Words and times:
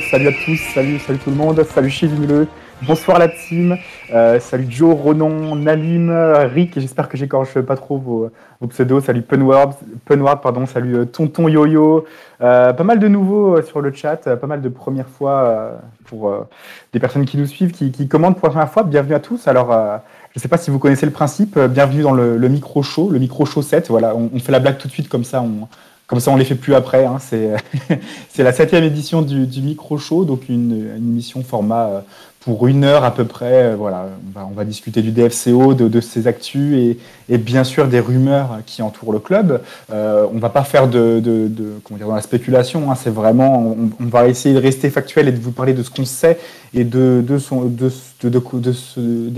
Salut 0.00 0.28
à 0.28 0.32
tous, 0.32 0.56
salut, 0.74 0.98
salut 0.98 1.18
tout 1.18 1.28
le 1.28 1.36
monde, 1.36 1.62
salut 1.64 1.90
Chivuleux, 1.90 2.48
bonsoir 2.80 3.18
la 3.18 3.28
team, 3.28 3.76
euh, 4.14 4.40
salut 4.40 4.66
Joe, 4.70 4.96
Ronan, 4.98 5.54
Nalim, 5.54 6.10
Rick, 6.54 6.80
j'espère 6.80 7.10
que 7.10 7.18
j'écorche 7.18 7.60
pas 7.60 7.76
trop 7.76 7.98
vos, 7.98 8.30
pseudos, 8.70 9.04
salut 9.04 9.20
Punward, 9.20 9.74
Punward 10.06 10.40
pardon, 10.40 10.64
salut 10.64 10.96
euh, 10.96 11.04
Tonton 11.04 11.46
Yo-Yo, 11.46 12.06
euh, 12.40 12.72
pas 12.72 12.84
mal 12.84 13.00
de 13.00 13.08
nouveaux 13.08 13.60
sur 13.60 13.82
le 13.82 13.92
chat, 13.92 14.16
pas 14.36 14.46
mal 14.46 14.62
de 14.62 14.68
premières 14.70 15.08
fois 15.08 15.72
pour 16.06 16.34
des 16.94 16.98
personnes 16.98 17.26
qui 17.26 17.36
nous 17.36 17.46
suivent, 17.46 17.72
qui, 17.72 17.92
qui, 17.92 18.08
commandent 18.08 18.36
pour 18.36 18.46
la 18.48 18.52
première 18.52 18.70
fois, 18.70 18.84
bienvenue 18.84 19.14
à 19.14 19.20
tous. 19.20 19.46
Alors, 19.46 19.72
je 20.30 20.38
ne 20.38 20.40
sais 20.40 20.48
pas 20.48 20.56
si 20.56 20.70
vous 20.70 20.78
connaissez 20.78 21.04
le 21.04 21.12
principe, 21.12 21.58
bienvenue 21.58 22.02
dans 22.02 22.12
le, 22.12 22.38
le 22.38 22.48
micro 22.48 22.82
show, 22.82 23.10
le 23.10 23.18
micro 23.18 23.44
show 23.44 23.60
7, 23.60 23.88
voilà, 23.88 24.14
on, 24.16 24.30
on, 24.34 24.38
fait 24.38 24.52
la 24.52 24.60
blague 24.60 24.78
tout 24.78 24.88
de 24.88 24.92
suite 24.92 25.10
comme 25.10 25.24
ça, 25.24 25.42
on 25.42 25.68
comme 26.12 26.20
ça, 26.20 26.30
on 26.30 26.36
les 26.36 26.44
fait 26.44 26.56
plus 26.56 26.74
après. 26.74 27.06
Hein. 27.06 27.16
C'est 27.20 27.56
la 28.42 28.52
septième 28.52 28.84
édition 28.84 29.22
du, 29.22 29.62
Micro 29.62 29.96
Show, 29.96 30.26
donc 30.26 30.50
une, 30.50 30.90
émission 30.98 31.42
format 31.42 31.86
euh, 31.86 32.00
pour 32.40 32.66
une 32.66 32.84
heure 32.84 33.02
à 33.02 33.14
peu 33.14 33.24
près. 33.24 33.64
Euh, 33.64 33.76
voilà, 33.78 34.08
on 34.36 34.54
va, 34.54 34.66
discuter 34.66 35.00
du 35.00 35.10
DFCO, 35.10 35.72
de, 35.72 36.00
ses 36.02 36.26
actus 36.26 36.98
et, 37.30 37.38
bien 37.38 37.64
sûr 37.64 37.88
des 37.88 37.98
rumeurs 37.98 38.58
qui 38.66 38.82
entourent 38.82 39.14
le 39.14 39.20
club. 39.20 39.62
Euh, 39.90 40.26
on 40.30 40.38
va 40.38 40.50
pas 40.50 40.64
faire 40.64 40.86
de, 40.86 41.22
comment 41.82 41.96
dire, 41.96 42.08
dans 42.08 42.14
la 42.14 42.20
spéculation. 42.20 42.90
Hein. 42.90 42.94
C'est 42.94 43.08
vraiment, 43.08 43.74
on, 43.98 44.04
va 44.04 44.28
essayer 44.28 44.54
de 44.54 44.60
rester 44.60 44.90
factuel 44.90 45.28
et 45.28 45.32
de 45.32 45.40
vous 45.40 45.52
parler 45.52 45.72
de 45.72 45.82
ce 45.82 45.88
qu'on 45.88 46.04
sait 46.04 46.38
et 46.74 46.84
de, 46.84 47.24
des 47.24 47.38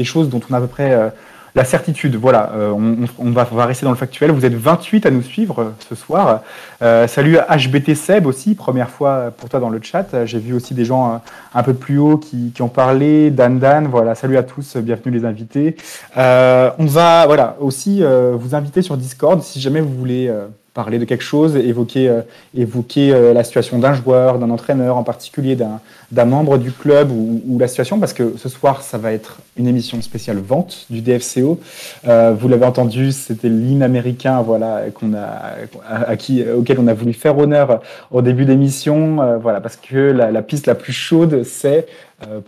choses 0.04 0.28
dont 0.28 0.40
on 0.50 0.54
a 0.54 0.56
à 0.56 0.60
peu 0.60 0.66
près 0.66 0.92
euh, 0.92 1.10
la 1.54 1.64
certitude, 1.64 2.16
voilà, 2.16 2.50
euh, 2.54 2.72
on, 3.18 3.30
va, 3.30 3.46
on, 3.52 3.56
rester 3.56 3.84
dans 3.84 3.92
le 3.92 3.96
factuel. 3.96 4.32
Vous 4.32 4.44
êtes 4.44 4.54
28 4.54 5.06
à 5.06 5.10
nous 5.12 5.22
suivre 5.22 5.60
euh, 5.60 5.70
ce 5.88 5.94
soir. 5.94 6.42
Euh, 6.82 7.06
salut 7.06 7.38
à 7.38 7.56
HBT 7.56 7.94
Seb 7.94 8.26
aussi, 8.26 8.56
première 8.56 8.90
fois 8.90 9.32
pour 9.36 9.48
toi 9.48 9.60
dans 9.60 9.68
le 9.68 9.80
chat. 9.80 10.24
J'ai 10.24 10.40
vu 10.40 10.52
aussi 10.52 10.74
des 10.74 10.84
gens 10.84 11.22
un 11.54 11.62
peu 11.62 11.72
plus 11.72 11.98
haut 11.98 12.18
qui, 12.18 12.50
qui, 12.52 12.62
ont 12.62 12.68
parlé. 12.68 13.30
Dan 13.30 13.60
Dan, 13.60 13.86
voilà, 13.86 14.16
salut 14.16 14.36
à 14.36 14.42
tous, 14.42 14.76
bienvenue 14.78 15.16
les 15.16 15.24
invités. 15.24 15.76
on 16.16 16.86
va, 16.86 17.26
voilà, 17.26 17.56
aussi 17.60 18.02
vous 18.02 18.54
inviter 18.54 18.82
sur 18.82 18.96
Discord 18.96 19.40
si 19.42 19.60
jamais 19.60 19.80
vous 19.80 19.94
voulez 19.94 20.32
parler 20.74 20.98
de 20.98 21.04
quelque 21.04 21.22
chose, 21.22 21.54
évoquer, 21.54 22.08
euh, 22.08 22.22
évoquer 22.54 23.12
euh, 23.12 23.32
la 23.32 23.44
situation 23.44 23.78
d'un 23.78 23.94
joueur, 23.94 24.40
d'un 24.40 24.50
entraîneur 24.50 24.96
en 24.96 25.04
particulier, 25.04 25.56
d'un 25.56 26.24
membre 26.24 26.58
du 26.58 26.72
club 26.72 27.12
ou, 27.12 27.40
ou, 27.46 27.58
la 27.60 27.68
situation, 27.68 28.00
parce 28.00 28.12
que 28.12 28.34
ce 28.36 28.48
soir, 28.48 28.82
ça 28.82 28.98
va 28.98 29.12
être 29.12 29.38
une 29.56 29.68
émission 29.68 30.02
spéciale 30.02 30.38
vente 30.38 30.86
du 30.90 31.00
DFCO. 31.00 31.60
Euh, 32.08 32.34
vous 32.38 32.48
l'avez 32.48 32.66
entendu, 32.66 33.12
c'était 33.12 33.48
l'hymne 33.48 33.84
américain 33.84 34.42
voilà, 34.42 34.82
qu'on 34.92 35.14
a, 35.14 35.54
à 35.88 36.16
qui, 36.16 36.42
auquel 36.42 36.80
on 36.80 36.88
a 36.88 36.94
voulu 36.94 37.12
faire 37.12 37.38
honneur 37.38 37.80
au 38.10 38.20
début 38.20 38.44
d'émission, 38.44 39.22
euh, 39.22 39.38
voilà, 39.38 39.60
parce 39.60 39.76
que 39.76 39.96
la, 39.96 40.32
la, 40.32 40.42
piste 40.42 40.66
la 40.66 40.74
plus 40.74 40.92
chaude, 40.92 41.44
c'est 41.44 41.86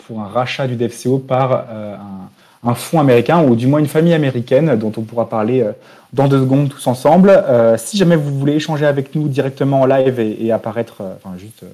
pour 0.06 0.20
un 0.20 0.26
rachat 0.26 0.66
du 0.66 0.74
DFCO 0.74 1.18
par 1.18 1.52
un 1.52 2.30
un 2.64 2.74
fonds 2.74 3.00
américain 3.00 3.42
ou 3.42 3.56
du 3.56 3.66
moins 3.66 3.80
une 3.80 3.86
famille 3.86 4.14
américaine 4.14 4.76
dont 4.76 4.92
on 4.96 5.02
pourra 5.02 5.28
parler 5.28 5.64
dans 6.12 6.28
deux 6.28 6.40
secondes 6.40 6.68
tous 6.68 6.86
ensemble. 6.86 7.30
Euh, 7.30 7.76
si 7.78 7.96
jamais 7.96 8.16
vous 8.16 8.36
voulez 8.36 8.54
échanger 8.54 8.86
avec 8.86 9.14
nous 9.14 9.28
directement 9.28 9.82
en 9.82 9.86
live 9.86 10.18
et, 10.18 10.50
apparaître, 10.50 10.96
euh, 11.00 11.14
enfin 11.16 11.36
juste, 11.36 11.62
euh, 11.62 11.66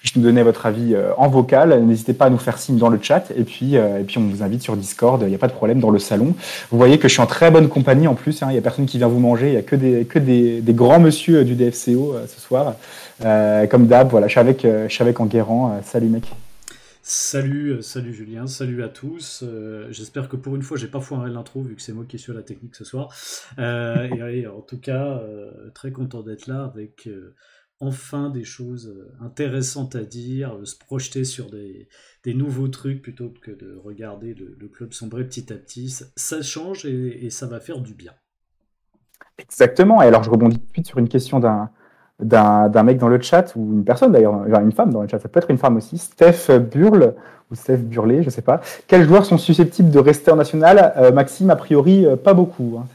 juste 0.00 0.16
nous 0.16 0.22
donner 0.22 0.42
votre 0.42 0.66
avis 0.66 0.94
euh, 0.94 1.10
en 1.16 1.28
vocal, 1.28 1.82
n'hésitez 1.84 2.12
pas 2.12 2.26
à 2.26 2.30
nous 2.30 2.38
faire 2.38 2.58
signe 2.58 2.78
dans 2.78 2.88
le 2.88 2.98
chat 3.02 3.32
et 3.36 3.42
puis, 3.42 3.74
et 3.74 4.04
puis 4.06 4.18
on 4.18 4.28
vous 4.28 4.42
invite 4.42 4.62
sur 4.62 4.76
Discord, 4.76 5.22
il 5.22 5.28
n'y 5.28 5.34
a 5.34 5.38
pas 5.38 5.48
de 5.48 5.52
problème 5.52 5.80
dans 5.80 5.90
le 5.90 5.98
salon. 5.98 6.34
Vous 6.70 6.78
voyez 6.78 6.98
que 6.98 7.08
je 7.08 7.12
suis 7.14 7.22
en 7.22 7.26
très 7.26 7.50
bonne 7.50 7.68
compagnie 7.68 8.06
en 8.06 8.14
plus, 8.14 8.42
hein, 8.42 8.46
il 8.50 8.52
n'y 8.52 8.58
a 8.58 8.62
personne 8.62 8.86
qui 8.86 8.98
vient 8.98 9.08
vous 9.08 9.18
manger, 9.18 9.48
il 9.48 9.52
n'y 9.52 9.58
a 9.58 9.62
que 9.62 9.76
des, 9.76 10.04
que 10.04 10.18
des, 10.18 10.60
des 10.60 10.72
grands 10.74 11.00
monsieur 11.00 11.44
du 11.44 11.54
DFCO 11.54 12.16
ce 12.26 12.40
soir. 12.40 12.74
comme 13.68 13.86
d'hab, 13.86 14.10
voilà, 14.10 14.28
je 14.28 14.32
suis 14.32 14.40
avec, 14.40 14.62
je 14.62 15.02
avec 15.02 15.20
Enguerrand. 15.20 15.80
salut 15.84 16.08
mec. 16.08 16.24
Salut, 17.10 17.70
euh, 17.70 17.80
salut 17.80 18.12
Julien, 18.12 18.46
salut 18.46 18.82
à 18.82 18.90
tous. 18.90 19.42
Euh, 19.42 19.86
J'espère 19.90 20.28
que 20.28 20.36
pour 20.36 20.56
une 20.56 20.62
fois, 20.62 20.76
j'ai 20.76 20.88
pas 20.88 21.00
foiré 21.00 21.30
l'intro 21.30 21.62
vu 21.62 21.74
que 21.74 21.80
c'est 21.80 21.94
moi 21.94 22.04
qui 22.06 22.18
suis 22.18 22.32
à 22.32 22.34
la 22.34 22.42
technique 22.42 22.74
ce 22.74 22.84
soir. 22.84 23.14
Euh, 23.58 24.28
et, 24.28 24.46
en 24.46 24.60
tout 24.60 24.78
cas, 24.78 25.22
très 25.74 25.90
content 25.90 26.20
d'être 26.20 26.46
là 26.48 26.64
avec 26.64 27.08
enfin 27.80 28.28
des 28.28 28.44
choses 28.44 28.94
intéressantes 29.22 29.96
à 29.96 30.04
dire, 30.04 30.54
se 30.64 30.76
projeter 30.76 31.24
sur 31.24 31.48
des, 31.48 31.88
nouveaux 32.26 32.68
trucs 32.68 33.00
plutôt 33.00 33.32
que 33.40 33.52
de 33.52 33.74
regarder 33.82 34.34
le, 34.34 34.68
club 34.68 34.92
sombrer 34.92 35.24
petit 35.24 35.50
à 35.50 35.56
petit. 35.56 35.88
Ça, 36.14 36.42
change 36.42 36.84
et, 36.84 37.30
ça 37.30 37.46
va 37.46 37.58
faire 37.58 37.80
du 37.80 37.94
bien. 37.94 38.12
Exactement. 39.38 40.02
Et 40.02 40.08
alors, 40.08 40.24
je 40.24 40.28
rebondis 40.28 40.58
tout 40.58 40.66
de 40.66 40.72
suite 40.72 40.86
sur 40.88 40.98
une 40.98 41.08
question 41.08 41.40
d'un 41.40 41.70
d'un 42.20 42.82
mec 42.82 42.98
dans 42.98 43.08
le 43.08 43.20
chat, 43.20 43.54
ou 43.56 43.60
une 43.60 43.84
personne 43.84 44.12
d'ailleurs, 44.12 44.34
une 44.60 44.72
femme 44.72 44.92
dans 44.92 45.02
le 45.02 45.08
chat, 45.08 45.18
ça 45.18 45.28
peut 45.28 45.38
être 45.38 45.50
une 45.50 45.58
femme 45.58 45.76
aussi, 45.76 45.98
Steph 45.98 46.58
Burle, 46.58 47.14
ou 47.50 47.54
Steph 47.54 47.78
Burlé, 47.78 48.22
je 48.22 48.30
sais 48.30 48.42
pas. 48.42 48.60
Quels 48.86 49.06
joueurs 49.06 49.24
sont 49.24 49.38
susceptibles 49.38 49.90
de 49.90 49.98
rester 49.98 50.30
en 50.30 50.36
national? 50.36 50.92
Euh, 50.96 51.12
Maxime, 51.12 51.50
a 51.50 51.56
priori, 51.56 52.04
euh, 52.04 52.16
pas 52.16 52.34
beaucoup. 52.34 52.78
Hein. 52.78 52.86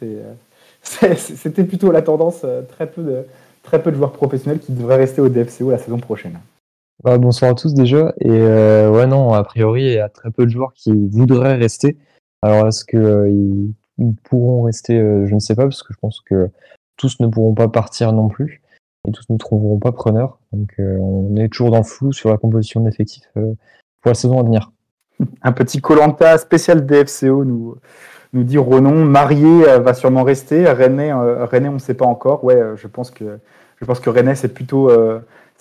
C'était 1.18 1.64
plutôt 1.64 1.92
la 1.92 2.02
tendance, 2.02 2.42
euh, 2.44 2.62
très, 2.62 2.88
peu 2.88 3.02
de, 3.02 3.26
très 3.64 3.82
peu 3.82 3.92
de 3.92 3.96
joueurs 3.96 4.12
professionnels 4.12 4.60
qui 4.60 4.74
devraient 4.74 4.98
rester 4.98 5.22
au 5.22 5.30
DFCO 5.30 5.72
la 5.72 5.78
saison 5.78 5.98
prochaine. 5.98 6.38
Bah, 7.04 7.18
bonsoir 7.18 7.52
à 7.52 7.54
tous 7.56 7.74
déjà. 7.74 8.14
Et 8.20 8.30
euh, 8.30 8.92
ouais, 8.92 9.08
non, 9.08 9.34
a 9.34 9.44
priori, 9.44 9.84
il 9.84 9.94
y 9.94 10.00
a 10.00 10.10
très 10.10 10.30
peu 10.30 10.46
de 10.46 10.52
joueurs 10.52 10.74
qui 10.74 10.92
voudraient 11.10 11.56
rester. 11.56 11.98
Alors, 12.42 12.68
est-ce 12.68 12.86
qu'ils 12.86 13.00
euh, 13.00 14.12
pourront 14.24 14.64
rester? 14.64 14.98
Je 14.98 15.34
ne 15.34 15.40
sais 15.40 15.56
pas, 15.56 15.64
parce 15.64 15.82
que 15.82 15.94
je 15.94 16.00
pense 16.00 16.22
que 16.22 16.50
tous 16.98 17.20
ne 17.20 17.28
pourront 17.28 17.56
pas 17.56 17.70
partir 17.70 18.12
non 18.12 18.28
plus 18.28 18.62
et 19.08 19.12
tous 19.12 19.26
ne 19.30 19.38
trouveront 19.38 19.80
pas 19.80 19.92
preneur. 19.92 20.40
Donc 20.52 20.74
euh, 20.80 20.98
on 20.98 21.36
est 21.36 21.50
toujours 21.50 21.72
dans 21.72 21.78
le 21.78 21.84
flou 21.84 22.12
sur 22.14 22.30
la 22.30 22.38
composition 22.38 22.82
de 22.82 22.86
l'effectif 22.88 23.24
euh, 23.38 23.54
pour 24.02 24.10
la 24.10 24.14
saison 24.14 24.40
à 24.40 24.44
venir. 24.44 24.72
Un 25.42 25.52
petit 25.52 25.82
Colanta 25.82 26.38
spécial 26.38 26.86
DFCO 26.86 27.46
nous, 27.46 27.76
nous 28.34 28.44
dit 28.44 28.58
Ronon. 28.58 29.06
Marié 29.06 29.70
euh, 29.70 29.80
va 29.80 29.94
sûrement 29.94 30.24
rester. 30.24 30.70
René, 30.70 31.14
René 31.14 31.70
on 31.70 31.74
ne 31.74 31.80
sait 31.80 31.94
pas 31.94 32.06
encore. 32.06 32.44
Ouais, 32.44 32.62
je 32.76 32.88
pense 32.88 33.12
que, 33.12 33.40
je 33.80 33.86
pense 33.86 34.00
que 34.00 34.10
René, 34.10 34.36
c'est 34.36 34.54
plutôt, 34.54 34.90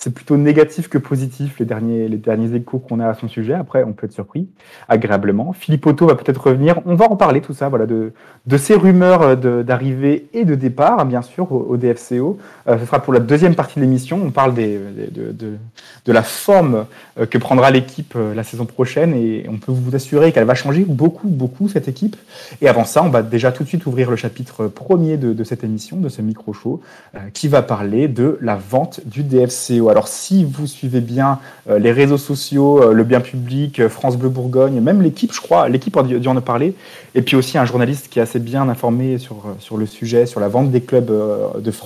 c'est 0.03 0.13
plutôt 0.13 0.35
négatif 0.35 0.89
que 0.89 0.97
positif 0.97 1.59
les 1.59 1.65
derniers, 1.65 2.09
les 2.09 2.17
derniers 2.17 2.53
échos 2.57 2.77
qu'on 2.77 2.99
a 2.99 3.07
à 3.07 3.13
son 3.13 3.29
sujet. 3.29 3.53
Après, 3.53 3.85
on 3.85 3.93
peut 3.93 4.05
être 4.05 4.11
surpris 4.11 4.49
agréablement. 4.89 5.53
Philippe 5.53 5.85
Otto 5.85 6.07
va 6.07 6.15
peut-être 6.15 6.45
revenir. 6.45 6.81
On 6.85 6.95
va 6.95 7.09
en 7.09 7.15
parler, 7.15 7.39
tout 7.39 7.53
ça, 7.53 7.69
voilà, 7.69 7.85
de, 7.85 8.11
de 8.45 8.57
ces 8.57 8.75
rumeurs 8.75 9.37
d'arrivée 9.37 10.27
et 10.33 10.43
de 10.43 10.55
départ, 10.55 11.05
bien 11.05 11.21
sûr, 11.21 11.49
au, 11.53 11.77
DFCO. 11.77 12.37
Euh, 12.67 12.77
ce 12.79 12.85
sera 12.85 13.01
pour 13.01 13.13
la 13.13 13.21
deuxième 13.21 13.55
partie 13.55 13.75
de 13.75 13.81
l'émission. 13.85 14.19
On 14.21 14.31
parle 14.31 14.53
de, 14.53 14.79
de, 15.09 15.57
de, 16.05 16.11
la 16.11 16.21
forme 16.21 16.85
euh, 17.17 17.25
que 17.25 17.37
prendra 17.37 17.71
l'équipe 17.71 18.13
euh, 18.17 18.35
la 18.35 18.43
saison 18.43 18.65
prochaine 18.65 19.13
et 19.13 19.45
on 19.47 19.57
peut 19.57 19.71
vous 19.71 19.95
assurer 19.95 20.33
qu'elle 20.33 20.43
va 20.43 20.55
changer 20.55 20.83
beaucoup, 20.83 21.29
beaucoup, 21.29 21.69
cette 21.69 21.87
équipe. 21.87 22.17
Et 22.61 22.67
avant 22.67 22.83
ça, 22.83 23.03
on 23.03 23.09
va 23.09 23.21
déjà 23.21 23.53
tout 23.53 23.63
de 23.63 23.69
suite 23.69 23.85
ouvrir 23.85 24.11
le 24.11 24.17
chapitre 24.17 24.67
premier 24.67 25.15
de, 25.15 25.43
cette 25.45 25.63
émission, 25.63 25.97
de 25.97 26.09
ce 26.09 26.21
micro-show, 26.21 26.81
euh, 27.15 27.19
qui 27.33 27.47
va 27.47 27.61
parler 27.61 28.09
de 28.09 28.37
la 28.41 28.55
vente 28.55 28.99
du 29.05 29.23
DFCO. 29.23 29.92
Alors, 29.93 30.07
si 30.07 30.43
vous 30.43 30.65
suivez 30.65 31.01
bien 31.01 31.37
euh, 31.69 31.77
les 31.77 31.91
réseaux 31.91 32.17
sociaux, 32.17 32.81
euh, 32.81 32.93
le 32.93 33.03
bien 33.03 33.21
public, 33.21 33.87
France 33.89 34.17
Bleu 34.17 34.29
Bourgogne, 34.29 34.81
même 34.81 35.03
l'équipe, 35.03 35.31
je 35.31 35.39
crois, 35.39 35.69
l'équipe 35.69 35.95
a 35.95 36.01
dû 36.01 36.27
en 36.27 36.41
parler, 36.41 36.73
et 37.13 37.21
puis 37.21 37.35
aussi 37.35 37.59
un 37.59 37.65
journaliste 37.65 38.07
qui 38.09 38.17
est 38.17 38.23
assez 38.23 38.39
bien 38.39 38.67
informé 38.69 39.19
sur, 39.19 39.77
le 39.77 39.85
sujet, 39.85 40.25
sur 40.25 40.39
la 40.39 40.47
vente 40.47 40.71
des 40.71 40.81
clubs 40.81 41.11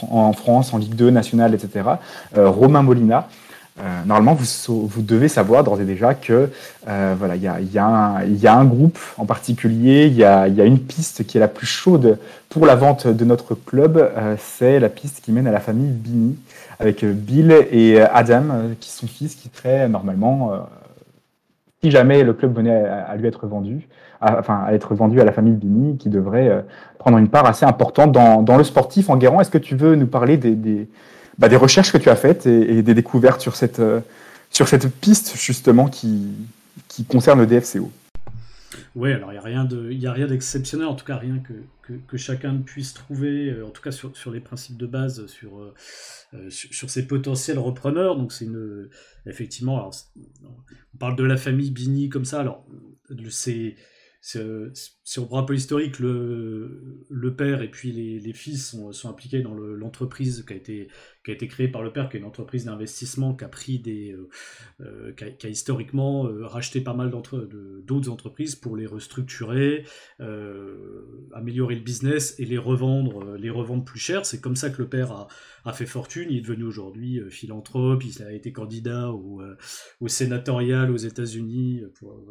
en 0.10 0.32
France, 0.32 0.74
en 0.74 0.78
Ligue 0.78 0.96
2, 0.96 1.10
nationale, 1.10 1.54
etc., 1.54 1.84
Romain 2.34 2.82
Molina. 2.82 3.28
Euh, 3.80 4.04
normalement, 4.06 4.34
vous, 4.34 4.88
vous, 4.88 5.02
devez 5.04 5.28
savoir 5.28 5.64
d'ores 5.64 5.80
et 5.82 5.86
déjà 5.86 6.16
que 6.16 6.50
euh, 6.88 7.16
voilà, 7.18 7.36
il 7.36 7.44
y 7.44 7.48
a, 7.48 7.62
y, 7.62 7.74
y 7.74 8.48
a, 8.48 8.56
un 8.56 8.66
groupe 8.66 8.98
en 9.18 9.26
particulier, 9.26 10.08
il 10.08 10.16
y 10.16 10.24
a, 10.24 10.48
y 10.48 10.62
a, 10.62 10.66
une 10.66 10.80
piste 10.80 11.28
qui 11.28 11.38
est 11.38 11.40
la 11.40 11.48
plus 11.48 11.68
chaude 11.68 12.18
pour 12.50 12.66
la 12.66 12.76
vente 12.76 13.06
de 13.06 13.26
notre 13.26 13.54
club. 13.54 13.98
Euh, 13.98 14.36
c'est 14.40 14.80
la 14.80 14.90
piste 14.90 15.24
qui 15.24 15.32
mène 15.32 15.46
à 15.46 15.52
la 15.52 15.60
famille 15.60 15.92
Bini, 15.92 16.38
avec 16.80 17.06
Bill 17.06 17.52
et 17.72 18.02
Adam, 18.02 18.44
qui 18.80 18.90
sont 18.90 19.08
fils, 19.08 19.36
qui 19.36 19.52
seraient 19.54 19.88
normalement, 19.88 20.68
si 21.84 21.92
jamais 21.92 22.24
le 22.24 22.34
club 22.34 22.56
venait 22.56 22.86
à, 22.86 23.04
à 23.04 23.16
lui 23.16 23.28
être 23.28 23.46
vendu, 23.46 23.88
enfin 24.22 24.64
à 24.66 24.74
être 24.74 24.96
vendu 24.96 25.22
à 25.22 25.26
la 25.26 25.32
famille 25.32 25.54
Bini, 25.54 25.98
qui 25.98 26.10
devrait 26.10 26.66
prendre 26.98 27.18
une 27.20 27.30
part 27.30 27.46
assez 27.46 27.66
importante 27.66 28.12
dans, 28.12 28.42
dans 28.42 28.58
le 28.58 28.64
sportif. 28.64 29.10
En 29.10 29.18
Guérant, 29.18 29.40
est-ce 29.40 29.52
que 29.52 29.58
tu 29.58 29.76
veux 29.76 29.96
nous 29.96 30.08
parler 30.08 30.38
des, 30.38 30.56
des 30.56 30.88
bah, 31.38 31.50
des 31.50 31.56
recherches 31.56 31.92
que 31.92 31.98
tu 31.98 32.10
as 32.10 32.16
faites 32.16 32.46
et, 32.46 32.82
des 32.82 32.94
découvertes 32.94 33.42
sur 33.42 33.56
cette, 33.56 33.80
euh, 33.80 34.02
sur 34.50 34.68
cette 34.68 34.90
piste 34.90 35.36
justement 35.38 35.88
qui, 35.88 36.32
qui 36.88 37.06
concerne 37.06 37.40
le 37.40 37.48
DFCO. 37.48 37.92
Oui, 38.96 39.12
alors 39.12 39.32
il 39.32 40.00
n'y 40.00 40.08
a 40.08 40.14
rien 40.14 40.28
d'exceptionnel, 40.28 40.88
en 40.88 40.96
tout 40.96 41.06
cas 41.06 41.18
rien 41.18 41.40
que, 41.40 41.94
que, 42.08 42.18
chacun 42.18 42.58
puisse 42.58 42.94
trouver, 42.94 43.52
euh, 43.52 43.66
en 43.66 43.70
tout 43.70 43.82
cas 43.82 43.92
sur, 43.92 44.16
sur 44.18 44.32
les 44.32 44.40
principes 44.40 44.78
de 44.78 44.88
base, 44.88 45.28
sur, 45.28 45.60
euh, 45.60 46.50
sur, 46.50 46.74
sur, 46.74 46.90
ses 46.90 47.06
potentiels 47.06 47.60
repreneurs. 47.60 48.18
Donc 48.18 48.34
c'est 48.34 48.46
une, 48.46 48.90
effectivement, 49.26 49.78
alors, 49.78 49.94
on 50.96 50.98
parle 50.98 51.16
de 51.16 51.24
la 51.24 51.38
famille 51.38 51.72
Bini 51.72 52.10
comme 52.10 52.26
ça. 52.26 52.40
Alors 52.40 52.66
c'est 53.30 53.76
si 54.22 55.20
on 55.20 55.26
prend 55.26 55.40
un 55.40 55.44
peu 55.44 55.56
historique, 55.56 56.00
le, 56.00 57.06
le 57.10 57.36
père 57.36 57.62
et 57.62 57.70
puis 57.70 57.92
les, 57.92 58.20
les 58.20 58.34
fils 58.34 58.76
sont, 58.92 59.10
impliqués 59.10 59.42
dans 59.42 59.54
l'entreprise 59.54 60.44
qui 60.46 60.54
a 60.54 60.56
été 60.56 60.90
qui 61.28 61.32
a 61.32 61.34
été 61.34 61.50
créée 61.50 61.68
par 61.68 61.84
le 61.84 61.92
père, 61.92 62.08
qui 62.08 62.16
est 62.16 62.22
une 62.22 62.26
entreprise 62.26 62.64
d'investissement 62.64 63.36
qui 63.36 63.44
a 63.44 63.50
pris 63.50 63.80
des, 63.80 64.14
euh, 64.14 64.30
euh, 64.80 65.12
qui, 65.12 65.26
a, 65.26 65.30
qui, 65.30 65.48
a, 65.48 65.50
historiquement 65.50 66.26
euh, 66.26 66.48
racheté 66.48 66.80
pas 66.80 66.94
mal 66.94 67.12
d'autres 67.12 68.10
entreprises 68.10 68.56
pour 68.56 68.78
les 68.78 68.86
restructurer, 68.86 69.84
améliorer 71.34 71.76
le 71.76 71.82
business 71.82 72.40
et 72.40 72.46
les 72.46 72.58
revendre, 72.58 73.36
les 73.36 73.50
revendre 73.50 73.84
plus 73.84 74.00
cher. 74.00 74.26
C'est 74.26 74.40
comme 74.40 74.56
ça 74.56 74.70
que 74.70 74.82
le 74.82 74.88
père 74.88 75.12
a, 75.12 75.28
a 75.66 75.74
fait 75.74 75.86
fortune. 75.86 76.28
Il 76.30 76.38
est 76.38 76.42
devenu 76.42 76.64
aujourd'hui 76.64 77.22
philanthrope. 77.30 78.06
Il 78.06 78.24
a 78.24 78.32
été 78.32 78.54
candidat 78.54 79.12
au, 79.12 79.42
au 80.00 80.08
sénatorial 80.08 80.92
aux 80.92 80.98
États-Unis 80.98 81.84
pour, 81.96 82.24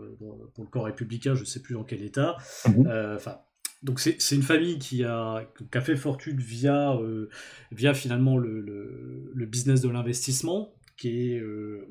pour, 0.54 0.64
le 0.64 0.70
corps 0.70 0.86
républicain. 0.86 1.34
Je 1.34 1.44
sais 1.44 1.60
plus 1.60 1.74
dans 1.74 1.84
quel 1.84 2.02
état. 2.02 2.36
Mmh 2.66 2.86
enfin 3.16 3.36
donc 3.86 4.00
c'est 4.00 4.34
une 4.34 4.42
famille 4.42 4.80
qui 4.80 5.04
a, 5.04 5.48
fait 5.80 5.94
fortune 5.94 6.38
via, 6.38 6.94
euh, 6.96 7.30
via 7.70 7.94
finalement 7.94 8.36
le, 8.36 8.60
le, 8.60 9.30
le 9.32 9.46
business 9.46 9.80
de 9.80 9.88
l'investissement, 9.88 10.74
qui 10.96 11.30
est, 11.30 11.38
euh, 11.38 11.86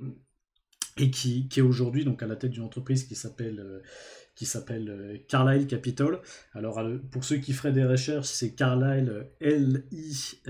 et 0.98 1.10
qui, 1.10 1.48
qui 1.48 1.60
est 1.60 1.64
aujourd'hui 1.64 2.04
donc 2.04 2.22
à 2.22 2.28
la 2.28 2.36
tête 2.36 2.52
d'une 2.52 2.64
entreprise 2.64 3.06
qui 3.06 3.16
s'appelle 3.16 3.62
euh, 3.62 3.82
qui 4.36 4.46
s'appelle 4.46 4.90
euh, 4.90 5.18
Carlyle 5.30 5.66
Capital. 5.66 6.20
Alors, 6.54 6.80
euh, 6.80 6.98
pour 7.12 7.24
ceux 7.24 7.38
qui 7.38 7.54
feraient 7.54 7.72
des 7.72 7.86
recherches, 7.86 8.28
c'est 8.28 8.52
Carlyle 8.54 9.28
L-I-S-L-E 9.40 10.42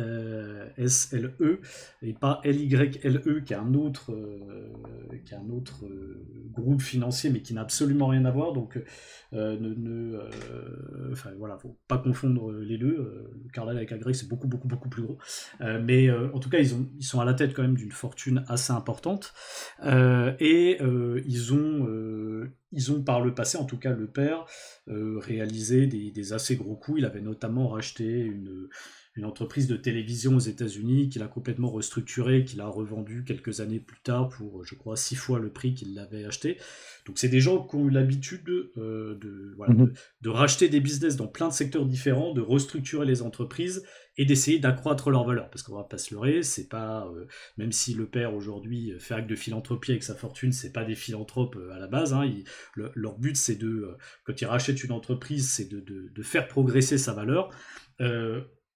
et 2.01 2.13
pas 2.13 2.41
L-Y-L-E, 2.43 3.41
qui 3.41 3.53
est 3.53 3.57
un 3.57 3.75
autre, 3.75 4.11
euh, 4.11 4.73
qui 5.23 5.33
est 5.33 5.37
un 5.37 5.49
autre 5.51 5.85
groupe 6.51 6.81
financier, 6.81 7.29
mais 7.29 7.41
qui 7.41 7.53
n'a 7.53 7.61
absolument 7.61 8.07
rien 8.07 8.25
à 8.25 8.31
voir. 8.31 8.53
Donc, 8.53 8.79
ne, 9.31 9.55
ne 9.55 10.19
enfin, 11.11 11.31
voilà, 11.37 11.57
faut 11.57 11.77
pas 11.87 11.97
confondre 11.97 12.51
les 12.53 12.77
deux. 12.77 13.29
Carlyle 13.53 13.77
avec 13.77 13.91
Agreg, 13.91 14.15
c'est 14.15 14.29
beaucoup, 14.29 14.47
beaucoup, 14.47 14.67
beaucoup 14.67 14.89
plus 14.89 15.03
gros. 15.03 15.17
mais 15.59 16.09
en 16.09 16.39
tout 16.39 16.49
cas, 16.49 16.57
ils, 16.59 16.73
ont, 16.73 16.87
ils 16.97 17.03
sont 17.05 17.19
à 17.19 17.25
la 17.25 17.33
tête 17.33 17.53
quand 17.53 17.61
même 17.61 17.75
d'une 17.75 17.91
fortune 17.91 18.45
assez 18.47 18.71
importante. 18.71 19.33
et 19.83 20.79
ils 20.79 21.53
ont 21.53 21.85
ils 22.75 22.91
ont 22.91 23.01
par 23.01 23.21
le 23.21 23.33
passé, 23.33 23.57
en 23.57 23.65
tout 23.65 23.79
cas 23.79 23.91
le 23.91 24.07
père, 24.07 24.45
euh, 24.89 25.17
réalisé 25.17 25.87
des, 25.87 26.33
assez 26.33 26.55
gros 26.55 26.75
coups. 26.75 26.99
Il 26.99 27.05
avait 27.05 27.21
notamment 27.21 27.67
racheté 27.67 28.19
une, 28.19 28.67
une 29.15 29.25
entreprise 29.25 29.67
de 29.67 29.77
télévision 29.77 30.35
aux 30.35 30.39
États-Unis 30.39 31.07
qu'il 31.09 31.23
a 31.23 31.27
complètement 31.27 31.69
restructurée, 31.69 32.43
qu'il 32.43 32.59
a 32.59 32.67
revendu 32.67 33.23
quelques 33.23 33.61
années 33.61 33.79
plus 33.79 33.99
tard 34.01 34.27
pour, 34.29 34.65
je 34.65 34.75
crois, 34.75 34.97
six 34.97 35.15
fois 35.15 35.39
le 35.39 35.49
prix 35.49 35.73
qu'il 35.73 35.93
l'avait 35.93 36.25
acheté. 36.25 36.57
Donc 37.05 37.17
c'est 37.17 37.29
des 37.29 37.39
gens 37.39 37.65
qui 37.65 37.75
ont 37.75 37.87
eu 37.87 37.91
l'habitude 37.91 38.49
euh, 38.77 39.17
mhm. 39.67 39.93
de, 40.21 40.29
racheter 40.29 40.67
des 40.67 40.81
business 40.81 41.15
dans 41.15 41.27
plein 41.27 41.47
de 41.47 41.53
secteurs 41.53 41.85
différents, 41.85 42.33
de 42.33 42.41
restructurer 42.41 43.05
les 43.05 43.21
entreprises 43.21 43.85
et 44.17 44.25
d'essayer 44.25 44.59
d'accroître 44.59 45.09
leur 45.09 45.23
valeur. 45.23 45.49
Parce 45.49 45.63
qu'on 45.63 45.75
va 45.75 45.83
pas 45.83 45.97
se 45.97 46.13
leurrer, 46.13 46.43
c'est 46.43 46.67
pas, 46.67 47.07
euh, 47.07 47.25
même 47.57 47.71
si 47.71 47.93
le 47.93 48.07
père 48.07 48.33
aujourd'hui 48.33 48.93
fait 48.99 49.13
acte 49.13 49.29
de 49.29 49.35
philanthropie 49.35 49.91
avec 49.91 50.03
sa 50.03 50.15
fortune, 50.15 50.51
c'est 50.51 50.73
pas 50.73 50.83
des 50.83 50.95
philanthropes 50.95 51.55
euh, 51.55 51.73
à 51.73 51.79
la 51.79 51.87
base. 51.87 52.13
Hein. 52.13 52.29
leur 52.75 53.17
but 53.17 53.37
c'est 53.37 53.55
de, 53.55 53.95
quand 54.25 54.41
ils 54.41 54.45
rachètent 54.45 54.83
une 54.83 54.91
entreprise, 54.91 55.49
c'est 55.49 55.69
de, 55.69 55.79
de, 55.79 56.23
faire 56.23 56.47
progresser 56.47 56.97
sa 56.97 57.13
valeur. 57.13 57.49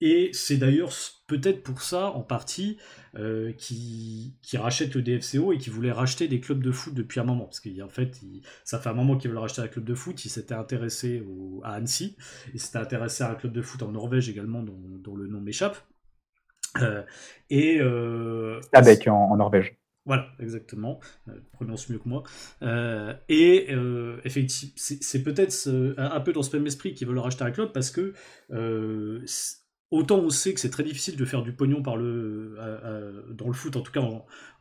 Et 0.01 0.31
c'est 0.34 0.57
d'ailleurs 0.57 0.92
peut-être 1.28 1.62
pour 1.62 1.81
ça, 1.81 2.07
en 2.12 2.22
partie, 2.22 2.78
euh, 3.16 3.51
qui, 3.54 4.38
qui 4.42 4.57
rachète 4.57 4.96
le 4.96 5.01
DFCO 5.01 5.51
et 5.51 5.57
qui 5.57 5.69
voulait 5.69 5.92
racheter 5.92 6.28
des 6.28 6.40
clubs 6.40 6.63
de 6.63 6.72
foot 6.72 6.94
depuis 6.94 7.19
un 7.19 7.25
moment. 7.25 7.46
Parce 7.46 7.60
qu'en 7.60 7.90
fait, 7.90 8.19
ça 8.63 8.80
fait 8.80 8.90
un 8.90 8.94
moment 8.94 9.18
qu'ils 9.18 9.30
veulent 9.30 9.40
racheter 9.40 9.62
un 9.62 9.68
club 9.68 9.86
de 9.86 9.96
foot. 9.96 10.24
Il 10.25 10.30
s'était 10.30 10.56
intéressé 10.56 11.24
à 11.63 11.74
Annecy. 11.74 12.16
Il 12.54 12.60
s'était 12.60 12.78
intéressé 12.78 13.24
à 13.24 13.31
un 13.31 13.36
club 13.36 13.51
de 13.51 13.62
foot 13.62 13.84
en 13.84 13.92
Norvège 13.92 14.30
également, 14.30 14.63
dont, 14.63 15.16
le 15.16 15.28
nom 15.28 15.42
m'échappe. 15.42 15.78
Euh, 16.81 17.04
et. 17.50 17.80
Euh, 17.81 18.62
Avec 18.74 19.07
en, 19.07 19.36
Norvège. 19.36 19.80
Voilà, 20.10 20.28
exactement. 20.40 21.00
Euh, 21.28 21.34
prononce 21.52 21.88
mieux 21.90 22.00
que 22.00 22.10
moi. 22.10 22.24
Euh, 22.63 23.13
et 23.28 23.68
euh, 23.69 24.19
effectivement, 24.24 24.74
c'est 24.75 25.22
peut-être 25.22 25.54
un 25.98 26.19
peu 26.22 26.34
dans 26.34 26.42
ce 26.42 26.57
même 26.57 26.66
esprit 26.66 26.95
qu'ils 26.95 27.07
veulent 27.07 27.19
racheter 27.19 27.44
un 27.44 27.52
club 27.52 27.72
parce 27.74 27.92
que 27.92 28.13
Autant 29.91 30.19
on 30.19 30.30
sait 30.30 30.53
que 30.53 30.59
c'est 30.59 30.69
très 30.69 30.83
difficile 30.83 31.15
de 31.15 31.25
faire 31.25 31.41
du 31.41 31.51
pognon 31.51 31.80
dans 31.80 31.95
le 31.95 32.53
foot, 33.53 33.75
en 33.75 33.81
tout 33.81 33.91
cas 33.91 34.01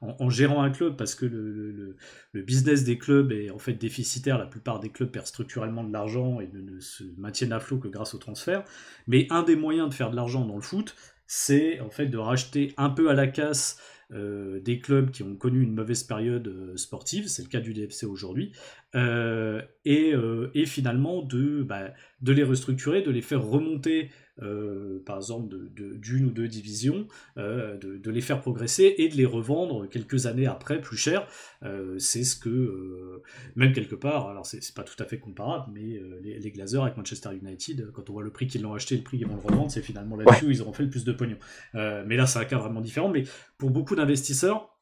en, 0.01 0.31
gérant 0.31 0.63
un 0.63 0.71
club, 0.71 0.97
parce 0.97 1.15
que 1.15 1.27
le, 1.27 1.97
business 2.43 2.85
des 2.85 2.97
clubs 2.97 3.31
est 3.33 3.51
en 3.51 3.59
fait 3.59 3.75
déficitaire. 3.75 4.39
La 4.39 4.47
plupart 4.47 4.81
des 4.81 4.89
clubs 4.89 5.11
perdent 5.11 5.27
structurellement 5.27 5.85
de 5.85 5.93
l'argent 5.93 6.41
et 6.41 6.49
ne, 6.53 6.81
se 6.81 7.05
maintiennent 7.19 7.53
à 7.53 7.61
flot 7.61 7.79
que 7.79 7.89
grâce 7.89 8.15
au 8.15 8.19
transfert. 8.19 8.65
Mais 9.07 9.27
un 9.31 9.43
des 9.43 9.57
moyens 9.57 9.91
de 9.91 9.95
faire 9.95 10.11
de 10.11 10.17
l'argent 10.17 10.47
dans 10.47 10.57
le 10.57 10.63
foot, 10.63 10.97
c'est 11.27 11.79
en 11.81 11.91
fait 11.91 12.07
de 12.07 12.17
racheter 12.17 12.73
un 12.79 12.89
peu 12.89 13.11
à 13.11 13.15
la 13.15 13.27
casse 13.27 13.79
euh, 14.11 14.59
des 14.61 14.79
clubs 14.79 15.11
qui 15.11 15.23
ont 15.23 15.37
connu 15.37 15.61
une 15.61 15.75
mauvaise 15.75 16.03
période 16.03 16.49
euh, 16.49 16.79
sportive, 16.79 17.29
c'est 17.29 17.43
le 17.43 17.49
cas 17.49 17.61
du 17.61 17.75
DFC 17.75 18.07
aujourd'hui, 18.07 18.53
euh, 18.95 19.63
et, 19.85 20.15
et, 20.55 20.67
finalement 20.67 21.23
de, 21.23 21.63
bah, 21.63 21.93
de 22.23 22.33
les 22.33 22.45
restructurer, 22.45 23.03
de 23.03 23.11
les 23.11 23.23
faire 23.23 23.43
remonter 23.43 24.11
euh, 24.43 25.03
par 25.05 25.17
exemple 25.17 25.57
d'une 25.75 26.27
ou 26.27 26.31
deux 26.31 26.47
divisions, 26.47 27.09
euh, 27.39 27.77
de, 27.77 28.11
les 28.11 28.21
faire 28.21 28.41
progresser 28.41 28.95
et 28.99 29.09
de 29.09 29.17
les 29.17 29.27
revendre 29.27 29.89
quelques 29.89 30.27
années 30.27 30.47
après 30.47 30.81
plus 30.81 30.97
cher. 30.97 31.27
Euh, 31.65 31.99
c'est 31.99 32.23
ce 32.25 32.37
que, 32.37 33.23
même 33.57 33.73
quelque 33.73 33.97
part, 33.97 34.29
alors 34.29 34.47
c'est 34.47 34.75
pas 34.75 34.85
tout 34.85 35.01
à 35.03 35.07
fait 35.07 35.19
comparable, 35.19 35.73
mais 35.73 36.01
les, 36.23 36.39
les, 36.39 36.51
Glazers 36.51 36.83
avec 36.83 36.97
Manchester 36.97 37.31
United, 37.35 37.91
quand 37.93 38.11
on 38.11 38.13
voit 38.13 38.23
le 38.23 38.31
prix 38.31 38.47
qu'ils 38.47 38.63
l'ont 38.63 38.75
acheté, 38.75 38.97
le 38.97 39.03
prix 39.03 39.19
qu'ils 39.19 39.27
vont 39.27 39.37
le 39.37 39.41
revendre, 39.41 39.71
c'est 39.71 39.83
finalement 39.83 40.17
là-dessus 40.17 40.47
où 40.47 40.51
ils 40.51 40.63
auront 40.63 40.73
fait 40.73 40.85
le 40.85 40.91
plus 40.91 41.05
de 41.05 41.13
pognon. 41.13 41.39
mais 41.75 42.17
là, 42.17 42.27
c'est 42.27 42.39
un 42.39 42.45
cas 42.45 42.59
vraiment 42.59 42.81
différent. 42.81 43.09
Mais 43.09 43.25
pour 43.59 43.71
beaucoup 43.71 43.97
d'investisseurs, 43.97 44.75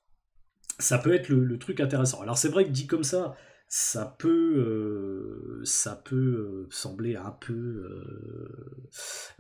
ça 0.78 0.98
peut 0.98 1.14
être 1.14 1.28
le, 1.28 1.58
truc 1.58 1.80
intéressant. 1.80 2.20
Alors 2.20 2.36
c'est 2.36 2.48
vrai 2.48 2.64
que 2.64 2.70
dit 2.70 2.86
comme 2.86 3.04
ça, 3.04 3.34
ça 3.68 4.16
peut, 4.18 4.28
euh, 4.58 5.64
ça 5.64 6.00
peut 6.04 6.14
euh, 6.16 6.66
sembler 6.70 7.16
un 7.16 7.32
peu, 7.32 7.90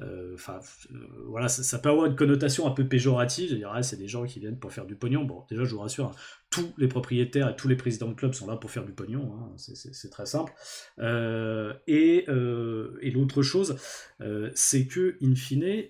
euh, 0.00 0.34
enfin, 0.34 0.58
voilà, 1.26 1.48
ça, 1.48 1.78
peut 1.78 1.90
avoir 1.90 2.06
une 2.06 2.16
connotation 2.16 2.66
un 2.66 2.72
peu 2.72 2.88
péjorative. 2.88 3.50
Je 3.50 3.54
dirais, 3.54 3.84
c'est 3.84 3.96
des 3.96 4.08
gens 4.08 4.24
qui 4.24 4.40
viennent 4.40 4.58
pour 4.58 4.72
faire 4.72 4.86
du 4.86 4.96
pognon. 4.96 5.24
Bon, 5.24 5.44
déjà, 5.48 5.64
je 5.64 5.72
vous 5.74 5.80
rassure, 5.80 6.12
tous 6.50 6.74
les 6.76 6.88
propriétaires 6.88 7.50
et 7.50 7.56
tous 7.56 7.68
les 7.68 7.76
présidents 7.76 8.08
de 8.08 8.14
clubs 8.14 8.34
sont 8.34 8.48
là 8.48 8.56
pour 8.56 8.70
faire 8.70 8.84
du 8.84 8.92
pognon. 8.92 9.32
Hein, 9.32 9.54
c'est 9.56 10.10
très 10.10 10.26
simple. 10.26 10.52
et, 11.86 12.26
et 12.26 13.10
l'autre 13.12 13.42
chose, 13.42 13.76
c'est 14.54 14.86
que, 14.88 15.16
in 15.22 15.36
fine, 15.36 15.84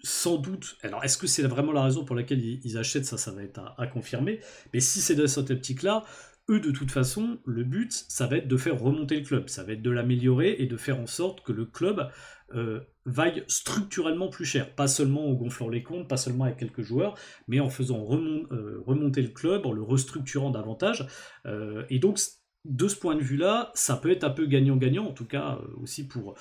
sans 0.00 0.36
doute, 0.36 0.76
alors 0.82 1.02
est-ce 1.02 1.18
que 1.18 1.26
c'est 1.26 1.42
vraiment 1.42 1.72
la 1.72 1.82
raison 1.82 2.04
pour 2.04 2.14
laquelle 2.14 2.40
ils, 2.40 2.78
achètent 2.78 3.04
ça, 3.04 3.18
ça 3.18 3.32
va 3.32 3.42
être 3.42 3.58
à, 3.58 3.74
à 3.78 3.88
confirmer, 3.88 4.38
mais 4.72 4.78
si 4.78 5.00
c'est 5.00 5.16
de 5.16 5.26
cette 5.26 5.50
optique-là, 5.50 6.04
eux, 6.48 6.60
de 6.60 6.70
toute 6.70 6.90
façon, 6.90 7.38
le 7.44 7.64
but, 7.64 7.92
ça 8.08 8.26
va 8.26 8.36
être 8.36 8.48
de 8.48 8.56
faire 8.56 8.80
remonter 8.80 9.16
le 9.16 9.24
club, 9.24 9.48
ça 9.48 9.64
va 9.64 9.72
être 9.72 9.82
de 9.82 9.90
l'améliorer 9.90 10.56
et 10.58 10.66
de 10.66 10.76
faire 10.76 10.98
en 10.98 11.06
sorte 11.06 11.42
que 11.42 11.52
le 11.52 11.66
club 11.66 12.10
euh, 12.54 12.80
vaille 13.04 13.44
structurellement 13.46 14.28
plus 14.28 14.44
cher, 14.44 14.74
pas 14.74 14.88
seulement 14.88 15.28
en 15.28 15.32
gonflant 15.32 15.68
les 15.68 15.82
comptes, 15.82 16.08
pas 16.08 16.16
seulement 16.16 16.44
avec 16.44 16.56
quelques 16.56 16.82
joueurs, 16.82 17.14
mais 17.46 17.60
en 17.60 17.68
faisant 17.68 18.06
euh, 18.12 18.82
remonter 18.86 19.22
le 19.22 19.28
club, 19.28 19.66
en 19.66 19.72
le 19.72 19.82
restructurant 19.82 20.50
davantage. 20.50 21.06
Euh, 21.46 21.84
et 21.90 21.98
donc, 21.98 22.18
de 22.64 22.88
ce 22.88 22.96
point 22.96 23.14
de 23.14 23.22
vue-là, 23.22 23.70
ça 23.74 23.96
peut 23.96 24.10
être 24.10 24.24
un 24.24 24.30
peu 24.30 24.46
gagnant-gagnant, 24.46 25.06
en 25.06 25.12
tout 25.12 25.26
cas 25.26 25.58
aussi 25.80 26.08
pour, 26.08 26.34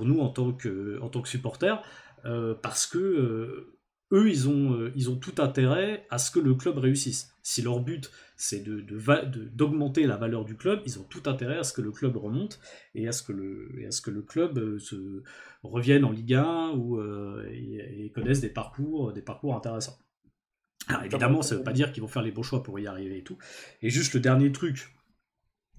nous 0.00 0.20
en 0.20 0.28
tant 0.28 0.52
que 0.52 0.98
supporters, 1.26 1.82
parce 2.62 2.86
que 2.86 3.71
eux, 4.12 4.28
ils 4.28 4.48
ont, 4.48 4.90
ils 4.94 5.10
ont 5.10 5.16
tout 5.16 5.34
intérêt 5.38 6.06
à 6.10 6.18
ce 6.18 6.30
que 6.30 6.38
le 6.38 6.54
club 6.54 6.78
réussisse. 6.78 7.34
Si 7.42 7.62
leur 7.62 7.80
but, 7.80 8.10
c'est 8.42 8.64
d'augmenter 9.54 10.02
de, 10.02 10.08
la 10.08 10.16
valeur 10.16 10.44
du 10.44 10.56
club. 10.56 10.82
Ils 10.84 10.98
ont 10.98 11.04
tout 11.04 11.22
intérêt 11.26 11.58
à 11.58 11.62
ce 11.62 11.72
que 11.72 11.80
le 11.80 11.92
club 11.92 12.16
remonte 12.16 12.58
et 12.94 13.06
à 13.06 13.12
ce 13.12 13.22
que 13.22 13.32
le, 13.32 13.72
et 13.78 13.86
à 13.86 13.92
ce 13.92 14.00
que 14.00 14.10
le 14.10 14.22
club 14.22 14.58
euh, 14.58 14.78
se 14.80 15.22
revienne 15.62 16.04
en 16.04 16.10
Ligue 16.10 16.34
1 16.34 16.70
ou, 16.70 16.98
euh, 16.98 17.48
et, 17.52 18.10
connaisse 18.10 18.40
des 18.40 18.48
parcours, 18.48 19.12
des 19.12 19.22
parcours 19.22 19.54
intéressants. 19.54 19.96
Alors 20.88 21.04
évidemment, 21.04 21.42
ça 21.42 21.54
ne 21.54 21.60
veut 21.60 21.64
pas 21.64 21.72
dire 21.72 21.92
qu'ils 21.92 22.02
vont 22.02 22.08
faire 22.08 22.22
les 22.22 22.32
bons 22.32 22.42
choix 22.42 22.64
pour 22.64 22.80
y 22.80 22.88
arriver 22.88 23.18
et 23.18 23.22
tout. 23.22 23.38
Et 23.80 23.90
juste 23.90 24.14
le 24.14 24.20
dernier 24.20 24.50
truc 24.50 24.92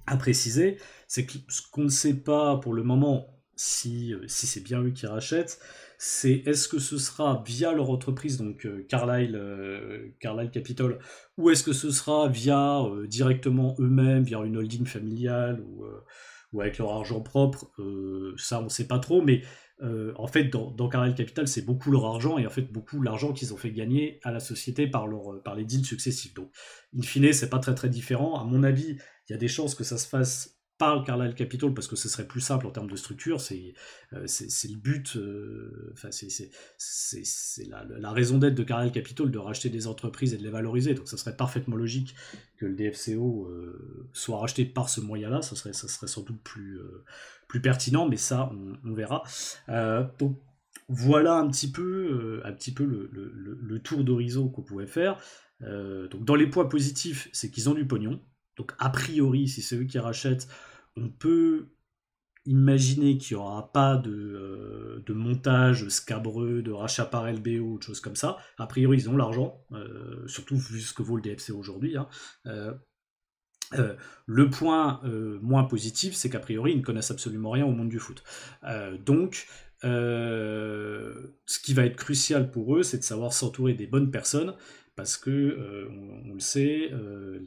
à 0.07 0.15
préciser, 0.15 0.77
c'est 1.07 1.25
que 1.25 1.33
ce 1.49 1.61
qu'on 1.69 1.83
ne 1.83 1.89
sait 1.89 2.15
pas 2.15 2.57
pour 2.57 2.73
le 2.73 2.83
moment, 2.83 3.42
si, 3.63 4.13
euh, 4.13 4.19
si 4.27 4.45
c'est 4.45 4.59
bien 4.61 4.81
eux 4.81 4.91
qui 4.91 5.07
rachètent, 5.07 5.57
c'est 5.97 6.43
est-ce 6.45 6.67
que 6.67 6.79
ce 6.79 6.97
sera 6.97 7.41
via 7.45 7.71
leur 7.71 7.89
entreprise, 7.89 8.37
donc 8.37 8.65
euh, 8.65 8.85
Carlyle, 8.89 9.37
euh, 9.37 10.09
Carlyle 10.19 10.51
Capital, 10.51 10.99
ou 11.37 11.49
est-ce 11.49 11.63
que 11.63 11.71
ce 11.71 11.89
sera 11.89 12.27
via 12.27 12.85
directement 13.07 13.73
eux-mêmes, 13.79 14.23
via 14.23 14.39
une 14.39 14.57
holding 14.57 14.85
familiale 14.85 15.61
ou, 15.61 15.85
avec 16.59 16.77
leur 16.77 16.91
argent 16.91 17.21
propre 17.21 17.71
Ça, 18.37 18.59
on 18.59 18.65
ne 18.65 18.69
sait 18.69 18.85
pas 18.85 18.99
trop, 18.99 19.21
mais 19.21 19.41
en 19.81 20.27
fait, 20.27 20.45
dans, 20.45 20.69
dans 20.69 20.87
Carlyle 20.87 21.15
Capital, 21.15 21.47
c'est 21.47 21.63
beaucoup 21.63 21.89
leur 21.89 22.05
argent 22.05 22.37
et 22.37 22.45
en 22.45 22.51
fait 22.51 22.71
beaucoup 22.71 23.01
l'argent 23.01 23.33
qu'ils 23.33 23.53
ont 23.53 23.57
fait 23.57 23.71
gagner 23.71 24.19
à 24.23 24.31
la 24.31 24.39
société 24.39 24.85
par, 24.87 25.07
par 25.43 25.55
les 25.55 25.65
deals 25.65 25.85
successifs. 25.85 26.35
Donc, 26.35 26.51
in 26.95 27.01
fine, 27.01 27.33
c'est 27.33 27.49
pas 27.49 27.59
très 27.59 27.73
très 27.73 27.89
différent. 27.89 28.39
À 28.39 28.43
mon 28.43 28.63
avis, 28.63 28.97
il 29.27 29.31
y 29.31 29.33
a 29.33 29.37
des 29.37 29.47
chances 29.47 29.73
que 29.73 29.83
ça 29.83 29.97
se 29.97 30.07
fasse 30.07 30.62
par 30.83 30.99
le 30.99 31.05
Carlyle 31.05 31.33
Capital 31.33 31.73
parce 31.73 31.87
que 31.87 31.95
ce 31.95 32.09
serait 32.09 32.27
plus 32.27 32.41
simple 32.41 32.67
en 32.67 32.71
termes 32.71 32.89
de 32.89 32.95
structure. 32.95 33.39
C'est 33.39 33.73
c'est 34.25 34.67
le 34.67 34.77
but, 34.77 35.17
enfin 35.93 36.09
c'est 36.11 36.49
la, 37.67 37.85
la, 37.85 38.11
raison 38.11 38.37
d'être 38.37 38.55
de 38.55 38.63
Carlyle 38.63 38.91
Capital 38.91 39.31
de 39.31 39.37
racheter 39.37 39.69
des 39.69 39.87
entreprises 39.87 40.33
et 40.33 40.37
de 40.37 40.43
les 40.43 40.49
valoriser. 40.49 40.93
Donc 40.93 41.07
ça 41.07 41.17
serait 41.17 41.35
parfaitement 41.35 41.75
logique 41.75 42.15
que 42.57 42.65
le 42.65 42.75
DFCO 42.75 43.49
soit 44.11 44.39
racheté 44.39 44.65
par 44.65 44.89
ce 44.89 45.01
moyen-là. 45.01 45.41
Ça 45.41 45.55
serait, 45.55 45.73
ça 45.73 45.87
serait 45.87 46.07
sans 46.07 46.21
doute 46.21 46.41
plus, 46.43 46.79
plus 47.47 47.61
pertinent, 47.61 48.07
mais 48.07 48.17
ça 48.17 48.51
on, 48.83 48.93
verra. 48.93 49.23
donc 50.19 50.37
voilà 50.89 51.35
un 51.35 51.47
petit 51.49 51.71
peu, 51.71 52.41
un 52.43 52.51
petit 52.51 52.73
peu 52.73 52.83
le 52.85 53.79
tour 53.79 54.03
d'horizon 54.03 54.49
qu'on 54.49 54.63
pouvait 54.63 54.87
faire. 54.87 55.17
donc 55.61 56.25
dans 56.25 56.35
les 56.35 56.47
points 56.47 56.65
positifs, 56.65 57.29
c'est 57.31 57.49
qu'ils 57.49 57.69
ont 57.69 57.73
du 57.73 57.87
pognon. 57.87 58.19
Donc 58.57 58.73
a 58.77 58.89
priori, 58.89 59.47
si 59.47 59.61
c'est 59.61 59.75
eux 59.77 59.85
qui 59.85 59.99
rachètent, 59.99 60.47
on 60.97 61.09
peut 61.09 61.67
imaginer 62.45 63.17
qu'il 63.17 63.37
n'y 63.37 63.43
aura 63.43 63.71
pas 63.71 63.95
de, 63.95 64.11
euh, 64.11 65.03
de, 65.05 65.13
montage 65.13 65.87
scabreux, 65.87 66.61
de 66.61 66.71
rachat 66.71 67.05
par 67.05 67.31
LBO 67.31 67.59
ou 67.59 67.75
autre 67.75 67.85
chose 67.85 68.01
comme 68.01 68.15
ça. 68.15 68.37
A 68.57 68.67
priori, 68.67 68.97
ils 68.97 69.09
ont 69.09 69.15
l'argent, 69.15 69.61
euh, 69.71 70.27
surtout 70.27 70.57
vu 70.57 70.81
ce 70.81 70.93
que 70.93 71.03
vaut 71.03 71.15
le 71.15 71.21
DFC 71.21 71.51
aujourd'hui. 71.51 71.95
Hein. 71.97 72.07
Euh, 72.45 72.73
le 74.27 74.49
point 74.51 75.01
moins 75.41 75.63
positif, 75.63 76.13
c'est 76.13 76.29
qu'a 76.29 76.39
priori, 76.39 76.73
ils 76.73 76.77
ne 76.77 76.83
connaissent 76.83 77.09
absolument 77.09 77.49
rien 77.49 77.65
au 77.65 77.71
monde 77.71 77.89
du 77.89 77.97
foot. 77.97 78.23
donc, 79.03 79.47
ce 79.81 81.59
qui 81.63 81.73
va 81.73 81.85
être 81.85 81.95
crucial 81.95 82.51
pour 82.51 82.75
eux, 82.75 82.83
c'est 82.83 82.99
de 82.99 83.03
savoir 83.03 83.33
s'entourer 83.33 83.73
des 83.73 83.87
bonnes 83.87 84.11
personnes 84.11 84.53
parce 84.95 85.17
que 85.17 85.31
euh, 85.31 85.89
on, 86.25 86.33
le 86.33 86.39
sait, 86.39 86.89
euh, 86.91 87.39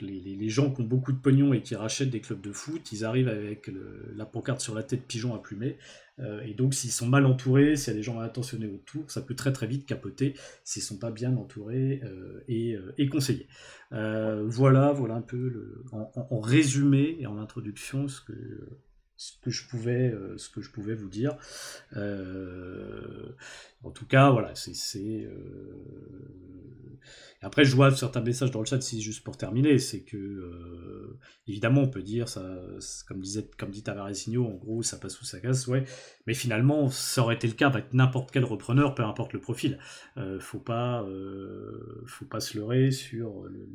les, 0.00 0.48
gens 0.48 0.72
qui 0.72 0.82
ont 0.82 0.84
beaucoup 0.84 1.12
de 1.12 1.18
pognon 1.18 1.52
et 1.52 1.62
qui 1.62 1.74
rachètent 1.74 2.10
des 2.10 2.20
clubs 2.20 2.40
de 2.40 2.52
foot, 2.52 2.92
ils 2.92 3.04
arrivent 3.04 3.28
avec 3.28 3.70
la 4.14 4.26
pancarte 4.26 4.60
sur 4.60 4.74
la 4.74 4.82
tête 4.82 5.02
pigeon 5.06 5.34
à 5.34 5.38
plumer. 5.38 5.76
et 6.44 6.54
donc 6.54 6.74
s'ils 6.74 6.92
sont 6.92 7.06
mal 7.06 7.26
entourés, 7.26 7.76
s'il 7.76 7.92
y 7.92 7.96
a 7.96 7.98
des 7.98 8.02
gens 8.02 8.14
mal 8.14 8.26
intentionnés 8.26 8.66
autour, 8.66 9.10
ça 9.10 9.20
peut 9.22 9.34
très 9.34 9.52
très 9.52 9.66
vite 9.66 9.86
capoter 9.86 10.34
s'ils 10.64 10.82
sont 10.82 10.98
pas 10.98 11.10
bien 11.10 11.36
entourés 11.36 12.00
et, 12.48 12.76
et, 12.98 13.08
conseillés. 13.08 13.48
voilà, 13.90 14.92
voilà 14.92 15.14
un 15.14 15.22
peu 15.22 15.82
en, 15.92 16.40
résumé 16.40 17.16
et 17.18 17.26
en 17.26 17.38
introduction 17.38 18.08
ce 18.08 18.20
que 19.40 19.50
je 19.50 19.68
pouvais, 19.68 20.12
euh, 20.12 20.94
vous 20.94 21.08
dire. 21.08 21.36
Euh, 21.96 23.34
en 23.86 23.90
tout 23.90 24.06
cas, 24.06 24.30
voilà, 24.30 24.52
c'est. 24.54 25.24
Euh, 25.24 25.76
après, 27.40 27.64
je 27.64 27.76
vois 27.76 27.94
certains 27.94 28.20
messages 28.20 28.50
dans 28.50 28.60
le 28.60 28.66
chat, 28.66 28.80
si 28.80 29.00
juste 29.00 29.22
pour 29.22 29.36
terminer, 29.36 29.78
c'est 29.78 30.02
que 30.02 31.16
évidemment, 31.46 31.82
on 31.82 31.88
peut 31.88 32.02
dire 32.02 32.28
ça, 32.28 32.42
comme 33.06 33.20
disait, 33.20 33.48
comme 33.56 33.70
dit 33.70 33.84
Tavaresinho, 33.84 34.44
en 34.44 34.54
gros, 34.54 34.82
ça 34.82 34.96
passe 34.98 35.20
ou 35.20 35.24
ça 35.24 35.38
casse, 35.38 35.68
ouais. 35.68 35.84
Mais 36.26 36.34
finalement, 36.34 36.88
ça 36.88 37.22
aurait 37.22 37.36
été 37.36 37.46
le 37.46 37.52
cas 37.52 37.68
avec 37.68 37.92
n'importe 37.92 38.32
quel 38.32 38.44
repreneur, 38.44 38.94
peu 38.94 39.04
importe 39.04 39.32
le 39.34 39.40
profil. 39.40 39.78
faut 40.40 40.58
pas, 40.58 41.06
faut 42.06 42.24
pas 42.24 42.40
se 42.40 42.58
leurrer 42.58 42.90
sur 42.90 43.44
le. 43.44 43.68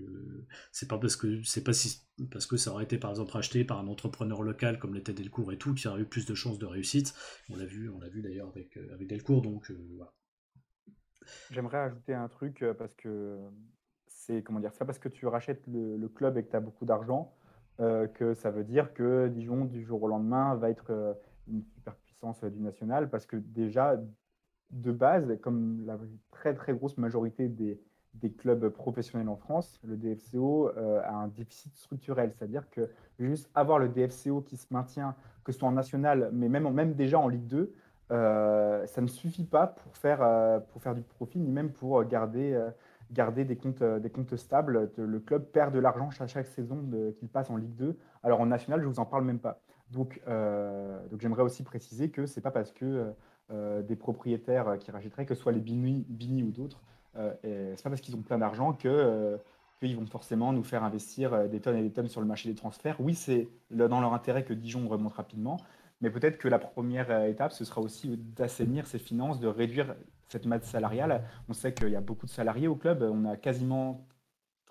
C'est 0.73 0.89
pas 0.89 0.97
parce 0.97 1.15
que 1.15 1.41
c'est 1.43 1.63
pas 1.63 1.73
si 1.73 2.01
parce 2.29 2.45
que 2.45 2.57
ça 2.57 2.71
aurait 2.71 2.83
été 2.83 2.97
par 2.97 3.09
exemple 3.09 3.35
acheté 3.37 3.63
par 3.63 3.79
un 3.79 3.87
entrepreneur 3.87 4.41
local 4.43 4.79
comme 4.79 4.93
l'était 4.93 5.13
Delcourt 5.13 5.51
et 5.51 5.57
tout, 5.57 5.73
qui 5.73 5.87
aurait 5.87 6.01
eu 6.01 6.05
plus 6.05 6.25
de 6.25 6.35
chances 6.35 6.59
de 6.59 6.65
réussite. 6.65 7.13
On 7.49 7.55
l'a 7.55 7.65
vu, 7.65 7.89
on 7.89 7.99
l'a 7.99 8.09
vu 8.09 8.21
d'ailleurs 8.21 8.49
avec, 8.49 8.77
euh, 8.77 8.93
avec 8.93 9.07
Delcourt, 9.07 9.41
donc 9.41 9.71
euh. 9.71 9.77
J'aimerais 11.51 11.79
ajouter 11.79 12.13
un 12.13 12.27
truc 12.27 12.61
euh, 12.61 12.73
parce 12.73 12.95
que 12.95 13.37
c'est 14.07 14.43
comment 14.43 14.59
dire, 14.59 14.73
ça 14.73 14.85
parce 14.85 14.99
que 14.99 15.09
tu 15.09 15.25
rachètes 15.27 15.63
le, 15.67 16.07
club 16.07 16.37
et 16.37 16.43
que 16.43 16.49
tu 16.49 16.55
as 16.55 16.59
beaucoup 16.59 16.85
d'argent 16.85 17.33
que 18.13 18.35
ça 18.35 18.51
veut 18.51 18.63
dire 18.63 18.93
que 18.93 19.27
Dijon 19.29 19.65
du 19.65 19.83
jour 19.83 20.03
au 20.03 20.07
lendemain 20.07 20.53
va 20.53 20.69
être 20.69 21.17
une 21.47 21.63
superpuissance 21.63 22.43
du 22.43 22.59
national 22.59 23.09
parce 23.09 23.25
que 23.25 23.37
déjà 23.37 23.99
de 24.69 24.91
base, 24.91 25.35
comme 25.41 25.83
la 25.87 25.97
très 26.29 26.53
très 26.53 26.73
grosse 26.73 26.97
majorité 26.99 27.47
des, 27.47 27.81
des 28.15 28.31
clubs 28.31 28.67
professionnels 28.69 29.29
en 29.29 29.37
France, 29.37 29.79
le 29.83 29.95
DFCO 29.97 30.69
euh, 30.69 31.01
a 31.03 31.13
un 31.13 31.27
déficit 31.27 31.75
structurel. 31.75 32.33
C'est-à-dire 32.37 32.69
que 32.69 32.89
juste 33.19 33.49
avoir 33.55 33.79
le 33.79 33.89
DFCO 33.89 34.41
qui 34.41 34.57
se 34.57 34.67
maintient, 34.71 35.15
que 35.43 35.51
ce 35.51 35.59
soit 35.59 35.67
en 35.67 35.73
national, 35.73 36.29
mais 36.33 36.49
même, 36.49 36.69
même 36.71 36.93
déjà 36.93 37.19
en 37.19 37.27
Ligue 37.27 37.47
2, 37.47 37.73
euh, 38.11 38.85
ça 38.87 39.01
ne 39.01 39.07
suffit 39.07 39.45
pas 39.45 39.67
pour 39.67 39.95
faire, 39.97 40.21
euh, 40.21 40.59
pour 40.59 40.81
faire 40.81 40.95
du 40.95 41.01
profit, 41.01 41.39
ni 41.39 41.51
même 41.51 41.71
pour 41.71 42.03
garder, 42.03 42.59
garder 43.11 43.45
des, 43.45 43.55
comptes, 43.55 43.83
des 43.83 44.09
comptes 44.09 44.35
stables. 44.35 44.91
Le 44.97 45.19
club 45.19 45.45
perd 45.45 45.73
de 45.73 45.79
l'argent 45.79 46.09
chaque, 46.11 46.29
chaque 46.29 46.47
saison 46.47 46.83
qu'il 47.17 47.29
passe 47.29 47.49
en 47.49 47.57
Ligue 47.57 47.75
2. 47.75 47.97
Alors 48.23 48.41
en 48.41 48.45
national, 48.45 48.81
je 48.81 48.85
ne 48.85 48.91
vous 48.91 48.99
en 48.99 49.05
parle 49.05 49.25
même 49.25 49.39
pas. 49.39 49.61
Donc, 49.91 50.21
donc 50.25 51.19
j'aimerais 51.19 51.43
aussi 51.43 51.63
préciser 51.63 52.09
que 52.09 52.25
ce 52.25 52.39
n'est 52.39 52.43
pas 52.43 52.51
parce 52.51 52.71
que 52.71 53.13
des 53.81 53.95
propriétaires 53.95 54.77
qui 54.79 54.91
rachèteraient, 54.91 55.25
que 55.25 55.35
ce 55.35 55.41
soit 55.41 55.51
les 55.51 55.59
Bini, 55.59 56.05
Bini 56.07 56.43
ou 56.43 56.51
d'autres, 56.51 56.81
euh, 57.17 57.33
et 57.43 57.75
c'est 57.75 57.83
pas 57.83 57.89
parce 57.89 58.01
qu'ils 58.01 58.15
ont 58.15 58.21
plein 58.21 58.37
d'argent 58.37 58.73
que 58.73 58.87
euh, 58.87 59.37
qu'ils 59.79 59.95
vont 59.97 60.05
forcément 60.05 60.53
nous 60.53 60.63
faire 60.63 60.83
investir 60.83 61.33
euh, 61.33 61.47
des 61.47 61.59
tonnes 61.59 61.77
et 61.77 61.81
des 61.81 61.91
tonnes 61.91 62.07
sur 62.07 62.21
le 62.21 62.27
marché 62.27 62.49
des 62.49 62.55
transferts. 62.55 62.97
Oui, 62.99 63.15
c'est 63.15 63.49
dans 63.71 63.99
leur 63.99 64.13
intérêt 64.13 64.43
que 64.43 64.53
Dijon 64.53 64.87
remonte 64.87 65.13
rapidement, 65.13 65.57
mais 66.01 66.09
peut-être 66.09 66.37
que 66.37 66.47
la 66.47 66.59
première 66.59 67.25
étape, 67.25 67.51
ce 67.51 67.63
sera 67.63 67.81
aussi 67.81 68.17
d'assainir 68.17 68.87
ses 68.87 68.99
finances, 68.99 69.39
de 69.39 69.47
réduire 69.47 69.95
cette 70.27 70.45
masse 70.45 70.63
salariale. 70.63 71.23
On 71.47 71.53
sait 71.53 71.73
qu'il 71.73 71.89
y 71.89 71.95
a 71.95 72.01
beaucoup 72.01 72.25
de 72.25 72.31
salariés 72.31 72.67
au 72.67 72.75
club. 72.75 73.03
On 73.03 73.25
a 73.25 73.37
quasiment, 73.37 74.07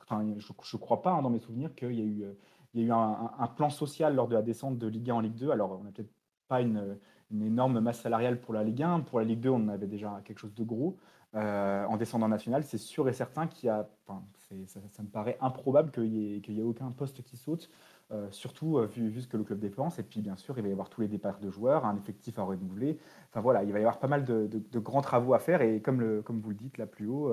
enfin, 0.03 0.25
je 0.39 0.53
ne 0.53 0.81
crois 0.81 1.03
pas 1.03 1.13
hein, 1.13 1.23
dans 1.23 1.31
mes 1.31 1.39
souvenirs 1.39 1.75
qu'il 1.75 1.93
y 1.93 2.01
a 2.01 2.05
eu, 2.05 2.37
il 2.75 2.81
y 2.83 2.85
eu 2.85 2.93
un, 2.93 3.47
plan 3.57 3.71
social 3.71 4.15
lors 4.15 4.29
de 4.29 4.35
la 4.35 4.43
descente 4.43 4.79
de 4.79 4.87
Ligue 4.87 5.11
1 5.11 5.15
en 5.15 5.21
Ligue 5.21 5.37
2. 5.37 5.51
Alors, 5.51 5.79
on 5.81 5.85
n'a 5.85 5.93
peut-être 5.93 6.13
pas 6.49 6.61
une, 6.61 6.99
une, 7.31 7.43
énorme 7.43 7.81
masse 7.81 8.01
salariale 8.01 8.41
pour 8.41 8.55
la 8.55 8.65
Ligue 8.65 8.83
1. 8.83 9.01
Pour 9.01 9.21
la 9.21 9.25
Ligue 9.25 9.41
2, 9.41 9.51
on 9.51 9.69
avait 9.69 9.87
déjà 9.87 10.21
quelque 10.25 10.39
chose 10.39 10.55
de 10.55 10.65
gros. 10.65 10.99
Euh, 11.37 11.85
en 11.85 11.97
descendant 11.97 12.29
national, 12.29 12.65
c'est 12.65 12.79
sûr 12.79 13.09
et 13.09 13.13
certain 13.13 13.47
qu'il 13.47 13.69
y 13.69 13.71
a, 13.71 13.89
ça, 14.09 15.03
me 15.03 15.09
paraît 15.09 15.39
improbable 15.41 15.93
qu'il 15.93 16.11
n'y 16.11 16.59
ait, 16.59 16.63
aucun 16.63 16.91
poste 16.91 17.23
qui 17.23 17.37
saute, 17.37 17.71
euh, 18.11 18.27
surtout 18.33 18.79
euh, 18.79 18.87
vu, 18.87 19.21
ce 19.21 19.29
que 19.29 19.37
le 19.37 19.45
club 19.45 19.61
dépense. 19.61 20.01
Et 20.01 20.03
puis, 20.03 20.23
bien 20.23 20.35
sûr, 20.35 20.59
il 20.59 20.63
va 20.63 20.69
y 20.69 20.73
avoir 20.73 20.91
tous 20.91 21.03
les 21.03 21.09
départs 21.09 21.39
de 21.39 21.49
joueurs, 21.49 21.85
un 21.85 21.97
effectif 21.97 22.37
à 22.41 22.43
renouveler. 22.43 22.99
Enfin 23.29 23.41
voilà, 23.41 23.63
il 23.63 23.73
va 23.73 23.79
y 23.79 23.83
avoir 23.83 24.01
pas 24.01 24.09
mal 24.09 24.25
de, 24.25 24.79
grands 24.81 25.03
travaux 25.03 25.33
à 25.33 25.39
faire. 25.39 25.63
Et 25.63 25.81
comme, 25.81 26.21
comme 26.25 26.41
vous 26.41 26.51
le 26.51 26.57
dites 26.57 26.79
là 26.79 26.87
plus 26.87 27.07
haut, 27.07 27.33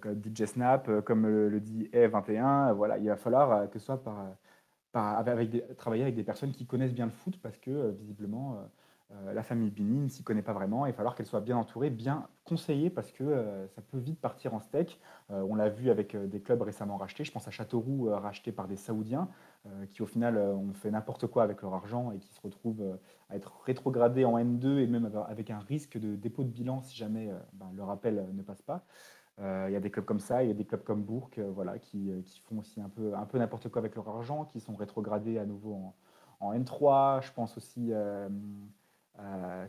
comme 0.00 0.16
dit 0.16 0.46
Snap, 0.46 0.90
comme 1.02 1.26
le, 1.28 1.60
dit 1.60 1.88
E21, 1.92 2.72
voilà, 2.72 2.98
il 2.98 3.06
va 3.08 3.16
falloir 3.16 3.70
que 3.70 3.78
ce 3.78 3.86
soit 3.86 4.02
par, 4.02 4.26
avec 4.94 5.76
travailler 5.76 6.02
avec 6.02 6.16
des 6.16 6.24
personnes 6.24 6.50
qui 6.50 6.66
connaissent 6.66 6.94
bien 6.94 7.06
le 7.06 7.12
foot 7.12 7.38
parce 7.40 7.56
que 7.58 7.92
visiblement 8.00 8.68
la 9.10 9.42
famille 9.42 9.70
Bini 9.70 10.00
ne 10.00 10.08
s'y 10.08 10.22
connaît 10.22 10.42
pas 10.42 10.52
vraiment. 10.52 10.84
Il 10.84 10.90
va 10.90 10.96
falloir 10.96 11.14
qu'elle 11.14 11.26
soit 11.26 11.40
bien 11.40 11.56
entourée, 11.56 11.88
bien 11.88 12.28
conseillée, 12.44 12.90
parce 12.90 13.10
que 13.10 13.24
euh, 13.24 13.66
ça 13.68 13.80
peut 13.80 13.98
vite 13.98 14.20
partir 14.20 14.52
en 14.52 14.60
steak. 14.60 15.00
Euh, 15.30 15.44
on 15.48 15.54
l'a 15.54 15.70
vu 15.70 15.90
avec 15.90 16.14
des 16.14 16.40
clubs 16.40 16.60
récemment 16.60 16.98
rachetés. 16.98 17.24
Je 17.24 17.32
pense 17.32 17.48
à 17.48 17.50
Châteauroux, 17.50 18.10
racheté 18.10 18.52
par 18.52 18.68
des 18.68 18.76
Saoudiens, 18.76 19.28
qui 19.90 20.02
au 20.02 20.06
final 20.06 20.38
ont 20.38 20.72
fait 20.72 20.90
n'importe 20.90 21.26
quoi 21.26 21.42
avec 21.42 21.60
leur 21.62 21.74
argent 21.74 22.12
et 22.12 22.18
qui 22.18 22.32
se 22.32 22.40
retrouvent 22.40 22.98
à 23.28 23.36
être 23.36 23.60
rétrogradés 23.64 24.24
en 24.24 24.38
N2 24.38 24.78
et 24.78 24.86
même 24.86 25.10
avec 25.28 25.50
un 25.50 25.58
risque 25.58 25.98
de 25.98 26.16
dépôt 26.16 26.42
de 26.42 26.48
bilan 26.48 26.80
si 26.80 26.96
jamais 26.96 27.30
ben, 27.52 27.70
le 27.74 27.82
rappel 27.82 28.26
ne 28.32 28.42
passe 28.42 28.62
pas. 28.62 28.84
Il 29.38 29.72
y 29.72 29.76
a 29.76 29.80
des 29.80 29.90
clubs 29.90 30.06
comme 30.06 30.20
ça, 30.20 30.42
il 30.42 30.48
y 30.48 30.50
a 30.50 30.54
des 30.54 30.64
clubs 30.64 30.82
comme 30.82 31.02
Bourg 31.02 31.30
voilà, 31.36 31.78
qui, 31.78 32.10
font 32.44 32.58
aussi 32.58 32.80
un 32.80 32.88
peu, 32.88 33.14
un 33.14 33.26
peu 33.26 33.38
n'importe 33.38 33.68
quoi 33.68 33.80
avec 33.80 33.94
leur 33.94 34.08
argent, 34.08 34.44
qui 34.46 34.60
sont 34.60 34.74
rétrogradés 34.74 35.38
à 35.38 35.44
nouveau 35.44 35.74
en, 35.74 35.94
en 36.40 36.54
N3. 36.54 37.22
Je 37.22 37.32
pense 37.32 37.56
aussi 37.56 37.88
euh, 37.92 38.28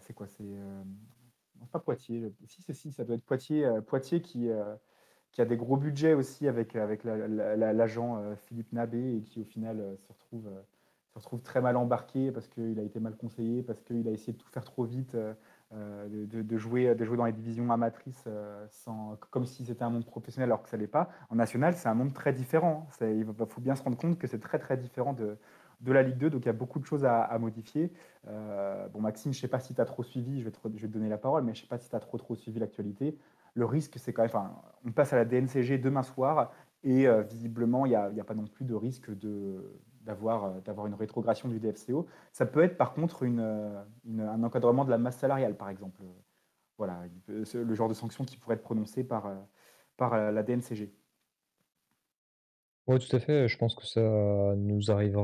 c'est 0.01 0.13
quoi 0.13 0.27
C'est 0.27 0.43
euh, 0.43 0.83
pas 1.71 1.79
Poitiers. 1.79 2.31
Si, 2.45 2.63
si, 2.73 2.91
ça 2.91 3.03
doit 3.03 3.15
être 3.15 3.25
Poitiers, 3.25 3.65
euh, 3.65 3.81
Poitiers 3.81 4.21
qui, 4.21 4.49
qui 5.31 5.41
a 5.41 5.45
des 5.45 5.57
gros 5.57 5.77
budgets 5.77 6.13
aussi 6.13 6.47
avec, 6.47 6.75
avec 6.75 7.03
l'agent 7.03 8.35
Philippe 8.35 8.73
Nabé 8.73 9.17
et 9.17 9.21
qui 9.21 9.41
au 9.41 9.45
final 9.45 9.95
se 9.97 10.07
retrouve 10.07 10.49
se 11.11 11.15
retrouve 11.15 11.41
très 11.41 11.59
mal 11.59 11.75
embarqué 11.75 12.31
parce 12.31 12.47
qu'il 12.47 12.79
a 12.79 12.83
été 12.83 12.99
mal 12.99 13.17
conseillé, 13.17 13.63
parce 13.63 13.81
qu'il 13.81 14.07
a 14.07 14.11
essayé 14.11 14.31
de 14.31 14.37
tout 14.37 14.47
faire 14.47 14.63
trop 14.63 14.85
vite, 14.85 15.17
de, 15.71 16.57
jouer, 16.57 16.95
de 16.95 17.03
jouer 17.03 17.17
dans 17.17 17.25
les 17.25 17.33
divisions 17.33 17.69
amatrices 17.71 18.27
sans, 18.69 19.17
comme 19.31 19.45
si 19.45 19.65
c'était 19.65 19.83
un 19.83 19.89
monde 19.89 20.05
professionnel 20.05 20.49
alors 20.49 20.63
que 20.63 20.69
ça 20.69 20.77
l'est 20.77 20.87
pas. 20.87 21.09
En 21.29 21.35
national, 21.35 21.75
c'est 21.75 21.89
un 21.89 21.95
monde 21.95 22.13
très 22.13 22.31
différent. 22.31 22.87
Il 23.01 23.25
faut 23.25 23.59
bien 23.59 23.75
se 23.75 23.83
rendre 23.83 23.97
compte 23.97 24.17
que 24.19 24.27
c'est 24.27 24.39
très 24.39 24.59
très 24.59 24.77
différent 24.77 25.13
de, 25.13 25.37
de 25.79 25.91
la 25.91 26.03
Ligue 26.03 26.17
2, 26.17 26.29
donc 26.29 26.43
il 26.43 26.47
y 26.47 26.49
a 26.49 26.53
beaucoup 26.53 26.79
de 26.79 26.85
choses 26.85 27.05
à, 27.05 27.37
modifier. 27.39 27.91
Euh, 28.27 28.87
bon, 28.89 29.01
Maxime, 29.01 29.31
je 29.31 29.37
ne 29.37 29.41
sais 29.41 29.47
pas 29.47 29.59
si 29.59 29.73
tu 29.73 29.81
as 29.81 29.85
trop 29.85 30.03
suivi, 30.03 30.39
je 30.39 30.45
vais, 30.45 30.51
te, 30.51 30.87
donner 30.87 31.09
la 31.09 31.17
parole, 31.17 31.43
mais 31.43 31.53
je 31.53 31.59
ne 31.59 31.61
sais 31.63 31.69
pas 31.69 31.77
si 31.77 31.89
tu 31.89 31.95
as 31.95 31.99
trop, 31.99 32.35
suivi 32.35 32.59
l'actualité. 32.59 33.17
Le 33.53 33.65
risque, 33.65 33.97
c'est 33.97 34.13
quand 34.13 34.23
même, 34.23 34.49
on 34.85 34.91
passe 34.91 35.13
à 35.13 35.15
la 35.15 35.25
DNCG 35.25 35.77
demain 35.77 36.03
soir, 36.03 36.51
et 36.83 37.07
euh, 37.07 37.21
visiblement, 37.21 37.85
il 37.85 37.89
n'y 37.89 37.95
a, 37.95 38.23
pas 38.23 38.35
non 38.35 38.45
plus 38.45 38.65
de 38.65 38.73
risque 38.73 39.09
d'avoir 40.03 40.45
euh, 40.45 40.59
d'avoir 40.61 40.87
une 40.87 40.93
rétrogradation 40.95 41.49
du 41.49 41.59
DFCO. 41.59 42.07
Ça 42.31 42.45
peut 42.45 42.63
être 42.63 42.77
par 42.77 42.93
contre 42.93 43.25
un 43.25 44.43
encadrement 44.43 44.85
de 44.85 44.89
la 44.89 44.97
masse 44.97 45.17
salariale, 45.17 45.55
par 45.55 45.69
exemple. 45.69 46.01
Voilà, 46.77 47.03
le 47.27 47.75
genre 47.75 47.89
de 47.89 47.93
sanction 47.93 48.23
qui 48.23 48.37
pourrait 48.37 48.55
être 48.55 48.63
prononcé 48.63 49.03
par, 49.03 49.29
par 49.97 50.31
la 50.31 50.43
DNCG. 50.43 50.93
Ouais, 52.89 52.97
tout 52.97 53.15
à 53.15 53.19
fait. 53.19 53.47
Je 53.47 53.55
pense 53.55 53.75
que 53.75 53.85
ça 53.85 54.01
nous 54.57 54.89
arrivera. 54.89 55.21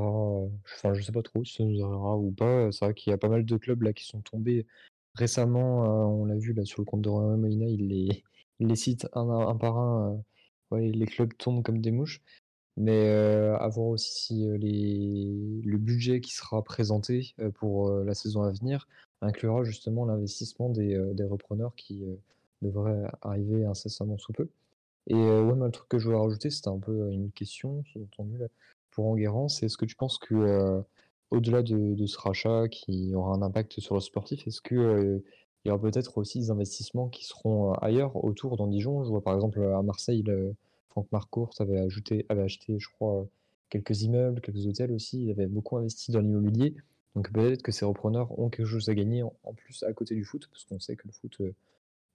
Enfin, 0.75 0.93
je 0.93 1.01
sais 1.01 1.12
pas 1.12 1.24
trop 1.24 1.43
si 1.43 1.55
ça 1.55 1.63
nous 1.63 1.84
arrivera 1.84 2.15
ou 2.15 2.29
pas. 2.29 2.72
C'est 2.72 2.86
vrai 2.86 2.93
qu'il 2.93 3.10
y 3.10 3.13
a 3.13 3.17
pas 3.17 3.27
mal 3.27 3.43
de 3.43 3.57
clubs 3.57 3.81
là 3.81 3.91
qui 3.91 4.05
sont 4.05 4.22
tombés 4.22 4.67
récemment. 5.15 5.84
Euh, 5.86 6.05
on 6.05 6.25
l'a 6.25 6.36
vu 6.36 6.53
là 6.53 6.63
sur 6.63 6.81
le 6.81 6.86
compte 6.86 7.01
de 7.01 7.10
Romain 7.10 7.38
Molina, 7.38 7.65
il 7.65 8.24
les, 8.60 8.75
cite 8.75 9.07
un, 9.13 9.55
par 9.55 9.79
un. 9.79 10.24
Euh, 10.74 10.79
les 10.79 11.07
clubs 11.07 11.36
tombent 11.38 11.63
comme 11.63 11.81
des 11.81 11.89
mouches. 11.89 12.22
Mais 12.77 13.10
euh, 13.10 13.57
à 13.57 13.67
voir 13.69 13.88
aussi 13.88 14.13
si 14.13 14.48
les, 14.60 15.62
le 15.63 15.77
budget 15.79 16.22
qui 16.22 16.34
sera 16.36 16.63
présenté 16.63 17.34
pour 17.55 17.89
la 17.91 18.13
saison 18.13 18.43
à 18.43 18.51
venir 18.51 18.88
inclura 19.22 19.63
justement 19.63 20.05
l'investissement 20.05 20.69
des 20.69 21.24
repreneurs 21.24 21.75
qui 21.75 22.03
devraient 22.62 23.10
arriver 23.24 23.65
incessamment 23.65 24.17
sous 24.19 24.34
peu. 24.34 24.50
Et 25.07 25.15
euh, 25.15 25.43
ouais, 25.43 25.55
le 25.65 25.71
truc 25.71 25.88
que 25.89 26.00
je 26.00 26.05
voulais 26.05 26.17
rajouter, 26.17 26.50
c'était 26.50 26.69
un 26.69 26.79
peu 26.79 26.91
euh, 26.91 27.12
une 27.12 27.31
question, 27.31 27.83
sous-entendu, 27.91 28.39
pour 28.91 29.07
Enguerrand, 29.07 29.50
c'est 29.50 29.67
est-ce 29.67 29.77
que 29.77 29.85
tu 29.85 29.95
penses 29.95 30.17
que, 30.17 30.35
euh, 30.35 30.81
au-delà 31.31 31.63
de, 31.63 32.05
ce 32.05 32.17
rachat 32.17 32.67
qui 32.69 33.13
aura 33.13 33.35
un 33.35 33.41
impact 33.41 33.79
sur 33.79 33.95
le 33.95 34.01
sportif, 34.01 34.47
est-ce 34.47 34.62
que 34.62 35.21
il 35.63 35.69
y 35.69 35.71
aura 35.71 35.81
peut-être 35.81 36.17
aussi 36.19 36.39
des 36.39 36.51
investissements 36.51 37.09
qui 37.09 37.25
seront 37.25 37.74
ailleurs, 37.74 38.24
autour 38.24 38.55
dans 38.57 38.67
Dijon? 38.67 39.03
Je 39.03 39.09
vois 39.09 39.21
par 39.24 39.33
exemple 39.33 39.62
à 39.63 39.81
Marseille, 39.81 40.24
Franck 40.89 41.12
Marcourt 41.12 41.51
avait, 41.59 41.79
ajouté, 41.79 42.25
avait 42.29 42.43
acheté, 42.43 42.79
je 42.79 42.88
crois, 42.89 43.25
quelques 43.69 44.03
immeubles, 44.03 44.41
quelques 44.41 44.67
hôtels 44.67 44.91
aussi. 44.91 45.24
Il 45.24 45.31
avait 45.31 45.47
beaucoup 45.47 45.77
investi 45.77 46.12
dans 46.12 46.19
l'immobilier. 46.21 46.75
Donc 47.15 47.31
peut-être 47.31 47.63
que 47.63 47.71
ces 47.71 47.85
repreneurs 47.85 48.38
ont 48.39 48.50
quelque 48.50 48.67
chose 48.67 48.88
à 48.89 48.95
gagner 48.95 49.24
en 49.24 49.53
plus 49.55 49.83
à 49.83 49.93
côté 49.93 50.15
du 50.15 50.24
foot, 50.24 50.47
parce 50.51 50.65
qu'on 50.65 50.79
sait 50.79 50.95
que 50.95 51.07
le 51.07 51.13
foot 51.13 51.41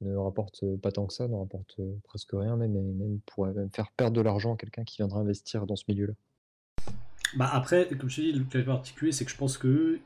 ne 0.01 0.17
rapporte 0.17 0.65
pas 0.83 0.93
tant 0.93 1.07
que 1.07 1.13
ça, 1.13 1.29
ne 1.29 1.35
rapporte 1.35 1.81
presque 2.05 2.31
rien, 2.33 2.57
même, 2.57 2.73
même 2.73 3.21
pourrait 3.27 3.53
même 3.53 3.71
faire 3.71 3.91
perdre 3.97 4.17
de 4.17 4.21
l'argent 4.21 4.55
à 4.55 4.57
quelqu'un 4.57 4.85
qui 4.85 4.99
viendra 4.99 5.21
investir 5.21 5.67
dans 5.67 5.77
ce 5.77 5.85
milieu-là. 5.89 6.15
Bah 7.37 7.49
après, 7.53 7.87
comme 7.89 8.11
je 8.11 8.17
te 8.17 8.21
dis, 8.23 8.33
le 8.33 8.45
cas 8.45 8.61
particulier, 8.63 9.13
c'est 9.13 9.25
que 9.25 9.31
je 9.31 9.37
pense 9.37 9.57
que, 9.57 10.01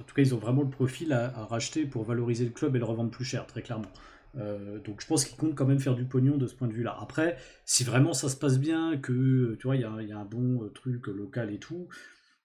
en 0.00 0.02
tout 0.04 0.14
cas, 0.14 0.22
ils 0.22 0.34
ont 0.34 0.38
vraiment 0.38 0.62
le 0.62 0.70
profil 0.70 1.12
à, 1.12 1.28
racheter 1.44 1.84
pour 1.84 2.04
valoriser 2.04 2.44
le 2.44 2.50
club 2.50 2.74
et 2.74 2.78
le 2.78 2.84
revendre 2.84 3.10
plus 3.10 3.24
cher, 3.24 3.46
très 3.46 3.62
clairement. 3.62 3.90
Donc 4.34 5.02
je 5.02 5.06
pense 5.06 5.26
qu'ils 5.26 5.36
comptent 5.36 5.54
quand 5.54 5.66
même 5.66 5.78
faire 5.78 5.94
du 5.94 6.04
pognon 6.04 6.38
de 6.38 6.46
ce 6.46 6.54
point 6.54 6.66
de 6.66 6.72
vue-là. 6.72 6.96
Après, 6.98 7.36
si 7.66 7.84
vraiment 7.84 8.14
ça 8.14 8.30
se 8.30 8.36
passe 8.36 8.58
bien, 8.58 8.96
que 8.96 9.58
tu 9.60 9.66
vois, 9.66 9.76
il 9.76 9.82
y, 9.82 9.84
a 10.12 10.18
un 10.18 10.24
bon 10.24 10.70
truc 10.72 11.06
local 11.08 11.52
et 11.52 11.58
tout, 11.58 11.88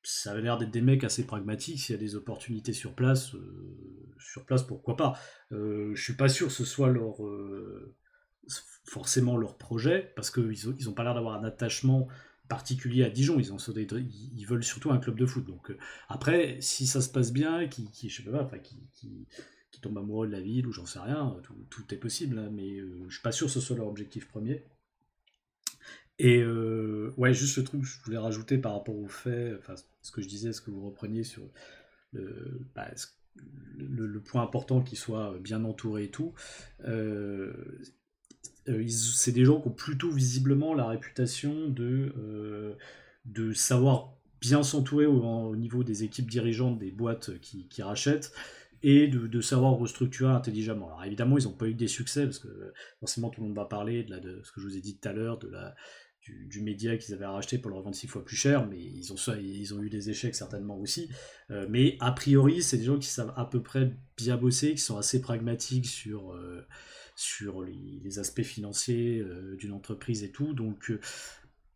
ça 0.08 0.32
avait 0.32 0.42
l'air 0.42 0.58
d'être 0.58 0.72
des 0.72 0.82
mecs 0.82 1.04
assez 1.04 1.26
pragmatiques. 1.26 1.82
S'il 1.82 1.94
y 1.94 1.98
a 1.98 2.02
des 2.02 2.16
opportunités 2.16 2.72
sur 2.72 2.94
place, 2.94 3.36
euh, 3.36 4.14
sur 4.18 4.46
place, 4.46 4.64
pourquoi 4.64 4.96
pas. 4.96 5.20
Euh, 5.52 5.94
je 5.96 6.02
suis 6.02 6.14
pas 6.14 6.30
sûr 6.30 6.48
que 6.48 6.54
ce 6.54 6.64
soit 6.64 6.88
leur 6.88 7.26
euh, 7.26 7.94
forcément 8.86 9.36
leur 9.36 9.58
projet, 9.58 10.14
parce 10.16 10.32
qu'ils 10.32 10.70
ont, 10.70 10.76
ils 10.80 10.88
ont 10.88 10.94
pas 10.94 11.04
l'air 11.04 11.14
d'avoir 11.14 11.36
un 11.38 11.44
attachement 11.44 12.08
particulier 12.48 13.04
à 13.04 13.10
Dijon. 13.10 13.38
Ils, 13.38 14.46
veulent 14.46 14.64
surtout 14.64 14.92
un 14.92 14.98
club 14.98 15.20
de 15.20 15.26
foot. 15.26 15.46
Donc 15.46 15.76
après, 16.08 16.58
si 16.62 16.88
ça 16.88 17.02
se 17.02 17.10
passe 17.10 17.34
bien, 17.34 17.68
qui, 17.68 17.92
qui 17.92 18.08
tombe 19.82 19.98
amoureux 19.98 20.28
de 20.28 20.32
la 20.32 20.40
ville 20.40 20.68
ou 20.68 20.72
j'en 20.72 20.86
sais 20.86 21.00
rien, 21.00 21.36
tout, 21.44 21.54
tout 21.70 21.94
est 21.94 21.98
possible. 21.98 22.40
Hein, 22.40 22.50
mais 22.54 22.80
je 22.80 23.14
suis 23.14 23.22
pas 23.22 23.34
sûr 23.34 23.48
que 23.48 23.54
ce 23.54 23.60
soit 23.60 23.76
leur 23.76 23.88
objectif 23.88 24.30
premier. 24.30 24.64
Et 26.20 26.42
euh, 26.42 27.14
ouais, 27.18 27.34
juste 27.34 27.58
le 27.58 27.64
truc 27.64 27.82
que 27.82 27.88
je 27.88 28.02
voulais 28.04 28.18
rajouter 28.18 28.58
par 28.58 28.74
rapport 28.74 28.98
au 28.98 29.08
fait, 29.08 29.56
enfin, 29.58 29.76
ce 30.02 30.12
que 30.12 30.22
je 30.22 30.28
disais, 30.28 30.52
ce 30.52 30.62
que 30.62 30.72
vous 30.72 30.86
repreniez 30.86 31.24
sur 31.24 31.44
le, 32.14 32.62
bah, 32.74 32.88
le, 33.78 34.20
point 34.20 34.42
important 34.42 34.82
qu'il 34.82 34.98
soit 34.98 35.38
bien 35.40 35.64
entouré 35.64 36.06
et 36.06 36.12
tout. 36.12 36.34
Euh, 36.86 37.54
euh, 38.68 38.88
c'est 38.88 39.32
des 39.32 39.46
gens 39.46 39.62
qui 39.62 39.68
ont 39.68 39.72
plutôt 39.72 40.10
visiblement 40.10 40.74
la 40.74 40.88
réputation 40.88 41.70
de, 41.70 42.76
de 43.26 43.54
savoir 43.54 44.18
bien 44.42 44.64
s'entourer 44.64 45.06
au, 45.06 45.56
niveau 45.56 45.84
des 45.84 46.04
équipes 46.04 46.30
dirigeantes 46.30 46.80
des 46.80 46.92
boîtes 46.92 47.40
qui, 47.40 47.82
rachètent 47.82 48.34
et 48.84 49.08
de, 49.08 49.28
de, 49.28 49.42
savoir 49.42 49.74
restructurer 49.74 50.32
intelligemment. 50.32 50.88
Alors 50.88 51.04
évidemment, 51.06 51.38
ils 51.38 51.46
n'ont 51.46 51.54
pas 51.54 51.68
eu 51.68 51.74
des 51.74 51.88
succès, 51.88 52.26
parce 52.26 52.40
que 52.40 52.74
forcément 53.00 53.30
tout 53.30 53.42
le 53.42 53.48
monde 53.48 53.56
va 53.56 53.66
parler 53.66 54.04
de, 54.04 54.12
la, 54.12 54.20
de 54.20 54.42
ce 54.44 54.52
que 54.52 54.62
je 54.62 54.68
vous 54.68 54.78
ai 54.78 54.82
dit 54.82 54.98
tout 54.98 55.10
à 55.10 55.14
l'heure, 55.14 55.40
de 55.40 55.48
la, 55.48 55.76
du, 56.28 56.62
média 56.62 56.98
qu'ils 56.98 57.14
avaient 57.14 57.26
racheté 57.26 57.58
pour 57.58 57.70
le 57.70 57.78
revendre 57.78 57.96
six 57.96 58.08
fois 58.08 58.24
plus 58.24 58.36
cher, 58.36 58.68
mais 58.68 58.80
ils 58.80 59.14
ont, 59.14 59.16
ils 59.40 59.74
ont 59.74 59.82
eu 59.82 59.90
des 59.90 60.10
échecs 60.10 60.36
certainement 60.36 60.78
aussi. 60.80 61.10
Euh, 61.52 61.66
mais 61.70 61.98
a 62.00 62.12
priori, 62.12 62.62
c'est 62.62 62.78
des 62.78 62.86
gens 62.86 63.00
qui 63.00 63.08
savent 63.08 63.34
à 63.36 63.46
peu 63.46 63.62
près 63.62 63.92
bien 64.18 64.38
bosser, 64.38 64.72
qui 64.72 64.82
sont 64.82 64.98
assez 64.98 65.22
pragmatiques 65.22 65.88
sur, 65.88 66.34
euh, 66.34 66.66
sur 67.16 67.64
les, 67.64 68.20
aspects 68.20 68.44
financiers 68.44 69.20
euh, 69.20 69.56
d'une 69.58 69.74
entreprise 69.74 70.24
et 70.24 70.32
tout. 70.32 70.54
Donc 70.54 70.92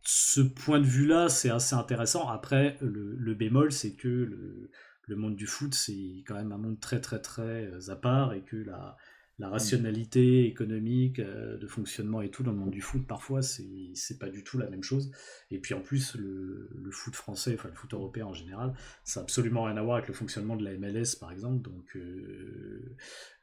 ce 0.04 0.42
point 0.42 0.80
de 0.80 0.86
vue-là, 0.86 1.30
c'est 1.30 1.50
assez 1.50 1.76
intéressant. 1.76 2.28
Après, 2.30 2.78
le, 2.82 3.34
bémol, 3.36 3.72
c'est 3.72 3.94
que 3.94 4.08
le, 4.08 4.70
le, 5.08 5.16
monde 5.16 5.36
du 5.36 5.48
foot, 5.48 5.74
c'est 5.74 6.24
quand 6.26 6.36
même 6.36 6.52
un 6.52 6.58
monde 6.58 6.80
très 6.80 7.00
très 7.00 7.22
très 7.22 7.90
à 7.90 7.96
part 7.96 8.34
et 8.34 8.42
que 8.42 8.58
la, 8.58 8.98
la 9.42 9.50
rationalité 9.50 10.46
économique, 10.46 11.18
euh, 11.18 11.58
de 11.58 11.66
fonctionnement 11.66 12.22
et 12.22 12.30
tout 12.30 12.44
dans 12.44 12.52
le 12.52 12.58
monde 12.58 12.70
du 12.70 12.82
foot, 12.82 13.08
parfois, 13.08 13.42
c'est 13.42 14.20
pas 14.20 14.30
du 14.30 14.44
tout 14.44 14.60
la 14.60 14.70
même 14.70 14.84
chose. 14.84 15.12
Et 15.50 15.58
puis 15.58 15.74
en 15.74 15.82
plus, 15.82 16.16
le, 16.16 16.70
foot 16.92 17.16
français, 17.16 17.56
enfin 17.56 17.70
le 17.70 17.74
foot 17.74 17.92
européen 17.94 18.28
en 18.28 18.34
général, 18.34 18.74
ça 19.04 19.20
n'a 19.20 19.24
absolument 19.24 19.64
rien 19.64 19.78
à 19.78 19.82
voir 19.82 19.96
avec 19.98 20.08
le 20.08 20.14
fonctionnement 20.14 20.56
de 20.56 20.64
la 20.64 20.78
MLS, 20.78 21.16
par 21.20 21.32
exemple. 21.32 21.64
Donc, 21.64 21.96
euh, 21.96 22.96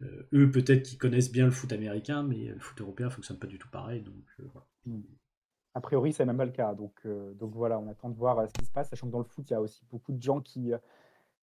euh, 0.02 0.28
eux, 0.32 0.50
peut-être 0.52 0.84
qu'ils 0.84 0.98
connaissent 0.98 1.32
bien 1.32 1.46
le 1.46 1.50
foot 1.50 1.72
américain, 1.72 2.22
mais 2.22 2.44
le 2.44 2.60
foot 2.60 2.80
européen 2.80 3.10
fonctionne 3.10 3.38
pas 3.38 3.48
du 3.48 3.58
tout 3.58 3.68
pareil. 3.68 4.02
Donc, 4.02 4.48
hmm. 4.86 5.02
A 5.74 5.80
priori, 5.80 6.12
c'est 6.12 6.24
même 6.24 6.36
pas 6.36 6.44
le 6.44 6.52
cas. 6.52 6.74
Donc 6.74 7.02
voilà, 7.54 7.78
on 7.80 7.88
attend 7.88 8.08
de 8.08 8.16
voir 8.16 8.48
ce 8.48 8.52
qui 8.52 8.64
se 8.64 8.70
passe, 8.70 8.88
sachant 8.88 9.08
que 9.08 9.12
dans 9.12 9.18
le 9.18 9.24
foot, 9.24 9.50
il 9.50 9.52
y 9.52 9.56
a 9.56 9.60
aussi 9.60 9.82
beaucoup 9.90 10.12
de 10.12 10.22
gens 10.22 10.40
qui 10.40 10.72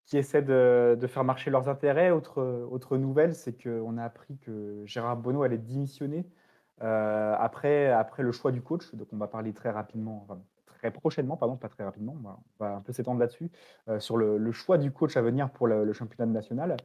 qui 0.06 0.18
essaient 0.18 0.42
de, 0.42 0.98
faire 1.08 1.24
marcher 1.24 1.52
leurs 1.52 1.68
intérêts. 1.70 2.12
Autre, 2.12 2.68
autre 2.70 2.98
nouvelle, 2.98 3.34
c'est 3.34 3.62
qu'on 3.62 3.98
a 3.98 4.04
appris 4.04 4.38
que 4.38 4.84
Gérard 4.86 5.18
Bonneau 5.18 5.44
allait 5.44 5.58
démissionner 5.58 6.26
euh, 6.82 7.36
après, 7.40 7.90
après 7.92 8.24
le 8.24 8.32
choix 8.32 8.52
du 8.52 8.62
coach. 8.62 8.94
Donc 8.96 9.08
on 9.14 9.18
va 9.18 9.28
parler 9.28 9.54
très 9.54 9.70
rapidement, 9.72 10.26
enfin, 10.28 10.40
très 10.66 10.92
prochainement, 10.92 11.38
pardon, 11.38 11.56
pas 11.56 11.70
très 11.70 11.84
rapidement, 11.84 12.16
on 12.24 12.64
va, 12.64 12.76
un 12.76 12.82
peu 12.82 12.92
s'étendre 12.92 13.20
là-dessus, 13.20 13.50
euh, 13.88 14.00
sur 14.00 14.18
le, 14.18 14.52
choix 14.52 14.78
du 14.78 14.92
coach 14.92 15.16
à 15.18 15.22
venir 15.22 15.50
pour 15.50 15.68
le, 15.68 15.92
championnat 15.94 16.32
national. 16.32 16.78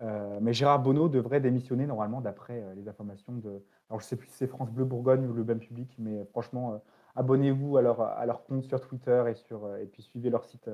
Euh, 0.00 0.38
mais 0.40 0.52
Gérard 0.52 0.80
Bonneau 0.80 1.08
devrait 1.08 1.40
démissionner 1.40 1.86
normalement 1.86 2.20
d'après 2.20 2.62
les 2.76 2.88
informations 2.88 3.32
de. 3.32 3.64
Alors 3.90 4.00
je 4.00 4.06
sais 4.06 4.14
plus 4.16 4.28
si 4.28 4.34
c'est 4.34 4.46
France 4.46 4.70
Bleu 4.70 4.84
Bourgogne 4.84 5.26
ou 5.26 5.32
le 5.32 5.42
BEM 5.42 5.58
Public, 5.58 5.92
mais 5.98 6.24
franchement, 6.26 6.80
abonnez-vous 7.16 7.78
à 7.78 7.82
leur, 7.82 8.44
compte 8.44 8.62
sur 8.62 8.80
Twitter 8.80 9.24
et, 9.26 9.82
et 9.82 9.86
puis 9.86 10.02
suivez 10.02 10.30
leur 10.30 10.44
site 10.44 10.70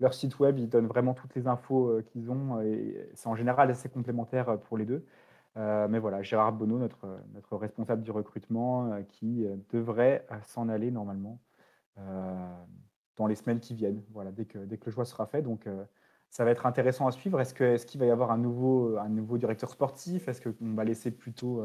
leur 0.00 0.14
site 0.14 0.38
web, 0.38 0.58
ils 0.58 0.68
donnent 0.68 0.86
vraiment 0.86 1.14
toutes 1.14 1.34
les 1.34 1.46
infos 1.46 1.88
euh, 1.88 2.02
qu'ils 2.02 2.30
ont 2.30 2.60
et 2.60 3.08
c'est 3.14 3.28
en 3.28 3.34
général 3.36 3.70
assez 3.70 3.88
complémentaire 3.88 4.48
euh, 4.48 4.56
pour 4.56 4.76
les 4.76 4.84
deux. 4.84 5.04
Euh, 5.56 5.88
mais 5.88 5.98
voilà, 5.98 6.22
Gérard 6.22 6.52
Bonneau, 6.52 6.78
notre, 6.78 7.06
notre 7.32 7.56
responsable 7.56 8.02
du 8.02 8.10
recrutement, 8.10 9.02
qui 9.08 9.46
devrait 9.70 10.26
s'en 10.42 10.68
aller 10.68 10.90
normalement 10.90 11.40
dans 13.16 13.26
les 13.26 13.34
semaines 13.36 13.60
qui 13.60 13.72
viennent, 13.72 14.02
voilà, 14.10 14.32
dès 14.32 14.44
que, 14.44 14.58
dès 14.58 14.76
que 14.76 14.84
le 14.84 14.92
choix 14.92 15.06
sera 15.06 15.24
fait. 15.24 15.40
Donc, 15.40 15.66
ça 16.28 16.44
va 16.44 16.50
être 16.50 16.66
intéressant 16.66 17.06
à 17.06 17.10
suivre. 17.10 17.40
Est-ce 17.40 17.54
qu'il 17.54 17.64
est 17.64 17.86
qu'il 17.86 18.00
va 18.00 18.04
y 18.04 18.10
avoir 18.10 18.32
un 18.32 18.36
nouveau, 18.36 18.98
un 18.98 19.08
nouveau 19.08 19.38
directeur 19.38 19.70
sportif? 19.70 20.28
Est-ce 20.28 20.42
qu'on 20.46 20.74
va 20.74 20.84
laisser 20.84 21.10
plutôt 21.10 21.64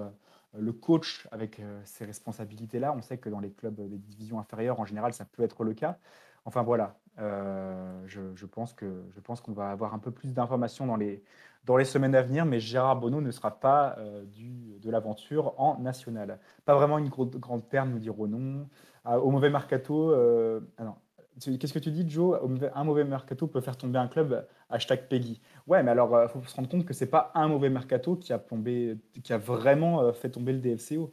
le 0.58 0.72
coach 0.72 1.28
avec 1.34 1.62
ces 1.84 2.06
responsabilités-là? 2.06 2.94
On 2.96 3.02
sait 3.02 3.18
que 3.18 3.28
dans 3.28 3.42
les 3.42 3.52
clubs 3.52 3.76
des 3.76 3.98
divisions 3.98 4.40
inférieures, 4.40 4.80
en 4.80 4.86
général, 4.86 5.12
ça 5.12 5.26
peut 5.26 5.44
être 5.44 5.66
le 5.66 5.74
cas. 5.74 6.00
Enfin 6.46 6.64
voilà, 6.64 7.01
euh, 7.20 8.02
je, 8.08 8.46
pense 8.46 8.74
que 8.74 9.04
je 9.16 9.42
qu'on 9.42 9.52
va 9.52 9.70
avoir 9.70 9.94
un 9.94 10.00
peu 10.00 10.12
plus 10.12 10.34
d'informations 10.34 10.86
dans 10.86 10.96
les, 10.96 11.24
dans 11.66 11.78
les 11.78 11.86
semaines 11.86 12.16
à 12.16 12.22
venir, 12.22 12.46
mais 12.46 12.60
Gérard 12.60 13.00
Bonneau 13.00 13.22
ne 13.22 13.32
sera 13.32 13.60
pas 13.60 13.96
euh, 13.98 14.24
du, 14.26 14.80
de 14.80 14.90
l'aventure 14.90 15.54
en 15.60 15.80
national. 15.80 16.40
Pas 16.66 16.76
vraiment 16.76 16.98
une 16.98 17.10
grande 17.10 17.68
perte, 17.68 17.90
nous 17.90 18.00
dirons 18.00 18.28
non. 18.28 18.70
Ah, 19.04 19.20
au 19.20 19.32
mauvais 19.32 19.50
mercato, 19.50 20.12
euh, 20.12 20.62
ah 20.78 20.96
qu'est-ce 21.40 21.74
que 21.74 21.80
tu 21.80 21.92
dis, 21.92 22.10
Joe? 22.10 22.40
Un 22.76 22.84
mauvais 22.84 23.04
mercato 23.04 23.48
peut 23.48 23.62
faire 23.62 23.78
tomber 23.78 24.00
un 24.00 24.08
club. 24.08 24.48
Hashtag 24.70 25.08
Peggy. 25.10 25.42
Ouais, 25.68 25.84
mais 25.84 25.92
alors, 25.92 26.24
il 26.24 26.30
faut 26.30 26.42
se 26.44 26.56
rendre 26.56 26.70
compte 26.70 26.86
que 26.86 26.94
c'est 26.94 27.10
pas 27.10 27.32
un 27.36 27.48
mauvais 27.48 27.70
mercato 27.70 28.16
qui 28.16 28.32
a, 28.32 28.40
tombé, 28.40 28.98
qui 29.24 29.34
a 29.34 29.38
vraiment 29.38 30.14
fait 30.14 30.30
tomber 30.30 30.54
le 30.54 30.60
DFCO. 30.60 31.12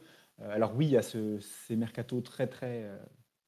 alors 0.49 0.73
oui, 0.75 0.85
il 0.85 0.91
y 0.91 0.97
a 0.97 1.01
ce, 1.01 1.39
ces 1.39 1.75
mercatos 1.75 2.23
très 2.23 2.47
très 2.47 2.89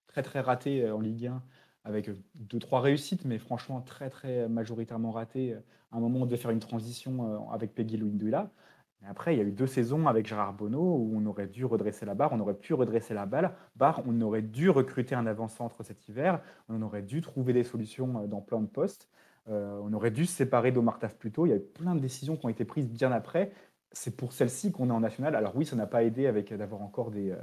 très 0.08 0.24
très 0.24 0.42
ratés 0.42 0.92
en 0.92 1.00
Ligue 1.00 1.28
1 1.28 1.42
avec 1.84 2.10
deux, 2.36 2.60
trois 2.60 2.82
réussites, 2.82 3.26
mais 3.26 3.38
franchement 3.38 3.82
très, 3.82 4.10
très 4.10 4.48
majoritairement 4.48 5.12
raté. 5.12 5.56
À 5.92 5.98
un 5.98 6.00
moment, 6.00 6.20
on 6.22 6.26
devait 6.26 6.38
faire 6.38 6.52
une 6.52 6.60
transition 6.60 7.26
euh, 7.26 7.54
avec 7.54 7.74
Peggy 7.74 7.98
Louindouila. 7.98 8.52
Mais 9.02 9.08
après, 9.08 9.34
il 9.34 9.40
y 9.40 9.42
a 9.42 9.44
eu 9.44 9.52
deux 9.52 9.68
saisons 9.68 10.08
avec 10.08 10.28
Gérard 10.28 10.54
Bonneau 10.54 10.80
où 10.80 11.14
on 11.16 11.26
aurait 11.26 11.48
dû 11.48 11.66
redresser 11.66 12.06
la 12.06 12.14
barre, 12.14 12.34
on 12.34 12.40
aurait 12.40 12.54
pu 12.54 12.74
redresser 12.76 13.16
la 13.16 13.26
balle, 13.26 13.54
barre, 13.76 14.04
on 14.06 14.22
aurait 14.22 14.44
dû 14.44 14.70
recruter 14.70 15.16
un 15.16 15.26
avant-centre 15.26 15.84
cet 15.84 16.08
hiver, 16.08 16.40
on 16.70 16.82
aurait 16.84 17.02
dû 17.02 17.22
trouver 17.22 17.54
des 17.54 17.64
solutions 17.64 18.24
euh, 18.24 18.28
dans 18.28 18.42
plein 18.42 18.62
de 18.62 18.68
postes, 18.68 19.10
euh, 19.50 19.80
on 19.82 19.92
aurait 19.94 20.12
dû 20.12 20.26
se 20.28 20.34
séparer 20.34 20.72
d'Omar 20.72 21.00
Taf 21.00 21.16
plus 21.16 21.32
tôt. 21.32 21.48
Il 21.48 21.50
y 21.50 21.54
a 21.54 21.56
eu 21.56 21.62
plein 21.62 21.96
de 21.96 22.00
décisions 22.00 22.38
qui 22.38 22.46
ont 22.46 22.50
été 22.50 22.64
prises 22.64 22.88
bien 22.88 23.12
après. 23.12 23.52
C'est 23.92 24.16
pour 24.16 24.34
celle-ci 24.34 24.72
qu'on 24.72 24.90
est 24.90 24.94
en 24.94 25.00
national. 25.00 25.36
Alors 25.36 25.56
oui, 25.56 25.66
ça 25.66 25.76
n'a 25.76 25.88
pas 25.88 26.04
aidé 26.04 26.28
avec 26.28 26.54
d'avoir 26.54 26.82
encore 26.84 27.10
des, 27.10 27.36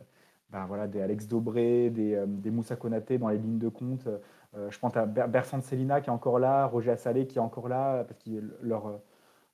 ben 0.51 0.67
voilà, 0.67 0.87
des 0.87 1.01
Alex 1.01 1.29
Dobré, 1.29 1.91
des, 1.91 2.23
des 2.27 2.51
Moussa 2.51 2.77
Konaté 2.77 3.19
dans 3.19 3.29
les 3.29 3.39
lignes 3.39 3.59
de 3.59 3.69
compte. 3.69 4.09
je 4.55 4.79
pense 4.79 4.97
à 4.97 5.05
Bertrand 5.07 5.61
Célina 5.61 6.01
qui 6.01 6.09
est 6.09 6.13
encore 6.13 6.39
là, 6.39 6.67
Roger 6.67 6.93
Assalé 6.93 7.27
qui 7.27 7.39
est 7.39 7.41
encore 7.41 7.69
là, 7.69 8.05
parce 8.05 8.19
que 8.23 8.31
leur, 8.63 9.01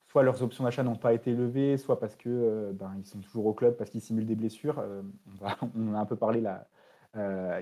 soit 0.06 0.22
leurs 0.22 0.42
options 0.42 0.64
d'achat 0.64 0.84
n'ont 0.84 0.94
pas 0.94 1.12
été 1.12 1.32
levées, 1.32 1.76
soit 1.78 1.98
parce 1.98 2.14
que 2.14 2.72
ben, 2.72 2.92
ils 2.98 3.06
sont 3.06 3.18
toujours 3.18 3.46
au 3.46 3.54
club 3.54 3.76
parce 3.76 3.90
qu'ils 3.90 4.02
simulent 4.02 4.26
des 4.26 4.36
blessures. 4.36 4.82
on, 5.40 5.68
on, 5.76 5.94
a 5.94 5.98
un 5.98 6.06
peu 6.06 6.16
parlé 6.16 6.40
là, 6.40 6.68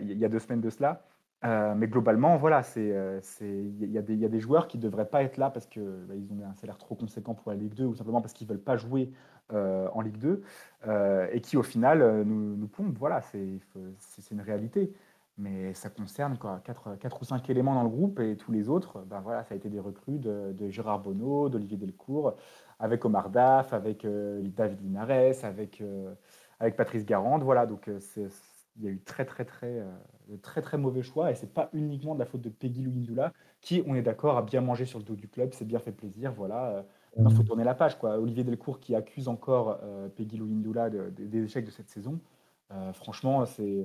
il 0.00 0.18
y 0.18 0.24
a 0.24 0.28
deux 0.28 0.38
semaines 0.38 0.60
de 0.60 0.70
cela. 0.70 1.02
Euh, 1.44 1.74
mais 1.76 1.88
globalement, 1.88 2.36
voilà, 2.36 2.62
euh, 2.76 3.20
il 3.40 3.90
y, 3.90 3.98
a 3.98 4.02
des 4.02 4.40
joueurs 4.40 4.68
qui 4.68 4.78
devraient 4.78 5.08
pas 5.08 5.24
être 5.24 5.38
là 5.38 5.50
parce 5.50 5.66
qu'ils 5.66 5.82
bah, 5.82 6.14
ont 6.14 6.48
un 6.48 6.54
salaire 6.54 6.78
trop 6.78 6.94
conséquent 6.94 7.34
pour 7.34 7.50
la 7.50 7.56
Ligue 7.56 7.74
2 7.74 7.84
ou 7.84 7.94
simplement 7.96 8.20
parce 8.20 8.32
qu'ils 8.32 8.46
veulent 8.46 8.62
pas 8.62 8.76
jouer 8.76 9.10
euh, 9.10 9.31
en 9.50 10.00
Ligue 10.00 10.18
2 10.18 10.42
et 11.32 11.40
qui 11.40 11.56
au 11.56 11.62
final 11.62 12.22
nous, 12.24 12.56
nous 12.56 12.68
pompent. 12.68 12.98
Voilà, 12.98 13.20
c'est 13.20 14.30
une 14.30 14.40
réalité. 14.40 14.92
Mais 15.38 15.72
ça 15.72 15.88
concerne 15.88 16.36
quoi, 16.36 16.60
4, 16.62 17.22
ou 17.22 17.24
5 17.24 17.48
éléments 17.48 17.74
dans 17.74 17.82
le 17.82 17.88
groupe 17.88 18.20
et 18.20 18.36
tous 18.36 18.52
les 18.52 18.68
autres, 18.68 19.00
ben 19.06 19.20
voilà, 19.20 19.42
ça 19.44 19.54
a 19.54 19.56
été 19.56 19.70
des 19.70 19.80
recrues 19.80 20.18
de, 20.18 20.68
Gérard 20.68 21.00
Bonneau, 21.00 21.48
d'Olivier 21.48 21.78
Delcourt, 21.78 22.36
avec 22.78 23.04
Omar 23.06 23.30
Daf, 23.30 23.72
avec 23.72 24.06
David 24.06 24.82
Linares, 24.82 25.44
avec, 25.44 25.82
avec 26.60 26.76
Patrice 26.76 27.06
Garande. 27.06 27.42
Voilà, 27.42 27.64
donc 27.64 27.90
il 28.76 28.84
y 28.84 28.88
a 28.88 28.90
eu 28.90 29.00
très 29.00 29.24
très 29.24 29.44
très 29.44 29.78
euh, 29.78 29.90
de 30.28 30.36
très 30.36 30.62
très 30.62 30.78
mauvais 30.78 31.02
choix 31.02 31.30
et 31.30 31.34
c'est 31.34 31.52
pas 31.52 31.68
uniquement 31.72 32.14
de 32.14 32.20
la 32.20 32.26
faute 32.26 32.40
de 32.40 32.48
Peggy 32.48 32.82
Louindoula 32.82 33.32
qui, 33.60 33.82
on 33.86 33.94
est 33.94 34.02
d'accord, 34.02 34.36
a 34.36 34.42
bien 34.42 34.60
mangé 34.60 34.84
sur 34.84 34.98
le 34.98 35.04
dos 35.04 35.14
du 35.14 35.28
club, 35.28 35.52
c'est 35.52 35.64
bien 35.64 35.78
fait 35.78 35.92
plaisir, 35.92 36.32
voilà. 36.32 36.84
Il 37.18 37.26
euh, 37.26 37.30
faut 37.30 37.42
mmh. 37.42 37.46
tourner 37.46 37.64
la 37.64 37.74
page 37.74 37.98
quoi. 37.98 38.18
Olivier 38.18 38.44
Delcourt 38.44 38.80
qui 38.80 38.94
accuse 38.94 39.28
encore 39.28 39.80
euh, 39.82 40.08
Peggy 40.08 40.36
Louindoula 40.36 40.90
des 40.90 41.44
échecs 41.44 41.66
de 41.66 41.70
cette 41.70 41.90
saison. 41.90 42.18
franchement, 42.94 43.44
c'est, 43.44 43.84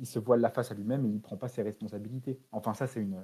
il 0.00 0.06
se 0.06 0.18
voile 0.18 0.40
la 0.40 0.50
face 0.50 0.70
à 0.70 0.74
lui-même 0.74 1.04
et 1.04 1.08
il 1.08 1.20
prend 1.20 1.36
pas 1.36 1.48
ses 1.48 1.62
responsabilités. 1.62 2.38
Enfin, 2.52 2.74
ça 2.74 2.86
c'est 2.86 3.00
une, 3.00 3.16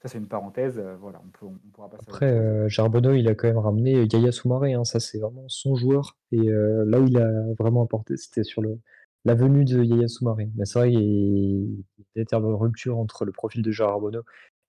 ça 0.00 0.08
c'est 0.08 0.18
une 0.18 0.26
parenthèse. 0.26 0.82
voilà, 1.00 1.20
on, 1.24 1.28
peut, 1.28 1.46
on 1.46 1.70
pourra 1.70 1.90
passer. 1.90 2.04
Après, 2.08 2.68
Charbonneau, 2.68 3.12
il 3.12 3.28
a 3.28 3.34
quand 3.34 3.48
même 3.48 3.58
ramené 3.58 4.06
Yaya 4.10 4.32
Soumaré. 4.32 4.72
Hein, 4.72 4.84
ça 4.84 5.00
c'est 5.00 5.18
vraiment 5.18 5.44
son 5.48 5.74
joueur. 5.74 6.16
Et 6.32 6.48
là 6.48 6.98
où 7.00 7.06
il 7.06 7.18
a 7.18 7.30
vraiment 7.58 7.82
apporté, 7.82 8.16
c'était 8.16 8.44
sur 8.44 8.62
le, 8.62 8.78
la 9.26 9.34
venue 9.34 9.66
de 9.66 9.82
Yaya 9.82 10.08
Soumaré. 10.08 10.48
Mais 10.56 10.64
c'est 10.64 10.78
vrai 10.78 10.90
qu'il 10.90 11.84
y 12.16 12.20
a 12.20 12.38
une 12.38 12.54
rupture 12.54 12.98
entre 12.98 13.26
le 13.26 13.32
profil 13.32 13.60
de 13.60 13.70
Gérard 13.70 14.00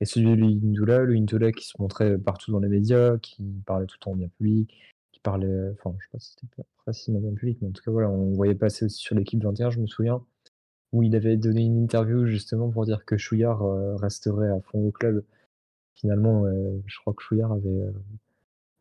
et 0.02 0.06
celui 0.06 0.32
de 0.32 0.42
Lindula. 0.42 1.00
Le 1.00 1.14
Lindula 1.14 1.52
qui 1.52 1.66
se 1.66 1.74
montrait 1.80 2.18
partout 2.18 2.52
dans 2.52 2.60
les 2.60 2.70
médias, 2.70 3.18
qui 3.18 3.44
parlait 3.66 3.86
tout 3.86 3.98
le 4.00 4.04
temps 4.04 4.16
bien 4.16 4.30
public, 4.30 4.74
qui 5.12 5.20
parlait, 5.20 5.72
enfin, 5.74 5.96
je 6.00 6.06
sais 6.06 6.12
pas 6.12 6.20
si 6.20 6.32
c'était 6.32 6.64
précisément 6.78 7.20
bien 7.20 7.34
public, 7.34 7.58
mais 7.62 7.68
en 7.68 7.72
tout 7.72 7.84
cas, 7.84 7.92
voilà, 7.92 8.10
on 8.10 8.34
voyait 8.34 8.56
passer 8.56 8.86
aussi 8.86 9.00
sur 9.00 9.16
l'équipe 9.16 9.44
21, 9.44 9.70
je 9.70 9.80
me 9.80 9.88
souviens, 9.88 10.24
où 10.92 11.04
il 11.04 11.16
avait 11.16 11.38
donné 11.38 11.64
une 11.64 11.84
interview 11.84 12.26
justement 12.26 12.70
pour 12.70 12.86
dire 12.86 13.06
que 13.06 13.18
Chouillard 13.18 13.64
euh, 13.64 13.96
resterait 13.96 14.50
à 14.50 14.60
fond 14.62 14.88
au 14.88 14.92
club. 14.92 15.24
Finalement, 15.96 16.46
euh, 16.46 16.82
je 16.88 17.00
crois 17.00 17.14
que 17.14 17.22
Chouillard 17.22 17.52
avait, 17.52 17.68
euh, 17.68 17.92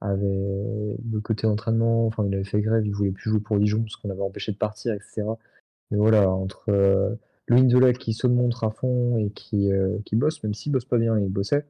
avait 0.00 0.96
le 1.10 1.20
côté 1.20 1.46
entraînement, 1.46 2.06
enfin, 2.06 2.24
il 2.26 2.34
avait 2.34 2.44
fait 2.44 2.60
grève, 2.60 2.86
il 2.86 2.94
voulait 2.94 3.10
plus 3.10 3.30
jouer 3.30 3.40
pour 3.40 3.58
Dijon 3.58 3.82
parce 3.82 3.96
qu'on 3.96 4.10
avait 4.10 4.22
empêché 4.22 4.52
de 4.52 4.56
partir, 4.56 4.94
etc. 4.94 5.24
Mais 5.90 5.98
voilà, 5.98 6.30
entre 6.30 7.18
euh, 7.50 7.54
Louis 7.54 7.92
qui 7.94 8.12
se 8.12 8.26
montre 8.26 8.64
à 8.64 8.70
fond 8.70 9.18
et 9.18 9.30
qui, 9.30 9.72
euh, 9.72 9.98
qui 10.04 10.16
bosse, 10.16 10.42
même 10.42 10.54
s'il 10.54 10.72
bosse 10.72 10.84
pas 10.84 10.98
bien, 10.98 11.18
il 11.18 11.28
bossait, 11.28 11.66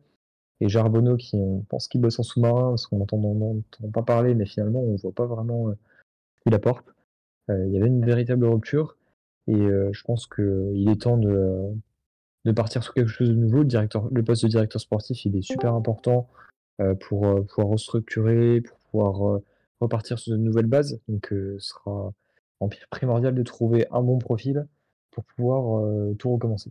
et 0.61 0.69
Jarbonneau 0.69 1.17
qui 1.17 1.37
on 1.37 1.61
pense 1.69 1.89
qu'il 1.89 2.01
bosse 2.01 2.19
en 2.19 2.23
sous-marin, 2.23 2.71
parce 2.71 2.87
qu'on 2.87 2.99
n'entend 2.99 3.63
pas 3.93 4.03
parler, 4.03 4.35
mais 4.35 4.47
finalement 4.47 4.81
on 4.81 4.97
voit 4.97 5.13
pas 5.13 5.27
vraiment 5.27 5.69
euh, 5.69 5.75
qu'il 6.43 6.55
apporte. 6.55 6.95
Euh, 7.51 7.67
il 7.67 7.73
y 7.73 7.77
avait 7.77 7.87
une 7.87 8.05
véritable 8.05 8.45
rupture, 8.47 8.97
et 9.47 9.55
je 9.55 10.03
pense 10.05 10.27
qu'il 10.27 10.91
est 10.91 11.01
temps 11.01 11.17
de, 11.17 11.73
de 12.45 12.53
partir 12.53 12.83
sur 12.83 12.93
quelque 12.93 13.09
chose 13.09 13.31
de 13.31 13.35
nouveau. 13.35 13.63
Le 13.63 14.23
poste 14.23 14.43
de 14.43 14.49
directeur 14.49 14.79
sportif, 14.79 15.25
il 15.25 15.35
est 15.39 15.43
super 15.43 15.73
important 15.73 16.29
pour 17.01 17.21
pouvoir 17.47 17.69
restructurer, 17.69 18.61
pour 18.61 18.77
pouvoir 18.77 19.41
repartir 19.81 20.19
sur 20.19 20.33
de 20.33 20.37
nouvelles 20.37 20.67
bases. 20.67 21.01
Donc 21.09 21.29
ce 21.31 21.57
sera 21.61 22.13
primordial 22.91 23.35
de 23.35 23.43
trouver 23.43 23.87
un 23.91 24.03
bon 24.03 24.19
profil 24.19 24.67
pour 25.19 25.25
pouvoir 25.35 25.81
euh, 25.81 26.15
tout 26.17 26.31
recommencer. 26.33 26.71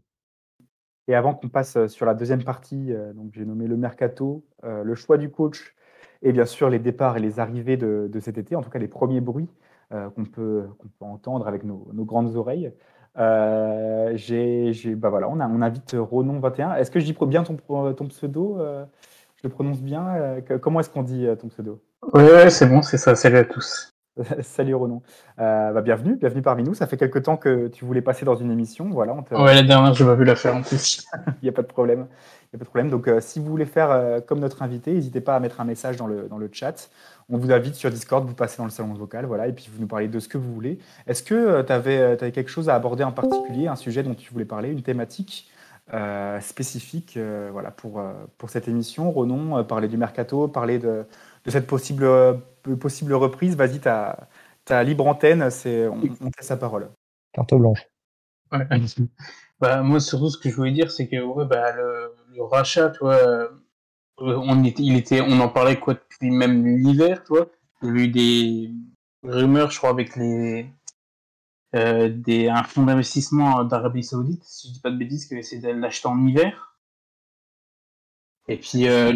Et 1.09 1.15
avant 1.15 1.33
qu'on 1.33 1.49
passe 1.49 1.75
euh, 1.75 1.87
sur 1.87 2.05
la 2.05 2.13
deuxième 2.13 2.43
partie, 2.43 2.93
euh, 2.93 3.11
donc 3.11 3.31
j'ai 3.33 3.45
nommé 3.45 3.67
le 3.67 3.75
mercato, 3.75 4.45
le 4.63 4.95
choix 4.95 5.17
du 5.17 5.29
coach 5.29 5.75
et 6.21 6.31
bien 6.31 6.45
sûr 6.45 6.69
les 6.69 6.79
départs 6.79 7.17
et 7.17 7.19
les 7.19 7.39
arrivées 7.39 7.77
de, 7.77 8.19
cet 8.19 8.37
été, 8.37 8.55
en 8.55 8.61
tout 8.61 8.69
cas 8.69 8.79
les 8.79 8.87
premiers 8.87 9.21
bruits 9.21 9.49
qu'on 9.91 10.25
peut, 10.25 10.67
peut, 10.79 11.05
entendre 11.05 11.47
avec 11.47 11.63
nos, 11.63 11.87
grandes 11.93 12.35
oreilles. 12.35 12.73
j'ai, 13.15 14.95
bah 14.95 15.09
voilà, 15.09 15.29
on, 15.29 15.39
a, 15.39 15.47
on 15.47 15.61
invite 15.61 15.93
Ronon21. 15.93 16.75
Est-ce 16.77 16.91
que 16.91 16.99
je 16.99 17.05
dis 17.05 17.15
bien 17.27 17.43
ton, 17.43 17.55
ton 17.93 18.07
pseudo 18.07 18.57
Je 19.35 19.43
le 19.43 19.49
prononce 19.49 19.81
bien 19.81 20.41
Comment 20.61 20.79
est-ce 20.79 20.89
qu'on 20.89 21.03
dit 21.03 21.27
ton 21.39 21.47
pseudo? 21.47 21.81
Oui, 22.13 22.23
ouais, 22.23 22.49
c'est 22.49 22.65
bon, 22.65 22.81
c'est 22.81 22.97
ça. 22.97 23.15
Salut 23.15 23.37
à 23.37 23.45
tous. 23.45 23.96
Salut 24.41 24.75
Ronan. 24.75 25.01
Euh, 25.39 25.71
bah, 25.71 25.81
bienvenue, 25.81 26.15
bienvenue 26.15 26.41
parmi 26.41 26.63
nous. 26.63 26.73
Ça 26.73 26.87
fait 26.87 26.97
quelque 26.97 27.19
temps 27.19 27.37
que 27.37 27.67
tu 27.67 27.85
voulais 27.85 28.01
passer 28.01 28.25
dans 28.25 28.35
une 28.35 28.51
émission. 28.51 28.89
Voilà, 28.89 29.15
Ouais, 29.31 29.55
la 29.55 29.63
dernière, 29.63 29.93
je 29.93 30.03
n'ai 30.03 30.09
pas 30.09 30.15
vu 30.15 30.23
la 30.25 30.35
faire 30.35 30.55
en 30.55 30.61
plus. 30.61 31.05
Il 31.41 31.45
n'y 31.45 31.49
a 31.49 31.51
pas 31.51 31.61
de 31.61 31.67
problème. 31.67 32.07
Il 32.51 32.55
a 32.55 32.59
pas 32.59 32.65
de 32.65 32.69
problème. 32.69 32.89
Donc, 32.89 33.07
euh, 33.07 33.19
si 33.19 33.39
vous 33.39 33.45
voulez 33.45 33.65
faire 33.65 33.91
euh, 33.91 34.19
comme 34.19 34.39
notre 34.39 34.61
invité, 34.61 34.93
n'hésitez 34.93 35.21
pas 35.21 35.35
à 35.35 35.39
mettre 35.39 35.61
un 35.61 35.65
message 35.65 35.97
dans 35.97 36.07
le, 36.07 36.27
dans 36.29 36.37
le 36.37 36.49
chat. 36.51 36.89
On 37.29 37.37
vous 37.37 37.51
invite 37.51 37.75
sur 37.75 37.89
Discord, 37.89 38.25
vous 38.25 38.33
passez 38.33 38.57
dans 38.57 38.63
le 38.63 38.69
salon 38.69 38.93
vocal, 38.93 39.25
voilà, 39.25 39.47
et 39.47 39.53
puis 39.53 39.69
vous 39.71 39.81
nous 39.81 39.87
parlez 39.87 40.07
de 40.07 40.19
ce 40.19 40.27
que 40.29 40.37
vous 40.37 40.53
voulez. 40.53 40.79
Est-ce 41.07 41.23
que 41.23 41.61
tu 41.61 41.73
avais, 41.73 42.17
quelque 42.31 42.49
chose 42.49 42.69
à 42.69 42.75
aborder 42.75 43.03
en 43.03 43.11
particulier, 43.11 43.67
un 43.67 43.75
sujet 43.75 44.01
dont 44.01 44.13
tu 44.13 44.31
voulais 44.31 44.45
parler, 44.45 44.69
une 44.69 44.81
thématique 44.81 45.51
spécifique 46.39 47.19
voilà, 47.51 47.71
pour, 47.71 48.01
pour 48.37 48.49
cette 48.49 48.69
émission? 48.69 49.11
Ronon, 49.11 49.61
parler 49.65 49.89
du 49.89 49.97
mercato, 49.97 50.47
parler 50.47 50.79
de, 50.79 51.03
de 51.43 51.51
cette 51.51 51.67
possible, 51.67 52.07
possible 52.75 53.13
reprise. 53.13 53.55
Vas-y, 53.55 53.79
tu 53.79 53.87
as, 53.87 54.83
libre 54.83 55.07
antenne, 55.07 55.49
c'est, 55.49 55.87
on, 55.87 56.01
on 56.21 56.31
te 56.31 56.43
sa 56.43 56.57
parole. 56.57 56.89
Carte 57.33 57.53
blanche. 57.53 57.87
bah, 59.59 59.81
moi, 59.81 59.99
surtout, 59.99 60.29
ce 60.29 60.37
que 60.37 60.49
je 60.49 60.55
voulais 60.55 60.71
dire, 60.71 60.91
c'est 60.91 61.07
que 61.07 61.21
ouais, 61.21 61.45
bah, 61.45 61.75
le, 61.75 62.13
rachat, 62.39 62.89
toi, 62.89 63.15
euh, 63.15 63.49
on, 64.17 64.63
était, 64.63 64.83
il 64.83 64.95
était, 64.95 65.21
on 65.21 65.39
en 65.39 65.49
parlait 65.49 65.79
quoi 65.79 65.95
depuis 65.95 66.31
même 66.31 66.65
l'hiver, 66.65 67.23
toi. 67.23 67.47
Il 67.81 67.87
y 67.87 67.91
avait 67.91 68.03
eu 68.05 68.07
des 68.07 68.71
rumeurs, 69.23 69.71
je 69.71 69.77
crois, 69.77 69.89
avec 69.89 70.15
les, 70.15 70.69
euh, 71.75 72.09
des, 72.09 72.49
un 72.49 72.63
fonds 72.63 72.83
d'investissement 72.83 73.63
d'Arabie 73.63 74.03
Saoudite, 74.03 74.43
si 74.43 74.69
je 74.69 74.73
dis 74.73 74.81
pas 74.81 74.91
de 74.91 74.97
bêtises, 74.97 75.25
qui 75.25 75.33
avait 75.33 75.41
essayé 75.41 75.61
de 75.61 75.69
l'acheter 75.69 76.07
en 76.07 76.25
hiver. 76.25 76.75
Et 78.47 78.57
puis 78.57 78.83
là, 78.83 79.11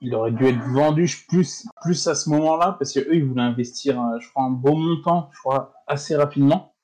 il 0.00 0.14
aurait 0.14 0.32
dû 0.32 0.46
être 0.46 0.62
vendu 0.72 1.08
plus, 1.28 1.66
plus 1.82 2.06
à 2.06 2.14
ce 2.14 2.28
moment-là, 2.30 2.76
parce 2.78 2.92
qu'eux, 2.92 3.14
ils 3.14 3.24
voulaient 3.24 3.42
investir, 3.42 4.00
euh, 4.00 4.18
je 4.20 4.28
crois, 4.30 4.44
un 4.44 4.50
beau 4.50 4.74
montant, 4.74 5.30
je 5.32 5.38
crois, 5.38 5.74
assez 5.86 6.14
rapidement. 6.16 6.74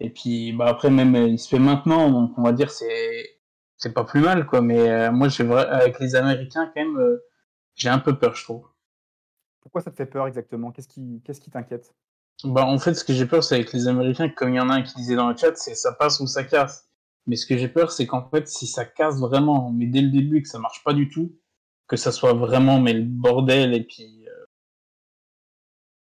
Et 0.00 0.10
puis, 0.10 0.52
bah, 0.52 0.66
après, 0.66 0.90
même, 0.90 1.14
il 1.14 1.38
se 1.38 1.48
fait 1.48 1.58
maintenant, 1.58 2.10
donc 2.10 2.36
on 2.36 2.42
va 2.42 2.52
dire, 2.52 2.70
c'est, 2.70 3.40
c'est 3.76 3.92
pas 3.92 4.04
plus 4.04 4.20
mal, 4.20 4.46
quoi. 4.46 4.60
Mais 4.60 4.90
euh, 4.90 5.12
moi, 5.12 5.28
j'ai 5.28 5.50
avec 5.50 5.98
les 6.00 6.14
Américains, 6.14 6.66
quand 6.66 6.80
même, 6.84 6.98
euh, 6.98 7.24
j'ai 7.74 7.88
un 7.88 7.98
peu 7.98 8.18
peur, 8.18 8.34
je 8.34 8.44
trouve. 8.44 8.66
Pourquoi 9.60 9.80
ça 9.80 9.90
te 9.90 9.96
fait 9.96 10.06
peur 10.06 10.26
exactement? 10.26 10.72
Qu'est-ce 10.72 10.88
qui, 10.88 11.22
qu'est-ce 11.24 11.40
qui 11.40 11.50
t'inquiète? 11.50 11.94
Bah, 12.44 12.66
en 12.66 12.78
fait, 12.78 12.94
ce 12.94 13.04
que 13.04 13.12
j'ai 13.12 13.26
peur, 13.26 13.42
c'est 13.42 13.54
avec 13.54 13.72
les 13.72 13.88
Américains, 13.88 14.28
comme 14.28 14.50
il 14.50 14.56
y 14.56 14.60
en 14.60 14.68
a 14.68 14.74
un 14.74 14.82
qui 14.82 14.94
disait 14.94 15.16
dans 15.16 15.28
le 15.28 15.36
chat, 15.36 15.56
c'est 15.56 15.74
ça 15.74 15.92
passe 15.92 16.20
ou 16.20 16.26
ça 16.26 16.44
casse. 16.44 16.88
Mais 17.26 17.36
ce 17.36 17.46
que 17.46 17.56
j'ai 17.56 17.68
peur, 17.68 17.90
c'est 17.90 18.06
qu'en 18.06 18.28
fait, 18.28 18.48
si 18.48 18.66
ça 18.66 18.84
casse 18.84 19.18
vraiment, 19.18 19.70
mais 19.70 19.86
dès 19.86 20.02
le 20.02 20.10
début, 20.10 20.42
que 20.42 20.48
ça 20.48 20.58
marche 20.58 20.84
pas 20.84 20.92
du 20.92 21.08
tout, 21.08 21.32
que 21.94 22.00
ça 22.00 22.12
soit 22.12 22.34
vraiment 22.34 22.80
mais 22.80 22.92
le 22.92 23.04
bordel 23.04 23.74
et 23.74 23.82
puis 23.82 24.26
euh, 24.28 24.44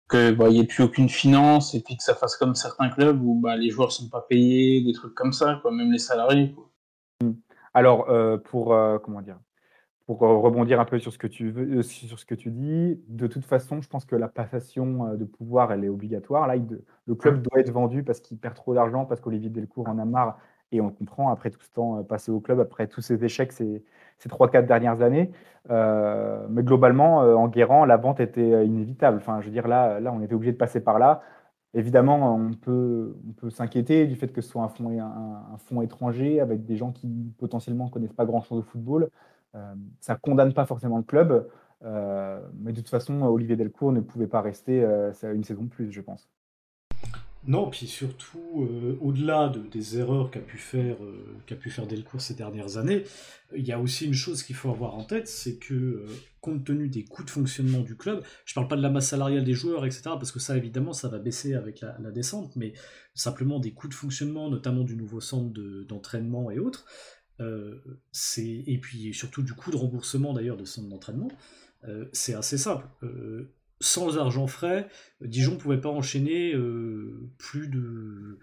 que 0.09 0.31
bah, 0.31 0.49
y 0.49 0.59
ait 0.59 0.65
plus 0.65 0.83
aucune 0.83 1.09
finance 1.09 1.73
et 1.73 1.81
puis 1.81 1.97
que 1.97 2.03
ça 2.03 2.15
fasse 2.15 2.37
comme 2.37 2.55
certains 2.55 2.89
clubs 2.89 3.21
où 3.21 3.39
bah, 3.39 3.55
les 3.55 3.69
joueurs 3.69 3.91
sont 3.91 4.09
pas 4.09 4.21
payés, 4.21 4.81
des 4.83 4.93
trucs 4.93 5.13
comme 5.13 5.33
ça, 5.33 5.59
quoi, 5.61 5.71
même 5.71 5.91
les 5.91 5.99
salariés. 5.99 6.53
Quoi. 6.53 6.69
Mmh. 7.23 7.31
Alors 7.73 8.09
euh, 8.09 8.37
pour 8.37 8.73
euh, 8.73 8.99
comment 8.99 9.21
dire, 9.21 9.39
pour 10.05 10.19
rebondir 10.19 10.79
un 10.79 10.85
peu 10.85 10.99
sur 10.99 11.11
ce 11.11 11.17
que 11.17 11.27
tu 11.27 11.51
veux, 11.51 11.83
sur 11.83 12.17
ce 12.17 12.25
que 12.25 12.35
tu 12.35 12.49
dis, 12.49 13.01
de 13.09 13.27
toute 13.27 13.43
façon, 13.43 13.81
je 13.81 13.89
pense 13.89 14.05
que 14.05 14.15
la 14.15 14.29
passation 14.29 15.15
de 15.15 15.25
pouvoir, 15.25 15.73
elle 15.73 15.83
est 15.83 15.89
obligatoire. 15.89 16.47
Là, 16.47 16.55
le 16.55 17.15
club 17.15 17.41
doit 17.41 17.59
être 17.59 17.71
vendu 17.71 18.03
parce 18.03 18.21
qu'il 18.21 18.37
perd 18.37 18.55
trop 18.55 18.73
d'argent, 18.73 19.03
parce 19.05 19.19
qu'Olivier 19.19 19.49
Delcourt 19.49 19.89
en 19.89 19.99
a 19.99 20.05
marre 20.05 20.39
et 20.71 20.79
on 20.79 20.91
comprend 20.91 21.29
après 21.29 21.49
tout 21.49 21.61
ce 21.61 21.71
temps 21.71 22.01
passé 22.05 22.31
au 22.31 22.39
club, 22.39 22.61
après 22.61 22.87
tous 22.87 23.01
ces 23.01 23.21
échecs 23.25 23.51
ces, 23.51 23.83
ces 24.17 24.29
3-4 24.29 24.65
dernières 24.65 25.01
années. 25.01 25.31
Euh, 25.69 26.47
mais 26.49 26.63
globalement, 26.63 27.23
euh, 27.23 27.35
en 27.35 27.47
Guérant, 27.47 27.85
la 27.85 27.97
vente 27.97 28.19
était 28.19 28.53
euh, 28.53 28.63
inévitable. 28.63 29.17
Enfin, 29.17 29.41
je 29.41 29.47
veux 29.47 29.51
dire, 29.51 29.67
là, 29.67 29.99
là 29.99 30.13
on 30.13 30.21
était 30.21 30.33
obligé 30.33 30.51
de 30.53 30.57
passer 30.57 30.79
par 30.81 30.99
là. 30.99 31.21
Évidemment, 31.73 32.35
on 32.35 32.53
peut, 32.53 33.15
on 33.27 33.33
peut 33.33 33.49
s'inquiéter 33.49 34.07
du 34.07 34.15
fait 34.15 34.29
que 34.29 34.41
ce 34.41 34.49
soit 34.49 34.63
un 34.63 34.69
fonds, 34.69 34.99
un, 34.99 35.57
fonds 35.57 35.81
étranger 35.81 36.39
avec 36.39 36.65
des 36.65 36.77
gens 36.77 36.91
qui 36.91 37.07
potentiellement 37.37 37.85
ne 37.85 37.89
connaissent 37.91 38.13
pas 38.13 38.25
grand-chose 38.25 38.59
au 38.59 38.63
football. 38.63 39.09
ça 39.99 40.13
ne 40.13 40.19
condamne 40.19 40.53
pas 40.53 40.65
forcément 40.65 40.97
le 40.97 41.03
club. 41.03 41.47
mais 41.83 42.71
de 42.71 42.77
toute 42.77 42.89
façon, 42.89 43.21
Olivier 43.23 43.57
Delcourt 43.57 43.91
ne 43.91 43.99
pouvait 43.99 44.27
pas 44.27 44.41
rester 44.41 44.81
une 45.23 45.43
saison 45.43 45.63
de 45.63 45.69
plus, 45.69 45.91
je 45.91 46.01
pense. 46.01 46.29
Non, 47.47 47.69
puis 47.69 47.87
surtout, 47.87 48.67
euh, 48.69 48.97
au-delà 48.99 49.47
de, 49.47 49.61
des 49.61 49.97
erreurs 49.97 50.31
qu'a 50.31 50.41
pu 50.41 50.57
faire 50.57 51.01
euh, 51.01 51.37
qu'a 51.45 51.55
pu 51.55 51.69
faire 51.69 51.87
Delcourt 51.87 52.19
ces 52.19 52.33
dernières 52.33 52.75
années, 52.75 53.03
il 53.55 53.65
y 53.65 53.71
a 53.71 53.79
aussi 53.79 54.05
une 54.05 54.13
chose 54.13 54.43
qu'il 54.43 54.55
faut 54.55 54.69
avoir 54.69 54.95
en 54.95 55.05
tête, 55.05 55.29
c'est 55.29 55.55
que 55.55 55.73
euh, 55.73 56.05
compte 56.41 56.65
tenu 56.65 56.89
des 56.89 57.05
coûts 57.05 57.23
de 57.23 57.29
fonctionnement 57.29 57.79
du 57.79 57.95
club, 57.95 58.21
je 58.43 58.53
parle 58.53 58.67
pas 58.67 58.75
de 58.75 58.81
la 58.81 58.89
masse 58.89 59.07
salariale 59.07 59.45
des 59.45 59.53
joueurs, 59.53 59.85
etc., 59.85 60.01
parce 60.03 60.33
que 60.33 60.39
ça 60.39 60.57
évidemment 60.57 60.91
ça 60.91 61.07
va 61.07 61.19
baisser 61.19 61.53
avec 61.53 61.79
la, 61.79 62.11
descente, 62.11 62.53
mais 62.57 62.73
simplement 63.13 63.59
des 63.59 63.71
coûts 63.71 63.87
de 63.87 63.93
fonctionnement, 63.93 64.49
notamment 64.49 64.83
du 64.83 64.97
nouveau 64.97 65.21
centre 65.21 65.53
d'entraînement 65.87 66.51
et 66.51 66.59
autres, 66.59 66.85
et 67.39 68.77
puis 68.81 69.13
surtout 69.13 69.43
du 69.43 69.53
coût 69.53 69.71
de 69.71 69.77
remboursement 69.77 70.33
d'ailleurs 70.33 70.57
de 70.57 70.65
centre 70.65 70.89
d'entraînement, 70.89 71.31
c'est 72.11 72.33
assez 72.33 72.57
simple 72.57 72.87
sans 73.79 74.17
argent 74.17 74.47
frais, 74.47 74.87
Dijon 75.21 75.53
ne 75.53 75.57
pouvait 75.57 75.79
pas 75.79 75.89
enchaîner 75.89 76.53
euh, 76.53 77.29
plus 77.37 77.67
de 77.67 78.39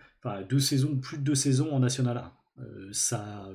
deux 0.48 0.60
saisons, 0.60 0.96
plus 0.96 1.18
de 1.18 1.22
deux 1.22 1.34
saisons 1.34 1.72
en 1.72 1.80
National 1.80 2.18
1. 2.18 2.32
Euh, 2.60 2.88
ça, 2.92 3.48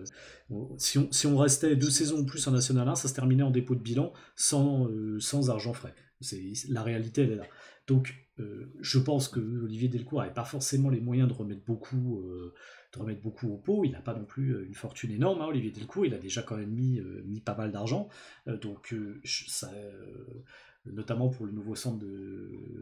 si, 0.77 0.97
on, 0.97 1.09
si, 1.11 1.27
on, 1.27 1.37
restait 1.37 1.77
deux 1.77 1.89
saisons 1.89 2.25
plus 2.25 2.45
en 2.47 2.51
National 2.51 2.87
1, 2.89 2.95
ça 2.95 3.07
se 3.07 3.13
terminait 3.13 3.43
en 3.43 3.49
dépôt 3.49 3.75
de 3.75 3.79
bilan 3.79 4.11
sans, 4.35 4.87
euh, 4.89 5.19
sans 5.21 5.49
argent 5.49 5.73
frais. 5.73 5.95
C'est, 6.19 6.51
la 6.67 6.83
réalité, 6.83 7.21
elle 7.23 7.31
est 7.31 7.37
là. 7.37 7.45
Donc, 7.87 8.15
je 8.79 8.99
pense 8.99 9.27
que 9.27 9.41
Olivier 9.41 9.89
Delcourt 9.89 10.21
n'avait 10.21 10.33
pas 10.33 10.45
forcément 10.45 10.89
les 10.89 11.01
moyens 11.01 11.27
de 11.27 11.33
remettre 11.33 11.63
beaucoup, 11.65 12.23
de 12.93 12.99
remettre 12.99 13.21
beaucoup 13.21 13.51
au 13.51 13.57
pot. 13.57 13.83
Il 13.83 13.91
n'a 13.91 13.99
pas 13.99 14.13
non 14.13 14.23
plus 14.23 14.65
une 14.65 14.75
fortune 14.75 15.11
énorme. 15.11 15.41
Hein, 15.41 15.47
Olivier 15.47 15.71
Delcourt, 15.71 16.05
il 16.05 16.13
a 16.13 16.17
déjà 16.17 16.41
quand 16.41 16.55
même 16.55 16.69
mis, 16.69 17.01
mis 17.25 17.41
pas 17.41 17.53
mal 17.53 17.73
d'argent. 17.73 18.07
donc, 18.61 18.95
ça 19.25 19.69
notamment 20.93 21.29
pour 21.29 21.45
le 21.45 21.51
nouveau 21.51 21.75
centre 21.75 22.05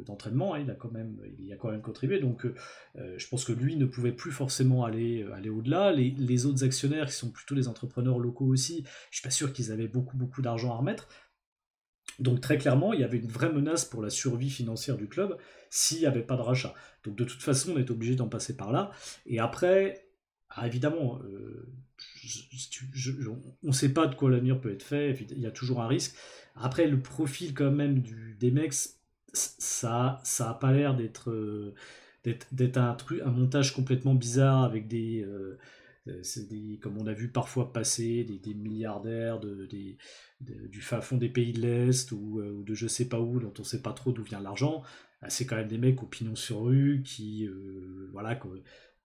d'entraînement, 0.06 0.54
hein, 0.54 0.60
il, 0.60 0.72
a 0.72 0.76
quand 0.76 0.92
même, 0.92 1.18
il 1.40 1.52
a 1.52 1.56
quand 1.56 1.72
même 1.72 1.82
contribué. 1.82 2.20
Donc 2.20 2.46
euh, 2.46 3.16
je 3.18 3.28
pense 3.28 3.46
que 3.46 3.54
lui 3.54 3.76
ne 3.76 3.86
pouvait 3.86 4.12
plus 4.12 4.32
forcément 4.32 4.86
aller, 4.86 5.24
euh, 5.24 5.34
aller 5.34 5.50
au-delà. 5.50 5.92
Les, 5.92 6.46
autres 6.46 6.64
actionnaires, 6.64 7.08
qui 7.08 7.14
sont 7.14 7.32
plutôt 7.32 7.56
les 7.56 7.68
entrepreneurs 7.68 8.20
locaux 8.20 8.46
aussi, 8.46 8.84
je 9.12 9.18
suis 9.18 9.24
pas 9.24 9.32
sûr 9.32 9.54
qu'ils 9.54 9.72
avaient 9.72 9.88
beaucoup, 9.88 10.18
beaucoup 10.18 10.42
d'argent 10.42 10.72
à 10.72 10.78
remettre. 10.78 11.08
Donc 12.20 12.42
très 12.42 12.58
clairement, 12.58 12.94
il 12.94 13.02
y 13.02 13.04
avait 13.04 13.18
une 13.18 13.30
vraie 13.30 13.52
menace 13.52 13.86
pour 13.86 14.02
la 14.02 14.10
survie 14.10 14.50
financière 14.50 14.98
du 14.98 15.08
club 15.08 15.38
s'il 15.70 16.00
n'y 16.00 16.06
avait 16.06 16.24
pas 16.24 16.36
de 16.36 16.42
rachat. 16.42 16.74
Donc 17.04 17.16
de 17.16 17.24
toute 17.24 17.42
façon, 17.42 17.74
on 17.76 17.78
est 17.78 17.92
obligé 17.92 18.16
d'en 18.16 18.28
passer 18.28 18.56
par 18.56 18.72
là. 18.72 18.92
Et 19.26 19.40
après, 19.40 20.08
ah, 20.50 20.66
évidemment, 20.66 21.20
euh, 21.24 21.68
on 23.64 23.68
ne 23.68 23.72
sait 23.72 23.94
pas 23.94 24.08
de 24.08 24.16
quoi 24.16 24.32
l'avenir 24.32 24.60
peut 24.60 24.72
être 24.72 24.84
fait, 24.84 25.16
il 25.32 25.40
y 25.40 25.46
a 25.46 25.52
toujours 25.52 25.82
un 25.82 25.88
risque. 25.88 26.16
Après, 26.62 26.88
le 26.88 27.00
profil 27.00 27.54
quand 27.54 27.72
même 27.72 28.00
du, 28.00 28.36
des 28.40 28.52
mecs, 28.52 28.74
ça, 29.34 30.22
ça 30.24 30.50
a 30.50 30.54
pas 30.54 30.72
l'air 30.72 30.96
d'être 30.96 31.32
euh, 31.32 31.74
un 32.26 32.98
un 33.26 33.32
montage 33.32 33.74
complètement 33.74 34.16
bizarre 34.16 34.64
avec 34.64 34.88
des, 34.88 35.24
euh, 35.24 35.58
des 36.06 36.80
comme 36.82 36.98
on 36.98 37.08
a 37.08 37.14
vu 37.14 37.30
parfois 37.30 37.72
passer, 37.72 38.24
des, 38.24 38.54
milliardaires 38.54 39.40
de, 39.40 39.66
des, 39.66 39.98
du 40.42 40.82
fin 40.82 41.02
fond 41.02 41.18
des 41.18 41.30
pays 41.30 41.54
de 41.54 41.62
l'Est 41.62 42.12
ou, 42.12 42.40
euh, 42.40 42.64
de 42.66 42.74
je 42.74 42.88
sais 42.88 43.08
pas 43.08 43.20
où, 43.20 43.40
dont 43.40 43.54
on 43.60 43.64
sait 43.64 43.82
pas 43.82 43.94
trop 43.94 44.12
d'où 44.12 44.24
vient 44.24 44.42
l'argent. 44.42 44.84
Ah, 45.22 45.30
c'est 45.30 45.46
quand 45.46 45.56
même 45.56 45.68
des 45.68 45.78
mecs 45.78 46.02
au 46.04 46.06
pignon 46.06 46.36
sur 46.36 46.64
rue 46.64 47.02
qui, 47.04 47.50
voilà, 48.12 48.40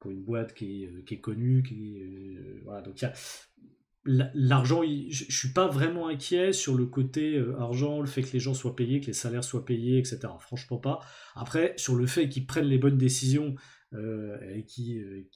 ont 0.05 0.11
une 0.11 0.23
boîte 0.23 0.53
qui 0.53 0.85
est, 0.85 1.21
connue, 1.21 1.63
qui 1.63 2.03
voilà, 2.65 2.83
donc 2.83 3.03
l'argent, 4.05 4.83
je, 4.83 5.25
suis 5.31 5.51
pas 5.51 5.69
vraiment 5.69 6.09
inquiet 6.09 6.53
sur 6.53 6.77
le 6.77 6.87
côté 6.87 7.37
euh, 7.37 7.59
argent, 7.61 8.01
le 8.01 8.07
fait 8.07 8.23
que 8.23 8.33
les 8.33 8.41
gens 8.41 8.55
soient 8.55 8.75
payés, 8.75 9.01
que 9.01 9.07
les 9.07 9.13
salaires 9.13 9.45
soient 9.45 9.65
payés, 9.65 9.99
etc. 9.99 10.21
Franchement 10.41 10.79
pas. 10.79 11.01
Après, 11.35 11.75
sur 11.77 11.95
le 11.95 12.07
fait 12.07 12.29
qu'ils 12.29 12.47
prennent 12.47 12.67
les 12.67 12.79
bonnes 12.79 12.99
décisions 12.99 13.55
euh, 13.95 14.37
et 14.55 14.65
qui, 14.65 14.99
euh, 14.99 15.29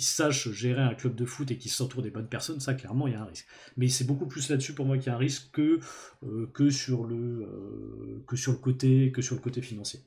sachent 0.00 0.50
gérer 0.50 0.82
un 0.82 0.94
club 0.94 1.14
de 1.14 1.24
foot 1.24 1.50
et 1.50 1.56
qui 1.56 1.68
s'entourent 1.68 2.02
des 2.02 2.10
bonnes 2.10 2.28
personnes, 2.28 2.58
ça 2.58 2.74
clairement 2.74 3.06
il 3.06 3.12
y 3.12 3.16
a 3.16 3.22
un 3.22 3.26
risque. 3.26 3.46
Mais 3.76 3.88
c'est 3.88 4.04
beaucoup 4.04 4.26
plus 4.26 4.48
là-dessus 4.50 4.74
pour 4.74 4.86
moi 4.86 4.98
qu'il 4.98 5.06
y 5.06 5.10
a 5.10 5.14
un 5.14 5.18
risque 5.18 5.52
que, 5.52 6.70
sur 6.70 7.04
le, 7.04 8.22
que 8.26 8.36
sur 8.36 8.52
le 8.52 8.58
côté 8.58 9.12
que 9.12 9.22
sur 9.22 9.36
le 9.36 9.40
côté 9.40 9.62
financier. 9.62 10.00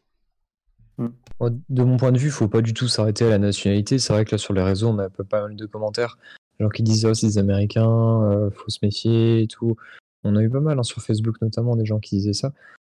De 0.99 1.83
mon 1.83 1.97
point 1.97 2.11
de 2.11 2.17
vue, 2.17 2.27
il 2.27 2.31
faut 2.31 2.47
pas 2.47 2.61
du 2.61 2.73
tout 2.73 2.87
s'arrêter 2.87 3.23
à 3.25 3.29
la 3.29 3.37
nationalité. 3.37 3.99
C'est 3.99 4.11
vrai 4.11 4.25
que 4.25 4.31
là 4.31 4.37
sur 4.37 4.53
les 4.53 4.63
réseaux, 4.63 4.89
on 4.89 4.97
a 4.97 5.09
pas 5.09 5.41
mal 5.43 5.55
de 5.55 5.65
commentaires 5.65 6.17
gens 6.59 6.69
qui 6.69 6.83
disent 6.83 7.05
oh, 7.05 7.13
c'est 7.13 7.27
des 7.27 7.37
Américains, 7.37 8.23
euh, 8.23 8.49
faut 8.51 8.69
se 8.69 8.79
méfier 8.81 9.41
et 9.41 9.47
tout. 9.47 9.75
On 10.23 10.35
a 10.35 10.41
eu 10.41 10.49
pas 10.49 10.59
mal 10.59 10.79
hein, 10.79 10.83
sur 10.83 11.01
Facebook 11.01 11.35
notamment 11.41 11.75
des 11.75 11.85
gens 11.85 11.99
qui 11.99 12.17
disaient 12.17 12.33
ça. 12.33 12.53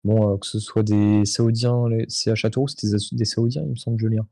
Bon, 0.04 0.34
euh, 0.34 0.38
que 0.38 0.46
ce 0.46 0.60
soit 0.60 0.84
des 0.84 1.26
Saoudiens, 1.26 1.86
c'est 2.08 2.32
à 2.32 2.36
Châteauroux, 2.36 2.68
c'était 2.68 2.96
des 3.12 3.26
Saoudiens, 3.26 3.64
il 3.64 3.72
me 3.72 3.76
semble, 3.76 4.00
Julien. 4.00 4.26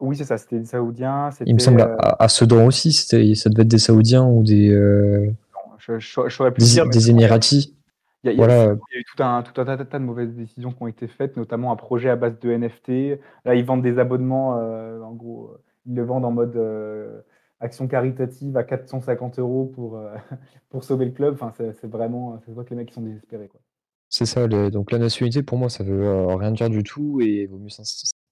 Oui, 0.00 0.16
c'est 0.16 0.24
ça, 0.24 0.36
c'était 0.36 0.58
des 0.58 0.66
Saoudiens. 0.66 1.30
Il 1.46 1.54
me 1.54 1.60
semble 1.60 1.80
à, 1.80 2.16
à, 2.18 2.28
Sedan 2.28 2.66
aussi, 2.66 2.92
ça 2.92 3.16
devait 3.16 3.62
être 3.62 3.68
des 3.68 3.78
Saoudiens 3.78 4.24
ou 4.24 4.42
des. 4.42 4.70
Euh, 4.70 5.30
je, 5.78 5.98
je, 5.98 6.50
plus 6.50 6.64
des, 6.64 6.70
dire, 6.70 6.88
des 6.88 7.10
Émiratis. 7.10 7.72
Il 8.24 8.30
y, 8.30 8.32
a, 8.32 8.36
voilà. 8.36 8.64
il 8.64 8.94
y, 8.94 8.96
a, 8.96 9.00
eu 9.00 9.04
tout 9.04 9.22
un, 9.22 9.42
tout 9.42 9.60
un 9.60 9.64
tas, 9.64 9.98
de 9.98 10.04
mauvaises 10.04 10.34
décisions 10.34 10.72
qui 10.72 10.82
ont 10.82 10.86
été 10.86 11.06
faites, 11.06 11.36
notamment 11.36 11.72
un 11.72 11.76
projet 11.76 12.08
à 12.08 12.16
base 12.16 12.38
de 12.40 12.50
NFT. 12.50 13.20
Là, 13.44 13.54
ils 13.54 13.64
vendent 13.64 13.82
des 13.82 13.98
abonnements, 13.98 14.50
en 14.50 15.12
gros, 15.12 15.52
ils 15.86 15.94
le 15.94 16.02
vendent 16.04 16.24
en 16.24 16.32
mode 16.32 16.56
action 17.64 17.88
caritative 17.88 18.56
à 18.56 18.62
450 18.62 19.38
euros 19.38 19.72
pour, 19.74 19.96
euh, 19.96 20.14
pour 20.70 20.84
sauver 20.84 21.06
le 21.06 21.12
club. 21.12 21.34
Enfin, 21.34 21.52
c'est 21.56 21.86
vraiment, 21.86 22.40
c'est 22.44 22.52
voit 22.52 22.64
que 22.64 22.70
les 22.70 22.76
mecs 22.76 22.92
sont 22.92 23.02
désespérés. 23.02 23.48
Quoi. 23.48 23.60
C'est 24.10 24.26
ça. 24.26 24.46
donc 24.46 24.92
la 24.92 24.98
nationalité, 24.98 25.42
pour 25.42 25.58
moi, 25.58 25.68
ça 25.68 25.82
veut 25.82 26.04
euh, 26.04 26.36
rien 26.36 26.52
dire 26.52 26.70
du 26.70 26.82
tout 26.82 27.20
et 27.20 27.42
il 27.42 27.48
vaut 27.48 27.58
mieux 27.58 27.70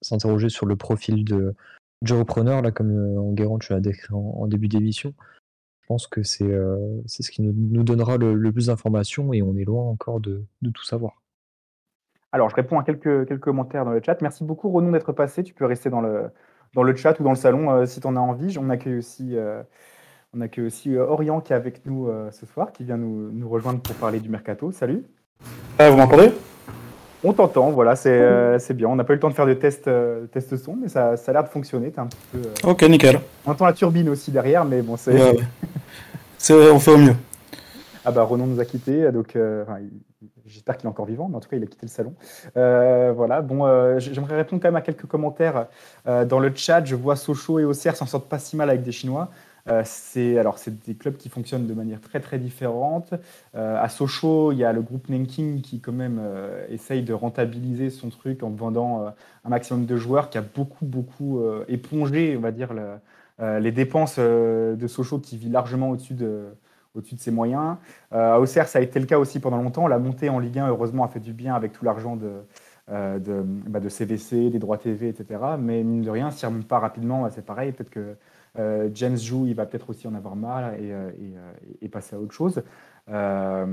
s'interroger 0.00 0.48
sur 0.48 0.66
le 0.66 0.76
profil 0.76 1.24
de, 1.24 1.54
du 2.02 2.12
repreneur, 2.12 2.62
là, 2.62 2.70
comme 2.70 2.90
euh, 2.90 3.20
Enguerrand, 3.20 3.58
tu 3.58 3.72
l'as 3.72 3.80
décrit 3.80 4.12
en, 4.12 4.46
début 4.46 4.68
d'émission. 4.68 5.14
Je 5.80 5.86
pense 5.88 6.06
que 6.06 6.22
c'est 6.22 6.50
c'est 7.06 7.22
ce 7.22 7.30
qui 7.32 7.42
nous, 7.42 7.52
nous 7.52 7.82
donnera 7.82 8.16
le, 8.16 8.52
plus 8.52 8.68
d'informations 8.68 9.32
et 9.32 9.42
on 9.42 9.56
est 9.56 9.64
loin 9.64 9.84
encore 9.84 10.20
de, 10.20 10.44
de, 10.62 10.70
tout 10.70 10.84
savoir. 10.84 11.20
Alors, 12.30 12.48
je 12.48 12.54
réponds 12.54 12.78
à 12.78 12.84
quelques, 12.84 13.26
quelques 13.26 13.40
commentaires 13.40 13.84
dans 13.84 13.90
le 13.90 14.00
chat. 14.00 14.22
Merci 14.22 14.44
beaucoup, 14.44 14.70
Renon, 14.70 14.92
d'être 14.92 15.12
passé. 15.12 15.42
Tu 15.42 15.52
peux 15.52 15.66
rester 15.66 15.90
dans 15.90 16.00
le, 16.00 16.30
dans 16.74 16.82
le 16.82 16.94
chat 16.96 17.18
ou 17.20 17.22
dans 17.22 17.30
le 17.30 17.36
salon 17.36 17.70
euh, 17.70 17.86
si 17.86 18.00
tu 18.00 18.06
en 18.06 18.16
as 18.16 18.20
envie. 18.20 18.56
On 18.58 18.70
accueille 18.70 18.98
aussi, 18.98 19.36
euh, 19.36 19.62
on 20.34 20.40
accueille 20.40 20.66
aussi 20.66 20.94
euh, 20.94 21.06
Orient 21.06 21.40
qui 21.40 21.52
est 21.52 21.56
avec 21.56 21.84
nous 21.86 22.08
ce 22.30 22.46
soir, 22.46 22.72
qui 22.72 22.84
vient 22.84 22.96
nous, 22.96 23.30
nous, 23.32 23.48
rejoindre 23.48 23.80
pour 23.80 23.94
parler 23.96 24.20
du 24.20 24.28
mercato. 24.28 24.72
Salut. 24.72 25.04
vous 25.78 25.96
m'entendez? 25.96 26.32
On 27.24 27.32
t'entend, 27.32 27.70
voilà, 27.70 27.94
c'est 27.94 28.74
bien. 28.74 28.88
On 28.88 28.96
n'a 28.96 29.04
pas 29.04 29.12
eu 29.12 29.16
le 29.16 29.20
temps 29.20 29.30
de 29.30 29.34
faire 29.34 29.46
de 29.46 29.54
tests 29.54 29.88
test 30.32 30.56
son, 30.56 30.74
mais 30.74 30.88
ça, 30.88 31.16
ça 31.16 31.30
a 31.30 31.34
l'air 31.34 31.44
de 31.44 31.48
fonctionner. 31.48 31.92
Un 31.96 32.06
petit 32.06 32.18
peu, 32.32 32.68
ok, 32.68 32.82
nickel. 32.88 33.20
On 33.46 33.52
entend 33.52 33.66
la 33.66 33.72
turbine 33.72 34.08
aussi 34.08 34.32
derrière, 34.32 34.64
mais 34.64 34.82
bon, 34.82 34.96
c'est. 34.96 35.12
on 36.50 36.78
fait 36.80 36.90
au 36.90 36.98
mieux. 36.98 37.14
Ah 38.04 38.10
bah 38.10 38.24
Renan 38.24 38.48
nous 38.48 38.58
a 38.58 38.64
quittés, 38.64 39.12
donc 39.12 39.36
J'espère 40.46 40.76
qu'il 40.76 40.86
est 40.86 40.90
encore 40.90 41.06
vivant, 41.06 41.28
mais 41.28 41.36
en 41.36 41.40
tout 41.40 41.48
cas, 41.48 41.56
il 41.56 41.62
a 41.62 41.66
quitté 41.66 41.86
le 41.86 41.90
salon. 41.90 42.14
Euh, 42.56 43.12
voilà. 43.14 43.42
Bon, 43.42 43.66
euh, 43.66 43.98
j'aimerais 43.98 44.36
répondre 44.36 44.62
quand 44.62 44.68
même 44.68 44.76
à 44.76 44.82
quelques 44.82 45.06
commentaires 45.06 45.66
euh, 46.06 46.24
dans 46.24 46.38
le 46.38 46.52
chat. 46.54 46.84
Je 46.84 46.94
vois 46.94 47.16
Sochaux 47.16 47.58
et 47.58 47.64
Auxerre 47.64 47.96
s'en 47.96 48.06
sortent 48.06 48.28
pas 48.28 48.38
si 48.38 48.56
mal 48.56 48.70
avec 48.70 48.82
des 48.82 48.92
Chinois. 48.92 49.30
c'est 49.84 50.38
alors 50.38 50.58
c'est 50.58 50.84
des 50.84 50.94
clubs 50.94 51.16
qui 51.16 51.28
fonctionnent 51.28 51.66
de 51.68 51.74
manière 51.74 52.00
très 52.00 52.18
très 52.18 52.38
différente. 52.38 53.14
à 53.54 53.88
Sochaux, 53.88 54.50
il 54.52 54.58
y 54.58 54.64
a 54.64 54.72
le 54.72 54.82
groupe 54.82 55.08
Nanking 55.08 55.60
qui 55.60 55.80
quand 55.80 55.92
même 55.92 56.20
essaye 56.68 57.02
de 57.02 57.12
rentabiliser 57.12 57.90
son 57.90 58.10
truc 58.10 58.42
en 58.42 58.50
vendant 58.50 59.14
un 59.44 59.48
maximum 59.48 59.86
de 59.86 59.96
joueurs, 59.96 60.30
qui 60.30 60.38
a 60.38 60.42
beaucoup 60.42 60.84
beaucoup 60.84 61.40
épongé, 61.68 62.36
on 62.36 62.40
va 62.40 62.50
dire, 62.50 62.70
les 63.40 63.70
dépenses 63.70 64.18
de 64.18 64.86
Sochaux 64.88 65.20
qui 65.20 65.36
vit 65.36 65.48
largement 65.48 65.90
au-dessus 65.90 66.14
de 66.14 66.48
au-dessus 66.94 67.14
de 67.14 67.20
ses 67.20 67.30
moyens. 67.30 67.76
Euh, 68.12 68.34
à 68.34 68.40
Auxerre, 68.40 68.68
ça 68.68 68.78
a 68.78 68.82
été 68.82 69.00
le 69.00 69.06
cas 69.06 69.18
aussi 69.18 69.40
pendant 69.40 69.56
longtemps. 69.56 69.86
La 69.86 69.98
montée 69.98 70.28
en 70.28 70.38
Ligue 70.38 70.58
1, 70.58 70.68
heureusement, 70.68 71.04
a 71.04 71.08
fait 71.08 71.20
du 71.20 71.32
bien 71.32 71.54
avec 71.54 71.72
tout 71.72 71.84
l'argent 71.84 72.16
de, 72.16 72.30
euh, 72.90 73.18
de, 73.18 73.42
bah, 73.42 73.80
CVC, 73.88 74.50
des 74.50 74.58
droits 74.58 74.78
TV, 74.78 75.08
etc. 75.08 75.40
Mais 75.58 75.82
mine 75.82 76.02
de 76.02 76.10
rien, 76.10 76.30
s'il 76.30 76.48
ne 76.48 76.54
remonte 76.54 76.68
pas 76.68 76.78
rapidement, 76.78 77.28
c'est 77.30 77.44
pareil. 77.44 77.72
Peut-être 77.72 77.90
que 77.90 78.16
euh, 78.58 78.90
James 78.92 79.16
joue, 79.16 79.46
il 79.46 79.54
va 79.54 79.66
peut-être 79.66 79.90
aussi 79.90 80.06
en 80.06 80.14
avoir 80.14 80.36
marre 80.36 80.74
et, 80.74 80.92
et, 81.80 81.88
passer 81.88 82.16
à 82.16 82.18
autre 82.18 82.34
chose. 82.34 82.62
Euh, 83.08 83.66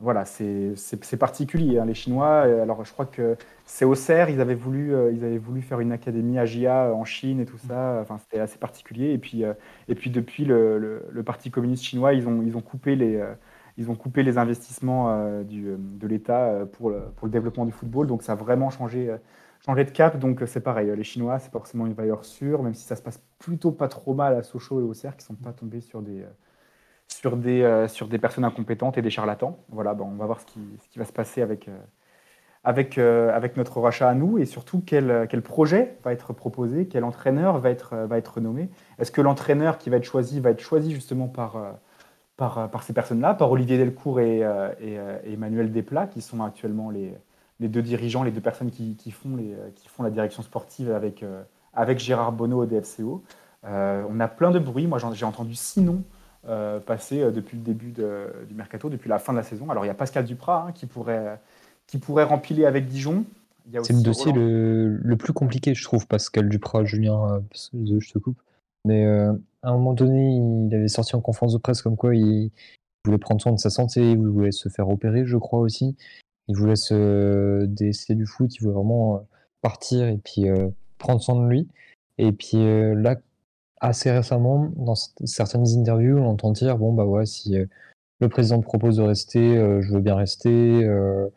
voilà, 0.00 0.24
c'est 0.26 1.16
particulier. 1.18 1.78
Hein, 1.78 1.86
les 1.86 1.94
Chinois, 1.94 2.44
euh, 2.46 2.62
alors 2.62 2.84
je 2.84 2.92
crois 2.92 3.06
que 3.06 3.36
c'est 3.64 3.84
au 3.84 3.94
CER, 3.94 4.26
ils 4.28 4.40
avaient 4.40 4.54
voulu, 4.54 4.94
euh, 4.94 5.10
ils 5.12 5.24
avaient 5.24 5.38
voulu 5.38 5.62
faire 5.62 5.80
une 5.80 5.90
académie 5.90 6.38
AGIA 6.38 6.92
en 6.94 7.04
Chine 7.04 7.40
et 7.40 7.46
tout 7.46 7.58
ça. 7.58 7.98
Enfin, 8.02 8.18
c'était 8.18 8.40
assez 8.40 8.58
particulier. 8.58 9.12
Et 9.12 9.18
puis, 9.18 9.42
et 9.88 9.94
puis 9.94 10.10
depuis 10.10 10.44
le, 10.44 11.02
le, 11.10 11.22
Parti 11.22 11.50
communiste 11.50 11.84
chinois, 11.84 12.12
ils 12.14 12.28
ont, 12.28 12.42
ils 12.42 12.56
ont 12.56 12.60
coupé 12.60 12.94
les, 12.96 13.22
ils 13.78 13.90
ont 13.90 13.94
coupé 13.94 14.22
les 14.22 14.38
investissements 14.38 15.42
du, 15.42 15.74
de 15.78 16.06
l'État 16.06 16.66
pour 16.72 16.90
le, 16.90 17.00
pour 17.16 17.26
le 17.26 17.32
développement 17.32 17.66
du 17.66 17.72
football. 17.72 18.06
Donc 18.06 18.22
ça 18.22 18.32
a 18.32 18.34
vraiment 18.34 18.70
changé, 18.70 19.14
changé 19.64 19.84
de 19.84 19.90
cap. 19.90 20.18
Donc 20.18 20.42
c'est 20.46 20.60
pareil. 20.60 20.92
Les 20.96 21.04
Chinois, 21.04 21.38
c'est 21.38 21.50
forcément 21.50 21.86
une 21.86 21.94
valeur 21.94 22.24
sûre, 22.24 22.62
même 22.62 22.74
si 22.74 22.84
ça 22.84 22.96
se 22.96 23.02
passe 23.02 23.22
plutôt 23.38 23.72
pas 23.72 23.88
trop 23.88 24.14
mal 24.14 24.34
à 24.36 24.42
Sochaux 24.42 24.80
et 24.80 24.84
au 24.84 24.94
CER, 24.94 25.16
qui 25.16 25.24
sont 25.24 25.34
pas 25.34 25.52
tombés 25.52 25.80
sur 25.80 26.02
des 26.02 26.24
sur 27.08 27.36
des, 27.36 27.62
euh, 27.62 27.88
sur 27.88 28.06
des 28.06 28.18
personnes 28.18 28.44
incompétentes 28.44 28.98
et 28.98 29.02
des 29.02 29.10
charlatans. 29.10 29.58
Voilà, 29.70 29.94
bon, 29.94 30.04
on 30.04 30.16
va 30.16 30.26
voir 30.26 30.40
ce 30.40 30.46
qui, 30.46 30.60
ce 30.82 30.88
qui 30.88 30.98
va 30.98 31.04
se 31.04 31.12
passer 31.12 31.42
avec, 31.42 31.68
euh, 31.68 31.78
avec, 32.64 32.98
avec 32.98 33.56
notre 33.56 33.80
rachat 33.80 34.08
à 34.08 34.14
nous 34.14 34.38
et 34.38 34.44
surtout 34.44 34.82
quel, 34.84 35.26
quel 35.30 35.42
projet 35.42 35.96
va 36.04 36.12
être 36.12 36.32
proposé, 36.32 36.86
quel 36.86 37.04
entraîneur 37.04 37.58
va 37.58 37.70
être, 37.70 37.96
va 37.96 38.18
être 38.18 38.40
nommé. 38.40 38.68
Est-ce 38.98 39.10
que 39.10 39.20
l'entraîneur 39.20 39.78
qui 39.78 39.90
va 39.90 39.96
être 39.96 40.04
choisi 40.04 40.38
va 40.40 40.50
être 40.50 40.60
choisi 40.60 40.92
justement 40.92 41.28
par, 41.28 41.56
par, 42.36 42.70
par 42.70 42.82
ces 42.82 42.92
personnes-là, 42.92 43.34
par 43.34 43.50
Olivier 43.50 43.78
Delcourt 43.78 44.20
et, 44.20 44.40
et, 44.80 44.98
Emmanuel 45.32 45.72
Desplat, 45.72 46.08
qui 46.08 46.20
sont 46.20 46.42
actuellement 46.42 46.90
les, 46.90 47.16
les 47.58 47.68
deux 47.68 47.80
dirigeants, 47.80 48.22
les 48.22 48.32
deux 48.32 48.40
personnes 48.40 48.70
qui, 48.70 48.96
qui 48.96 49.12
font, 49.12 49.36
les, 49.36 49.54
qui 49.76 49.88
font 49.88 50.02
la 50.02 50.10
direction 50.10 50.42
sportive 50.42 50.92
avec, 50.92 51.24
avec 51.72 51.98
Gérard 52.00 52.32
Bonneau 52.32 52.64
au 52.64 52.66
DFCO. 52.66 53.22
on 53.64 54.20
a 54.20 54.28
plein 54.28 54.50
de 54.50 54.58
bruits. 54.58 54.86
Moi, 54.86 54.98
j'ai 55.14 55.24
entendu 55.24 55.54
six 55.54 55.80
noms 55.80 56.02
euh, 56.46 56.78
passer 56.78 57.20
euh, 57.20 57.30
depuis 57.32 57.56
le 57.56 57.64
début 57.64 57.90
du 57.90 58.54
mercato, 58.54 58.88
depuis 58.88 59.08
la 59.08 59.18
fin 59.18 59.32
de 59.32 59.38
la 59.38 59.42
saison. 59.42 59.68
Alors 59.70 59.84
il 59.84 59.88
y 59.88 59.90
a 59.90 59.94
Pascal 59.94 60.24
Duprat 60.24 60.66
hein, 60.68 60.72
qui, 60.72 60.86
pourrait, 60.86 61.40
qui 61.88 61.98
pourrait 61.98 62.22
rempiler 62.22 62.64
avec 62.64 62.86
Dijon. 62.86 63.24
C'est 63.82 63.92
le 63.92 64.02
dossier 64.02 64.32
le, 64.32 65.16
plus 65.16 65.32
compliqué, 65.32 65.74
je 65.74 65.82
trouve, 65.84 66.06
Pascal 66.06 66.48
Duprat, 66.48 66.84
Julien, 66.84 67.42
euh, 67.74 67.98
je 68.00 68.12
te 68.12 68.18
coupe. 68.18 68.40
Mais 68.84 69.04
à 69.04 69.34
un 69.64 69.72
moment 69.72 69.92
donné, 69.92 70.36
il 70.36 70.74
avait 70.74 70.88
sorti 70.88 71.16
en 71.16 71.20
conférence 71.20 71.52
de 71.52 71.58
presse 71.58 71.82
comme 71.82 71.96
quoi 71.96 72.14
il 72.14 72.50
voulait 73.04 73.18
prendre 73.18 73.42
soin 73.42 73.52
de 73.52 73.58
sa 73.58 73.68
santé, 73.68 74.12
il 74.12 74.16
voulait 74.16 74.52
se 74.52 74.68
faire 74.70 74.88
opérer, 74.88 75.26
je 75.26 75.36
crois 75.36 75.58
aussi. 75.58 75.96
Il 76.46 76.56
voulait 76.56 76.76
se 76.76 77.66
décéder 77.66 78.14
du 78.14 78.24
foot, 78.24 78.54
il 78.54 78.62
voulait 78.62 78.74
vraiment 78.74 79.26
partir 79.60 80.06
et 80.06 80.16
puis 80.16 80.46
prendre 80.96 81.20
soin 81.20 81.44
de 81.44 81.46
lui. 81.46 81.68
Et 82.16 82.32
puis 82.32 82.56
là, 82.94 83.16
assez 83.80 84.10
récemment, 84.10 84.70
dans 84.76 84.94
certaines 84.94 85.66
interviews, 85.78 86.18
on 86.18 86.30
entend 86.30 86.52
dire 86.52 86.78
bon, 86.78 86.92
bah 86.92 87.04
ouais, 87.04 87.26
si 87.26 87.58
euh, 87.58 87.66
le 88.20 88.28
président 88.28 88.60
propose 88.60 88.96
de 88.96 89.02
rester, 89.02 89.56
euh, 89.56 89.80
je 89.82 89.92
veux 89.92 90.00
bien 90.00 90.16
rester. 90.16 90.84
Euh, 90.84 91.28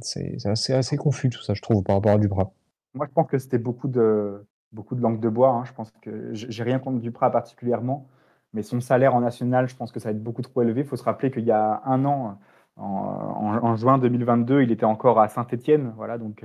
c'est 0.00 0.36
assez, 0.46 0.72
assez, 0.72 0.96
confus 0.96 1.30
tout 1.30 1.42
ça, 1.42 1.54
je 1.54 1.62
trouve, 1.62 1.82
par 1.82 1.96
rapport 1.96 2.12
à 2.12 2.18
Duprat. 2.18 2.52
Moi, 2.94 3.06
je 3.08 3.12
pense 3.12 3.28
que 3.28 3.38
c'était 3.38 3.58
beaucoup 3.58 3.88
de, 3.88 4.46
beaucoup 4.72 4.94
de 4.94 5.00
langue 5.00 5.20
de 5.20 5.28
bois. 5.28 5.50
Hein. 5.50 5.64
Je 5.64 5.72
pense 5.72 5.90
que 6.00 6.32
j'ai 6.32 6.62
rien 6.62 6.78
contre 6.78 7.00
Duprat 7.00 7.30
particulièrement, 7.30 8.06
mais 8.52 8.62
son 8.62 8.80
salaire 8.80 9.14
en 9.16 9.20
national, 9.20 9.68
je 9.68 9.74
pense 9.74 9.90
que 9.90 9.98
ça 9.98 10.10
va 10.10 10.12
être 10.12 10.22
beaucoup 10.22 10.42
trop 10.42 10.62
élevé. 10.62 10.82
Il 10.82 10.86
faut 10.86 10.96
se 10.96 11.02
rappeler 11.02 11.32
qu'il 11.32 11.44
y 11.44 11.50
a 11.50 11.82
un 11.84 12.04
an, 12.04 12.38
en, 12.76 13.76
juin 13.76 13.98
2022, 13.98 14.62
il 14.62 14.70
était 14.70 14.84
encore 14.84 15.20
à 15.20 15.28
Saint-Etienne. 15.28 15.92
Voilà, 15.96 16.18
donc 16.18 16.44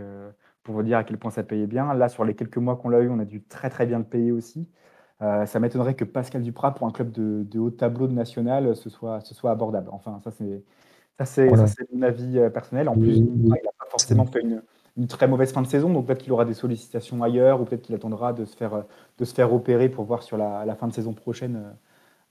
pour 0.64 0.76
vous 0.76 0.84
dire 0.84 0.98
à 0.98 1.04
quel 1.04 1.18
point 1.18 1.32
ça 1.32 1.44
payait 1.44 1.68
bien. 1.68 1.94
Là, 1.94 2.10
sur 2.10 2.26
les 2.26 2.36
quelques 2.36 2.58
mois 2.58 2.76
qu'on 2.76 2.90
l'a 2.90 3.00
eu, 3.02 3.10
on 3.10 3.20
a 3.20 3.26
dû 3.26 3.44
très 3.44 3.70
très 3.70 3.86
bien 3.86 3.98
le 4.00 4.06
payer 4.06 4.32
aussi. 4.32 4.68
Euh, 5.22 5.46
ça 5.46 5.60
m'étonnerait 5.60 5.96
que 5.96 6.06
Pascal 6.06 6.42
Duprat, 6.42 6.74
pour 6.76 6.88
un 6.88 6.92
club 6.92 7.12
de, 7.12 7.60
haut 7.60 7.72
tableau 7.72 8.08
de 8.08 8.14
national, 8.14 8.76
ce 8.76 8.90
soit, 8.90 9.20
ce 9.22 9.34
soit 9.34 9.52
abordable. 9.52 9.90
Enfin, 9.92 10.20
ça, 10.24 10.32
c'est. 10.32 10.64
Ça, 11.18 11.26
c'est 11.26 11.52
mon 11.94 12.02
avis 12.02 12.40
euh, 12.40 12.50
personnel. 12.50 12.88
En 12.88 12.96
plus, 12.96 13.18
il 13.18 13.50
n'a 13.50 13.56
pas 13.78 13.88
forcément 13.90 14.26
fait 14.26 14.42
une, 14.96 15.08
très 15.08 15.28
mauvaise 15.28 15.52
fin 15.52 15.62
de 15.62 15.68
saison, 15.68 15.92
donc 15.92 16.06
peut-être 16.06 16.20
qu'il 16.20 16.32
aura 16.32 16.46
des 16.46 16.54
sollicitations 16.54 17.22
ailleurs, 17.24 17.60
ou 17.60 17.66
peut-être 17.66 17.82
qu'il 17.82 17.96
attendra 17.96 18.32
de 18.32 18.46
se, 18.46 18.56
faire, 18.56 18.86
de 19.18 19.26
se 19.26 19.34
faire 19.34 19.52
opérer 19.54 19.90
pour 19.90 20.06
voir 20.06 20.24
sur 20.24 20.38
la, 20.38 20.76
fin 20.76 20.88
de 20.88 20.94
saison 20.94 21.14
prochaine 21.14 21.74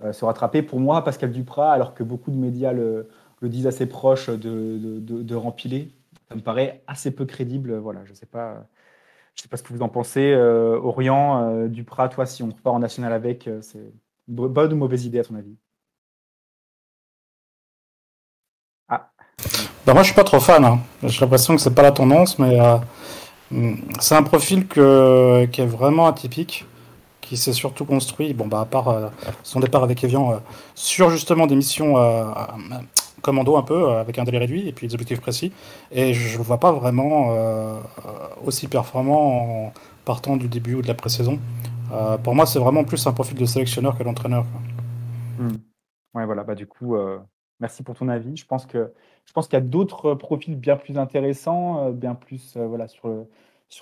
euh, 0.02 0.12
se 0.12 0.24
rattraper. 0.24 0.62
Pour 0.62 0.80
moi, 0.80 1.04
Pascal 1.04 1.32
Duprat, 1.32 1.70
alors 1.72 1.92
que 1.92 2.02
beaucoup 2.02 2.30
de 2.30 2.36
médias 2.36 2.72
le, 2.72 3.08
disent 3.42 3.66
assez 3.66 3.86
proche 3.86 4.30
de, 4.30 4.78
de, 4.78 5.22
de, 5.22 5.34
rempiler, 5.34 5.92
ça 6.28 6.34
me 6.34 6.40
paraît 6.40 6.82
assez 6.86 7.10
peu 7.10 7.24
crédible. 7.24 7.76
Voilà, 7.78 8.04
je 8.04 8.10
ne 8.10 8.16
sais 8.16 8.26
pas. 8.26 8.66
Je 9.34 9.42
sais 9.42 9.48
pas 9.48 9.56
ce 9.56 9.62
que 9.62 9.72
vous 9.72 9.82
en 9.82 9.88
pensez. 9.88 10.32
Euh, 10.32 10.80
Orient, 10.82 11.44
euh, 11.44 11.68
Duprat, 11.68 12.08
toi, 12.08 12.26
si 12.26 12.42
on 12.42 12.48
repart 12.48 12.74
en 12.74 12.80
national 12.80 13.12
avec, 13.12 13.46
euh, 13.46 13.60
c'est 13.62 13.92
bonne 14.26 14.72
ou 14.72 14.76
mauvaise 14.76 15.04
idée 15.06 15.20
à 15.20 15.24
ton 15.24 15.36
avis? 15.36 15.56
Ah. 18.88 19.10
Ben 19.86 19.94
moi, 19.94 20.02
je 20.02 20.08
suis 20.08 20.14
pas 20.16 20.24
trop 20.24 20.40
fan. 20.40 20.64
Hein. 20.64 20.80
J'ai 21.04 21.20
l'impression 21.20 21.54
que 21.54 21.62
c'est 21.62 21.74
pas 21.74 21.82
la 21.82 21.92
tendance, 21.92 22.38
mais 22.40 22.58
hmm, 23.52 23.74
c'est 24.00 24.16
un 24.16 24.24
profil 24.24 24.66
qui 24.66 24.80
est 24.80 25.66
vraiment 25.66 26.08
atypique, 26.08 26.66
qui 27.20 27.36
s'est 27.36 27.52
surtout 27.52 27.84
construit, 27.84 28.34
bon, 28.34 28.48
bah, 28.48 28.60
à 28.60 28.64
part 28.64 29.12
son 29.44 29.60
départ 29.60 29.84
avec 29.84 30.02
Evian, 30.02 30.42
sur 30.74 31.10
justement 31.10 31.46
des 31.46 31.54
missions 31.54 31.94
commando 33.22 33.56
un 33.56 33.62
peu, 33.62 33.88
euh, 33.88 34.00
avec 34.00 34.18
un 34.18 34.24
délai 34.24 34.38
réduit 34.38 34.68
et 34.68 34.72
puis 34.72 34.86
des 34.86 34.94
objectifs 34.94 35.20
précis. 35.20 35.52
Et 35.90 36.14
je 36.14 36.38
ne 36.38 36.42
vois 36.42 36.58
pas 36.58 36.72
vraiment 36.72 37.28
euh, 37.30 37.78
aussi 38.44 38.68
performant 38.68 39.66
en 39.66 39.72
partant 40.04 40.36
du 40.36 40.48
début 40.48 40.74
ou 40.74 40.82
de 40.82 40.88
la 40.88 40.94
pré-saison. 40.94 41.38
Euh, 41.92 42.18
pour 42.18 42.34
moi, 42.34 42.46
c'est 42.46 42.58
vraiment 42.58 42.84
plus 42.84 43.06
un 43.06 43.12
profil 43.12 43.36
de 43.36 43.44
sélectionneur 43.44 43.96
que 43.96 44.02
d'entraîneur. 44.02 44.44
Hmm. 45.38 45.56
Bah, 46.14 46.26
merci 47.60 47.82
pour 47.82 47.94
ton 47.94 48.08
avis. 48.08 48.36
Je 48.36 48.46
pense 48.46 48.66
que 48.66 48.92
je 49.24 49.32
pense 49.32 49.46
qu'il 49.46 49.58
y 49.58 49.62
a 49.62 49.64
d'autres 49.64 50.14
profils 50.14 50.56
bien 50.56 50.76
plus 50.76 50.98
intéressants, 50.98 51.90
bien 51.90 52.14
plus 52.14 52.56
voilà, 52.56 52.88
sur, 52.88 53.08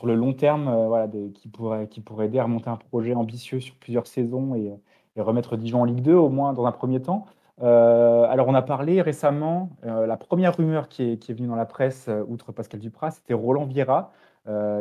le, 0.05 0.15
long 0.15 0.33
terme, 0.33 0.65
voilà, 0.89 1.09
qui, 1.35 1.49
pourraient, 1.49 1.87
qui 1.87 2.01
pourraient 2.01 2.27
aider 2.27 2.41
à 2.41 2.43
remonter 2.43 2.69
un 2.69 2.77
projet 2.77 3.15
ambitieux 3.15 3.61
sur 3.61 3.77
plusieurs 3.77 4.09
saisons 4.09 4.57
et, 4.57 4.73
et 5.15 5.21
remettre 5.21 5.57
Dijon 5.57 5.83
en 5.83 5.85
Ligue 5.85 6.03
2, 6.03 6.15
au 6.15 6.29
moins 6.29 6.53
dans 6.53 6.67
un 6.67 6.73
premier 6.73 7.01
temps. 7.01 7.27
Euh, 7.63 8.25
alors, 8.29 8.49
on 8.49 8.55
a 8.55 8.63
parlé 8.63 9.01
récemment, 9.01 9.71
euh, 9.85 10.07
la 10.07 10.17
première 10.17 10.57
rumeur 10.57 10.89
qui 10.89 11.03
est, 11.03 11.31
venue 11.33 11.49
dans 11.49 11.57
la 11.57 11.65
presse, 11.65 12.07
euh, 12.09 12.23
outre 12.29 12.53
Pascal 12.53 12.81
Duprat, 12.81 13.13
c'était 13.13 13.35
Roland 13.35 13.65
Vieira, 13.65 14.13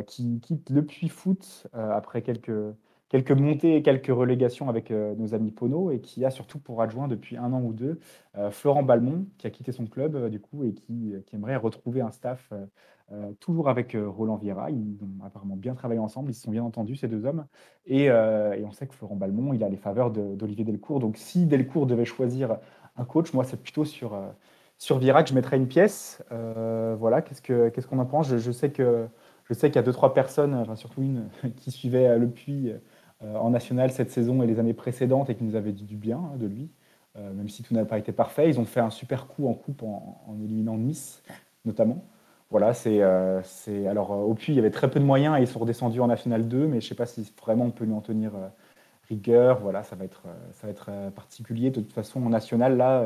qui 0.05 0.39
quitte 0.41 0.69
le 0.69 0.85
Puy 0.85 1.09
Foot 1.09 1.65
après 1.73 2.21
quelques, 2.21 2.51
quelques 3.09 3.31
montées 3.31 3.77
et 3.77 3.81
quelques 3.81 4.15
relégations 4.15 4.69
avec 4.69 4.91
nos 4.91 5.33
amis 5.33 5.49
Pono, 5.49 5.89
et 5.89 6.01
qui 6.01 6.23
a 6.23 6.29
surtout 6.29 6.59
pour 6.59 6.83
adjoint 6.83 7.07
depuis 7.07 7.35
un 7.35 7.51
an 7.51 7.63
ou 7.63 7.73
deux 7.73 7.99
Florent 8.51 8.83
Balmont, 8.83 9.25
qui 9.39 9.47
a 9.47 9.49
quitté 9.49 9.71
son 9.71 9.87
club 9.87 10.29
du 10.29 10.39
coup 10.39 10.65
et 10.65 10.73
qui, 10.73 11.15
qui 11.25 11.35
aimerait 11.35 11.55
retrouver 11.55 12.01
un 12.01 12.11
staff 12.11 12.53
euh, 13.11 13.33
toujours 13.39 13.69
avec 13.69 13.93
euh, 13.93 14.09
Roland 14.09 14.35
Vieira. 14.35 14.71
Ils 14.71 14.97
ont 15.03 15.23
apparemment 15.23 15.55
bien 15.55 15.75
travaillé 15.75 15.99
ensemble, 15.99 16.31
ils 16.31 16.33
se 16.33 16.41
sont 16.41 16.51
bien 16.51 16.63
entendus, 16.63 16.95
ces 16.95 17.07
deux 17.07 17.25
hommes. 17.25 17.45
Et, 17.85 18.09
euh, 18.09 18.59
on 18.65 18.71
sait 18.71 18.87
que 18.87 18.95
Florent 18.95 19.15
Balmont, 19.15 19.53
il 19.53 19.63
a 19.63 19.69
les 19.69 19.77
faveurs 19.77 20.09
d'Olivier 20.09 20.65
Delcourt. 20.65 20.99
Donc 20.99 21.17
si 21.17 21.45
Delcourt 21.45 21.85
devait 21.85 22.05
choisir 22.05 22.57
un 22.97 23.05
coach, 23.05 23.33
moi, 23.33 23.43
c'est 23.43 23.61
plutôt 23.61 23.85
sur, 23.85 24.19
sur 24.77 24.97
Vieira 24.97 25.21
que 25.23 25.29
je 25.29 25.35
mettrais 25.35 25.57
une 25.57 25.67
pièce. 25.67 26.23
voilà, 26.97 27.21
qu'est-ce 27.21 27.87
qu'on 27.87 27.99
en 27.99 28.05
pense? 28.05 28.35
Je, 28.35 28.51
sais 28.51 28.71
que 28.71 29.07
je 29.49 29.53
qu'il 29.53 29.75
y 29.75 29.77
a 29.77 29.83
deux, 29.83 29.93
trois 29.93 30.13
personnes, 30.13 30.55
enfin 30.55 30.75
surtout 30.75 31.03
une, 31.03 31.27
qui 31.57 31.71
suivait 31.71 32.17
Le 32.17 32.29
Puy 32.29 32.73
en 33.21 33.49
national 33.51 33.91
cette 33.91 34.09
saison 34.11 34.41
et 34.41 34.47
les 34.47 34.59
années 34.59 34.73
précédentes 34.73 35.29
et 35.29 35.35
qui 35.35 35.43
nous 35.43 35.55
avaient 35.55 35.73
dit 35.73 35.85
du 35.85 35.95
bien 35.97 36.17
hein, 36.17 36.37
de 36.37 36.47
lui, 36.47 36.71
même 37.15 37.49
si 37.49 37.61
tout 37.61 37.75
n'a 37.75 37.85
pas 37.85 37.99
été 37.99 38.11
parfait. 38.11 38.49
Ils 38.49 38.59
ont 38.59 38.65
fait 38.65 38.79
un 38.79 38.89
super 38.89 39.27
coup 39.27 39.47
en 39.47 39.53
coupe 39.53 39.83
en, 39.83 40.23
en 40.27 40.39
éliminant 40.41 40.77
Nice, 40.77 41.21
notamment. 41.65 42.03
Voilà, 42.51 42.73
c'est. 42.73 43.01
Euh, 43.01 43.41
alors, 43.89 44.11
euh, 44.11 44.15
au 44.17 44.33
Puy, 44.35 44.53
il 44.53 44.55
y 44.55 44.59
avait 44.59 44.71
très 44.71 44.89
peu 44.89 44.99
de 44.99 45.05
moyens 45.05 45.37
et 45.37 45.41
ils 45.41 45.47
sont 45.47 45.59
redescendus 45.59 45.99
en 45.99 46.07
National 46.07 46.47
2, 46.47 46.67
mais 46.67 46.79
je 46.79 46.85
ne 46.85 46.89
sais 46.89 46.95
pas 46.95 47.05
si 47.05 47.31
vraiment 47.41 47.65
on 47.65 47.71
peut 47.71 47.85
lui 47.85 47.93
en 47.93 48.01
tenir 48.01 48.35
euh, 48.35 48.47
rigueur. 49.09 49.59
Voilà, 49.59 49.83
ça 49.83 49.95
va 49.95 50.05
être, 50.05 50.23
ça 50.53 50.67
va 50.67 50.71
être 50.71 50.91
particulier. 51.15 51.71
De 51.71 51.81
toute 51.81 51.93
façon, 51.93 52.23
en 52.25 52.29
National, 52.29 52.77
là, 52.77 53.03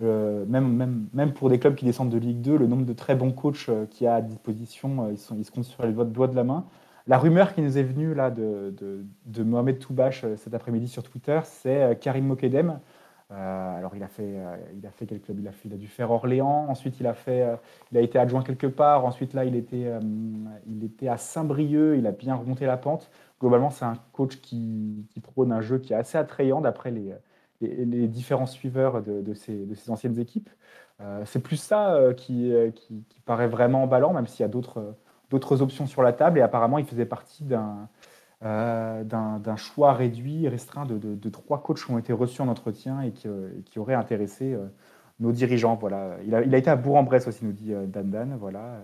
même, 0.00 0.68
même, 0.74 1.06
même 1.14 1.32
pour 1.32 1.48
des 1.50 1.58
clubs 1.58 1.74
qui 1.74 1.84
descendent 1.84 2.10
de 2.10 2.18
Ligue 2.18 2.40
2, 2.40 2.56
le 2.58 2.66
nombre 2.66 2.84
de 2.84 2.92
très 2.92 3.14
bons 3.14 3.32
coachs 3.32 3.70
qu'il 3.90 4.04
y 4.04 4.08
a 4.08 4.16
à 4.16 4.20
disposition, 4.22 5.10
ils, 5.10 5.18
sont, 5.18 5.42
se 5.42 5.50
comptent 5.50 5.64
sur 5.64 5.84
les 5.86 5.92
doigts 5.92 6.28
de 6.28 6.36
la 6.36 6.44
main. 6.44 6.64
La 7.06 7.18
rumeur 7.18 7.54
qui 7.54 7.62
nous 7.62 7.78
est 7.78 7.82
venue 7.82 8.14
là, 8.14 8.30
de, 8.30 8.74
de, 8.78 9.04
de 9.26 9.42
Mohamed 9.42 9.78
Toubache 9.78 10.24
cet 10.36 10.54
après-midi 10.54 10.88
sur 10.88 11.02
Twitter, 11.02 11.40
c'est 11.44 11.98
Karim 12.00 12.26
Mokedem, 12.26 12.78
euh, 13.34 13.78
alors 13.78 13.96
il 13.96 14.02
a 14.02 14.08
fait, 14.08 14.22
euh, 14.22 14.56
il 14.76 14.86
a 14.86 14.90
fait 14.90 15.06
quel 15.06 15.20
club? 15.20 15.40
Il 15.40 15.48
a, 15.48 15.52
fait, 15.52 15.68
il 15.68 15.74
a 15.74 15.76
dû 15.76 15.88
faire 15.88 16.10
Orléans. 16.10 16.66
Ensuite 16.68 17.00
il 17.00 17.06
a 17.06 17.14
fait, 17.14 17.42
euh, 17.42 17.56
il 17.90 17.98
a 17.98 18.00
été 18.00 18.18
adjoint 18.18 18.42
quelque 18.42 18.66
part. 18.66 19.04
Ensuite 19.04 19.34
là 19.34 19.44
il 19.44 19.56
était, 19.56 19.90
il 20.66 20.84
était 20.84 21.08
à 21.08 21.16
Saint-Brieuc. 21.16 21.96
Il 21.98 22.06
a 22.06 22.12
bien 22.12 22.34
remonté 22.34 22.66
la 22.66 22.76
pente. 22.76 23.10
Globalement 23.40 23.70
c'est 23.70 23.84
un 23.84 23.96
coach 24.12 24.36
qui, 24.36 25.06
qui, 25.10 25.20
prône 25.20 25.52
un 25.52 25.60
jeu 25.60 25.78
qui 25.78 25.92
est 25.92 25.96
assez 25.96 26.18
attrayant 26.18 26.60
d'après 26.60 26.90
les, 26.90 28.08
différents 28.08 28.46
suiveurs 28.46 29.02
de, 29.02 29.20
de, 29.20 29.34
anciennes 29.90 30.18
équipes. 30.18 30.50
c'est 31.24 31.42
plus 31.42 31.56
ça 31.56 31.98
qui, 32.16 32.52
paraît 33.24 33.48
vraiment 33.48 33.82
emballant, 33.84 34.12
même 34.12 34.26
s'il 34.26 34.40
y 34.40 34.44
a 34.44 34.48
d'autres, 34.48 34.94
d'autres 35.30 35.62
options 35.62 35.86
sur 35.86 36.02
la 36.02 36.12
table. 36.12 36.38
Et 36.38 36.42
apparemment 36.42 36.78
il 36.78 36.86
faisait 36.86 37.06
partie 37.06 37.44
d'un 37.44 37.88
euh, 38.44 39.04
d'un 39.04 39.56
choix 39.56 39.94
réduit, 39.94 40.48
restreint 40.48 40.84
de, 40.84 41.28
trois 41.30 41.62
coachs 41.62 41.78
qui 41.78 41.90
ont 41.90 41.98
été 41.98 42.12
reçus 42.12 42.42
en 42.42 42.48
entretien 42.48 43.00
et 43.00 43.10
qui, 43.12 43.26
euh, 43.26 43.48
auraient 43.76 43.94
intéressé 43.94 44.52
euh, 44.52 44.66
nos 45.18 45.32
dirigeants. 45.32 45.76
Voilà. 45.76 46.16
Il, 46.26 46.34
a, 46.34 46.58
été 46.58 46.68
à 46.68 46.76
Bourg-en-Bresse 46.76 47.26
aussi, 47.26 47.44
nous 47.44 47.52
dit 47.52 47.72
Dan 47.86 48.10
Dan. 48.10 48.36
Voilà. 48.38 48.80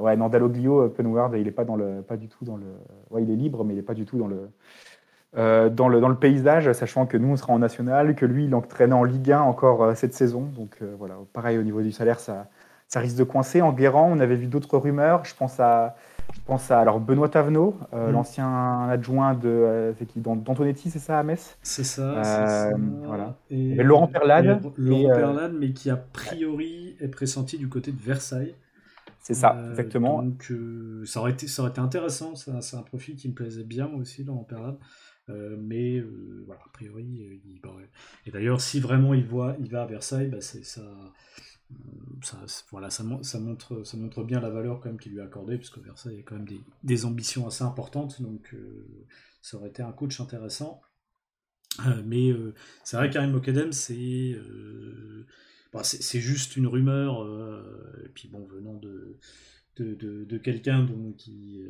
ouais, 0.00 0.16
non, 0.16 0.30
Penward, 0.30 1.34
il 1.36 1.46
est 1.46 1.50
pas 1.50 1.66
pas 2.08 2.16
du 2.16 2.28
tout 2.28 2.46
dans 2.46 2.56
le. 2.56 2.66
Ouais, 3.10 3.22
il 3.22 3.30
est 3.30 3.36
libre, 3.36 3.62
mais 3.62 3.74
il 3.74 3.76
n'est 3.76 3.82
pas 3.82 3.94
du 3.94 4.06
tout 4.06 4.16
dans 4.16 4.28
le, 4.28 4.48
dans 5.68 5.88
le, 5.88 6.00
dans 6.00 6.08
le 6.08 6.16
paysage, 6.16 6.72
sachant 6.72 7.04
que 7.04 7.18
nous, 7.18 7.28
on 7.28 7.36
sera 7.36 7.52
en 7.52 7.58
national, 7.58 8.14
que 8.14 8.24
lui, 8.24 8.46
il 8.46 8.54
entraînait 8.54 8.94
en 8.94 9.04
Ligue 9.04 9.32
1 9.32 9.40
encore 9.42 9.94
cette 9.96 10.14
saison. 10.14 10.44
Donc 10.56 10.82
voilà, 10.98 11.16
pareil, 11.34 11.58
au 11.58 11.62
niveau 11.62 11.82
du 11.82 11.92
salaire, 11.92 12.20
ça, 12.20 12.46
ça 12.88 13.00
risque 13.00 13.18
de 13.18 13.24
coincer. 13.24 13.60
En 13.60 13.72
Guérand, 13.72 14.08
on 14.10 14.20
avait 14.20 14.36
vu 14.36 14.46
d'autres 14.46 14.78
rumeurs. 14.78 15.26
Je 15.26 15.34
pense 15.34 15.60
à 15.60 15.94
je 16.34 16.40
pense 16.44 16.70
à 16.70 16.80
alors 16.80 17.00
Benoît 17.00 17.28
Tavenot, 17.28 17.76
euh, 17.92 18.08
mm. 18.08 18.12
l'ancien 18.12 18.88
adjoint 18.88 19.34
de 19.34 19.48
euh, 19.48 19.92
qui 20.06 20.20
d'Antonetti, 20.20 20.90
c'est 20.90 20.98
ça 20.98 21.18
à 21.18 21.22
Metz? 21.22 21.56
C'est 21.62 21.84
ça, 21.84 22.66
euh, 22.66 22.72
Voilà. 23.04 23.38
Et, 23.50 23.76
Laurent 23.76 24.08
Perlade. 24.08 24.60
Laurent 24.76 25.14
Perlade, 25.14 25.54
mais 25.58 25.72
qui 25.72 25.90
a 25.90 25.96
priori 25.96 26.96
est 27.00 27.08
pressenti 27.08 27.56
du 27.56 27.68
côté 27.68 27.92
de 27.92 28.00
Versailles. 28.00 28.54
C'est 29.20 29.34
ça, 29.34 29.56
exactement. 29.70 30.22
Donc, 30.22 30.52
ça, 31.06 31.20
aurait 31.20 31.32
été, 31.32 31.46
ça 31.46 31.62
aurait 31.62 31.70
été 31.70 31.80
intéressant. 31.80 32.34
C'est 32.34 32.76
un 32.76 32.82
profil 32.82 33.16
qui 33.16 33.28
me 33.28 33.34
plaisait 33.34 33.64
bien 33.64 33.88
aussi 33.94 34.24
dans 34.24 34.36
période. 34.44 34.76
mais 35.28 36.04
voilà, 36.46 36.60
a 36.62 36.68
priori, 36.72 37.04
il, 37.04 37.60
et 38.26 38.30
d'ailleurs, 38.30 38.60
si 38.60 38.80
vraiment 38.80 39.14
il, 39.14 39.24
voit, 39.24 39.56
il 39.60 39.70
va 39.70 39.82
à 39.82 39.86
Versailles, 39.86 40.28
bah, 40.28 40.40
c'est 40.40 40.64
ça, 40.64 40.82
ça, 42.22 42.38
voilà, 42.70 42.90
ça, 42.90 43.02
montre, 43.02 43.84
ça 43.84 43.96
montre 43.96 44.24
bien 44.24 44.40
la 44.40 44.50
valeur 44.50 44.80
quand 44.80 44.88
même 44.88 44.98
qu'il 44.98 45.12
lui 45.12 45.20
a 45.20 45.24
accordé, 45.24 45.56
puisque 45.58 45.78
Versailles 45.78 46.20
a 46.20 46.22
quand 46.22 46.36
même 46.36 46.48
des, 46.82 47.04
ambitions 47.04 47.46
assez 47.46 47.64
importantes, 47.64 48.22
donc 48.22 48.54
ça 49.42 49.56
aurait 49.56 49.68
été 49.68 49.82
un 49.82 49.92
coach 49.92 50.20
intéressant. 50.20 50.80
Euh, 51.80 52.02
mais 52.04 52.30
euh, 52.30 52.54
c'est 52.84 52.96
vrai 52.96 53.10
qu'Arim 53.10 53.32
Mokedem, 53.32 53.70
euh, 53.90 55.26
bah, 55.72 55.82
c'est 55.82 56.02
c'est 56.02 56.20
juste 56.20 56.56
une 56.56 56.66
rumeur, 56.66 57.26
et 58.04 58.08
puis 58.08 58.28
bon, 58.28 58.44
venant 58.46 58.74
de, 58.74 59.18
de, 59.76 60.24
de, 60.24 60.38
quelqu'un 60.38 60.86
qui. 61.18 61.64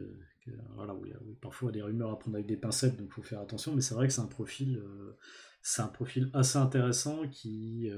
voilà, 0.75 0.95
oui, 0.95 1.13
parfois 1.41 1.73
des 1.73 1.83
rumeurs 1.83 2.11
à 2.11 2.19
prendre 2.19 2.37
avec 2.37 2.47
des 2.47 2.57
pincettes, 2.57 2.97
donc 2.97 3.09
il 3.11 3.13
faut 3.13 3.23
faire 3.23 3.41
attention, 3.41 3.75
mais 3.75 3.81
c'est 3.81 3.95
vrai 3.95 4.07
que 4.07 4.13
c'est 4.13 4.21
un 4.21 4.27
profil. 4.27 4.83
c'est 5.63 5.83
un 5.83 5.89
profil 5.89 6.31
assez 6.35 6.59
intéressant 6.59 7.27
qui, 7.29 7.89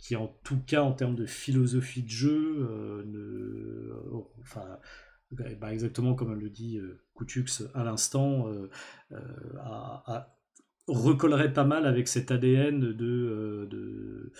qui, 0.00 0.16
en 0.16 0.28
tout 0.44 0.60
cas, 0.66 0.82
en 0.82 0.92
termes 0.92 1.16
de 1.16 1.26
philosophie 1.26 2.02
de 2.02 2.10
jeu, 2.10 3.04
ne, 3.06 3.92
enfin, 4.40 4.78
bah, 5.30 5.72
exactement 5.72 6.14
comme 6.14 6.34
le 6.34 6.50
dit 6.50 6.80
Koutux 7.14 7.62
à 7.74 7.84
l'instant, 7.84 8.50
a, 9.58 10.36
recollerait 10.90 11.52
pas 11.52 11.64
mal 11.64 11.86
avec 11.86 12.08
cet 12.08 12.30
ADN 12.30 12.80
de, 12.80 13.04
euh, 13.04 13.66
de, 13.66 14.32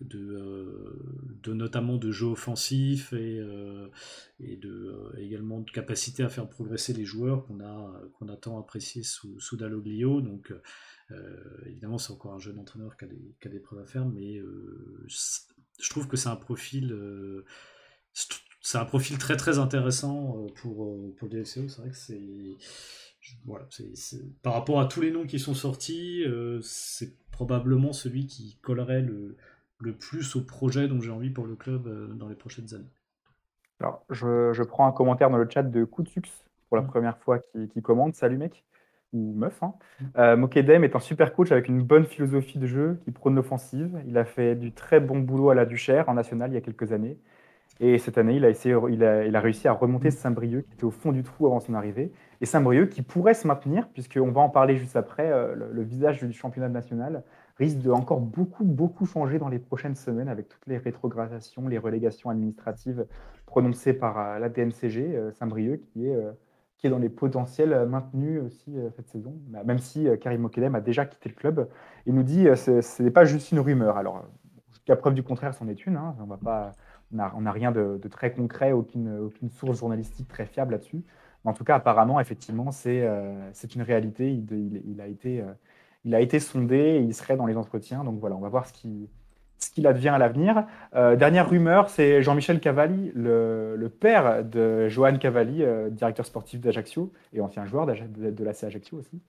de, 0.00 0.18
euh, 0.18 1.54
notamment 1.54 1.96
de 1.96 2.10
jeu 2.10 2.26
offensif 2.26 3.12
et, 3.12 3.38
euh, 3.38 3.88
de, 4.40 5.12
également 5.18 5.60
de 5.60 5.70
capacité 5.70 6.22
à 6.22 6.28
faire 6.28 6.48
progresser 6.48 6.92
les 6.92 7.04
joueurs 7.04 7.44
qu'on 7.46 7.60
a, 7.60 8.00
qu'on 8.18 8.28
a 8.28 8.36
tant 8.36 8.58
apprécié 8.58 9.02
sous, 9.02 9.38
sous 9.40 9.56
Dalloglio. 9.56 10.20
Donc 10.20 10.52
évidemment 11.66 11.98
c'est 11.98 12.12
encore 12.12 12.34
un 12.34 12.38
jeune 12.38 12.58
entraîneur 12.58 12.96
qui 12.96 13.04
a 13.04 13.08
des, 13.08 13.34
qui 13.40 13.48
a 13.48 13.50
des 13.50 13.60
preuves 13.60 13.80
à 13.80 13.84
faire, 13.84 14.06
mais 14.06 14.40
je 15.08 15.90
trouve 15.90 16.08
que 16.08 16.16
c'est 16.16 16.28
un 16.28 16.36
profil 16.36 16.96
c'est 18.60 18.78
un 18.78 18.84
profil 18.84 19.18
très 19.18 19.36
très 19.36 19.58
intéressant 19.58 20.46
pour, 20.56 21.14
pour 21.16 21.28
le 21.28 21.42
DFCO. 21.42 21.68
C'est 21.68 21.80
vrai 21.80 21.90
que 21.90 21.96
c'est 21.96 22.56
voilà, 23.44 23.66
par 24.42 24.54
rapport 24.54 24.80
à 24.80 24.86
tous 24.86 25.00
les 25.00 25.10
noms 25.10 25.24
qui 25.24 25.38
sont 25.38 25.54
sortis, 25.54 26.24
euh, 26.24 26.60
c'est 26.62 27.16
probablement 27.30 27.92
celui 27.92 28.26
qui 28.26 28.58
collerait 28.62 29.02
le, 29.02 29.36
le, 29.78 29.96
plus 29.96 30.36
au 30.36 30.42
projet 30.42 30.88
dont 30.88 31.00
j'ai 31.00 31.10
envie 31.10 31.30
pour 31.30 31.46
le 31.46 31.54
club 31.54 31.86
euh, 31.86 32.08
dans 32.14 32.28
les 32.28 32.34
prochaines 32.34 32.74
années. 32.74 32.90
Alors, 33.80 34.04
je, 34.10 34.52
je, 34.52 34.62
prends 34.62 34.86
un 34.86 34.92
commentaire 34.92 35.30
dans 35.30 35.38
le 35.38 35.48
chat 35.48 35.62
de 35.62 35.84
Koutux 35.84 36.22
pour 36.68 36.76
la 36.76 36.82
mm. 36.82 36.88
première 36.88 37.18
fois 37.18 37.38
qui, 37.38 37.68
qui, 37.68 37.80
commande. 37.80 38.14
Salut 38.14 38.38
mec, 38.38 38.64
ou 39.12 39.32
meuf. 39.34 39.62
Hein. 39.62 39.74
Euh, 40.18 40.36
Mokedem 40.36 40.84
est 40.84 40.96
un 40.96 41.00
super 41.00 41.34
coach 41.34 41.52
avec 41.52 41.68
une 41.68 41.82
bonne 41.82 42.04
philosophie 42.04 42.58
de 42.58 42.66
jeu 42.66 42.98
qui 43.04 43.10
prône 43.10 43.34
l'offensive. 43.34 44.00
Il 44.06 44.16
a 44.18 44.24
fait 44.24 44.54
du 44.54 44.72
très 44.72 45.00
bon 45.00 45.18
boulot 45.18 45.50
à 45.50 45.54
la 45.54 45.66
Duchère 45.66 46.08
en 46.08 46.14
national 46.14 46.50
il 46.50 46.54
y 46.54 46.58
a 46.58 46.60
quelques 46.60 46.92
années. 46.92 47.18
Et 47.80 47.98
cette 47.98 48.18
année, 48.18 48.36
il 48.36 48.44
a, 48.44 48.50
essayé, 48.50 48.76
il 48.90 49.02
a, 49.02 49.24
il 49.24 49.34
a 49.34 49.40
réussi 49.40 49.66
à 49.66 49.72
remonter 49.72 50.08
mm. 50.08 50.12
Saint-Brieuc 50.12 50.66
qui 50.66 50.74
était 50.74 50.84
au 50.84 50.90
fond 50.90 51.12
du 51.12 51.22
trou 51.22 51.46
avant 51.46 51.60
son 51.60 51.74
arrivée 51.74 52.12
et 52.40 52.46
Saint-Brieuc 52.46 52.90
qui 52.90 53.02
pourrait 53.02 53.34
se 53.34 53.46
maintenir, 53.46 53.88
puisqu'on 53.88 54.30
va 54.30 54.40
en 54.40 54.48
parler 54.48 54.76
juste 54.76 54.96
après, 54.96 55.30
euh, 55.30 55.54
le, 55.54 55.82
visage 55.82 56.22
du 56.22 56.32
championnat 56.32 56.68
national 56.68 57.24
risque 57.58 57.78
de 57.78 57.90
encore 57.90 58.20
beaucoup, 58.20 58.64
beaucoup 58.64 59.04
changer 59.04 59.38
dans 59.38 59.48
les 59.48 59.58
prochaines 59.58 59.94
semaines 59.94 60.28
avec 60.28 60.48
toutes 60.48 60.66
les 60.66 60.78
rétrogradations, 60.78 61.68
les 61.68 61.78
relégations 61.78 62.30
administratives 62.30 63.06
prononcées 63.46 63.94
par 63.94 64.18
euh, 64.18 64.38
la 64.38 64.48
DNCG, 64.48 65.32
Saint-Brieuc, 65.32 65.82
qui 65.92 66.06
est, 66.06 66.16
qui 66.82 66.88
est 66.88 66.90
dans 66.90 66.98
les 66.98 67.08
potentiels 67.08 67.86
maintenus 67.86 68.42
aussi 68.42 68.74
cette 68.96 69.08
saison, 69.08 69.34
bah, 69.46 69.62
même 69.64 69.78
si 69.78 70.08
Karim 70.20 70.40
Mokedem 70.40 70.74
a 70.74 70.80
déjà 70.80 71.06
quitté 71.06 71.28
le 71.28 71.36
club. 71.36 71.68
Il 72.06 72.14
nous 72.14 72.24
dit 72.24 72.44
ce 72.56 73.02
n'est 73.02 73.12
pas 73.12 73.24
juste 73.24 73.52
une 73.52 73.60
rumeur. 73.60 73.96
Alors, 73.96 74.24
jusqu'à 74.68 74.96
preuve 74.96 75.14
du 75.14 75.22
contraire, 75.22 75.54
c'en 75.54 75.68
est 75.68 75.86
une. 75.86 75.96
Hein. 75.96 76.16
on 77.12 77.40
n'a 77.40 77.52
rien 77.52 77.70
de, 77.70 78.00
très 78.10 78.32
concret, 78.32 78.72
aucune, 78.72 79.30
source 79.50 79.78
journalistique 79.78 80.26
très 80.26 80.44
fiable 80.44 80.72
là-dessus. 80.72 81.04
En 81.44 81.52
tout 81.52 81.62
cas, 81.62 81.76
apparemment, 81.76 82.18
effectivement, 82.18 82.72
c'est 82.72 83.02
euh, 83.02 83.52
une 83.74 83.82
réalité. 83.82 84.32
Il, 84.32 85.00
a 85.00 85.06
été, 85.06 85.40
euh, 85.40 85.52
il 86.04 86.16
a 86.16 86.20
été 86.20 86.40
sondé 86.40 86.76
et 86.76 86.98
il 86.98 87.14
serait 87.14 87.36
dans 87.36 87.46
les 87.46 87.56
entretiens. 87.56 88.02
Donc 88.02 88.18
voilà, 88.18 88.34
on 88.34 88.40
va 88.40 88.48
voir 88.48 88.66
ce 88.66 88.72
qui, 88.72 89.08
qu'il 89.72 89.86
advient 89.86 90.10
à 90.10 90.18
l'avenir. 90.18 90.64
Euh, 90.94 91.16
dernière 91.16 91.48
rumeur, 91.48 91.88
c'est 91.90 92.22
Jean-Michel 92.22 92.60
Cavalli, 92.60 93.10
le, 93.14 93.88
père 93.88 94.44
de 94.44 94.88
Johan 94.88 95.16
Cavalli, 95.18 95.62
euh, 95.62 95.90
directeur 95.90 96.26
sportif 96.26 96.60
d'Ajaccio 96.60 97.10
et 97.32 97.40
ancien 97.40 97.66
joueur 97.66 97.86
de, 97.86 98.30
de, 98.30 98.44
l'AC 98.44 98.64
Ajaccio 98.64 98.98
aussi. 98.98 99.20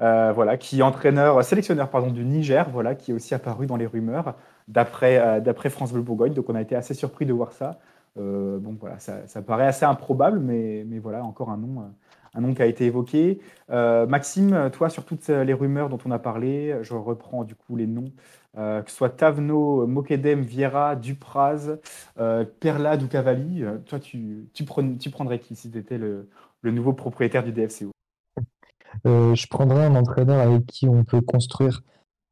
Euh, 0.00 0.32
voilà, 0.34 0.56
qui 0.56 0.80
est 0.80 0.82
entraîneur, 0.82 1.44
sélectionneur 1.44 1.88
pardon, 1.88 2.10
du 2.10 2.24
Niger, 2.24 2.68
voilà, 2.70 2.94
qui 2.94 3.12
est 3.12 3.14
aussi 3.14 3.34
apparu 3.34 3.66
dans 3.66 3.76
les 3.76 3.86
rumeurs 3.86 4.34
d'après 4.66 5.70
France 5.70 5.92
Bleu 5.92 6.02
Bourgogne. 6.02 6.32
Donc 6.32 6.48
on 6.48 6.54
a 6.54 6.62
été 6.62 6.74
assez 6.74 6.94
surpris 6.94 7.26
de 7.26 7.32
voir 7.32 7.52
ça. 7.52 7.78
Bon, 8.16 8.76
voilà, 8.80 8.98
ça, 8.98 9.42
paraît 9.42 9.66
assez 9.66 9.84
improbable, 9.84 10.38
mais, 10.40 10.84
mais 10.86 10.98
voilà, 10.98 11.22
encore 11.24 11.50
un 11.50 11.56
nom, 11.56 11.84
un 12.34 12.40
nom 12.40 12.54
qui 12.54 12.62
a 12.62 12.66
été 12.66 12.86
évoqué. 12.86 13.40
Euh, 13.70 14.06
Maxime, 14.06 14.70
toi, 14.72 14.88
sur 14.88 15.04
toutes 15.04 15.28
les 15.28 15.52
rumeurs 15.52 15.88
dont 15.88 15.98
on 16.04 16.10
a 16.10 16.18
parlé, 16.18 16.76
je 16.82 16.94
reprends 16.94 17.44
du 17.44 17.54
coup 17.54 17.76
les 17.76 17.86
noms, 17.86 18.12
euh, 18.56 18.82
que 18.82 18.90
ce 18.90 18.96
soit 18.96 19.10
Tavno, 19.10 19.86
Mokedem, 19.86 20.42
Vieira, 20.42 20.96
Dupraz, 20.96 21.78
Perlade 22.60 23.02
ou 23.02 23.08
Cavalli. 23.08 23.64
toi, 23.86 23.98
tu, 23.98 24.48
tu, 24.54 24.64
tu, 24.98 25.10
prendrais 25.10 25.38
qui 25.38 25.56
si 25.56 25.70
tu 25.70 25.78
étais 25.78 25.98
le, 25.98 26.28
le, 26.62 26.70
nouveau 26.70 26.92
propriétaire 26.92 27.44
du 27.44 27.52
DFCO 27.52 27.90
Je 29.04 29.46
prendrais 29.48 29.84
un 29.86 29.94
entraîneur 29.94 30.40
avec 30.40 30.66
qui 30.66 30.88
on 30.88 31.04
peut 31.04 31.20
construire, 31.20 31.82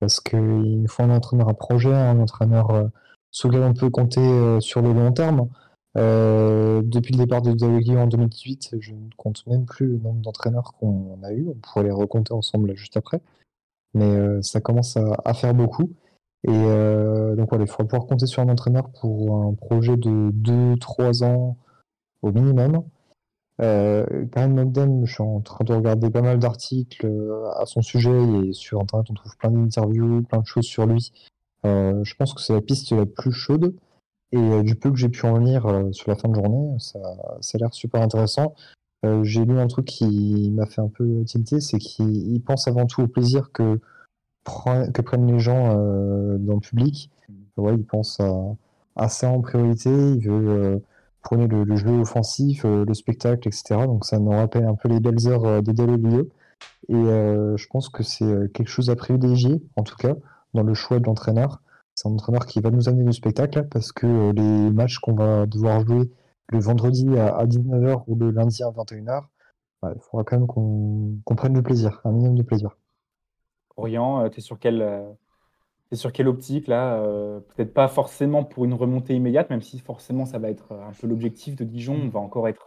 parce 0.01 0.20
qu'il 0.20 0.86
faut 0.88 1.03
un 1.03 1.11
entraîneur 1.11 1.48
à 1.48 1.55
projet, 1.55 1.92
un 1.92 2.18
entraîneur 2.20 2.88
sur 3.30 3.48
lequel 3.48 3.62
on 3.62 3.74
peut 3.74 3.90
compter 3.90 4.61
sur 4.61 4.80
le 4.80 4.92
long 4.92 5.12
terme. 5.12 5.48
Euh, 5.97 6.82
depuis 6.84 7.14
le 7.14 7.18
départ 7.18 7.43
de 7.43 7.53
Dalloglio 7.53 7.99
en 7.99 8.07
2018, 8.07 8.76
je 8.78 8.93
ne 8.93 9.11
compte 9.16 9.45
même 9.47 9.66
plus 9.66 9.86
le 9.86 9.99
nombre 9.99 10.20
d'entraîneurs 10.20 10.74
qu'on 10.78 11.18
a 11.22 11.32
eu. 11.32 11.49
On 11.49 11.55
pourrait 11.55 11.84
les 11.84 11.91
recompter 11.91 12.32
ensemble 12.32 12.76
juste 12.76 12.97
après. 12.97 13.20
Mais 13.95 14.05
euh, 14.11 14.41
ça 14.43 14.61
commence 14.61 14.97
à, 14.97 15.34
faire 15.34 15.55
beaucoup. 15.55 15.91
Et 16.45 16.51
euh, 16.51 17.34
donc 17.34 17.51
voilà, 17.51 17.64
il 17.64 17.70
faudra 17.70 17.84
pouvoir 17.84 18.07
compter 18.07 18.26
sur 18.26 18.43
un 18.43 18.49
entraîneur 18.49 18.91
pour 19.01 19.45
un 19.45 19.55
projet 19.55 19.97
de 19.97 20.30
2-3 20.30 21.24
ans 21.24 21.57
au 22.22 22.32
minimum. 22.32 22.84
Karim 23.59 24.55
Mogden, 24.55 25.05
je 25.05 25.12
suis 25.12 25.22
en 25.22 25.41
train 25.41 25.66
de 25.66 25.74
regarder 25.74 26.09
pas 26.09 26.22
mal 26.22 26.38
d'articles 26.38 27.07
à 27.57 27.66
son 27.66 27.82
sujet 27.82 28.11
et 28.38 28.55
sur 28.55 28.80
Internet 28.80 29.09
on 29.11 29.14
trouve 29.14 29.36
plein 29.36 29.51
d'interviews, 29.51 30.22
plein 30.22 30.38
de 30.38 30.47
choses 30.47 30.64
sur 30.64 30.86
lui. 30.86 31.12
je 31.64 32.14
pense 32.14 32.32
que 32.32 32.41
c'est 32.41 32.55
la 32.55 32.62
piste 32.62 32.93
la 32.93 33.05
plus 33.05 33.32
chaude. 33.32 33.74
Et 34.33 34.39
euh, 34.39 34.62
du 34.62 34.76
peu 34.76 34.91
que 34.91 34.97
j'ai 34.97 35.09
pu 35.09 35.26
en 35.26 35.39
lire 35.39 35.66
euh, 35.66 35.93
sur 35.93 36.09
la 36.09 36.16
fin 36.16 36.28
de 36.28 36.35
journée, 36.35 36.76
ça, 36.78 37.01
ça 37.41 37.57
a 37.57 37.59
l'air 37.59 37.74
super 37.74 38.01
intéressant. 38.01 38.55
Euh, 39.05 39.24
j'ai 39.24 39.45
lu 39.45 39.59
un 39.59 39.66
truc 39.66 39.87
qui 39.87 40.51
m'a 40.53 40.66
fait 40.66 40.81
un 40.81 40.89
peu 40.89 41.24
tilter, 41.24 41.61
c'est 41.61 41.78
qu'il 41.78 42.41
pense 42.43 42.68
avant 42.68 42.87
tout 42.87 43.03
au 43.03 43.09
plaisir 43.09 43.51
que, 43.53 43.81
prennent 44.45 45.26
les 45.26 45.39
gens 45.39 45.74
dans 45.74 46.55
le 46.55 46.61
public. 46.61 47.11
Ouais, 47.57 47.74
il 47.74 47.85
pense 47.85 48.20
à, 48.97 49.09
ça 49.09 49.31
en 49.31 49.41
priorité, 49.41 49.91
il 49.91 50.26
veut 50.26 50.83
prôner 51.22 51.47
le, 51.47 51.76
jeu 51.76 52.01
offensif, 52.01 52.64
le 52.64 52.93
spectacle, 52.95 53.47
etc. 53.47 53.87
Donc 53.87 54.05
ça 54.05 54.18
nous 54.18 54.31
rappelle 54.31 54.64
un 54.64 54.74
peu 54.74 54.89
les 54.89 54.99
belles 54.99 55.28
heures 55.28 55.62
de 55.62 55.72
Deleuze. 55.72 56.26
Et 56.89 56.95
je 56.95 57.66
pense 57.68 57.91
que 57.91 58.03
c'est 58.03 58.53
quelque 58.53 58.68
chose 58.68 58.91
à 58.91 58.97
privilégier, 58.97 59.62
en 59.76 59.83
tout 59.85 59.97
cas, 59.97 60.14
dans 60.55 60.64
le 60.64 60.74
choix 60.74 60.99
de 60.99 61.05
l'entraîneur 61.05 61.62
c'est 62.01 62.09
un 62.09 62.12
entraîneur 62.12 62.46
qui 62.46 62.61
va 62.61 62.70
nous 62.70 62.88
amener 62.88 63.05
du 63.05 63.12
spectacle 63.12 63.64
parce 63.64 63.92
que 63.92 64.07
euh, 64.07 64.32
les 64.32 64.70
matchs 64.70 64.98
qu'on 65.01 65.14
va 65.14 65.44
devoir 65.44 65.86
jouer 65.86 66.11
le 66.48 66.59
vendredi 66.59 67.07
à, 67.18 67.44
19h 67.44 68.05
ou 68.07 68.16
le 68.16 68.30
lundi 68.30 68.62
à 68.62 68.70
21h, 68.70 69.24
bah, 69.82 69.92
il 69.94 70.01
faudra 70.01 70.24
quand 70.24 70.38
même 70.38 70.46
qu'on 70.46 71.34
prenne 71.36 71.53
du 71.53 71.62
plaisir, 71.62 72.01
un 72.05 72.12
minimum 72.12 72.36
de 72.36 72.42
plaisir. 72.42 72.74
Orient, 73.76 74.24
euh, 74.24 74.28
tu 74.30 74.38
es 74.38 74.40
sur 74.40 74.59
quelle, 74.59 74.80
euh, 74.80 75.12
sur 75.92 76.11
quelle 76.12 76.28
optique 76.28 76.68
là 76.68 77.03
Peut-être 77.55 77.74
pas 77.74 77.88
forcément 77.88 78.44
pour 78.44 78.64
une 78.64 78.74
remontée 78.74 79.14
immédiate, 79.14 79.51
même 79.51 79.62
si 79.62 79.78
forcément 79.78 80.24
ça 80.24 80.38
va 80.38 80.48
être 80.48 80.72
un 80.72 80.92
peu 80.98 81.07
l'objectif 81.07 81.55
de 81.55 81.64
Dijon. 81.64 82.01
On 82.03 82.09
va 82.09 82.20
encore 82.20 82.48
être 82.48 82.66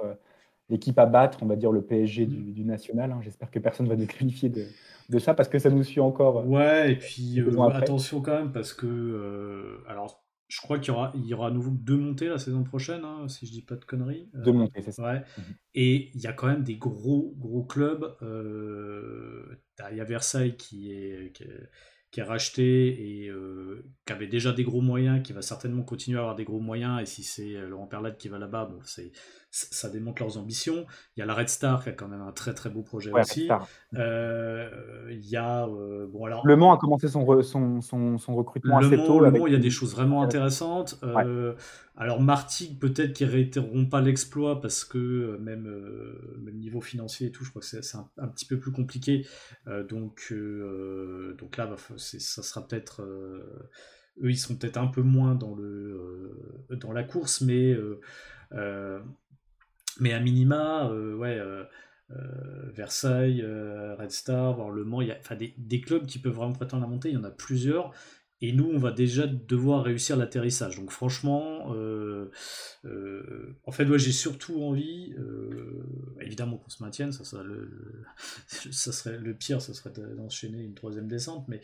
l'équipe 0.70 0.98
à 0.98 1.06
battre, 1.06 1.40
on 1.42 1.46
va 1.46 1.56
dire 1.56 1.72
le 1.72 1.82
PSG 1.82 2.26
du, 2.26 2.64
national. 2.64 3.12
Hein. 3.12 3.20
J'espère 3.22 3.52
que 3.52 3.60
personne 3.60 3.88
va 3.88 3.96
nous 3.96 4.08
qualifier 4.08 4.50
de, 4.50 4.66
de 5.10 5.20
ça 5.20 5.34
parce 5.34 5.50
que 5.50 5.60
ça 5.60 5.70
nous 5.70 5.84
suit 5.84 6.00
encore. 6.00 6.40
Euh, 6.40 6.46
ouais, 6.46 6.94
et 6.94 6.96
puis 6.96 7.40
euh, 7.40 7.62
attention 7.70 8.22
quand 8.22 8.38
même 8.38 8.52
parce 8.52 8.74
que 8.74 8.88
euh, 8.88 9.84
alors 9.88 10.24
je 10.48 10.62
crois 10.62 10.78
qu'il 10.78 10.90
y 10.90 10.92
aura, 10.92 11.12
il 11.16 11.26
y 11.26 11.34
aura 11.34 11.48
à 11.48 11.52
nouveau 11.52 11.72
deux 11.72 11.98
montées 11.98 12.28
la 12.28 12.38
saison 12.38 12.64
prochaine, 12.64 13.04
hein, 13.04 13.28
si 13.28 13.48
je 13.48 13.52
dis 13.52 13.64
pas 13.64 13.76
de 13.76 13.86
conneries. 13.86 14.30
Deux 14.34 14.52
montées, 14.52 14.82
c'est 14.84 14.92
ça. 14.92 15.04
Ouais. 15.04 15.24
Mhm. 15.38 15.44
Et 15.74 16.12
il 16.14 16.22
y 16.22 16.28
a 16.28 16.34
quand 16.34 16.48
même 16.48 16.64
des 16.64 16.76
gros 16.76 17.34
gros 17.38 17.64
clubs. 17.64 18.16
il 18.22 19.98
y 19.98 20.02
a 20.02 20.04
Versailles 20.04 20.56
qui 20.56 20.92
est, 20.92 21.34
qui 22.12 22.20
est 22.20 22.24
racheté 22.24 23.24
et 23.24 23.30
euh, 23.30 23.92
qui 24.06 24.14
avait 24.14 24.28
déjà 24.28 24.54
des 24.54 24.64
gros 24.64 24.82
moyens, 24.82 25.24
qui 25.24 25.34
va 25.34 25.42
certainement 25.42 25.82
continuer 25.82 26.20
à 26.20 26.22
avoir 26.22 26.36
des 26.36 26.44
gros 26.44 26.60
moyens, 26.60 27.02
et 27.02 27.08
si 27.08 27.24
c'est 27.24 27.54
Laurent 27.68 27.88
Perlade 27.88 28.18
qui 28.18 28.28
va 28.28 28.38
là-bas, 28.38 28.66
bon, 28.66 28.80
c'est, 28.84 29.12
ça 29.56 29.90
démontre 29.90 30.22
leurs 30.22 30.38
ambitions. 30.38 30.86
Il 31.16 31.20
y 31.20 31.24
a 31.24 31.26
la 31.26 31.34
Red 31.34 31.50
Star 31.50 31.84
qui 31.84 31.90
a 31.90 31.92
quand 31.94 32.08
même 32.08 32.22
un 32.22 32.32
très 32.32 32.54
très 32.54 32.70
beau 32.70 32.82
projet 32.82 33.12
aussi. 33.12 33.50
Euh, 33.94 34.70
il 35.12 35.26
y 35.30 35.38
a 35.38 35.68
bon 35.68 36.26
alors 36.26 36.46
Le 36.46 36.56
Mans 36.56 36.74
a 36.74 36.78
commencé 36.78 37.08
son, 37.08 37.42
son, 37.44 37.82
son, 38.18 38.36
recrutement 38.36 38.80
le 38.80 38.88
assez 38.88 38.98
tôt. 38.98 39.20
Le 39.20 39.32
Mans, 39.32 39.48
il 39.48 39.54
y 39.54 39.56
a 39.56 39.60
des 39.60 39.70
choses 39.70 39.94
vraiment 39.94 40.24
intéressantes. 40.24 41.00
Alors 41.96 42.22
Martigues, 42.22 42.80
peut-être 42.80 43.14
qu'ils 43.14 43.30
réitéreront 43.30 43.86
pas 43.86 44.02
l'exploit 44.02 44.60
parce 44.60 44.84
que 44.84 45.38
même, 45.40 45.72
même 46.42 46.58
niveau 46.58 46.82
financier 46.82 47.28
et 47.28 47.32
tout, 47.32 47.44
je 47.44 47.52
crois 47.52 47.62
que 47.62 47.68
c'est, 47.68 47.96
un, 47.96 48.28
petit 48.28 48.46
peu 48.46 48.58
plus 48.58 48.72
compliqué. 48.72 49.28
donc 49.88 50.34
donc 51.44 51.58
là, 51.58 51.70
ça 51.98 52.44
sera 52.44 52.66
peut-être. 52.68 53.02
Euh, 53.02 53.70
eux, 54.22 54.32
ils 54.32 54.38
sont 54.38 54.56
peut-être 54.56 54.78
un 54.78 54.88
peu 54.88 55.02
moins 55.02 55.36
dans, 55.36 55.56
le, 55.56 56.36
euh, 56.72 56.76
dans 56.76 56.92
la 56.92 57.04
course, 57.04 57.42
mais, 57.42 57.76
euh, 58.54 59.02
mais 60.00 60.14
à 60.14 60.20
minima, 60.20 60.90
ouais. 60.92 61.42
Versailles, 62.74 63.44
Red 63.98 64.12
Star, 64.12 64.54
voire 64.54 64.70
Le 64.70 64.84
Mans, 64.84 65.02
il 65.02 65.08
y 65.08 65.12
a 65.12 65.36
des, 65.36 65.56
des, 65.58 65.82
clubs 65.82 66.06
qui 66.06 66.20
peuvent 66.20 66.34
vraiment 66.34 66.54
prétendre 66.54 66.84
à 66.84 66.88
monter, 66.88 67.10
il 67.10 67.16
y 67.16 67.18
en 67.18 67.24
a 67.24 67.32
plusieurs. 67.32 67.92
Et 68.44 68.52
nous, 68.52 68.70
on 68.70 68.78
va 68.78 68.92
déjà 68.92 69.26
devoir 69.26 69.86
réussir 69.86 70.18
l'atterrissage. 70.18 70.76
Donc 70.76 70.92
franchement, 70.92 71.74
euh, 71.74 72.30
euh, 72.84 73.56
en 73.64 73.72
fait, 73.72 73.88
j'ai 73.98 74.12
surtout 74.12 74.62
envie, 74.62 75.16
euh, 75.18 75.82
évidemment 76.20 76.58
qu'on 76.58 76.70
se 76.70 76.84
maintienne, 76.84 77.14
ça, 77.14 77.42
le, 77.42 78.04
ça 78.48 78.92
serait 78.92 79.18
le 79.18 79.34
pire, 79.34 79.62
ça 79.62 79.74
serait 79.74 79.94
d'enchaîner 80.18 80.62
une 80.62 80.74
troisième 80.74 81.08
descente. 81.08 81.48
Mais 81.48 81.62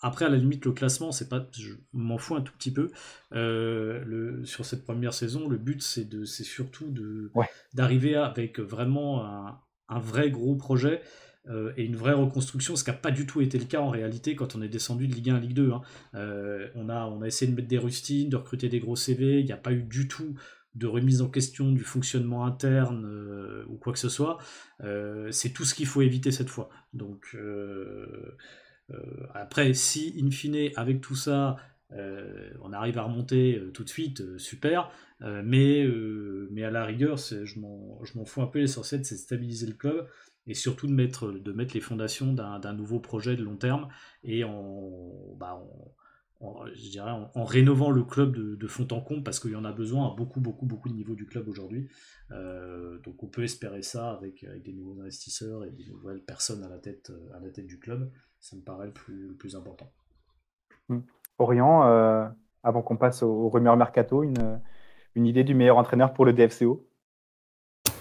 après, 0.00 0.24
à 0.24 0.30
la 0.30 0.38
limite, 0.38 0.64
le 0.64 0.72
classement, 0.72 1.12
c'est 1.12 1.28
pas, 1.28 1.46
je 1.52 1.74
m'en 1.92 2.16
fous 2.16 2.36
un 2.36 2.40
tout 2.40 2.54
petit 2.54 2.72
peu. 2.72 2.90
Le, 3.30 4.40
sur 4.44 4.64
cette 4.64 4.82
première 4.82 5.12
saison, 5.12 5.46
le 5.46 5.58
but, 5.58 5.82
c'est 5.82 6.08
de, 6.08 6.24
c'est 6.24 6.42
surtout 6.42 6.90
de 6.90 7.30
d'arriver 7.74 8.14
avec 8.14 8.58
vraiment 8.60 9.26
un, 9.26 9.60
un 9.90 9.98
vrai 9.98 10.30
gros 10.30 10.54
projet 10.54 11.02
euh, 11.48 11.72
et 11.76 11.84
une 11.84 11.96
vraie 11.96 12.12
reconstruction, 12.12 12.76
ce 12.76 12.84
qui 12.84 12.90
n'a 12.90 12.96
pas 12.96 13.10
du 13.10 13.26
tout 13.26 13.40
été 13.40 13.58
le 13.58 13.64
cas 13.64 13.80
en 13.80 13.88
réalité 13.88 14.36
quand 14.36 14.54
on 14.54 14.62
est 14.62 14.68
descendu 14.68 15.08
de 15.08 15.14
Ligue 15.14 15.30
1 15.30 15.36
à 15.36 15.40
Ligue 15.40 15.54
2. 15.54 15.72
Hein. 15.72 15.80
Euh, 16.14 16.68
on, 16.74 16.88
a, 16.88 17.06
on 17.06 17.22
a 17.22 17.26
essayé 17.26 17.50
de 17.50 17.56
mettre 17.56 17.68
des 17.68 17.78
rustines, 17.78 18.28
de 18.28 18.36
recruter 18.36 18.68
des 18.68 18.78
gros 18.78 18.96
CV, 18.96 19.40
il 19.40 19.46
n'y 19.46 19.52
a 19.52 19.56
pas 19.56 19.72
eu 19.72 19.82
du 19.82 20.06
tout 20.06 20.34
de 20.74 20.86
remise 20.86 21.22
en 21.22 21.28
question 21.28 21.72
du 21.72 21.82
fonctionnement 21.82 22.44
interne 22.44 23.04
euh, 23.06 23.64
ou 23.68 23.76
quoi 23.76 23.92
que 23.92 23.98
ce 23.98 24.08
soit. 24.08 24.38
c'est 25.30 25.50
tout 25.50 25.64
ce 25.64 25.74
qu'il 25.74 25.86
faut 25.86 26.02
éviter 26.02 26.30
cette 26.30 26.50
fois. 26.50 26.68
Donc 26.92 27.36
après, 29.34 29.72
si 29.74 30.14
in 30.22 30.30
fine, 30.30 30.70
avec 30.76 31.00
tout 31.00 31.16
ça, 31.16 31.56
on 31.90 32.72
arrive 32.72 32.98
à 32.98 33.02
remonter 33.02 33.60
tout 33.72 33.82
de 33.82 33.88
suite, 33.88 34.38
super. 34.38 34.92
mais, 35.20 35.88
mais 36.50 36.62
à 36.62 36.70
la 36.70 36.84
rigueur, 36.84 37.16
je 37.16 37.58
m'en 37.58 38.24
fous 38.24 38.42
un 38.42 38.46
peu. 38.46 38.60
L'essentiel, 38.60 39.04
c'est 39.04 39.16
de 39.16 39.20
stabiliser 39.20 39.66
le 39.66 39.74
club 39.74 40.06
et 40.46 40.54
surtout 40.54 40.86
de 40.86 40.92
mettre, 40.92 41.30
de 41.30 41.52
mettre 41.52 41.74
les 41.74 41.80
fondations 41.80 42.32
d'un 42.32 42.72
nouveau 42.72 42.98
projet 42.98 43.36
de 43.36 43.42
long 43.42 43.56
terme 43.56 43.88
et 44.24 44.44
en, 44.44 45.36
bah 45.36 45.60
je 46.74 46.90
dirais 46.90 47.12
en, 47.34 47.44
rénovant 47.44 47.90
le 47.90 48.02
club 48.02 48.34
de, 48.34 48.66
fond 48.66 48.88
en 48.92 49.00
comble 49.00 49.22
parce 49.22 49.38
qu'il 49.38 49.50
y 49.50 49.56
en 49.56 49.64
a 49.64 49.72
besoin 49.72 50.10
à 50.10 50.14
beaucoup, 50.16 50.40
beaucoup, 50.40 50.64
beaucoup 50.64 50.88
de 50.88 50.94
niveaux 50.94 51.14
du 51.14 51.26
club 51.26 51.48
aujourd'hui. 51.48 51.88
Euh, 52.30 52.98
donc 53.00 53.22
on 53.22 53.26
peut 53.26 53.44
espérer 53.44 53.82
ça 53.82 54.10
avec, 54.10 54.42
avec, 54.44 54.62
des 54.62 54.72
nouveaux 54.72 55.00
investisseurs 55.00 55.64
et 55.64 55.70
des 55.70 55.84
nouvelles 55.86 56.22
personnes 56.22 56.64
à 56.64 56.68
la 56.68 56.78
tête, 56.78 57.12
à 57.34 57.40
la 57.40 57.50
tête 57.50 57.66
du 57.66 57.78
club. 57.78 58.10
Ça 58.40 58.56
me 58.56 58.62
paraît 58.62 58.86
le 58.86 58.92
plus, 58.92 59.34
plus 59.38 59.54
important. 59.54 59.92
Mmh. 60.88 61.00
Orient, 61.38 61.86
euh, 61.86 62.26
avant 62.62 62.80
qu'on 62.80 62.96
passe 62.96 63.22
au, 63.22 63.30
au 63.30 63.48
rumeur 63.50 63.76
mercato, 63.76 64.22
une, 64.22 64.60
une 65.14 65.26
idée 65.26 65.44
du 65.44 65.54
meilleur 65.54 65.76
entraîneur 65.76 66.14
pour 66.14 66.24
le 66.24 66.32
DFCO 66.32 66.86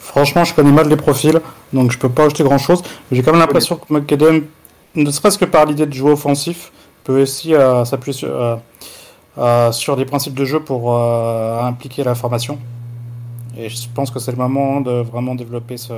Franchement, 0.10 0.44
je 0.44 0.56
connais 0.56 0.72
mal 0.72 0.90
les 0.90 0.96
profils, 0.96 1.40
donc 1.74 1.92
je 1.92 1.98
peux 1.98 2.10
pas 2.10 2.26
ajouter 2.26 2.44
grand 2.44 2.58
chose. 2.58 2.82
J'ai 3.12 3.22
quand 3.22 3.32
même 3.32 3.42
l'impression 3.42 3.78
que 3.78 3.94
McAdam, 3.94 4.44
ne 4.96 5.12
serait-ce 5.12 5.38
que 5.38 5.46
par 5.46 5.66
l'idée 5.66 5.86
de 5.86 5.94
jouer 5.94 6.12
offensif, 6.12 6.72
peut 7.04 7.22
aussi 7.22 7.54
euh, 7.54 7.86
s'appuyer 7.86 8.18
sur, 8.18 8.30
euh, 8.30 8.56
euh, 9.38 9.72
sur, 9.72 9.96
des 9.96 10.06
principes 10.06 10.36
de 10.36 10.46
jeu 10.46 10.60
pour 10.60 10.96
impliquer 10.96 12.04
la 12.04 12.16
formation. 12.16 12.60
Et 13.58 13.70
je 13.70 13.88
pense 13.94 14.12
que 14.12 14.20
c'est 14.20 14.32
le 14.32 14.38
moment 14.38 14.82
de 14.82 14.92
vraiment 15.02 15.36
développer 15.36 15.78
ce, 15.78 15.94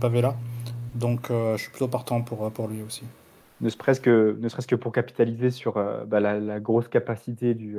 pavé-là. 0.00 0.34
Donc 0.94 1.28
je 1.30 1.56
suis 1.56 1.70
plutôt 1.70 1.88
partant 1.88 2.20
pour, 2.20 2.50
pour 2.50 2.68
lui 2.68 2.82
aussi. 2.82 3.02
Ne 3.60 3.68
serait-ce 3.68 4.00
que, 4.00 4.36
que, 4.68 4.74
pour 4.74 4.92
capitaliser 4.92 5.50
sur 5.50 5.74
bah, 6.06 6.20
la, 6.20 6.60
grosse 6.60 6.88
capacité 6.88 7.54
du, 7.54 7.78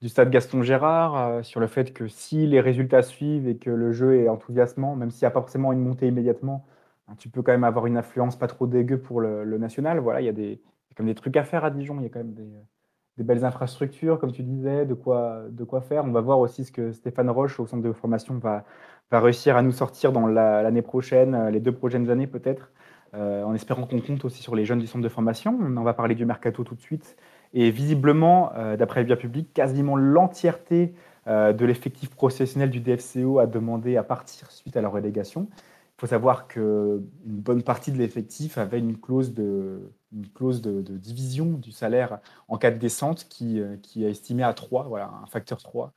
du 0.00 0.08
stade 0.08 0.30
Gaston 0.30 0.62
Gérard, 0.62 1.16
euh, 1.16 1.42
sur 1.42 1.60
le 1.60 1.66
fait 1.66 1.92
que 1.92 2.08
si 2.08 2.46
les 2.46 2.60
résultats 2.60 3.02
suivent 3.02 3.48
et 3.48 3.56
que 3.56 3.70
le 3.70 3.92
jeu 3.92 4.16
est 4.16 4.28
enthousiasmant, 4.28 4.96
même 4.96 5.10
s'il 5.10 5.24
n'y 5.24 5.28
a 5.28 5.30
pas 5.30 5.40
forcément 5.40 5.72
une 5.72 5.80
montée 5.80 6.08
immédiatement, 6.08 6.66
hein, 7.08 7.14
tu 7.18 7.28
peux 7.28 7.42
quand 7.42 7.52
même 7.52 7.64
avoir 7.64 7.86
une 7.86 7.96
influence 7.96 8.36
pas 8.36 8.46
trop 8.46 8.66
dégueu 8.66 8.98
pour 8.98 9.20
le, 9.20 9.58
national. 9.58 9.98
Voilà, 10.00 10.20
il 10.20 10.26
y 10.26 10.28
a 10.28 10.32
des, 10.32 10.60
comme 10.96 11.06
des 11.06 11.14
trucs 11.14 11.36
à 11.36 11.44
faire 11.44 11.64
à 11.64 11.70
Dijon, 11.70 11.96
il 12.00 12.04
y 12.04 12.06
a 12.06 12.08
quand 12.10 12.20
même 12.20 12.34
des, 12.34 13.24
belles 13.24 13.44
infrastructures, 13.44 14.18
comme 14.18 14.32
tu 14.32 14.42
disais, 14.42 14.86
de 14.86 14.94
quoi, 14.94 15.44
de 15.48 15.64
quoi 15.64 15.80
faire. 15.80 16.04
On 16.04 16.10
va 16.10 16.20
voir 16.20 16.40
aussi 16.40 16.64
ce 16.64 16.72
que 16.72 16.92
Stéphane 16.92 17.30
Roche 17.30 17.60
au 17.60 17.66
centre 17.66 17.82
de 17.82 17.92
formation 17.92 18.38
va, 18.38 18.64
va 19.10 19.20
réussir 19.20 19.56
à 19.56 19.62
nous 19.62 19.72
sortir 19.72 20.12
dans 20.12 20.26
l'année 20.26 20.82
prochaine, 20.82 21.34
euh, 21.34 21.50
les 21.50 21.60
deux 21.60 21.72
prochaines 21.72 22.10
années 22.10 22.26
peut-être, 22.26 22.72
euh, 23.14 23.44
en 23.44 23.54
espérant 23.54 23.86
qu'on 23.86 24.00
compte 24.00 24.24
aussi 24.24 24.42
sur 24.42 24.56
les 24.56 24.64
jeunes 24.64 24.80
du 24.80 24.86
centre 24.86 25.04
de 25.04 25.08
formation. 25.08 25.56
On 25.60 25.76
en 25.76 25.82
va 25.82 25.94
parler 25.94 26.14
du 26.14 26.26
mercato 26.26 26.64
tout 26.64 26.74
de 26.74 26.80
suite. 26.80 27.16
Et 27.54 27.70
visiblement, 27.70 28.52
euh, 28.56 28.76
d'après 28.76 29.00
le 29.00 29.06
bien 29.06 29.16
public, 29.16 29.54
quasiment 29.54 29.96
l'entièreté 29.96 30.92
euh, 31.28 31.52
de 31.52 31.64
l'effectif 31.64 32.10
professionnel 32.10 32.68
du 32.68 32.80
DFCO 32.80 33.38
a 33.38 33.46
demandé 33.46 33.96
à 33.96 34.02
partir 34.02 34.50
suite 34.50 34.76
à 34.76 34.82
la 34.82 34.88
relégation. 34.88 35.48
Il 35.52 36.00
faut 36.00 36.06
savoir 36.08 36.48
qu'une 36.48 37.06
bonne 37.24 37.62
partie 37.62 37.92
de 37.92 37.98
l'effectif 37.98 38.58
avait 38.58 38.80
une 38.80 38.98
clause, 38.98 39.32
de, 39.32 39.88
division 40.10 41.46
du 41.46 41.70
salaire 41.70 42.18
en 42.48 42.58
cas 42.58 42.72
de 42.72 42.78
descente 42.78 43.26
qui, 43.28 43.60
euh, 43.60 43.76
est 43.96 44.10
estimée 44.10 44.42
à 44.42 44.52
3, 44.52 44.88
voilà, 44.88 45.12
un 45.22 45.26
facteur 45.26 45.62
3. 45.62 45.92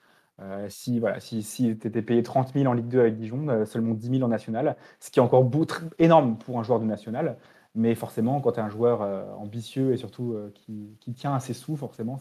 si 0.69 0.99
voilà, 0.99 1.19
si, 1.19 1.41
si 1.41 1.75
tu 1.79 1.87
étais 1.87 2.03
payé 2.03 2.21
30 2.21 2.53
000 2.53 2.67
en 2.67 2.73
Ligue 2.73 2.87
2 2.87 2.99
avec 2.99 3.17
Dijon, 3.17 3.65
seulement 3.65 3.95
10 3.95 4.09
000 4.19 4.21
en 4.21 4.27
national, 4.27 4.75
ce 4.99 5.09
qui 5.09 5.17
est 5.17 5.23
encore 5.23 5.49
énorme 5.97 6.37
pour 6.37 6.59
un 6.59 6.63
joueur 6.63 6.79
de 6.79 6.85
national. 6.85 7.37
Mais 7.77 7.93
forcément, 7.93 8.41
quand 8.41 8.53
tu 8.53 8.59
es 8.59 8.63
un 8.63 8.69
joueur 8.69 9.03
euh, 9.03 9.23
ambitieux 9.37 9.93
et 9.93 9.97
surtout 9.97 10.33
euh, 10.33 10.51
qui, 10.99 11.13
tient 11.13 11.35
à 11.35 11.39
ses 11.39 11.53
sous, 11.53 11.77
forcément, 11.77 12.19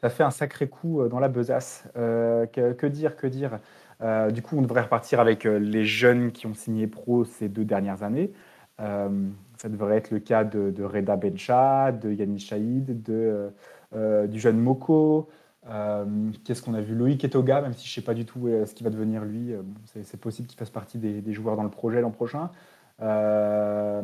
ça, 0.00 0.08
fait 0.08 0.22
un 0.22 0.30
sacré 0.30 0.68
coup 0.68 1.02
euh, 1.02 1.08
dans 1.10 1.20
la 1.20 1.28
besace. 1.28 1.84
Que, 1.94 2.86
dire, 2.86 3.14
que 3.14 3.26
dire? 3.26 3.60
Du 4.32 4.40
coup, 4.40 4.56
on 4.56 4.62
devrait 4.62 4.80
repartir 4.80 5.20
avec 5.20 5.44
les 5.44 5.84
jeunes 5.84 6.32
qui 6.32 6.46
ont 6.46 6.54
signé 6.54 6.86
pro 6.86 7.24
ces 7.24 7.50
deux 7.50 7.66
dernières 7.66 8.02
années. 8.02 8.32
ça 8.78 9.68
devrait 9.68 9.98
être 9.98 10.10
le 10.10 10.18
cas 10.18 10.44
de, 10.44 10.82
Reda 10.82 11.16
Bencha, 11.16 11.92
de 11.92 12.10
Yannis 12.10 12.40
Chaïd, 12.40 13.02
de, 13.02 13.50
du 14.26 14.40
jeune 14.40 14.58
Moko. 14.58 15.28
Qu'est-ce 16.44 16.62
qu'on 16.62 16.72
a 16.72 16.80
vu? 16.80 16.94
Loïc 16.94 17.22
Etoga, 17.22 17.60
même 17.60 17.74
si 17.74 17.86
je 17.86 17.90
ne 17.90 17.94
sais 17.96 18.06
pas 18.06 18.14
du 18.14 18.24
tout 18.24 18.48
ce 18.64 18.72
qu'il 18.72 18.84
va 18.84 18.90
devenir 18.90 19.26
lui. 19.26 19.52
c'est 19.84 20.20
possible 20.20 20.48
qu'il 20.48 20.58
fasse 20.58 20.70
partie 20.70 20.96
des, 20.96 21.32
joueurs 21.34 21.56
dans 21.56 21.64
le 21.64 21.70
projet 21.70 22.00
l'an 22.00 22.10
prochain. 22.10 22.50
Euh, 23.02 24.02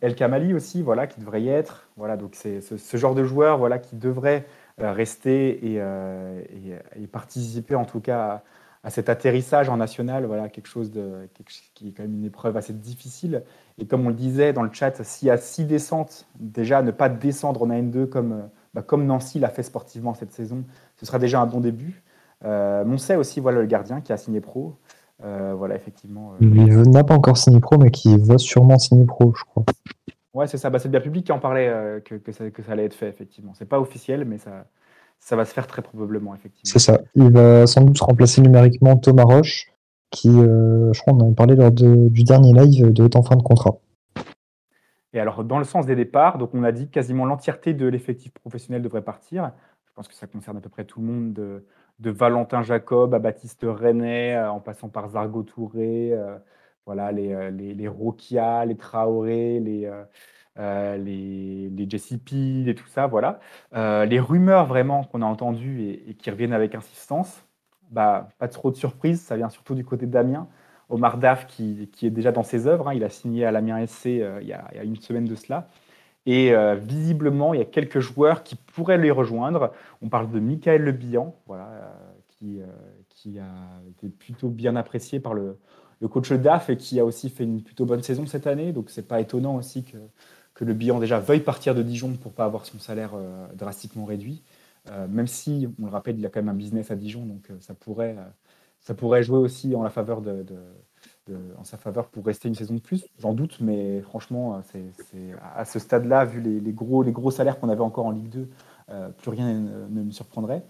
El 0.00 0.14
Kamali 0.14 0.54
aussi, 0.54 0.82
voilà, 0.82 1.06
qui 1.06 1.20
devrait 1.20 1.42
y 1.42 1.48
être. 1.48 1.88
Voilà, 1.96 2.16
donc 2.16 2.34
c'est 2.34 2.60
ce, 2.60 2.96
genre 2.96 3.14
de 3.14 3.24
joueur, 3.24 3.58
voilà, 3.58 3.78
qui 3.78 3.96
devrait 3.96 4.46
euh, 4.80 4.92
rester 4.92 5.60
euh, 5.64 6.42
et, 6.96 7.06
participer 7.06 7.74
en 7.74 7.84
tout 7.84 8.00
cas 8.00 8.42
à, 8.82 8.90
cet 8.90 9.08
atterrissage 9.08 9.68
en 9.68 9.76
national, 9.76 10.26
voilà, 10.26 10.48
quelque 10.48 10.66
chose 10.66 10.92
qui 11.74 11.88
est 11.88 11.92
quand 11.92 12.02
même 12.02 12.14
une 12.14 12.24
épreuve 12.24 12.56
assez 12.56 12.72
difficile. 12.72 13.42
Et 13.78 13.86
comme 13.86 14.04
on 14.04 14.10
le 14.10 14.14
disait 14.14 14.52
dans 14.52 14.62
le 14.62 14.72
chat, 14.72 15.02
s'il 15.04 15.28
y 15.28 15.30
a 15.30 15.36
six 15.36 15.64
descentes, 15.64 16.26
déjà 16.38 16.82
ne 16.82 16.90
pas 16.90 17.08
descendre 17.08 17.62
en 17.62 17.68
AN2 17.68 18.06
comme, 18.06 18.48
bah, 18.74 18.82
comme 18.82 19.06
Nancy 19.06 19.38
l'a 19.38 19.48
fait 19.48 19.62
sportivement 19.62 20.14
cette 20.14 20.32
saison, 20.32 20.64
ce 20.96 21.06
sera 21.06 21.18
déjà 21.18 21.40
un 21.40 21.46
bon 21.46 21.60
début. 21.60 22.02
Euh, 22.44 22.84
aussi, 23.18 23.40
voilà 23.40 23.60
le 23.60 23.66
gardien 23.66 24.00
qui 24.00 24.12
a 24.12 24.16
signé 24.16 24.40
pro. 24.40 24.76
Euh, 25.22 25.54
voilà, 25.54 25.76
effectivement. 25.76 26.32
Euh, 26.32 26.36
il 26.40 26.90
n'a 26.90 27.04
pas 27.04 27.14
encore 27.14 27.36
signé 27.36 27.60
pro, 27.60 27.78
mais 27.78 27.90
qui 27.90 28.16
va 28.18 28.38
sûrement 28.38 28.78
signer 28.78 29.04
pro, 29.04 29.32
je 29.34 29.44
crois. 29.44 29.64
Ouais, 30.32 30.46
c'est 30.46 30.58
ça. 30.58 30.70
Bah, 30.70 30.78
c'est 30.78 30.88
bien 30.88 31.00
public 31.00 31.26
qui 31.26 31.32
en 31.32 31.38
parlait 31.38 31.68
euh, 31.68 32.00
que, 32.00 32.16
que, 32.16 32.32
ça, 32.32 32.50
que, 32.50 32.62
ça, 32.62 32.72
allait 32.72 32.84
être 32.84 32.94
fait, 32.94 33.08
effectivement. 33.08 33.52
C'est 33.54 33.68
pas 33.68 33.78
officiel, 33.78 34.24
mais 34.24 34.38
ça, 34.38 34.66
ça 35.20 35.36
va 35.36 35.44
se 35.44 35.54
faire 35.54 35.66
très 35.66 35.82
probablement, 35.82 36.34
effectivement. 36.34 36.62
C'est 36.64 36.80
ça. 36.80 37.00
Il 37.14 37.30
va 37.30 37.66
sans 37.66 37.82
doute 37.82 38.00
remplacer 38.00 38.40
numériquement 38.40 38.96
Thomas 38.96 39.24
Roche, 39.24 39.72
qui, 40.10 40.30
je 40.30 41.00
crois, 41.00 41.12
on 41.12 41.20
en 41.20 41.26
avait 41.26 41.34
parlé 41.34 41.54
lors 41.54 41.70
de, 41.70 42.08
du 42.08 42.24
dernier 42.24 42.52
live, 42.52 42.92
de 42.92 43.04
être 43.04 43.16
en 43.16 43.22
fin 43.22 43.36
de 43.36 43.42
contrat. 43.42 43.78
Et 45.12 45.20
alors, 45.20 45.44
dans 45.44 45.58
le 45.58 45.64
sens 45.64 45.86
des 45.86 45.94
départs, 45.94 46.38
donc 46.38 46.50
on 46.54 46.64
a 46.64 46.72
dit 46.72 46.88
quasiment 46.88 47.24
l'entièreté 47.24 47.72
de 47.72 47.86
l'effectif 47.86 48.32
professionnel 48.32 48.82
devrait 48.82 49.02
partir. 49.02 49.52
Je 49.86 49.92
pense 49.94 50.08
que 50.08 50.14
ça 50.14 50.26
concerne 50.26 50.56
à 50.56 50.60
peu 50.60 50.68
près 50.68 50.84
tout 50.84 51.00
le 51.00 51.06
monde. 51.06 51.32
De, 51.32 51.64
de 52.00 52.10
Valentin 52.10 52.62
Jacob 52.62 53.14
à 53.14 53.18
Baptiste 53.18 53.62
René, 53.64 54.36
euh, 54.36 54.50
en 54.50 54.60
passant 54.60 54.88
par 54.88 55.08
Zargo 55.10 55.42
Touré, 55.42 56.12
euh, 56.12 56.36
voilà, 56.86 57.12
les, 57.12 57.32
euh, 57.32 57.50
les, 57.50 57.74
les 57.74 57.88
Rokia, 57.88 58.64
les 58.64 58.76
Traoré, 58.76 59.60
les, 59.60 59.90
les, 60.56 61.70
les 61.70 61.90
Jesse 61.90 62.12
et 62.12 62.74
tout 62.74 62.86
ça, 62.88 63.06
voilà. 63.06 63.40
les 63.72 64.20
rumeurs 64.20 64.66
vraiment 64.66 65.04
qu'on 65.04 65.22
a 65.22 65.26
entendues 65.26 65.82
et, 66.08 66.14
qui 66.14 66.30
reviennent 66.30 66.52
avec 66.52 66.74
insistance, 66.74 67.44
bah, 67.90 68.28
pas 68.38 68.48
trop 68.48 68.70
de 68.70 68.76
surprise, 68.76 69.20
ça 69.22 69.36
vient 69.36 69.50
surtout 69.50 69.74
du 69.74 69.84
côté 69.84 70.06
de 70.06 70.12
Damien. 70.12 70.48
Omar 70.90 71.16
Daf 71.16 71.46
qui, 71.46 71.88
est 72.02 72.10
déjà 72.10 72.30
dans 72.30 72.42
ses 72.42 72.66
œuvres, 72.66 72.88
hein. 72.88 72.94
il 72.94 73.04
a 73.04 73.08
signé 73.08 73.46
à 73.46 73.52
l'Amiens 73.52 73.84
SC 73.86 74.06
il, 74.06 74.46
y 74.46 74.52
a, 74.52 74.84
une 74.84 74.96
semaine 74.96 75.24
de 75.24 75.34
cela. 75.34 75.68
Et 76.26 76.54
visiblement, 76.76 77.52
il 77.52 77.58
y 77.58 77.62
a 77.62 77.66
quelques 77.66 78.00
joueurs 78.00 78.44
qui 78.44 78.56
pourraient 78.56 78.96
les 78.96 79.10
rejoindre. 79.10 79.72
On 80.00 80.08
parle 80.08 80.30
de 80.30 80.40
Michael 80.40 80.80
Le 80.80 80.92
Bihan, 80.92 81.36
voilà, 81.46 81.98
qui, 82.28 82.60
qui 83.10 83.38
a 83.38 83.44
été 83.90 84.08
plutôt 84.08 84.48
bien 84.48 84.74
apprécié 84.76 85.20
par 85.20 85.34
le, 85.34 85.58
coach 86.10 86.32
DAF 86.32 86.70
et 86.70 86.76
qui 86.76 86.98
a 86.98 87.04
aussi 87.04 87.30
fait 87.30 87.44
une 87.44 87.62
plutôt 87.62 87.84
bonne 87.84 88.02
saison 88.02 88.26
cette 88.26 88.46
année. 88.46 88.72
Donc 88.72 88.90
c'est 88.90 89.06
pas 89.06 89.20
étonnant 89.20 89.56
aussi 89.56 89.84
que, 89.84 89.98
que 90.54 90.64
le 90.64 90.72
bilan 90.72 91.00
déjà 91.00 91.18
veuille 91.18 91.40
partir 91.40 91.74
de 91.74 91.82
Dijon 91.82 92.12
pour 92.14 92.32
pas 92.32 92.44
avoir 92.44 92.64
son 92.64 92.78
salaire 92.78 93.12
euh, 93.14 93.46
drastiquement 93.54 94.04
réduit. 94.04 94.42
Euh, 94.90 95.08
même 95.08 95.26
si, 95.26 95.68
on 95.80 95.86
le 95.86 95.90
rappelle, 95.90 96.18
il 96.18 96.26
a 96.26 96.28
quand 96.28 96.40
même 96.40 96.50
un 96.50 96.58
business 96.58 96.90
à 96.90 96.96
Dijon, 96.96 97.24
donc 97.26 97.50
euh, 97.50 97.56
ça, 97.60 97.74
pourrait, 97.74 98.16
ça 98.80 98.94
pourrait 98.94 99.22
jouer 99.22 99.38
aussi 99.38 99.74
en, 99.74 99.82
la 99.82 99.90
faveur 99.90 100.20
de, 100.20 100.44
en 101.58 101.64
sa 101.64 101.76
faveur 101.76 102.08
pour 102.08 102.24
rester 102.24 102.48
une 102.48 102.54
saison 102.54 102.74
de 102.74 102.80
plus. 102.80 103.06
J'en 103.18 103.32
doute, 103.32 103.58
mais 103.60 104.00
franchement, 104.02 104.60
c'est, 104.70 104.82
à 105.56 105.64
ce 105.64 105.78
stade-là, 105.78 106.24
vu 106.24 106.40
les, 106.40 106.72
gros, 106.72 107.02
les 107.02 107.12
gros 107.12 107.30
salaires 107.30 107.58
qu'on 107.58 107.68
avait 107.68 107.80
encore 107.80 108.06
en 108.06 108.10
Ligue 108.10 108.28
2, 108.28 108.48
plus 109.18 109.30
rien 109.30 109.52
ne 109.54 110.02
me 110.02 110.10
surprendrait. 110.10 110.64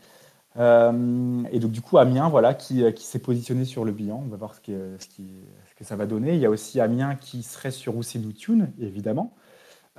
Euh, 0.56 1.42
et 1.50 1.58
donc, 1.58 1.72
du 1.72 1.80
coup, 1.80 1.98
Amiens, 1.98 2.28
voilà, 2.28 2.54
qui, 2.54 2.84
euh, 2.84 2.92
qui 2.92 3.04
s'est 3.04 3.18
positionné 3.18 3.64
sur 3.64 3.84
le 3.84 3.92
bilan. 3.92 4.22
On 4.24 4.28
va 4.28 4.36
voir 4.36 4.54
ce, 4.54 4.60
qui, 4.60 4.72
ce, 4.98 5.74
que 5.76 5.84
ça 5.84 5.96
va 5.96 6.06
donner. 6.06 6.34
Il 6.34 6.40
y 6.40 6.46
a 6.46 6.50
aussi 6.50 6.80
Amiens 6.80 7.16
qui 7.16 7.42
serait 7.42 7.70
sur 7.70 7.96
Ousseinou 7.96 8.32
Tune, 8.32 8.72
évidemment. 8.78 9.34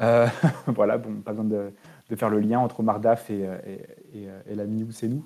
Euh, 0.02 0.28
voilà, 0.68 0.98
bon, 0.98 1.22
pas 1.22 1.32
besoin 1.32 1.46
de, 1.46 1.74
de, 2.10 2.16
faire 2.16 2.30
le 2.30 2.40
lien 2.40 2.60
entre 2.60 2.84
Mardaf 2.84 3.30
et, 3.30 3.42
et, 3.66 4.20
et, 4.20 4.28
et 4.48 4.56
l'ami 4.56 4.84
Ousseinou. 4.84 5.26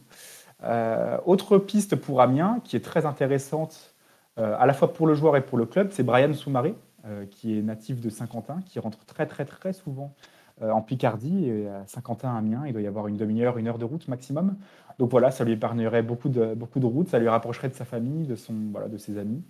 autre 1.26 1.58
piste 1.60 1.96
pour 1.96 2.22
Amiens, 2.22 2.60
qui 2.64 2.76
est 2.76 2.84
très 2.84 3.06
intéressante, 3.06 3.89
à 4.40 4.66
la 4.66 4.74
fois 4.74 4.94
pour 4.94 5.06
le 5.06 5.14
joueur 5.14 5.36
et 5.38 5.42
pour 5.42 5.58
le 5.58 5.66
club, 5.66 5.90
c'est 5.92 6.04
Brian 6.04 6.34
Soumaré, 6.34 6.74
qui 7.30 7.58
est 7.58 7.62
natif 7.62 8.00
de 8.02 8.10
Saint-Quentin, 8.10 8.60
qui 8.66 8.80
rentre 8.80 9.06
très, 9.06 9.26
très, 9.26 9.46
très 9.46 9.74
souvent 9.74 10.14
en 10.62 10.82
Picardie. 10.82 11.46
Et 11.48 11.68
à 11.68 11.86
Saint-Quentin, 11.86 12.36
Amiens, 12.36 12.64
il 12.66 12.74
doit 12.74 12.82
y 12.82 12.88
avoir 12.88 13.08
une 13.08 13.18
demi-heure, 13.18 13.58
une 13.58 13.68
heure 13.68 13.78
de 13.78 13.86
route 13.86 14.08
maximum. 14.08 14.56
Donc 15.00 15.10
voilà, 15.12 15.32
ça 15.32 15.46
lui 15.46 15.54
épargnerait 15.54 16.04
beaucoup 16.04 16.28
de, 16.28 16.54
beaucoup 16.54 16.80
de 16.80 16.86
routes, 16.86 17.08
ça 17.08 17.20
lui 17.20 17.30
rapprocherait 17.30 17.70
de 17.70 17.74
sa 17.74 17.86
famille, 17.86 18.28
de, 18.28 18.36
son, 18.36 18.54
voilà, 18.72 18.90
de 18.90 18.98
ses 18.98 19.18
amis. 19.18 19.44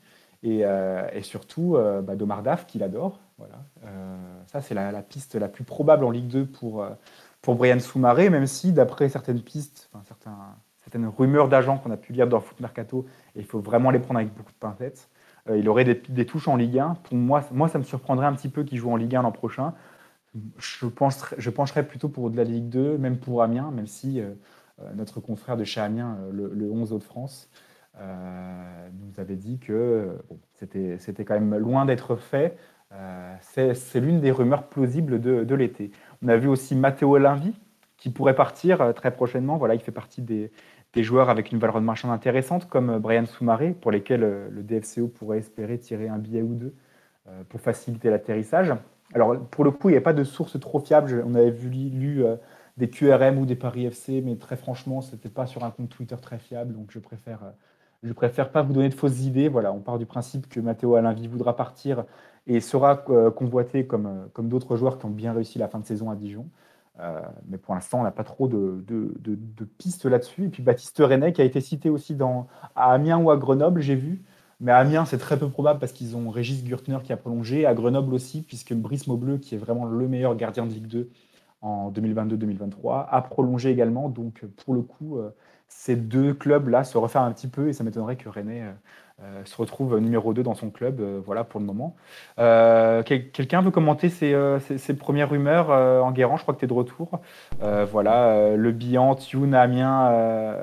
Et, 0.44 0.62
euh, 0.64 1.06
et 1.12 1.22
surtout 1.22 1.76
euh, 1.76 2.02
bah, 2.02 2.16
d'Omar 2.16 2.44
Daf, 2.44 2.66
qu'il 2.68 2.84
adore. 2.84 3.20
Voilà. 3.40 3.56
Euh, 3.86 4.18
ça, 4.46 4.62
c'est 4.62 4.76
la, 4.76 4.92
piste 5.02 5.36
la 5.36 5.50
plus 5.50 5.64
probable 5.64 6.06
en 6.06 6.12
Ligue 6.12 6.28
2 6.28 6.46
pour, 6.46 6.86
pour 7.42 7.56
Brian 7.56 7.80
Soumaré, 7.80 8.30
même 8.30 8.46
si, 8.46 8.72
d'après 8.72 9.10
certaines 9.10 9.42
pistes, 9.42 9.90
certains, 10.08 10.38
certaines 10.92 11.08
rumeurs 11.08 11.50
d'agents 11.50 11.78
qu'on 11.78 11.92
a 11.92 11.98
pu 11.98 12.14
lire 12.14 12.28
dans 12.28 12.40
Foot 12.40 12.60
Mercato, 12.60 13.06
et 13.36 13.40
il 13.40 13.46
faut 13.46 13.60
vraiment 13.60 13.92
les 13.92 14.00
prendre 14.00 14.20
avec 14.20 14.34
beaucoup 14.34 14.52
de 14.52 14.58
pincettes, 14.58 15.10
il 15.56 15.68
aurait 15.68 15.84
des, 15.84 16.26
touches 16.26 16.48
en 16.48 16.58
Ligue 16.58 16.78
1. 16.78 16.96
Pour 17.04 17.16
moi, 17.16 17.44
moi, 17.52 17.68
ça 17.70 17.80
me 17.80 17.84
surprendrait 17.84 18.28
un 18.28 18.34
petit 18.34 18.50
peu 18.50 18.64
qu'il 18.64 18.78
joue 18.78 18.92
en 18.92 18.98
Ligue 18.98 19.16
1 19.16 19.24
l'an 19.24 19.32
prochain. 19.32 19.74
Je, 20.60 20.86
je 21.38 21.50
pencherais 21.50 21.88
plutôt 21.88 22.08
pour 22.08 22.30
de 22.30 22.38
la 22.38 22.44
Ligue 22.44 22.70
2, 22.70 23.00
même 23.00 23.18
pour 23.18 23.42
Amiens, 23.42 23.72
même 23.72 23.88
si 23.88 24.22
euh, 24.82 24.94
notre 24.96 25.20
confrère 25.20 25.58
de 25.58 25.64
chez 25.64 25.82
Amiens, 25.82 26.18
euh, 26.22 26.50
le, 26.54 26.72
11 26.72 26.94
Hauts-de-France, 26.94 27.50
euh, 28.00 28.90
nous 28.94 29.20
avait 29.20 29.36
dit 29.36 29.60
que 29.60 30.18
c'était 30.54 31.26
quand 31.26 31.34
même 31.34 31.58
loin 31.58 31.86
d'être 31.86 32.16
fait. 32.16 32.58
C'est 33.42 34.00
l'une 34.00 34.20
des 34.20 34.32
rumeurs 34.32 34.68
plausibles 34.68 35.20
de, 35.22 35.56
l'été. 35.56 35.92
On 36.24 36.28
a 36.28 36.38
vu 36.38 36.48
aussi 36.48 36.76
Matteo 36.76 37.18
Linvi, 37.18 37.54
qui 37.98 38.10
pourrait 38.10 38.36
partir 38.36 38.94
très 38.96 39.12
prochainement. 39.12 39.58
Voilà, 39.58 39.76
il 39.76 39.82
fait 39.82 39.92
partie 39.92 40.22
des, 40.22 40.52
joueurs 40.98 41.30
avec 41.30 41.52
une 41.52 41.60
valeur 41.60 41.80
de 41.80 41.86
marchand 41.86 42.12
intéressante, 42.12 42.68
comme 42.68 43.00
Brian 43.00 43.26
Soumaré, 43.26 43.72
pour 43.80 43.92
lesquels 43.92 44.22
le 44.22 44.64
DFCO 44.64 45.08
pourrait 45.08 45.40
espérer 45.40 45.78
tirer 45.78 46.08
un 46.08 46.18
billet 46.18 46.42
ou 46.42 46.56
deux 46.56 46.74
pour 47.50 47.62
faciliter 47.62 48.10
l'atterrissage. 48.10 48.74
Alors, 49.14 49.40
pour 49.40 49.64
le 49.64 49.72
coup, 49.72 49.90
il 49.90 49.94
n'y 49.94 49.98
a 49.98 50.02
pas 50.02 50.14
de 50.14 50.24
source 50.24 50.60
trop 50.60 50.80
fiable. 50.80 51.24
On 51.28 51.36
avait 51.36 51.52
vu, 51.52 51.70
lu 51.70 52.24
des 52.80 52.90
QRM 52.90 53.38
ou 53.38 53.46
des 53.46 53.56
paris 53.56 53.86
FC, 53.86 54.22
mais 54.22 54.38
très 54.38 54.56
franchement, 54.56 55.02
ce 55.02 55.12
n'était 55.12 55.30
pas 55.30 55.46
sur 55.46 55.64
un 55.66 55.70
compte 55.70 55.90
Twitter 55.90 56.16
très 56.20 56.40
fiable, 56.40 56.74
donc 56.74 56.92
je 56.92 57.00
préfère, 57.00 57.44
euh, 57.44 57.52
je 58.04 58.14
préfère 58.14 58.52
pas 58.52 58.62
vous 58.62 58.72
donner 58.72 58.88
de 58.88 58.94
fausses 58.94 59.20
idées. 59.20 59.50
Voilà, 59.50 59.74
on 59.74 59.82
part 59.82 60.00
du 60.00 60.06
principe 60.06 60.48
que 60.48 60.62
Matteo 60.62 60.96
Alinvi 60.96 61.28
voudra 61.28 61.56
partir 61.58 62.06
et 62.48 62.62
sera 62.62 63.04
euh, 63.10 63.32
convoité 63.32 63.86
comme, 63.86 64.06
euh, 64.08 64.26
comme 64.34 64.48
d'autres 64.48 64.78
joueurs 64.78 64.98
qui 64.98 65.06
ont 65.06 65.10
bien 65.10 65.34
réussi 65.34 65.60
la 65.60 65.68
fin 65.68 65.80
de 65.80 65.86
saison 65.86 66.10
à 66.10 66.16
Dijon. 66.16 66.48
Mais 67.48 67.58
pour 67.58 67.74
l'instant, 67.74 68.02
on 68.02 68.04
n'a 68.04 68.12
pas 68.12 68.24
trop 68.24 68.48
de, 68.48 68.84
pistes 69.78 70.06
là-dessus. 70.06 70.46
Et 70.46 70.50
puis 70.50 70.64
Baptiste 70.64 70.98
René, 71.00 71.34
qui 71.34 71.42
a 71.42 71.46
été 71.46 71.62
cité 71.62 71.90
aussi 71.90 72.16
dans, 72.16 72.48
à 72.76 72.92
Amiens 72.92 73.20
ou 73.20 73.32
à 73.32 73.38
Grenoble, 73.38 73.82
j'ai 73.82 73.96
vu. 73.96 74.24
Mais 74.60 74.72
à 74.72 74.78
Amiens, 74.78 75.06
c'est 75.06 75.18
très 75.18 75.40
peu 75.40 75.50
probable 75.50 75.80
parce 75.80 75.94
qu'ils 75.94 76.18
ont 76.18 76.30
Régis 76.30 76.64
Gürtner 76.66 76.98
qui 77.04 77.14
a 77.14 77.18
prolongé. 77.18 77.66
À 77.66 77.74
Grenoble 77.74 78.14
aussi, 78.14 78.42
puisque 78.42 78.74
Brice 78.74 79.08
Maubleu, 79.08 79.38
qui 79.38 79.56
est 79.56 79.58
vraiment 79.58 79.86
le 79.86 80.08
meilleur 80.08 80.36
gardien 80.36 80.66
de 80.66 80.74
Ligue 80.74 80.88
2, 80.88 81.10
en 81.62 81.92
2022-2023, 81.92 83.08
a 83.10 83.22
prolongé 83.22 83.70
également. 83.72 84.10
Donc, 84.10 84.46
pour 84.64 84.74
le 84.74 84.82
coup, 84.82 85.18
euh, 85.18 85.30
ces 85.70 85.96
deux 85.96 86.34
clubs-là 86.34 86.84
se 86.84 86.98
refaire 86.98 87.22
un 87.22 87.32
petit 87.32 87.48
peu 87.48 87.70
et 87.70 87.74
ça 87.74 87.84
m'étonnerait 87.84 88.18
que 88.18 88.28
René 88.28 88.64
euh, 88.64 88.72
euh, 89.24 89.44
se 89.46 89.56
retrouve 89.56 90.00
numéro 90.00 90.34
2 90.34 90.44
dans 90.44 90.56
son 90.56 90.70
club. 90.70 91.02
voilà 91.26 91.44
pour 91.44 91.60
le 91.60 91.66
moment. 91.66 91.96
Quelqu'un 92.38 93.62
veut 93.62 93.72
commenter 93.72 94.10
ces, 94.10 94.34
premières 94.98 95.30
rumeurs 95.30 95.70
en 95.70 96.12
Guérant 96.12 96.38
Je 96.38 96.44
crois 96.44 96.54
que 96.54 96.60
tu 96.60 96.66
es 96.66 96.68
de 96.68 96.74
retour. 96.74 97.20
voilà, 97.60 98.56
le 98.56 98.72
bilan 98.72 99.16
Tune, 99.16 99.54
Amiens, 99.54 100.56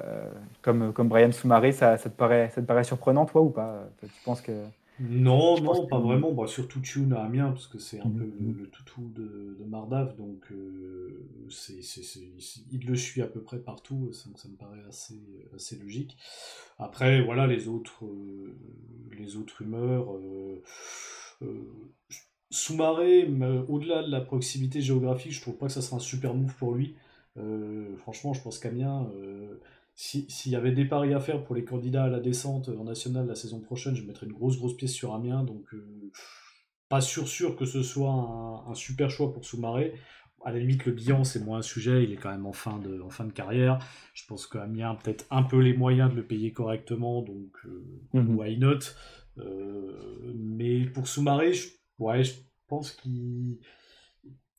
comme, 0.62 0.92
comme 0.92 1.08
Brian 1.08 1.32
Soumaré, 1.32 1.72
ça, 1.72 1.96
ça, 1.96 2.10
te 2.10 2.16
paraît, 2.16 2.50
ça 2.54 2.60
te 2.60 2.66
paraît 2.66 2.84
surprenant, 2.84 3.26
toi, 3.26 3.42
ou 3.42 3.50
pas? 3.50 3.74
Tu 4.00 4.08
penses 4.24 4.40
que. 4.40 4.52
Non, 5.00 5.60
non, 5.60 5.86
pas 5.86 5.98
vraiment. 5.98 6.32
Bah, 6.32 6.46
surtout 6.46 6.80
Tune 6.80 7.12
à 7.12 7.22
Amiens, 7.24 7.50
parce 7.50 7.66
que 7.66 7.78
c'est 7.78 8.00
un 8.00 8.08
peu 8.08 8.24
le, 8.24 8.26
mhm. 8.26 8.66
toutou 8.68 9.10
de, 9.14 9.56
de 9.58 9.64
Mardav, 9.64 10.16
donc 10.16 10.50
euh, 10.52 11.28
c'est, 11.50 11.80
il 12.70 12.86
le 12.86 12.96
suit 12.96 13.22
à 13.22 13.26
peu 13.26 13.40
près 13.40 13.58
partout, 13.58 14.10
ça, 14.12 14.30
ça 14.36 14.48
me 14.48 14.56
paraît 14.56 14.82
assez, 14.88 15.20
assez 15.54 15.76
logique. 15.76 16.16
Après, 16.78 17.22
voilà, 17.22 17.46
les 17.46 17.68
autres, 17.68 18.04
euh, 18.04 18.56
les 19.18 19.36
autres 19.36 19.56
rumeurs. 19.58 20.12
Euh, 20.12 20.62
euh 21.42 21.72
Soumaré, 22.48 23.28
au-delà 23.68 24.04
de 24.04 24.10
la 24.10 24.20
proximité 24.20 24.80
géographique, 24.80 25.32
je 25.32 25.40
trouve 25.40 25.56
pas 25.56 25.66
que 25.66 25.72
ça 25.72 25.82
sera 25.82 25.96
un 25.96 26.00
super 26.00 26.32
move 26.32 26.54
pour 26.54 26.74
lui. 26.74 26.94
franchement, 27.98 28.34
je 28.34 28.40
pense 28.40 28.60
qu'Amiens 28.60 29.10
s'il 29.96 30.52
y 30.52 30.56
avait 30.56 30.72
des 30.72 30.84
paris 30.84 31.14
à 31.14 31.20
faire 31.20 31.42
pour 31.42 31.54
les 31.54 31.64
candidats 31.64 32.04
à 32.04 32.08
la 32.08 32.20
descente 32.20 32.68
en 32.68 32.84
nationale 32.84 33.26
la 33.26 33.34
saison 33.34 33.60
prochaine, 33.60 33.96
je 33.96 34.02
mettrais 34.02 34.26
une 34.26 34.32
grosse 34.34 34.58
grosse 34.58 34.76
pièce 34.76 34.92
sur 34.92 35.14
Amiens. 35.14 35.42
Donc 35.42 35.72
euh, 35.72 36.12
pas 36.90 37.00
sûr 37.00 37.26
sûr 37.26 37.56
que 37.56 37.64
ce 37.64 37.82
soit 37.82 38.12
un, 38.68 38.74
super 38.74 39.10
choix 39.10 39.32
pour 39.32 39.44
Soumaré. 39.44 39.94
À 40.44 40.52
la 40.52 40.58
limite, 40.58 40.84
le 40.84 40.92
bilan, 40.92 41.24
c'est 41.24 41.42
moins 41.42 41.58
un 41.58 41.62
sujet, 41.62 42.04
il 42.04 42.12
est 42.12 42.16
quand 42.16 42.30
même 42.30 42.46
en 42.46 42.52
fin 42.52 42.78
de, 42.78 43.00
en 43.00 43.08
fin 43.08 43.24
de 43.24 43.32
carrière. 43.32 43.78
Je 44.12 44.24
pense 44.26 44.46
qu'Amiens 44.46 44.90
a 44.90 44.94
peut-être 44.94 45.24
un 45.30 45.42
peu 45.42 45.58
les 45.58 45.72
moyens 45.72 46.10
de 46.10 46.14
le 46.14 46.24
payer 46.24 46.52
correctement, 46.52 47.22
donc 47.22 47.56
euh, 47.64 47.84
mhm. 48.12 48.36
why 48.36 48.58
not? 48.58 48.78
Euh, 49.38 50.32
Mais 50.34 50.84
pour 50.84 51.08
Soumaré, 51.08 51.54
je, 51.54 51.68
ouais, 51.98 52.22
je 52.22 52.34
pense 52.68 52.92
qu'il 52.92 53.58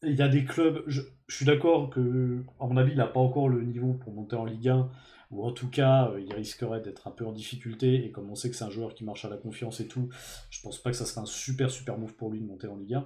il 0.04 0.16
y 0.16 0.22
a 0.22 0.28
des 0.28 0.46
clubs, 0.46 0.84
je, 0.88 1.02
je 1.28 1.36
suis 1.36 1.46
d'accord 1.46 1.90
que, 1.90 2.44
à 2.60 2.66
mon 2.66 2.78
avis, 2.78 2.92
il 2.92 2.98
n'a 2.98 3.08
pas 3.08 3.20
encore 3.20 3.50
le 3.50 3.64
niveau 3.64 3.94
pour 3.94 4.14
monter 4.14 4.36
en 4.36 4.46
Ligue 4.46 4.70
1 4.70 4.90
ou 5.30 5.46
en 5.46 5.52
tout 5.52 5.70
cas, 5.70 6.10
euh, 6.10 6.22
il 6.22 6.34
risquerait 6.34 6.82
d'être 6.82 7.08
un 7.08 7.12
peu 7.12 7.26
en 7.26 7.32
difficulté. 7.32 8.06
Et 8.06 8.12
comme 8.12 8.30
on 8.30 8.36
sait 8.36 8.50
que 8.50 8.56
c'est 8.56 8.64
un 8.64 8.70
joueur 8.70 8.94
qui 8.96 9.04
marche 9.04 9.26
à 9.26 9.30
la 9.30 9.38
confiance 9.38 9.80
et 9.80 9.88
tout, 9.88 10.10
je 10.50 10.62
pense 10.62 10.82
pas 10.82 10.92
que 10.92 10.98
ça 10.98 11.06
serait 11.06 11.22
un 11.22 11.26
super 11.26 11.70
super 11.70 11.98
move 11.98 12.16
pour 12.16 12.32
lui 12.32 12.40
de 12.40 12.46
monter 12.46 12.68
en 12.68 12.78
Ligue 12.78 12.96
1. 12.96 13.06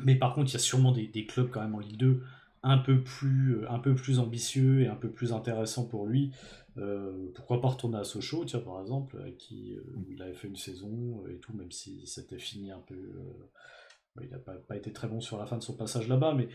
Mais 0.00 0.16
par 0.16 0.34
contre, 0.34 0.50
il 0.50 0.54
y 0.54 0.56
a 0.56 0.60
sûrement 0.60 0.92
des, 0.92 1.26
clubs 1.26 1.50
quand 1.50 1.60
même 1.60 1.74
en 1.74 1.80
Ligue 1.80 1.98
2 1.98 2.22
un 2.64 2.78
peu 2.78 3.02
plus, 3.02 3.56
euh, 3.56 3.70
un 3.70 3.80
peu 3.80 3.94
plus 3.94 4.20
ambitieux 4.20 4.82
et 4.82 4.86
un 4.86 4.94
peu 4.94 5.10
plus 5.10 5.32
intéressants 5.32 5.86
pour 5.86 6.06
lui. 6.06 6.32
Euh, 6.78 7.30
pourquoi 7.34 7.60
pas 7.60 7.68
retourner 7.68 7.98
à 7.98 8.04
Sochaux, 8.04 8.44
tiens, 8.44 8.60
par 8.60 8.80
exemple, 8.80 9.18
avec 9.20 9.36
qui 9.36 9.76
il 10.08 10.22
avait 10.22 10.32
fait 10.32 10.48
une 10.48 10.56
saison 10.56 11.24
et 11.28 11.38
tout, 11.38 11.52
même 11.54 11.72
si 11.72 12.06
c'était 12.06 12.38
fini 12.38 12.70
un 12.70 12.78
peu. 12.78 12.94
il 14.22 14.30
n'a 14.30 14.38
pas, 14.38 14.54
pas, 14.54 14.76
été 14.76 14.92
très 14.92 15.08
bon 15.08 15.20
sur 15.20 15.38
la 15.38 15.46
fin 15.46 15.58
de 15.58 15.62
son 15.62 15.76
passage 15.76 16.08
là-bas, 16.08 16.34
mais 16.34 16.48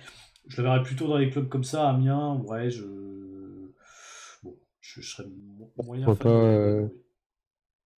je 0.47 0.57
le 0.61 0.63
verrais 0.63 0.81
plutôt 0.81 1.07
dans 1.07 1.17
les 1.17 1.29
clubs 1.29 1.49
comme 1.49 1.65
ça, 1.65 1.89
Amiens, 1.89 2.37
ouais, 2.47 2.71
je 2.71 2.85
je, 4.95 5.01
serais 5.01 5.27
moyen. 5.83 6.05
Pourquoi 6.05 6.15
pas, 6.15 6.29
euh, 6.29 6.87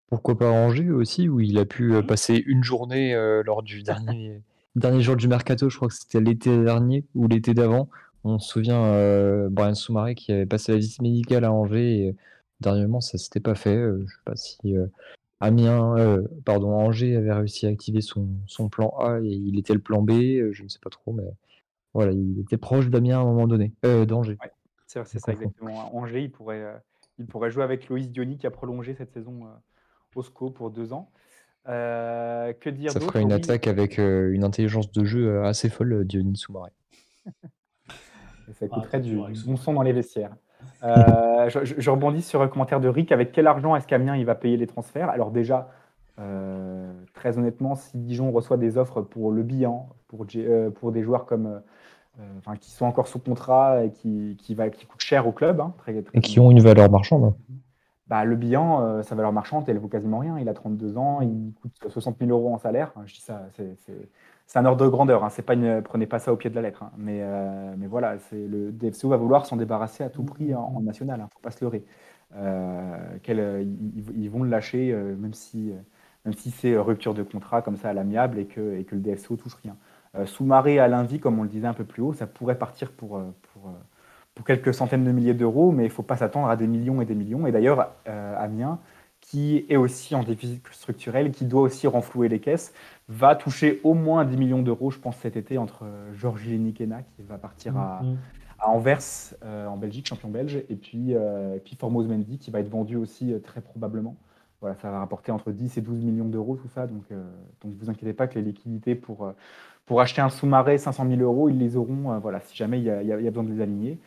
pourquoi 0.08 0.38
pas 0.38 0.50
Angers 0.50 0.92
aussi, 0.92 1.30
où 1.30 1.40
il 1.40 1.58
a 1.58 1.66
pu 1.66 1.94
euh, 1.94 2.02
passer 2.02 2.44
une 2.46 2.64
journée 2.64 3.14
euh, 3.14 3.44
lors 3.44 3.64
du 3.64 3.84
dernier, 3.84 4.42
dernier 4.76 5.02
jour 5.02 5.16
du 5.16 5.28
mercato, 5.28 5.70
je 5.70 5.76
crois 5.76 5.88
que 5.88 5.94
c'était 5.94 6.22
l'été 6.22 6.64
dernier 6.64 7.06
ou 7.16 7.28
l'été 7.28 7.54
d'avant. 7.54 7.90
On 8.24 8.40
se 8.40 8.50
souvient 8.50 9.48
Brian 9.50 9.76
Soumaré 9.76 10.14
qui 10.14 10.34
avait 10.34 10.46
passé 10.46 10.74
la 10.74 10.80
visite 10.80 11.02
médicale 11.02 11.46
à 11.46 11.54
Angers 11.54 12.08
et 12.08 12.16
dernièrement 12.60 13.00
ça 13.00 13.18
s'était 13.18 13.40
pas 13.40 13.56
fait. 13.56 13.78
je 13.78 14.06
sais 14.06 14.22
pas 14.26 14.36
si 14.36 14.76
Amiens, 15.40 15.96
pardon, 16.44 16.74
Angers 16.74 17.16
avait 17.16 17.32
réussi 17.32 17.66
à 17.66 17.70
activer 17.70 18.02
son, 18.02 18.28
son 18.46 18.68
plan 18.68 18.90
A 19.00 19.22
et 19.22 19.30
il 19.30 19.58
était 19.58 19.74
le 19.74 19.80
plan 19.80 20.02
B, 20.02 20.12
je 20.52 20.64
ne 20.64 20.68
sais 20.68 20.80
pas 20.82 20.90
trop, 20.90 21.14
mais 21.14 21.24
voilà, 21.94 22.12
il 22.12 22.42
était 22.42 22.58
proche 22.58 22.90
d'Amiens 22.90 23.20
à 23.20 23.22
un 23.22 23.26
moment 23.26 23.48
donné, 23.48 23.72
d'Angers. 23.84 24.38
Ouais, 24.44 24.52
c'est 24.90 25.06
c'est 25.08 25.20
ça 25.20 25.32
exactement. 25.32 25.96
Angers, 25.96 26.24
il 26.24 26.32
pourrait, 26.32 26.62
euh, 26.62 26.78
il 27.18 27.26
pourrait 27.26 27.52
jouer 27.52 27.64
avec 27.64 27.88
Loïs 27.90 28.10
Diony 28.10 28.38
qui 28.38 28.48
a 28.48 28.52
prolongé 28.52 28.94
cette 28.94 29.12
saison 29.12 29.48
au 30.16 30.22
SCO 30.22 30.50
pour 30.50 30.72
deux 30.72 30.94
ans. 30.94 31.12
que 31.66 32.70
dire 32.70 32.92
Ça 32.92 33.00
ferait 33.00 33.22
une 33.22 33.32
attaque 33.32 33.68
avec 33.68 33.98
une 33.98 34.44
intelligence 34.44 34.92
de 34.92 35.06
jeu 35.06 35.44
assez 35.46 35.70
folle, 35.70 36.06
Diony 36.06 36.36
Soumaré. 36.36 36.72
ça 38.54 38.68
coûterait 38.68 38.98
ah, 38.98 39.00
du 39.00 39.16
bon 39.46 39.58
son 39.58 39.74
dans 39.74 39.84
les 39.84 39.94
vestiaires. 39.94 40.36
Euh, 40.84 41.50
je, 41.50 41.90
rebondis 41.90 42.22
sur 42.22 42.42
un 42.42 42.48
commentaire 42.48 42.80
de 42.80 42.90
Rick. 42.90 43.12
Avec 43.12 43.32
quel 43.32 43.48
argent 43.48 43.76
est-ce 43.76 43.88
qu'Amiens 43.88 44.16
il 44.16 44.26
va 44.26 44.36
payer 44.36 44.58
les 44.58 44.68
transferts? 44.68 45.10
Alors 45.10 45.32
déjà, 45.32 45.70
euh, 46.20 46.92
très 47.14 47.38
honnêtement, 47.38 47.76
si 47.76 47.98
Dijon 47.98 48.32
reçoit 48.32 48.58
des 48.58 48.78
offres 48.78 49.02
pour 49.02 49.32
le 49.32 49.44
bilan, 49.44 49.90
pour, 50.08 50.26
euh, 50.36 50.70
pour 50.70 50.92
des 50.92 51.02
joueurs 51.02 51.26
comme, 51.26 51.62
enfin, 52.38 52.56
qui 52.56 52.72
sont 52.72 52.86
encore 52.86 53.08
sous 53.08 53.20
contrat 53.20 53.84
et 53.84 53.92
qui, 53.92 54.38
qui, 54.40 54.56
va, 54.56 54.70
qui 54.70 54.86
coûtent 54.86 55.02
cher 55.02 55.28
au 55.28 55.32
club, 55.32 55.62
hein, 55.62 55.74
et 56.14 56.22
qui 56.22 56.40
ont 56.40 56.52
une 56.52 56.62
valeur 56.62 56.90
marchande. 56.90 57.34
Bah, 58.08 58.26
le 58.26 58.36
bilan, 58.36 59.04
sa 59.04 59.16
valeur 59.16 59.32
marchande, 59.32 59.66
elle 59.68 59.78
vaut 59.78 59.88
quasiment 59.88 60.20
rien. 60.20 60.40
Il 60.40 60.50
a 60.50 60.54
32 60.54 60.98
ans, 60.98 61.22
il 61.22 61.54
coûte 61.62 61.74
60 61.88 62.18
000 62.20 62.32
euros 62.32 62.54
en 62.54 62.58
salaire. 62.58 62.92
Je 63.06 63.14
dis 63.14 63.22
ça, 63.22 63.44
c'est 63.56 63.78
c'est 64.50 64.58
un 64.58 64.66
ordre 64.66 64.84
de 64.84 64.90
grandeur. 64.90 65.24
Hein. 65.24 65.30
C'est 65.30 65.44
pas 65.44 65.54
une, 65.54 65.84
prenez 65.84 66.08
pas 66.08 66.18
ça 66.18 66.34
au 66.34 66.36
pied 66.36 66.50
de 66.50 66.56
la 66.56 66.64
lettre. 66.64 66.82
Hein. 66.82 66.92
Mais, 66.98 67.20
euh, 67.22 67.76
mais 67.78 67.86
voilà, 67.86 68.18
c'est 68.18 68.48
le 68.48 68.72
DFCO 68.72 69.08
va 69.08 69.18
vouloir 69.18 69.46
s'en 69.46 69.58
débarrasser 69.58 70.04
à 70.04 70.10
tout 70.10 70.24
prix 70.24 70.56
en, 70.56 70.82
national. 70.82 71.22
Hein. 71.22 71.30
Faut 71.32 71.40
pas 71.40 71.52
se 71.52 71.64
leurrer. 71.64 71.86
Euh, 72.36 72.98
ils, 73.28 74.30
vont 74.32 74.42
le 74.42 74.50
lâcher, 74.50 74.92
euh, 74.92 75.16
même 75.16 75.36
si, 75.36 75.72
même 76.26 76.34
si 76.34 76.50
c'est 76.50 76.76
rupture 76.78 77.14
de 77.14 77.22
contrat 77.22 77.62
comme 77.62 77.78
ça 77.78 77.90
à 77.90 77.94
l'amiable 77.94 78.40
et 78.40 78.46
que, 78.48 78.76
et 78.76 78.86
que 78.86 78.96
le 78.96 79.02
DFCO 79.02 79.36
touche 79.36 79.54
rien. 79.54 79.78
Sous-marée 80.26 80.80
à 80.80 80.88
l'invi, 80.88 81.20
comme 81.20 81.40
on 81.40 81.44
le 81.44 81.50
disait 81.50 81.68
un 81.68 81.74
peu 81.74 81.84
plus 81.84 82.02
haut, 82.02 82.14
ça 82.14 82.28
pourrait 82.28 82.58
partir 82.58 82.92
pour, 82.92 83.22
pour, 83.54 83.72
pour 84.36 84.46
quelques 84.46 84.74
centaines 84.74 85.04
de 85.04 85.12
milliers 85.12 85.34
d'euros, 85.34 85.72
mais 85.72 85.86
il 85.86 85.90
faut 85.92 86.04
pas 86.04 86.18
s'attendre 86.18 86.50
à 86.50 86.56
des 86.56 86.68
millions 86.68 87.02
et 87.02 87.06
des 87.06 87.16
millions. 87.16 87.48
Et 87.48 87.52
d'ailleurs, 87.52 87.92
Amiens 88.06 88.80
qui 89.22 89.66
est 89.70 89.76
aussi 89.76 90.16
en 90.16 90.24
déficit 90.24 90.66
structurel, 90.72 91.32
qui 91.32 91.46
doit 91.46 91.62
aussi 91.62 91.88
renflouer 91.88 92.30
les 92.30 92.40
caisses, 92.40 92.74
va 93.10 93.36
toucher 93.36 93.80
au 93.84 93.94
moins 93.94 94.26
10 94.26 94.38
millions 94.38 94.62
d'euros, 94.62 94.92
je 94.92 95.00
pense, 95.00 95.18
cet 95.18 95.36
été, 95.36 95.58
entre 95.58 95.86
Georges 96.16 96.48
Nikena, 96.48 97.04
qui 97.04 97.24
va 97.24 97.38
partir 97.38 97.78
à, 97.78 98.02
mm-hmm. 98.02 98.16
Anvers, 98.62 99.00
euh, 99.44 99.68
en 99.68 99.78
Belgique, 99.78 100.08
champion 100.08 100.30
belge, 100.30 100.64
et 100.70 100.76
puis, 100.76 101.16
euh, 101.16 101.58
puis 101.64 101.76
Formose 101.76 102.08
Mendy, 102.08 102.38
qui 102.40 102.52
va 102.52 102.60
être 102.60 102.70
vendu 102.70 102.96
aussi 102.96 103.34
euh, 103.34 103.40
très 103.40 103.62
probablement. 103.62 104.16
Voilà, 104.62 104.76
ça 104.76 104.92
va 104.92 105.00
rapporter 105.00 105.32
entre 105.32 105.52
10 105.52 105.78
et 105.78 105.82
12 105.82 106.04
millions 106.04 106.26
d'euros, 106.26 106.58
tout 106.58 106.68
ça. 106.68 106.86
Donc, 106.86 107.04
donc, 107.10 107.74
ne 107.74 107.80
vous 107.80 107.90
inquiétez 107.90 108.14
pas 108.14 108.28
que 108.28 108.36
les 108.36 108.44
liquidités 108.44 108.94
pour, 108.94 109.32
pour 109.86 110.02
acheter 110.02 110.22
un 110.22 110.30
sous-marin 110.30 110.78
500 110.78 111.08
000 111.08 111.22
euros, 111.22 111.48
ils 111.48 111.58
les 111.58 111.78
auront, 111.78 112.20
voilà, 112.20 112.42
si 112.42 112.58
jamais 112.58 112.80
il 112.80 112.84
y, 112.84 112.92
a, 112.92 113.02
y, 113.02 113.12
a, 113.12 113.32
besoin 113.32 113.46
de 113.46 113.54
les 113.54 113.62
aligner. 113.62 114.00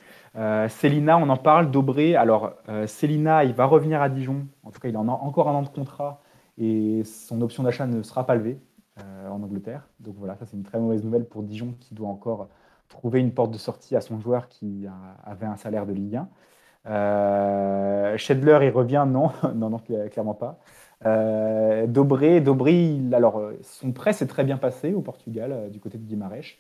Célina, 0.69 1.17
on 1.17 1.29
en 1.31 1.39
parle, 1.39 1.71
Dobré. 1.71 2.17
Alors, 2.17 2.53
Célina, 2.87 3.45
il 3.45 3.55
va 3.55 3.65
revenir 3.65 4.03
à 4.03 4.11
Dijon. 4.11 4.47
En 4.63 4.71
tout 4.71 4.79
cas, 4.79 4.89
il 4.89 4.97
en 4.99 5.09
a 5.09 5.13
encore 5.13 5.49
un 5.49 5.55
an 5.55 5.63
de 5.63 5.69
contrat 5.69 6.21
et 6.59 7.03
son 7.05 7.41
option 7.41 7.63
d'achat 7.63 7.87
ne 7.87 8.03
sera 8.03 8.27
pas 8.27 8.35
levée. 8.35 8.59
Euh, 9.01 9.29
en 9.31 9.43
Angleterre. 9.43 9.89
Donc 10.01 10.17
voilà, 10.19 10.37
ça 10.37 10.45
c'est 10.45 10.55
une 10.55 10.65
très 10.65 10.79
mauvaise 10.79 11.03
nouvelle 11.03 11.25
pour 11.25 11.43
Dijon 11.43 11.75
qui 11.81 11.95
doit 11.95 12.09
encore 12.09 12.49
trouver 12.91 13.21
une 13.21 13.33
porte 13.33 13.51
de 13.51 13.57
sortie 13.57 13.97
à 13.97 14.03
son 14.03 14.21
joueur 14.21 14.49
qui 14.49 14.87
avait 15.25 15.47
un 15.47 15.57
salaire 15.57 15.87
de 15.87 15.95
Ligue 15.95 16.17
1. 16.17 16.29
Euh, 16.87 18.17
Schedler, 18.17 18.59
il 18.63 18.71
revient 18.71 19.05
Non, 19.09 19.31
non, 19.55 19.71
non, 19.71 19.81
clairement 20.11 20.35
pas. 20.35 20.59
Euh, 21.07 21.87
Dobré, 21.87 22.43
alors, 23.13 23.43
son 23.63 23.93
prêt 23.93 24.13
s'est 24.13 24.27
très 24.27 24.45
bien 24.45 24.57
passé 24.57 24.95
au 24.95 25.01
Portugal, 25.01 25.53
euh, 25.53 25.69
du 25.69 25.81
côté 25.81 25.99
de 25.99 26.05
Guimarães. 26.05 26.59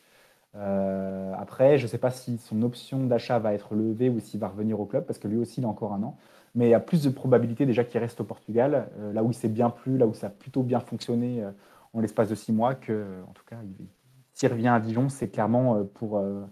après, 0.54 1.78
je 1.78 1.84
ne 1.84 1.88
sais 1.88 1.98
pas 1.98 2.10
si 2.10 2.38
son 2.38 2.62
option 2.62 3.04
d'achat 3.06 3.38
va 3.38 3.54
être 3.54 3.74
levée 3.74 4.10
ou 4.10 4.20
s'il 4.20 4.40
va 4.40 4.48
revenir 4.48 4.80
au 4.80 4.86
club, 4.86 5.04
parce 5.04 5.18
que 5.18 5.28
lui 5.28 5.38
aussi, 5.38 5.60
il 5.60 5.64
a 5.64 5.68
encore 5.68 5.92
un 5.92 6.02
an. 6.02 6.16
Mais 6.54 6.66
il 6.66 6.70
y 6.70 6.74
a 6.74 6.80
plus 6.80 7.02
de 7.04 7.10
probabilités 7.10 7.66
déjà 7.66 7.84
qu'il 7.84 8.00
reste 8.00 8.20
au 8.20 8.24
Portugal, 8.24 8.88
là 9.14 9.22
où 9.22 9.30
il 9.30 9.34
s'est 9.34 9.48
bien 9.48 9.70
plu, 9.70 9.96
là 9.96 10.06
où 10.06 10.12
ça 10.14 10.26
a 10.26 10.30
plutôt 10.30 10.62
bien 10.62 10.80
fonctionné 10.80 11.42
en 11.94 12.00
l'espace 12.00 12.28
de 12.28 12.34
six 12.34 12.52
mois 12.52 12.74
que, 12.74 13.06
en 13.26 13.32
tout 13.32 13.44
cas, 13.46 13.56
s'il 14.34 14.50
revient 14.50 14.68
à 14.68 14.80
Dijon, 14.80 15.08
c'est 15.08 15.28
clairement 15.28 15.76
euh, 15.76 15.84
pour, 15.84 16.18
euh, 16.18 16.42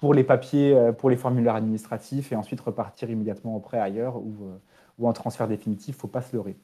pour 0.00 0.14
les 0.14 0.24
papiers, 0.24 0.74
euh, 0.74 0.92
pour 0.92 1.10
les 1.10 1.16
formulaires 1.16 1.54
administratifs 1.54 2.32
et 2.32 2.36
ensuite 2.36 2.60
repartir 2.60 3.10
immédiatement 3.10 3.56
au 3.56 3.60
prêt 3.60 3.78
ailleurs 3.78 4.16
ou, 4.16 4.34
ou 4.98 5.08
en 5.08 5.12
transfert 5.12 5.48
définitif, 5.48 5.94
il 5.94 5.98
ne 5.98 6.00
faut 6.00 6.08
pas 6.08 6.22
se 6.22 6.34
leurrer. 6.34 6.56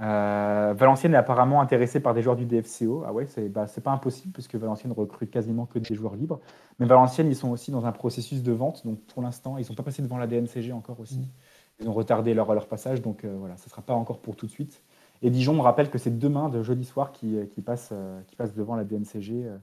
Valenciennes 0.00 1.14
est 1.14 1.16
apparemment 1.16 1.60
intéressé 1.60 1.98
par 1.98 2.14
des 2.14 2.22
joueurs 2.22 2.36
du 2.36 2.46
DFCO. 2.46 3.02
Ah 3.04 3.12
ouais, 3.12 3.26
c'est 3.26 3.48
bah, 3.48 3.66
pas 3.82 3.90
impossible 3.90 4.32
puisque 4.32 4.54
Valenciennes 4.54 4.92
recrute 4.92 5.28
quasiment 5.28 5.66
que 5.66 5.80
des 5.80 5.94
joueurs 5.96 6.14
libres. 6.14 6.38
Mais 6.78 6.86
Valenciennes, 6.86 7.26
ils 7.26 7.34
sont 7.34 7.50
aussi 7.50 7.72
dans 7.72 7.84
un 7.84 7.90
processus 7.90 8.44
de 8.44 8.52
vente. 8.52 8.86
Donc 8.86 9.00
pour 9.06 9.22
l'instant, 9.22 9.56
ils 9.56 9.62
ne 9.62 9.66
sont 9.66 9.74
pas 9.74 9.82
passés 9.82 10.02
devant 10.02 10.16
la 10.16 10.28
DNCG 10.28 10.72
encore 10.72 11.00
aussi. 11.00 11.18
Mmh. 11.18 11.80
Ils 11.80 11.88
ont 11.88 11.92
retardé 11.92 12.32
leur, 12.32 12.54
leur 12.54 12.68
passage. 12.68 13.02
Donc 13.02 13.24
voilà, 13.24 13.56
ce 13.56 13.64
ne 13.64 13.70
sera 13.70 13.82
pas 13.82 13.94
encore 13.94 14.20
pour 14.20 14.36
tout 14.36 14.46
de 14.46 14.52
suite. 14.52 14.84
Et 15.22 15.30
Dijon 15.30 15.54
me 15.54 15.62
rappelle 15.62 15.90
que 15.90 15.98
c'est 15.98 16.16
demain, 16.16 16.48
de 16.48 16.62
jeudi 16.62 16.84
soir, 16.84 17.12
qui, 17.12 17.36
euh, 17.36 17.46
passe, 17.64 17.90
euh, 17.92 18.20
qui 18.26 18.36
passe 18.36 18.54
devant 18.54 18.76
la 18.76 18.84
DNCG, 18.84 19.44
euh, 19.44 19.58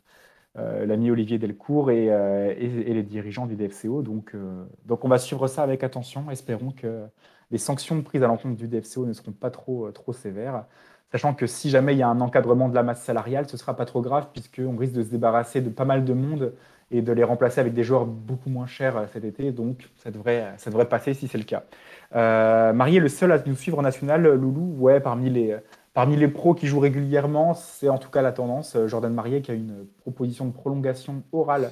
l'ami 0.55 1.11
Olivier 1.11 1.37
Delcourt 1.37 1.91
et, 1.91 2.05
et, 2.05 2.93
les 2.93 3.03
dirigeants 3.03 3.45
du 3.45 3.55
DFCO. 3.55 4.01
Donc, 4.01 4.33
donc 4.85 5.03
on 5.03 5.09
va 5.09 5.17
suivre 5.17 5.47
ça 5.47 5.63
avec 5.63 5.83
attention. 5.83 6.31
Espérons 6.31 6.71
que 6.71 7.05
les 7.51 7.57
sanctions 7.57 8.01
prises 8.01 8.23
à 8.23 8.27
l'encontre 8.27 8.55
du 8.55 8.67
DFCO 8.67 9.05
ne 9.05 9.13
seront 9.13 9.33
pas 9.33 9.49
trop, 9.49 9.91
trop 9.91 10.13
sévères. 10.13 10.65
Sachant 11.11 11.33
que 11.33 11.47
si 11.47 11.69
jamais 11.69 11.93
il 11.93 11.99
y 11.99 12.03
a 12.03 12.07
un 12.07 12.19
encadrement 12.19 12.67
de 12.67 12.75
la 12.75 12.83
masse 12.83 13.01
salariale, 13.01 13.47
ce 13.47 13.53
ne 13.53 13.57
sera 13.57 13.75
pas 13.75 13.85
trop 13.85 14.01
grave, 14.01 14.27
puisqu'on 14.33 14.75
risque 14.75 14.93
de 14.93 15.03
se 15.03 15.09
débarrasser 15.09 15.61
de 15.61 15.69
pas 15.69 15.85
mal 15.85 16.03
de 16.03 16.13
monde 16.13 16.53
et 16.91 17.01
de 17.01 17.11
les 17.13 17.23
remplacer 17.23 17.61
avec 17.61 17.73
des 17.73 17.83
joueurs 17.83 18.05
beaucoup 18.05 18.49
moins 18.49 18.67
chers 18.67 19.07
cet 19.13 19.23
été. 19.23 19.51
Donc 19.51 19.89
ça 19.97 20.11
devrait, 20.11 20.53
ça 20.57 20.69
devrait 20.69 20.89
passer 20.89 21.13
si 21.13 21.27
c'est 21.27 21.37
le 21.37 21.43
cas. 21.43 21.63
Euh, 22.15 22.73
Marie 22.73 22.97
est 22.97 23.01
le 23.01 23.07
seul 23.07 23.31
à 23.31 23.41
nous 23.45 23.55
suivre 23.55 23.79
en 23.79 23.81
national, 23.81 24.23
Loulou. 24.23 24.75
Ouais, 24.77 24.99
parmi 24.99 25.29
les, 25.29 25.55
parmi 25.95 26.15
les 26.15 26.27
pros 26.27 26.53
qui 26.53 26.67
jouent 26.67 26.79
régulièrement, 26.79 27.55
c'est 27.55 27.89
en 27.89 27.97
tout 27.97 28.11
cas 28.11 28.21
la 28.21 28.31
tendance. 28.31 28.75
Euh, 28.75 28.87
Jordan 28.87 29.11
Marier 29.11 29.41
qui 29.41 29.49
a 29.49 29.55
une 29.55 29.87
proposition 30.01 30.45
de 30.45 30.51
prolongation 30.51 31.23
orale 31.31 31.71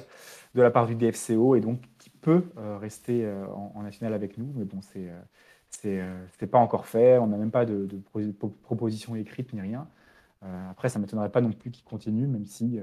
de 0.56 0.62
la 0.62 0.72
part 0.72 0.86
du 0.86 0.96
DFCO 0.96 1.54
et 1.54 1.60
donc 1.60 1.80
qui 1.98 2.10
peut 2.10 2.44
euh, 2.58 2.78
rester 2.78 3.28
en, 3.54 3.82
national 3.82 4.14
avec 4.14 4.38
nous. 4.38 4.52
Mais 4.56 4.64
bon, 4.64 4.80
c'est 4.82 5.08
c'est 5.70 6.46
pas 6.46 6.58
encore 6.58 6.86
fait. 6.86 7.18
On 7.18 7.26
n'a 7.26 7.36
même 7.36 7.50
pas 7.50 7.64
de, 7.64 7.88
proposition 8.62 9.16
écrite 9.16 9.52
ni 9.52 9.60
rien. 9.60 9.88
après, 10.70 10.88
ça 10.88 10.98
ne 10.98 11.04
m'étonnerait 11.04 11.30
pas 11.30 11.40
non 11.40 11.52
plus 11.52 11.70
qu'il 11.70 11.84
continue, 11.84 12.26
même 12.26 12.46
si 12.46 12.80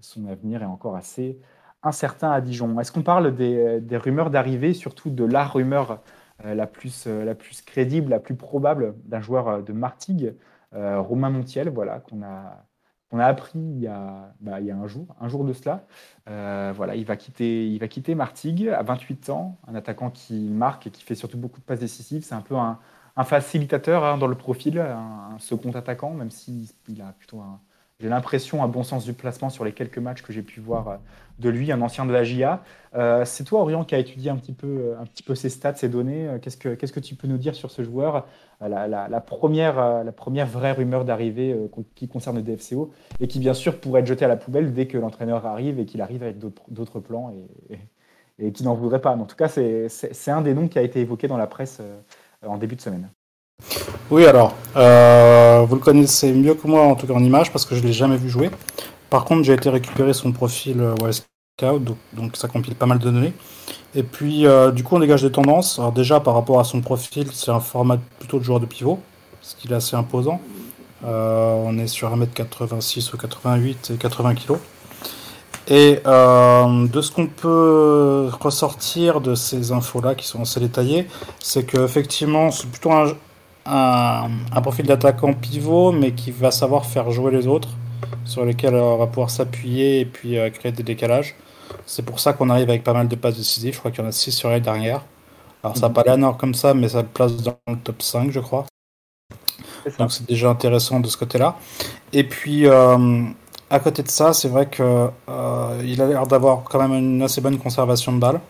son 0.00 0.26
avenir 0.26 0.62
est 0.62 0.66
encore 0.66 0.96
assez 0.96 1.40
incertain 1.82 2.30
à 2.30 2.40
Dijon. 2.40 2.78
Est-ce 2.80 2.92
qu'on 2.92 3.02
parle 3.02 3.34
des, 3.34 3.96
rumeurs 3.96 4.30
d'arrivée, 4.30 4.74
surtout 4.74 5.10
de 5.10 5.24
la 5.24 5.44
rumeur 5.44 6.00
euh, 6.44 6.54
la, 6.54 6.66
plus, 6.66 7.06
euh, 7.06 7.24
la 7.24 7.34
plus 7.34 7.62
crédible, 7.62 8.10
la 8.10 8.20
plus 8.20 8.34
probable 8.36 8.94
d'un 9.04 9.20
joueur 9.20 9.48
euh, 9.48 9.62
de 9.62 9.72
Martigues, 9.72 10.34
Romain 10.72 11.30
Montiel, 11.30 11.68
voilà, 11.70 12.00
qu'on 12.00 12.22
a, 12.22 12.66
a 13.12 13.24
appris 13.24 13.58
il 13.58 13.80
y 13.80 13.86
a, 13.86 14.34
bah, 14.40 14.60
il 14.60 14.66
y 14.66 14.70
a 14.70 14.76
un 14.76 14.86
jour, 14.86 15.06
un 15.20 15.28
jour 15.28 15.44
de 15.44 15.52
cela. 15.52 15.86
voilà, 16.26 16.94
il 16.96 17.04
va 17.04 17.16
quitter, 17.16 17.68
il 17.68 17.78
va 17.78 17.88
quitter 17.88 18.14
Martigues 18.14 18.68
à 18.68 18.82
28 18.82 19.30
ans, 19.30 19.58
un 19.66 19.74
attaquant 19.74 20.10
qui 20.10 20.48
marque 20.50 20.86
et 20.86 20.90
qui 20.90 21.02
fait 21.02 21.14
surtout 21.14 21.38
beaucoup 21.38 21.60
de 21.60 21.64
passes 21.64 21.80
décisives. 21.80 22.24
C'est 22.24 22.34
un 22.34 22.42
peu 22.42 22.56
un, 22.56 22.78
facilitateur 23.24 24.04
hein, 24.04 24.18
dans 24.18 24.26
le 24.26 24.36
profil, 24.36 24.78
un, 24.78 25.36
second 25.38 25.70
attaquant, 25.72 26.12
même 26.12 26.30
s'il 26.30 26.68
a 27.00 27.12
plutôt 27.12 27.40
un, 27.40 27.60
j'ai 27.98 28.10
l'impression, 28.10 28.62
un 28.62 28.68
bon 28.68 28.82
sens 28.82 29.06
du 29.06 29.14
placement 29.14 29.48
sur 29.48 29.64
les 29.64 29.72
quelques 29.72 29.96
matchs 29.96 30.20
que 30.20 30.30
j'ai 30.30 30.42
pu 30.42 30.60
voir 30.60 30.88
euh, 30.88 30.96
de 31.38 31.48
lui, 31.48 31.72
un 31.72 31.80
ancien 31.80 32.04
de 32.04 32.12
la 32.12 32.24
GIA. 32.24 32.62
Euh, 32.94 33.24
c'est 33.24 33.44
toi, 33.44 33.60
Orient, 33.62 33.84
qui 33.84 33.94
a 33.94 33.98
étudié 33.98 34.30
un 34.30 34.36
petit 34.36 34.52
peu, 34.52 34.66
euh, 34.66 35.00
un 35.00 35.06
petit 35.06 35.22
peu 35.22 35.34
ses 35.34 35.48
stats, 35.48 35.76
ses 35.76 35.88
données. 35.88 36.28
Qu'est-ce 36.42 36.58
que, 36.58 36.74
qu'est-ce 36.74 36.92
que 36.92 37.00
tu 37.00 37.14
peux 37.14 37.26
nous 37.26 37.38
dire 37.38 37.54
sur 37.54 37.70
ce 37.70 37.82
joueur 37.82 38.26
la, 38.60 39.20
première, 39.20 40.04
la 40.04 40.12
première 40.12 40.46
vraie 40.46 40.72
rumeur 40.72 41.04
d'arrivée 41.04 41.54
qui 41.94 42.08
concerne 42.08 42.36
le 42.36 42.42
DFCO 42.42 42.90
et 43.20 43.28
qui, 43.28 43.38
bien 43.38 43.54
sûr, 43.54 43.80
pourrait 43.80 44.00
être 44.00 44.06
jetée 44.06 44.24
à 44.24 44.28
la 44.28 44.36
poubelle 44.36 44.72
dès 44.72 44.86
que 44.86 44.98
l'entraîneur 44.98 45.44
arrive 45.46 45.78
et 45.78 45.84
qu'il 45.86 46.00
arrive 46.00 46.22
avec 46.22 46.38
d'autres, 46.38 47.00
plans 47.00 47.34
et, 47.70 47.78
et, 48.38 48.52
qui 48.52 48.62
n'en 48.64 48.74
voudrait 48.74 49.00
pas. 49.02 49.14
en 49.14 49.24
tout 49.24 49.36
cas, 49.36 49.48
c'est, 49.48 49.88
c'est 49.88 50.30
un 50.30 50.40
des 50.40 50.54
noms 50.54 50.68
qui 50.68 50.78
a 50.78 50.82
été 50.82 51.00
évoqué 51.00 51.28
dans 51.28 51.36
la 51.36 51.46
presse 51.46 51.82
en 52.42 52.56
début 52.56 52.76
de 52.76 52.80
semaine. 52.80 53.10
Oui, 54.08 54.24
alors, 54.24 54.54
euh, 54.76 55.64
vous 55.68 55.74
le 55.74 55.80
connaissez 55.80 56.32
mieux 56.32 56.54
que 56.54 56.68
moi, 56.68 56.82
en 56.82 56.94
tout 56.94 57.08
cas 57.08 57.12
en 57.12 57.24
image, 57.24 57.50
parce 57.50 57.64
que 57.64 57.74
je 57.74 57.80
ne 57.80 57.88
l'ai 57.88 57.92
jamais 57.92 58.16
vu 58.16 58.28
jouer. 58.28 58.50
Par 59.10 59.24
contre, 59.24 59.42
j'ai 59.42 59.52
été 59.52 59.68
récupérer 59.68 60.12
son 60.12 60.30
profil 60.30 60.80
euh, 60.80 60.94
Wild 61.00 61.12
Scout, 61.12 61.82
donc, 62.12 62.36
ça 62.36 62.46
compile 62.46 62.76
pas 62.76 62.86
mal 62.86 63.00
de 63.00 63.10
données. 63.10 63.32
Et 63.96 64.04
puis, 64.04 64.46
euh, 64.46 64.70
du 64.70 64.84
coup, 64.84 64.94
on 64.94 65.00
dégage 65.00 65.22
des 65.22 65.32
tendances. 65.32 65.80
Alors 65.80 65.90
déjà, 65.90 66.20
par 66.20 66.34
rapport 66.34 66.60
à 66.60 66.64
son 66.64 66.82
profil, 66.82 67.26
c'est 67.32 67.50
un 67.50 67.58
format 67.58 67.98
plutôt 68.20 68.38
de 68.38 68.44
joueur 68.44 68.60
de 68.60 68.66
pivot, 68.66 69.00
ce 69.40 69.56
qui 69.56 69.66
est 69.66 69.74
assez 69.74 69.96
imposant. 69.96 70.40
on 71.02 71.76
est 71.76 71.88
sur 71.88 72.16
1m86 72.16 73.12
ou 73.12 73.16
88 73.16 73.90
et 73.92 73.96
80 73.96 74.34
kg. 74.36 74.56
Et 75.68 75.96
de 76.04 77.00
ce 77.00 77.10
qu'on 77.10 77.26
peut 77.26 78.30
ressortir 78.38 79.20
de 79.20 79.34
ces 79.34 79.72
infos-là 79.72 80.14
qui 80.14 80.26
sont 80.26 80.42
assez 80.42 80.60
détaillées, 80.60 81.08
c'est 81.40 81.64
qu'effectivement, 81.64 82.52
c'est 82.52 82.68
plutôt 82.68 82.92
un, 82.92 83.12
un, 83.66 84.60
profil 84.62 84.86
d'attaquant 84.86 85.32
pivot, 85.34 85.92
mais 85.92 86.12
qui 86.12 86.30
va 86.30 86.50
savoir 86.50 86.86
faire 86.86 87.10
jouer 87.10 87.32
les 87.32 87.46
autres, 87.46 87.68
sur 88.24 88.44
lesquels 88.44 88.74
on 88.74 88.96
va 88.96 89.06
pouvoir 89.06 89.30
s'appuyer 89.30 90.00
et 90.00 90.04
puis 90.04 90.36
créer 90.54 90.72
des 90.72 90.82
décalages. 90.82 91.34
C'est 91.84 92.04
pour 92.04 92.20
ça 92.20 92.32
qu'on 92.32 92.50
arrive 92.50 92.68
avec 92.68 92.84
pas 92.84 92.92
mal 92.92 93.08
de 93.08 93.16
passes 93.16 93.36
décisives. 93.36 93.74
Je 93.74 93.78
crois 93.78 93.90
qu'il 93.90 94.02
y 94.02 94.06
en 94.06 94.08
a 94.08 94.12
6 94.12 94.32
sur 94.32 94.50
les 94.50 94.60
dernières. 94.60 95.02
Alors 95.62 95.76
ça 95.76 95.88
n'a 95.88 95.94
pas 95.94 96.02
l'air 96.02 96.36
comme 96.36 96.54
ça, 96.54 96.74
mais 96.74 96.88
ça 96.88 97.02
le 97.02 97.08
place 97.08 97.36
dans 97.36 97.56
le 97.68 97.76
top 97.76 98.02
5, 98.02 98.30
je 98.30 98.40
crois. 98.40 98.66
Donc 99.98 100.12
c'est 100.12 100.26
déjà 100.26 100.50
intéressant 100.50 101.00
de 101.00 101.08
ce 101.08 101.16
côté-là. 101.16 101.56
Et 102.12 102.24
puis, 102.24 102.66
euh, 102.66 103.22
à 103.70 103.80
côté 103.80 104.02
de 104.02 104.08
ça, 104.08 104.32
c'est 104.32 104.48
vrai 104.48 104.68
qu'il 104.68 104.84
euh, 104.84 105.08
a 105.28 105.82
l'air 105.82 106.26
d'avoir 106.26 106.62
quand 106.64 106.80
même 106.80 106.94
une 106.94 107.22
assez 107.22 107.40
bonne 107.40 107.58
conservation 107.58 108.12
de 108.12 108.18
balles. 108.18 108.40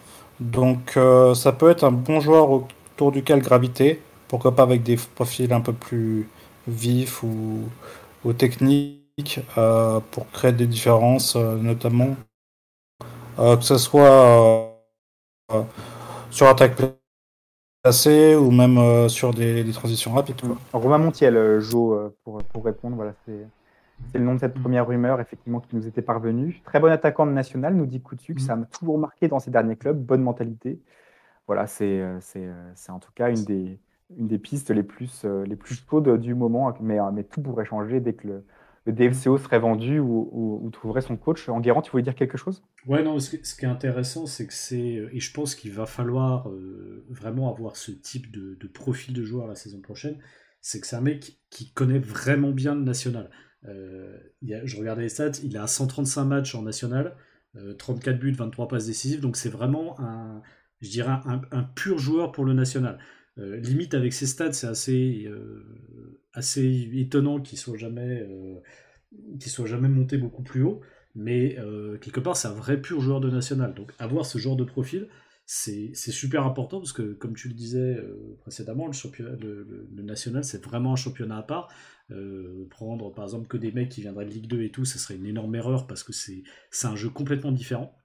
Donc 0.40 0.94
euh, 0.96 1.34
ça 1.34 1.52
peut 1.52 1.70
être 1.70 1.84
un 1.84 1.92
bon 1.92 2.20
joueur 2.20 2.50
autour 2.50 3.12
duquel 3.12 3.40
graviter. 3.40 4.02
Pourquoi 4.28 4.54
pas 4.54 4.62
avec 4.62 4.82
des 4.82 4.96
profils 4.96 5.52
un 5.52 5.60
peu 5.60 5.72
plus 5.72 6.28
vifs 6.66 7.22
ou, 7.22 7.60
ou 8.24 8.32
techniques 8.32 9.40
pour 10.10 10.30
créer 10.32 10.52
des 10.52 10.66
différences, 10.66 11.36
notamment 11.36 12.16
que 13.36 13.62
ce 13.62 13.78
soit 13.78 14.72
sur 16.30 16.48
attaque 16.48 16.74
ou 18.38 18.50
même 18.50 18.78
euh, 18.78 19.08
sur 19.08 19.32
des, 19.32 19.64
transitions 19.72 20.12
rapides. 20.12 20.40
Romain 20.72 20.98
Montiel, 20.98 21.36
euh, 21.36 21.60
Jo, 21.60 21.94
euh, 21.94 22.16
pour, 22.24 22.42
pour 22.42 22.64
répondre, 22.64 22.96
voilà, 22.96 23.12
c'est. 23.24 23.46
le 24.18 24.24
nom 24.24 24.34
de 24.34 24.40
cette 24.40 24.56
mm. 24.56 24.60
première 24.60 24.86
rumeur, 24.86 25.20
effectivement, 25.20 25.60
qui 25.60 25.76
nous 25.76 25.86
était 25.86 26.02
parvenue. 26.02 26.60
Très 26.64 26.80
bon 26.80 26.90
attaquant 26.90 27.26
de 27.26 27.32
national, 27.32 27.74
nous 27.74 27.86
dit 27.86 28.00
Coutu, 28.00 28.34
que 28.34 28.40
mm. 28.40 28.44
ça 28.44 28.56
m'a 28.56 28.66
toujours 28.66 28.98
marqué 28.98 29.28
dans 29.28 29.38
ses 29.38 29.50
derniers 29.50 29.76
clubs. 29.76 29.98
Bonne 29.98 30.22
mentalité. 30.22 30.80
Voilà, 31.46 31.68
c'est 31.68 32.02
en 32.88 32.98
tout 32.98 33.12
cas 33.14 33.30
une 33.30 33.44
des, 33.44 33.78
une 34.16 34.28
des 34.28 34.38
pistes 34.38 34.70
les 34.70 34.82
plus, 34.82 35.24
les 35.24 35.56
plus 35.56 35.82
chaudes 35.88 36.20
du 36.20 36.34
moment. 36.34 36.72
Mais, 36.80 36.98
mais 37.12 37.24
tout 37.24 37.40
pourrait 37.40 37.64
changer 37.66 38.00
dès 38.00 38.14
que 38.14 38.28
le, 38.28 38.44
le 38.86 38.92
DFCO 38.92 39.36
serait 39.36 39.58
vendu 39.58 39.98
ou, 39.98 40.70
trouverait 40.72 41.00
son 41.00 41.16
coach. 41.16 41.48
En 41.48 41.60
Guérant, 41.60 41.82
tu 41.82 41.90
voulais 41.90 42.04
dire 42.04 42.14
quelque 42.14 42.38
chose? 42.38 42.62
Ouais, 42.86 43.02
non, 43.02 43.18
ce, 43.18 43.30
qui 43.30 43.64
est 43.64 43.68
intéressant, 43.68 44.26
c'est 44.26 44.46
que 44.46 44.54
c'est. 44.54 45.08
Et 45.12 45.20
je 45.20 45.32
pense 45.32 45.56
qu'il 45.56 45.72
va 45.72 45.86
falloir 45.86 46.48
euh, 46.48 47.04
vraiment 47.10 47.52
avoir 47.52 47.76
ce 47.76 47.90
type 47.90 48.30
de, 48.30 48.66
profil 48.68 49.12
de 49.12 49.24
joueur 49.24 49.48
la 49.48 49.56
saison 49.56 49.80
prochaine. 49.80 50.18
C'est 50.60 50.80
que 50.80 50.86
c'est 50.86 50.96
un 50.96 51.00
mec 51.00 51.38
qui 51.50 51.72
connaît 51.72 51.98
vraiment 51.98 52.52
bien 52.52 52.74
le 52.74 52.82
national. 52.82 53.30
Euh, 53.66 54.16
je 54.42 54.76
regardais 54.76 55.02
les 55.02 55.08
stats, 55.08 55.32
il 55.42 55.56
a 55.56 55.66
135 55.66 56.24
matchs 56.24 56.54
en 56.54 56.62
national, 56.62 57.16
34 57.78 58.14
euh, 58.14 58.18
buts, 58.18 58.32
23 58.32 58.68
passes 58.68 58.86
décisives. 58.86 59.20
Donc 59.20 59.36
c'est 59.36 59.48
vraiment 59.48 59.98
un, 59.98 60.42
je 60.80 60.90
dirais, 60.90 61.16
un, 61.24 61.62
pur 61.74 61.98
joueur 61.98 62.30
pour 62.30 62.44
le 62.44 62.52
national. 62.52 62.98
Limite 63.36 63.94
avec 63.94 64.12
ses 64.12 64.26
stats, 64.26 64.52
c'est 64.52 64.66
assez 64.66 65.28
assez 66.36 66.90
étonnant 66.94 67.40
qu'il 67.40 67.58
soit 67.58 67.78
jamais 67.78 68.20
euh, 68.20 68.60
jamais 69.64 69.88
monté 69.88 70.18
beaucoup 70.18 70.42
plus 70.42 70.62
haut. 70.62 70.80
Mais 71.14 71.58
euh, 71.58 71.96
quelque 71.96 72.20
part 72.20 72.36
c'est 72.36 72.48
un 72.48 72.52
vrai 72.52 72.80
pur 72.80 73.00
joueur 73.00 73.20
de 73.20 73.30
national. 73.30 73.74
Donc 73.74 73.92
avoir 73.98 74.26
ce 74.26 74.38
genre 74.38 74.56
de 74.56 74.64
profil 74.64 75.08
c'est 75.48 75.94
super 75.94 76.44
important 76.44 76.80
parce 76.80 76.92
que 76.92 77.12
comme 77.12 77.34
tu 77.36 77.46
le 77.48 77.54
disais 77.54 77.78
euh, 77.78 78.36
précédemment 78.40 78.88
le, 78.88 80.02
national 80.02 80.42
c'est 80.42 80.62
vraiment 80.62 80.92
un 80.92 80.96
championnat 80.96 81.38
à 81.38 81.42
part. 81.42 81.68
Prendre 82.70 83.12
par 83.14 83.24
exemple 83.24 83.48
que 83.48 83.56
des 83.56 83.72
mecs 83.72 83.88
qui 83.88 84.02
viendraient 84.02 84.26
de 84.26 84.30
Ligue 84.30 84.46
2 84.46 84.62
et 84.62 84.70
tout 84.70 84.84
ça 84.84 84.98
serait 84.98 85.16
une 85.16 85.26
énorme 85.26 85.54
erreur 85.54 85.86
parce 85.86 86.02
que 86.02 86.12
c'est 86.12 86.42
un 86.84 86.96
jeu 86.96 87.08
complètement 87.08 87.52
différent. 87.52 87.96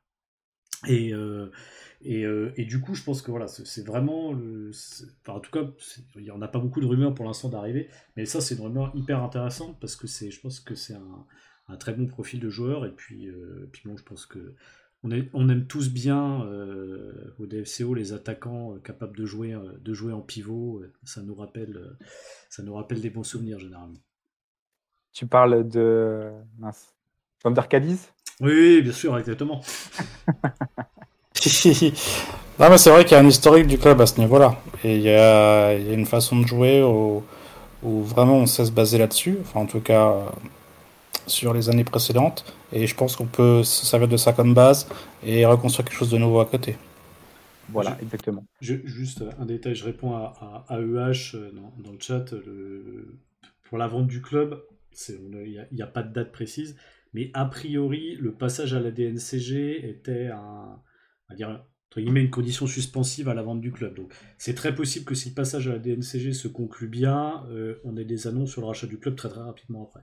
Et, 0.87 1.13
euh, 1.13 1.51
et, 2.03 2.65
du 2.65 2.81
coup, 2.81 2.95
je 2.95 3.03
pense 3.03 3.21
que 3.21 3.31
voilà, 3.31 3.47
c'est 3.47 3.85
vraiment. 3.85 4.29
Enfin, 4.29 5.33
en 5.33 5.39
tout 5.39 5.51
cas, 5.51 5.69
il 6.15 6.23
n'y 6.23 6.31
en 6.31 6.41
a 6.41 6.47
pas 6.47 6.59
beaucoup 6.59 6.81
de 6.81 6.85
rumeurs 6.85 7.13
pour 7.13 7.25
l'instant 7.25 7.49
d'arriver, 7.49 7.89
mais 8.15 8.25
ça, 8.25 8.41
c'est 8.41 8.55
une 8.55 8.61
rumeur 8.61 8.91
hyper 8.95 9.21
intéressante 9.23 9.79
parce 9.79 9.95
que 9.95 10.07
je 10.07 10.39
pense 10.39 10.59
que 10.59 10.75
c'est 10.75 10.95
un, 10.95 11.25
un, 11.67 11.77
très 11.77 11.93
bon 11.93 12.07
profil 12.07 12.39
de 12.39 12.49
joueur. 12.49 12.85
Et 12.85 12.91
puis, 12.91 13.27
euh, 13.27 13.69
puis 13.71 13.83
bon, 13.85 13.97
je 13.97 14.03
pense 14.03 14.25
que 14.25 14.55
on, 15.03 15.11
est, 15.11 15.29
on 15.33 15.49
aime 15.49 15.67
tous 15.67 15.91
bien 15.91 16.45
euh, 16.45 17.33
au 17.39 17.45
DFCO 17.45 17.93
les 17.93 18.13
attaquants 18.13 18.77
capables 18.83 19.17
de 19.17 19.25
jouer, 19.25 19.55
de 19.79 19.93
jouer 19.93 20.13
en 20.13 20.21
pivot. 20.21 20.83
Ça 21.03 21.21
nous, 21.21 21.35
rappelle, 21.35 21.97
ça 22.49 22.63
nous 22.63 22.73
rappelle 22.73 23.01
des 23.01 23.09
bons 23.09 23.23
souvenirs 23.23 23.59
généralement. 23.59 24.01
Tu 25.13 25.27
parles 25.27 25.67
de. 25.67 26.31
Mince. 26.57 26.95
Comme 27.43 27.53
d'Arcadis 27.53 28.11
oui, 28.41 28.81
bien 28.81 28.91
sûr, 28.91 29.15
exactement. 29.19 29.61
non, 32.59 32.69
mais 32.69 32.77
c'est 32.77 32.89
vrai 32.91 33.03
qu'il 33.03 33.13
y 33.13 33.15
a 33.15 33.23
un 33.23 33.27
historique 33.27 33.67
du 33.67 33.77
club 33.77 33.99
à 34.01 34.05
ce 34.05 34.19
niveau-là. 34.19 34.55
Et 34.83 34.95
il 34.95 35.01
y 35.01 35.09
a, 35.09 35.73
une 35.73 36.05
façon 36.05 36.39
de 36.39 36.45
jouer 36.45 36.83
où, 36.83 37.23
vraiment 37.83 38.37
on 38.37 38.45
sait 38.45 38.65
se 38.65 38.71
baser 38.71 38.97
là-dessus. 38.99 39.37
Enfin, 39.41 39.61
en 39.61 39.65
tout 39.65 39.79
cas, 39.79 40.17
sur 41.25 41.53
les 41.53 41.69
années 41.69 41.83
précédentes. 41.83 42.45
Et 42.71 42.85
je 42.85 42.95
pense 42.95 43.15
qu'on 43.15 43.25
peut 43.25 43.63
se 43.63 43.85
servir 43.85 44.07
de 44.07 44.17
ça 44.17 44.33
comme 44.33 44.53
base 44.53 44.87
et 45.25 45.45
reconstruire 45.45 45.87
quelque 45.87 45.97
chose 45.97 46.11
de 46.11 46.17
nouveau 46.17 46.39
à 46.39 46.45
côté. 46.45 46.77
Voilà, 47.69 47.97
exactement. 48.01 48.43
juste 48.59 49.23
un 49.39 49.45
détail, 49.45 49.75
je 49.75 49.85
réponds 49.85 50.13
à, 50.13 50.65
AEH 50.69 51.35
euh, 51.35 51.51
dans, 51.77 51.91
le 51.91 51.99
chat. 51.99 52.25
pour 53.63 53.77
la 53.77 53.87
vente 53.87 54.07
du 54.07 54.21
club, 54.21 54.61
il 55.07 55.65
n'y 55.71 55.81
a, 55.81 55.85
a, 55.85 55.87
pas 55.87 56.03
de 56.03 56.13
date 56.13 56.33
précise, 56.33 56.75
mais 57.13 57.31
a 57.33 57.45
priori, 57.45 58.17
le 58.19 58.33
passage 58.33 58.73
à 58.73 58.79
la 58.81 58.91
DNCG 58.91 59.89
était 59.89 60.27
un, 60.27 60.79
à 61.31 61.35
dire, 61.35 61.49
entre 61.89 62.01
guillemets, 62.01 62.21
une 62.21 62.29
condition 62.29 62.67
suspensive 62.67 63.29
à 63.29 63.33
la 63.33 63.41
vente 63.41 63.61
du 63.61 63.71
club. 63.71 63.95
Donc 63.95 64.13
c'est 64.37 64.55
très 64.55 64.73
possible 64.75 65.05
que 65.05 65.15
si 65.15 65.29
le 65.29 65.35
passage 65.35 65.67
à 65.67 65.73
la 65.73 65.79
DNCG 65.79 66.33
se 66.33 66.47
conclut 66.47 66.87
bien, 66.87 67.45
euh, 67.49 67.75
on 67.83 67.97
ait 67.97 68.05
des 68.05 68.27
annonces 68.27 68.51
sur 68.51 68.61
le 68.61 68.67
rachat 68.67 68.87
du 68.87 68.97
club 68.97 69.15
très 69.15 69.29
très 69.29 69.41
rapidement 69.41 69.83
après. 69.83 70.01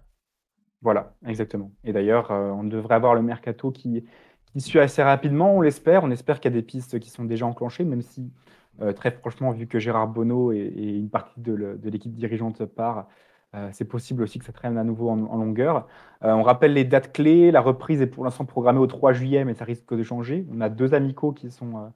Voilà, 0.81 1.17
exactement. 1.27 1.73
Et 1.85 1.93
d'ailleurs, 1.93 2.31
euh, 2.31 2.51
on 2.51 2.65
devrait 2.65 2.95
avoir 2.95 3.15
le 3.15 3.23
mercato 3.23 3.73
qui, 3.73 4.05
qui 4.53 4.61
suit 4.61 4.79
assez 4.79 5.03
rapidement, 5.03 5.57
on 5.57 5.61
l'espère. 5.61 6.05
On 6.05 6.11
espère 6.11 6.41
qu'il 6.41 6.53
y 6.53 6.55
a 6.55 6.61
des 6.61 6.67
pistes 6.67 7.01
qui 7.01 7.11
sont 7.11 7.25
déjà 7.25 7.47
enclenchées, 7.47 7.85
même 7.85 8.03
si, 8.03 8.33
euh, 8.81 8.93
très 8.93 9.11
franchement, 9.11 9.51
vu 9.51 9.67
que 9.67 9.79
Gérard 9.79 10.09
Bonneau 10.09 10.53
et, 10.53 10.73
une 10.77 11.11
partie 11.11 11.41
de 11.41 11.79
l'équipe 11.85 12.15
dirigeante 12.15 12.65
part, 12.65 13.09
euh, 13.55 13.71
c'est 13.73 13.87
possible 13.87 14.23
aussi 14.23 14.39
que 14.39 14.45
ça 14.45 14.53
traîne 14.53 14.77
à 14.77 14.85
nouveau 14.85 15.09
en, 15.09 15.17
longueur. 15.17 15.87
Euh, 16.23 16.33
on 16.33 16.43
rappelle 16.43 16.75
les 16.75 16.85
dates 16.85 17.13
clés. 17.13 17.51
La 17.51 17.61
reprise 17.61 18.03
est 18.03 18.07
pour 18.07 18.25
l'instant 18.25 18.45
programmée 18.45 18.79
au 18.79 18.87
3 18.87 19.13
juillet, 19.13 19.45
mais 19.45 19.55
ça 19.55 19.65
risque 19.65 19.95
de 19.95 20.03
changer. 20.03 20.47
On 20.53 20.61
a 20.61 20.69
deux 20.69 20.93
amicaux 20.93 21.33
qui 21.33 21.51
sont, 21.51 21.77
euh, 21.77 21.89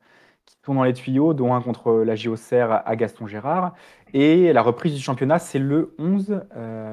qui 0.47 0.57
tournent 0.63 0.79
dans 0.79 0.85
les 0.85 0.95
tuyaux, 0.95 1.35
dont 1.35 1.53
un 1.53 1.61
contre 1.61 1.93
la 2.05 2.15
JOCR 2.15 2.83
à 2.85 2.97
Gaston 2.97 3.27
Gérard. 3.27 3.75
Et 4.15 4.53
la 4.53 4.63
reprise 4.63 4.95
du 4.95 5.01
championnat, 5.01 5.39
c'est 5.39 5.59
le 5.59 5.95
11, 5.99 6.43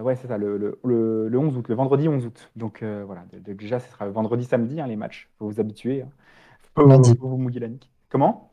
ouais, 0.04 0.16
c'est 0.16 0.28
ça, 0.28 0.38
le, 0.38 0.58
le, 0.58 0.80
le, 1.30 1.38
11 1.38 1.58
août, 1.58 1.68
le 1.68 1.76
vendredi 1.76 2.08
11 2.08 2.26
août. 2.26 2.52
Donc 2.56 2.84
voilà, 2.84 3.24
déjà, 3.32 3.80
ce 3.80 3.90
sera 3.90 4.08
vendredi, 4.10 4.46
samedi, 4.46 4.80
hein, 4.80 4.88
les 4.88 4.96
matchs. 4.96 5.30
Il 5.34 5.38
faut 5.40 5.50
vous 5.50 5.60
habituer. 5.60 6.02
Hein. 6.02 6.10
Faut, 6.76 6.86
lundi. 6.86 7.16
vous 7.20 7.38
mouiller 7.38 7.60
la 7.60 7.68
nique. 7.68 7.90
Comment? 8.10 8.52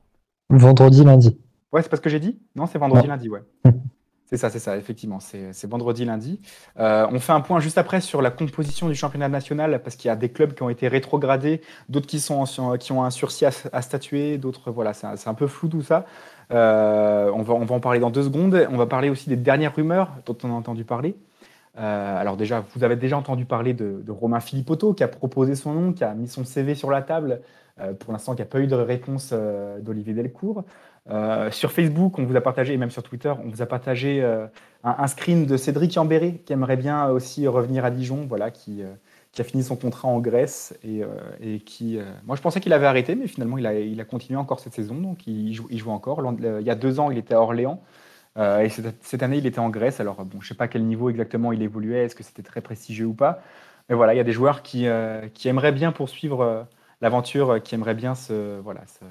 Vendredi, 0.51 1.05
lundi. 1.05 1.39
Ouais, 1.73 1.83
c'est 1.83 1.89
pas 1.89 1.97
ce 1.97 2.01
que 2.01 2.11
j'ai 2.11 2.21
dit? 2.21 2.41
Non, 2.55 2.67
c'est 2.67 2.79
vendredi, 2.79 3.07
lundi, 3.07 3.29
ouais. 3.29 3.43
C'est 4.29 4.37
ça, 4.37 4.51
c'est 4.51 4.59
ça, 4.59 4.77
effectivement. 4.77 5.21
C'est 5.21 5.67
vendredi, 5.67 6.05
lundi. 6.05 6.41
Euh, 6.81 7.07
on 7.13 7.21
fait 7.21 7.33
un 7.33 7.41
point 7.41 7.61
juste 7.61 7.79
après 7.79 8.01
sur 8.01 8.23
la 8.23 8.33
composition 8.33 8.89
du 8.89 8.97
championnat 8.97 9.29
national, 9.29 9.81
parce 9.85 9.95
qu'il 9.95 10.09
y 10.09 10.11
a 10.11 10.17
des 10.17 10.31
clubs 10.31 10.53
qui 10.53 10.65
ont 10.65 10.69
été 10.69 10.89
rétrogradés, 10.89 11.61
d'autres 11.89 12.09
qui, 12.09 12.19
qui 12.19 12.93
ont 12.93 13.05
un 13.05 13.11
sursis 13.11 13.45
à, 13.45 13.83
statuer, 13.83 14.37
d'autres, 14.37 14.73
voilà, 14.73 14.95
c'est 14.95 15.29
un, 15.29 15.35
peu 15.35 15.47
flou 15.47 15.69
tout 15.69 15.83
ça. 15.83 16.07
Euh, 16.51 17.31
on, 17.33 17.43
va, 17.43 17.55
en 17.55 17.81
parler 17.81 18.01
dans 18.01 18.11
deux 18.11 18.25
secondes. 18.25 18.67
On 18.69 18.77
va 18.77 18.87
parler 18.87 19.11
aussi 19.11 19.29
des 19.29 19.37
dernières 19.37 19.77
rumeurs 19.77 20.11
dont 20.27 20.37
on 20.43 20.51
a 20.51 20.55
entendu 20.55 20.83
parler. 20.85 21.15
Euh, 21.79 22.21
alors 22.21 22.37
déjà, 22.37 22.65
vous 22.75 22.83
avez 22.83 22.97
déjà 22.97 23.17
entendu 23.17 23.45
parler 23.45 23.75
de, 23.75 24.03
de, 24.05 24.11
Romain 24.11 24.41
Philippotto, 24.41 24.93
qui 24.93 25.05
a 25.05 25.09
proposé 25.09 25.55
son 25.55 25.73
nom, 25.73 25.93
qui 25.93 26.03
a 26.03 26.15
mis 26.15 26.27
son 26.27 26.43
CV 26.43 26.75
sur 26.75 26.91
la 26.91 27.03
table. 27.03 27.43
pour 28.01 28.13
l'instant, 28.13 28.33
il 28.33 28.37
n'y 28.37 28.43
a 28.43 28.47
pas 28.47 28.59
eu 28.59 28.67
de 28.67 28.75
réponse 28.75 29.33
d'Olivier 29.83 30.15
Delcourt. 30.15 30.65
Euh, 31.11 31.51
sur 31.51 31.71
Facebook, 31.71 32.19
on 32.19 32.25
vous 32.25 32.37
a 32.37 32.41
partagé, 32.41 32.75
et 32.75 32.77
même 32.77 32.91
sur 32.91 33.03
Twitter, 33.03 33.33
on 33.45 33.49
vous 33.49 33.63
a 33.63 33.67
partagé 33.67 34.23
euh, 34.23 34.47
un, 34.83 35.07
screen 35.07 35.47
de 35.47 35.57
Cédric 35.57 35.95
Yambéré, 35.95 36.43
qui 36.45 36.53
aimerait 36.53 36.77
bien 36.77 37.09
aussi 37.09 37.47
revenir 37.47 37.85
à 37.85 37.91
Dijon, 37.91 38.27
voilà, 38.29 38.51
qui, 38.51 38.83
euh, 38.83 38.93
a 39.39 39.45
fini 39.45 39.63
son 39.63 39.77
contrat 39.77 40.09
en 40.09 40.19
Grèce 40.19 40.75
et, 40.83 41.61
qui. 41.61 41.99
moi, 42.25 42.37
je 42.37 42.41
pensais 42.41 42.59
qu'il 42.59 42.73
avait 42.73 42.87
arrêté, 42.87 43.15
mais 43.15 43.27
finalement, 43.27 43.59
il 43.59 44.01
a, 44.01 44.05
continué 44.05 44.39
encore 44.39 44.61
cette 44.61 44.73
saison, 44.73 44.95
donc 44.95 45.27
il 45.27 45.53
joue, 45.53 45.91
encore. 45.91 46.23
Il 46.39 46.67
y 46.67 46.71
a 46.71 46.75
deux 46.75 47.01
ans, 47.01 47.11
il 47.11 47.19
était 47.19 47.35
à 47.35 47.43
Orléans. 47.43 47.83
et 48.39 48.71
cette, 48.71 49.23
année, 49.23 49.37
il 49.37 49.45
était 49.45 49.59
en 49.59 49.69
Grèce. 49.69 50.01
Alors, 50.01 50.25
bon, 50.25 50.41
je 50.41 50.47
ne 50.47 50.49
sais 50.49 50.55
pas 50.55 50.65
à 50.65 50.69
quel 50.69 50.85
niveau 50.85 51.11
exactement 51.11 51.53
il 51.53 51.61
évoluait, 51.61 52.07
est-ce 52.07 52.15
que 52.15 52.23
c'était 52.23 52.43
très 52.43 52.63
prestigieux 52.63 53.05
ou 53.05 53.13
pas. 53.13 53.43
Mais 53.91 53.95
voilà, 53.95 54.15
il 54.15 54.17
y 54.17 54.21
a 54.21 54.25
des 54.25 54.33
joueurs 54.33 54.63
qui, 54.63 54.87
qui 55.35 55.49
aimeraient 55.49 55.73
bien 55.73 55.93
poursuivre 55.93 56.67
l'aventure, 57.03 57.63
qui 57.63 57.75
aimeraient 57.75 57.95
bien 57.95 58.15
se, 58.15 58.59
voilà, 58.61 58.87
se, 58.87 59.05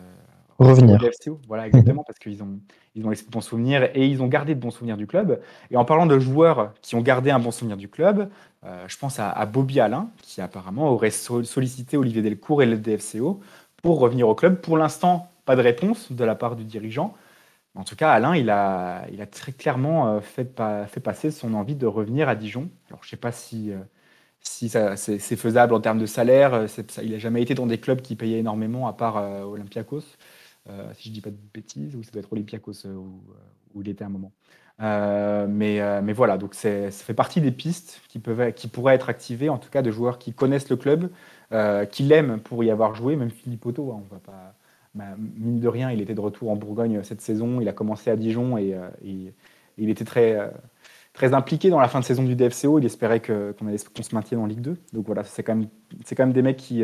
revenir. 0.57 0.99
Voilà, 1.47 1.67
exactement, 1.67 2.03
parce 2.03 2.19
qu'ils 2.19 2.41
ont, 2.43 2.59
ils 2.95 3.05
ont 3.05 3.09
laissé 3.09 3.25
de 3.25 3.31
bons 3.31 3.41
souvenirs 3.41 3.89
et 3.93 4.07
ils 4.07 4.21
ont 4.21 4.27
gardé 4.27 4.55
de 4.55 4.59
bons 4.59 4.71
souvenirs 4.71 4.97
du 4.97 5.07
club. 5.07 5.41
Et 5.69 5.77
en 5.77 5.85
parlant 5.85 6.05
de 6.05 6.17
joueurs 6.19 6.73
qui 6.81 6.95
ont 6.95 7.01
gardé 7.01 7.29
un 7.29 7.39
bon 7.39 7.51
souvenir 7.51 7.77
du 7.77 7.89
club, 7.89 8.29
euh, 8.63 8.85
je 8.87 8.97
pense 8.97 9.19
à, 9.19 9.45
Bobby 9.45 9.79
Alain, 9.79 10.09
qui 10.21 10.41
apparemment 10.41 10.89
aurait 10.89 11.11
sollicité 11.11 11.97
Olivier 11.97 12.21
Delcourt 12.21 12.63
et 12.63 12.65
le 12.65 12.77
DFCO 12.77 13.41
pour 13.81 13.99
revenir 13.99 14.27
au 14.27 14.35
club. 14.35 14.61
Pour 14.61 14.77
l'instant, 14.77 15.29
pas 15.45 15.55
de 15.55 15.61
réponse 15.61 16.11
de 16.11 16.23
la 16.23 16.35
part 16.35 16.55
du 16.55 16.63
dirigeant. 16.63 17.13
En 17.75 17.83
tout 17.83 17.97
cas, 17.97 18.11
Alain, 18.11 18.35
il 18.35 18.49
a, 18.49 19.05
il 19.11 19.21
a 19.21 19.25
très 19.25 19.51
clairement 19.51 20.21
fait, 20.21 20.61
fait 20.87 20.99
passer 21.01 21.29
son 21.29 21.53
envie 21.53 21.75
de 21.75 21.85
revenir 21.85 22.29
à 22.29 22.35
Dijon. 22.35 22.69
Alors, 22.89 23.01
je 23.03 23.07
ne 23.07 23.09
sais 23.11 23.17
pas 23.17 23.33
si, 23.33 23.71
si 24.39 24.69
c'est 24.69 25.35
faisable 25.35 25.73
en 25.73 25.81
termes 25.81 25.99
de 25.99 26.05
salaire. 26.05 26.67
il 27.03 27.11
n'a 27.11 27.19
jamais 27.19 27.41
été 27.41 27.53
dans 27.53 27.67
des 27.67 27.77
clubs 27.77 28.01
qui 28.01 28.15
payaient 28.15 28.39
énormément, 28.39 28.87
à 28.87 28.93
part 28.93 29.17
Olympiakos, 29.45 30.05
si 30.93 31.09
je 31.09 31.13
dis 31.13 31.21
pas 31.21 31.29
de 31.29 31.37
bêtises, 31.53 31.95
ou 31.95 32.03
ça 32.03 32.11
doit 32.11 32.21
être 32.21 32.33
Olympiakos 32.33 32.85
où, 32.87 33.21
où 33.73 33.81
il 33.81 33.89
était 33.89 34.03
à 34.03 34.07
un 34.07 34.09
moment. 34.11 34.31
Euh, 34.81 35.47
mais, 35.49 35.79
euh, 35.81 36.01
voilà, 36.13 36.37
donc 36.37 36.53
ça 36.53 36.91
fait 36.91 37.13
partie 37.13 37.41
des 37.41 37.51
pistes 37.51 38.01
qui, 38.09 38.19
pourraient 38.19 38.95
être 38.95 39.09
activées, 39.09 39.49
en 39.49 39.57
tout 39.57 39.69
cas 39.69 39.81
de 39.81 39.91
joueurs 39.91 40.17
qui 40.17 40.33
connaissent 40.33 40.69
le 40.69 40.75
club, 40.75 41.09
euh, 41.51 41.85
qui 41.85 42.03
l'aiment 42.03 42.39
pour 42.39 42.63
y 42.63 42.71
avoir 42.71 42.95
joué, 42.95 43.15
même 43.15 43.29
Philippe 43.29 43.65
Otto, 43.65 43.91
hein, 43.91 44.01
on 44.03 44.13
va 44.13 44.19
pas, 44.19 44.55
bah, 44.93 45.15
mine 45.17 45.59
de 45.59 45.67
rien, 45.67 45.91
il 45.91 46.01
était 46.01 46.15
de 46.15 46.19
retour 46.19 46.51
en 46.51 46.55
Bourgogne 46.55 47.03
cette 47.03 47.21
saison, 47.21 47.61
il 47.61 47.69
a 47.69 47.73
commencé 47.73 48.09
à 48.09 48.15
Dijon 48.15 48.57
et, 48.57 48.75
il 49.77 49.89
était 49.89 50.05
très, 50.05 50.51
impliqué 51.33 51.69
dans 51.69 51.79
la 51.79 51.87
fin 51.87 51.99
de 51.99 52.05
saison 52.05 52.23
du 52.23 52.35
DFCO, 52.35 52.79
il 52.79 52.85
espérait 52.85 53.21
qu'on 53.21 54.03
se 54.03 54.15
maintienne 54.15 54.41
en 54.41 54.45
Ligue 54.45 54.61
2. 54.61 54.77
Donc 54.93 55.05
voilà, 55.05 55.23
c'est 55.23 55.43
quand 55.43 55.55
même 55.55 56.33
des 56.33 56.41
mecs 56.41 56.57
qui, 56.57 56.83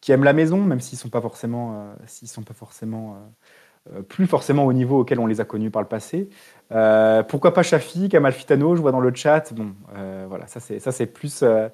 qui 0.00 0.12
aiment 0.12 0.24
la 0.24 0.32
maison, 0.32 0.62
même 0.62 0.80
s'ils 0.80 0.96
ne 0.96 1.00
sont 1.00 1.08
pas 1.10 1.20
forcément, 1.20 1.94
s'ils 2.06 2.28
sont 2.28 2.42
pas 2.42 2.54
forcément 2.54 3.18
plus 4.08 4.26
forcément 4.26 4.66
au 4.66 4.72
niveau 4.72 5.00
auquel 5.00 5.18
on 5.20 5.26
les 5.26 5.40
a 5.40 5.44
connus 5.44 5.70
par 5.70 5.82
le 5.82 5.88
passé. 5.88 6.28
Euh, 6.72 7.22
pourquoi 7.22 7.52
pas 7.54 7.62
Shafik, 7.62 8.14
Amalfitano, 8.14 8.76
je 8.76 8.80
vois 8.80 8.92
dans 8.92 9.00
le 9.00 9.12
chat. 9.14 9.52
Bon, 9.52 9.72
euh, 9.96 10.26
voilà, 10.28 10.46
ça 10.46 10.60
c'est 10.60 11.06
plus 11.06 11.42
euh, 11.42 11.68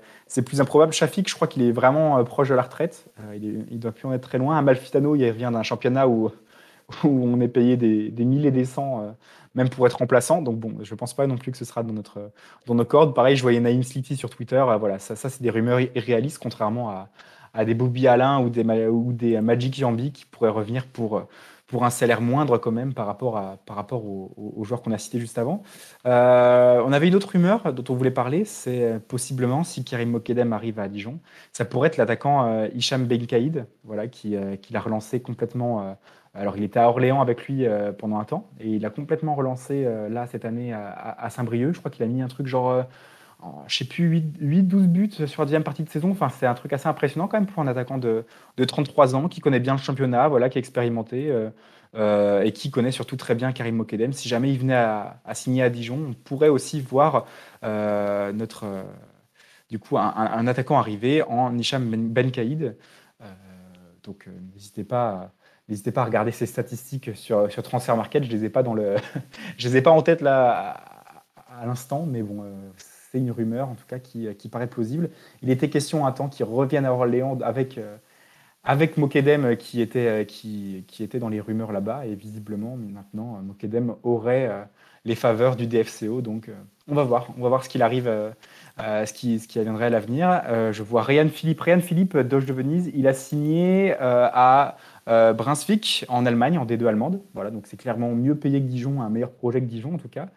plus 0.44 0.60
improbable. 0.60 0.92
Shafik, 0.92 1.28
je 1.28 1.34
crois 1.34 1.48
qu'il 1.48 1.62
est 1.62 1.72
vraiment 1.72 2.22
proche 2.24 2.48
de 2.48 2.54
la 2.54 2.62
retraite. 2.62 3.06
il, 3.34 3.66
ne 3.70 3.78
doit 3.78 3.92
plus 3.92 4.06
en 4.06 4.12
être 4.12 4.22
très 4.22 4.38
loin. 4.38 4.56
Amalfitano, 4.56 5.16
il 5.16 5.30
vient 5.32 5.50
d'un 5.50 5.62
championnat 5.62 6.08
où, 6.08 6.30
où 7.04 7.08
on 7.08 7.40
est 7.40 7.48
payé 7.48 7.76
des, 7.76 8.10
des 8.10 8.24
milliers 8.24 8.52
des 8.52 8.64
cents, 8.64 9.14
même 9.54 9.68
pour 9.68 9.86
être 9.86 9.98
remplaçant. 9.98 10.40
Donc 10.40 10.56
bon, 10.56 10.74
je 10.82 10.94
pense 10.94 11.12
pas 11.12 11.26
non 11.26 11.36
plus 11.36 11.52
que 11.52 11.58
ce 11.58 11.64
sera 11.64 11.82
dans 11.82 11.92
notre 11.92 12.30
dans 12.66 12.74
nos 12.74 12.84
cordes. 12.84 13.14
Pareil, 13.14 13.36
je 13.36 13.42
voyais 13.42 13.60
Naïm 13.60 13.82
Sliti 13.82 14.16
sur 14.16 14.30
Twitter. 14.30 14.64
voilà, 14.78 14.98
ça, 14.98 15.16
ça 15.16 15.28
c'est 15.28 15.42
des 15.42 15.50
rumeurs 15.50 15.80
irréalistes, 15.80 16.38
contrairement 16.40 16.90
à, 16.90 17.08
à 17.56 17.64
des 17.64 17.74
Bobby 17.74 18.06
Alain 18.06 18.40
ou 18.40 18.50
des 19.12 19.40
Magic 19.40 19.74
Jambi 19.74 20.12
qui 20.12 20.24
pourraient 20.26 20.50
revenir 20.50 20.86
pour 20.86 21.26
pour 21.66 21.84
un 21.84 21.90
salaire 21.90 22.20
moindre 22.20 22.58
quand 22.58 22.70
même 22.70 22.94
par 22.94 23.06
rapport, 23.06 23.36
à, 23.36 23.58
par 23.66 23.76
rapport 23.76 24.04
aux, 24.04 24.64
joueurs 24.64 24.82
qu'on 24.82 24.92
a 24.92 24.98
cités 24.98 25.18
juste 25.18 25.38
avant. 25.38 25.62
Euh, 26.06 26.82
on 26.84 26.92
avait 26.92 27.08
une 27.08 27.14
autre 27.14 27.30
rumeur 27.30 27.72
dont 27.72 27.84
on 27.88 27.96
voulait 27.96 28.10
parler, 28.10 28.44
c'est 28.44 29.00
possiblement 29.08 29.64
si 29.64 29.84
Karim 29.84 30.10
Mokedem 30.10 30.52
arrive 30.52 30.78
à 30.78 30.88
Dijon, 30.88 31.18
ça 31.52 31.64
pourrait 31.64 31.88
être 31.88 31.96
l'attaquant 31.96 32.46
euh, 32.46 32.68
Hicham 32.74 33.04
Benkaïd, 33.06 33.66
voilà, 33.84 34.06
qui, 34.06 34.36
euh, 34.36 34.56
qui 34.56 34.72
l'a 34.72 34.80
relancé 34.80 35.20
complètement. 35.20 35.96
alors 36.34 36.56
il 36.56 36.62
était 36.62 36.78
à 36.78 36.88
Orléans 36.88 37.20
avec 37.20 37.46
lui 37.46 37.64
pendant 37.98 38.18
un 38.18 38.24
temps 38.24 38.48
et 38.60 38.68
il 38.68 38.84
a 38.84 38.90
complètement 38.90 39.34
relancé 39.34 39.86
là 40.10 40.26
cette 40.26 40.44
année 40.44 40.72
à, 40.72 40.90
à 41.18 41.30
Saint-Brieuc. 41.30 41.74
Je 41.74 41.78
crois 41.78 41.90
qu'il 41.90 42.04
a 42.04 42.06
mis 42.06 42.22
un 42.22 42.28
truc 42.28 42.46
genre 42.46 42.84
je 43.66 43.78
sais 43.78 43.84
plus, 43.84 44.20
8-12 44.40 44.86
buts 44.86 45.10
sur 45.26 45.42
la 45.42 45.46
deuxième 45.46 45.64
partie 45.64 45.82
de 45.82 45.88
saison. 45.88 46.10
Enfin, 46.10 46.28
c'est 46.28 46.46
un 46.46 46.54
truc 46.54 46.72
assez 46.72 46.88
impressionnant 46.88 47.28
quand 47.28 47.38
même 47.38 47.46
pour 47.46 47.62
un 47.62 47.66
attaquant 47.66 47.98
de, 47.98 48.24
de 48.56 48.64
33 48.64 49.14
ans 49.14 49.28
qui 49.28 49.40
connaît 49.40 49.60
bien 49.60 49.74
le 49.74 49.80
championnat, 49.80 50.28
voilà, 50.28 50.48
qui 50.48 50.58
est 50.58 50.60
expérimenté 50.60 51.30
euh, 51.30 51.50
euh, 51.96 52.42
et 52.42 52.52
qui 52.52 52.70
connaît 52.70 52.92
surtout 52.92 53.16
très 53.16 53.34
bien 53.34 53.52
Karim 53.52 53.76
Mokedem. 53.76 54.12
Si 54.12 54.28
jamais 54.28 54.52
il 54.52 54.58
venait 54.58 54.74
à, 54.74 55.20
signer 55.34 55.62
à 55.62 55.70
Dijon, 55.70 55.98
on 56.10 56.12
pourrait 56.14 56.48
aussi 56.48 56.80
voir 56.80 57.26
euh, 57.64 58.32
notre, 58.32 58.66
du 59.70 59.78
coup, 59.78 59.98
un, 59.98 60.46
attaquant 60.46 60.78
arriver 60.78 61.22
en 61.22 61.50
Nisham 61.52 61.88
Ben, 61.88 62.30
ben 62.30 62.74
donc, 64.02 64.28
n'hésitez 64.54 64.84
pas. 64.84 65.32
N'hésitez 65.68 65.90
pas 65.90 66.02
à 66.02 66.04
regarder 66.04 66.30
ces 66.30 66.46
statistiques 66.46 67.16
sur, 67.16 67.50
sur 67.50 67.60
Transfer 67.64 67.96
Market. 67.96 68.22
Je 68.22 68.30
les 68.30 68.38
le, 68.38 68.96
les 69.58 69.76
ai 69.76 69.82
pas 69.82 69.90
en 69.90 70.00
tête 70.00 70.20
là 70.20 70.76
à, 71.48 71.62
à 71.62 71.66
l'instant, 71.66 72.06
mais 72.06 72.22
bon, 72.22 72.44
une 73.14 73.30
rumeur, 73.30 73.68
en 73.68 73.74
tout 73.74 73.86
cas, 73.86 73.98
qui, 73.98 74.28
qui, 74.36 74.48
paraît 74.48 74.66
plausible. 74.66 75.10
Il 75.42 75.50
était 75.50 75.68
question 75.68 76.06
un 76.06 76.12
temps 76.12 76.28
qu'il 76.28 76.44
revienne 76.44 76.84
à 76.84 76.92
Orléans 76.92 77.38
avec, 77.42 77.78
euh, 77.78 77.96
avec 78.64 78.96
Mokedem 78.96 79.44
euh, 79.44 79.54
qui 79.54 79.80
était, 79.80 80.08
euh, 80.08 80.24
qui, 80.24 80.84
qui, 80.88 81.02
était 81.02 81.18
dans 81.18 81.28
les 81.28 81.40
rumeurs 81.40 81.72
là-bas. 81.72 82.06
Et 82.06 82.14
visiblement, 82.14 82.76
maintenant, 82.76 83.40
Mokedem 83.42 83.94
aurait 84.02 84.68
les 85.04 85.14
faveurs 85.14 85.56
du 85.56 85.66
DFCO. 85.66 86.20
Donc, 86.20 86.50
on 86.88 86.94
va 86.94 87.04
voir. 87.04 87.28
On 87.38 87.42
va 87.42 87.48
voir 87.48 87.64
ce 87.64 87.68
qu'il 87.68 87.82
arrive, 87.82 88.10
ce, 88.78 89.12
qui, 89.12 89.38
ce 89.38 89.48
qui 89.48 89.58
adviendrait 89.58 89.86
à 89.86 89.90
l'avenir. 89.90 90.42
je 90.72 90.82
vois 90.82 91.02
Ryan 91.02 91.28
Philippe. 91.28 91.60
Ryan 91.60 91.80
Philippe, 91.80 92.16
Doge 92.16 92.46
de 92.46 92.52
Venise, 92.52 92.90
il 92.94 93.06
a 93.06 93.14
signé 93.14 93.94
à 93.98 94.76
Brunswick 95.06 96.04
en 96.08 96.26
Allemagne, 96.26 96.58
en 96.58 96.66
D2 96.66 96.86
allemande. 96.86 97.22
Voilà, 97.34 97.50
donc 97.50 97.66
c'est 97.66 97.76
clairement 97.76 98.12
mieux 98.14 98.34
payé 98.34 98.60
que 98.60 98.66
Dijon, 98.66 99.00
un 99.00 99.10
meilleur 99.10 99.30
projet 99.30 99.60
que 99.60 99.66
Dijon 99.66 99.94
en 99.94 99.98
tout 99.98 100.08
cas. 100.08 100.28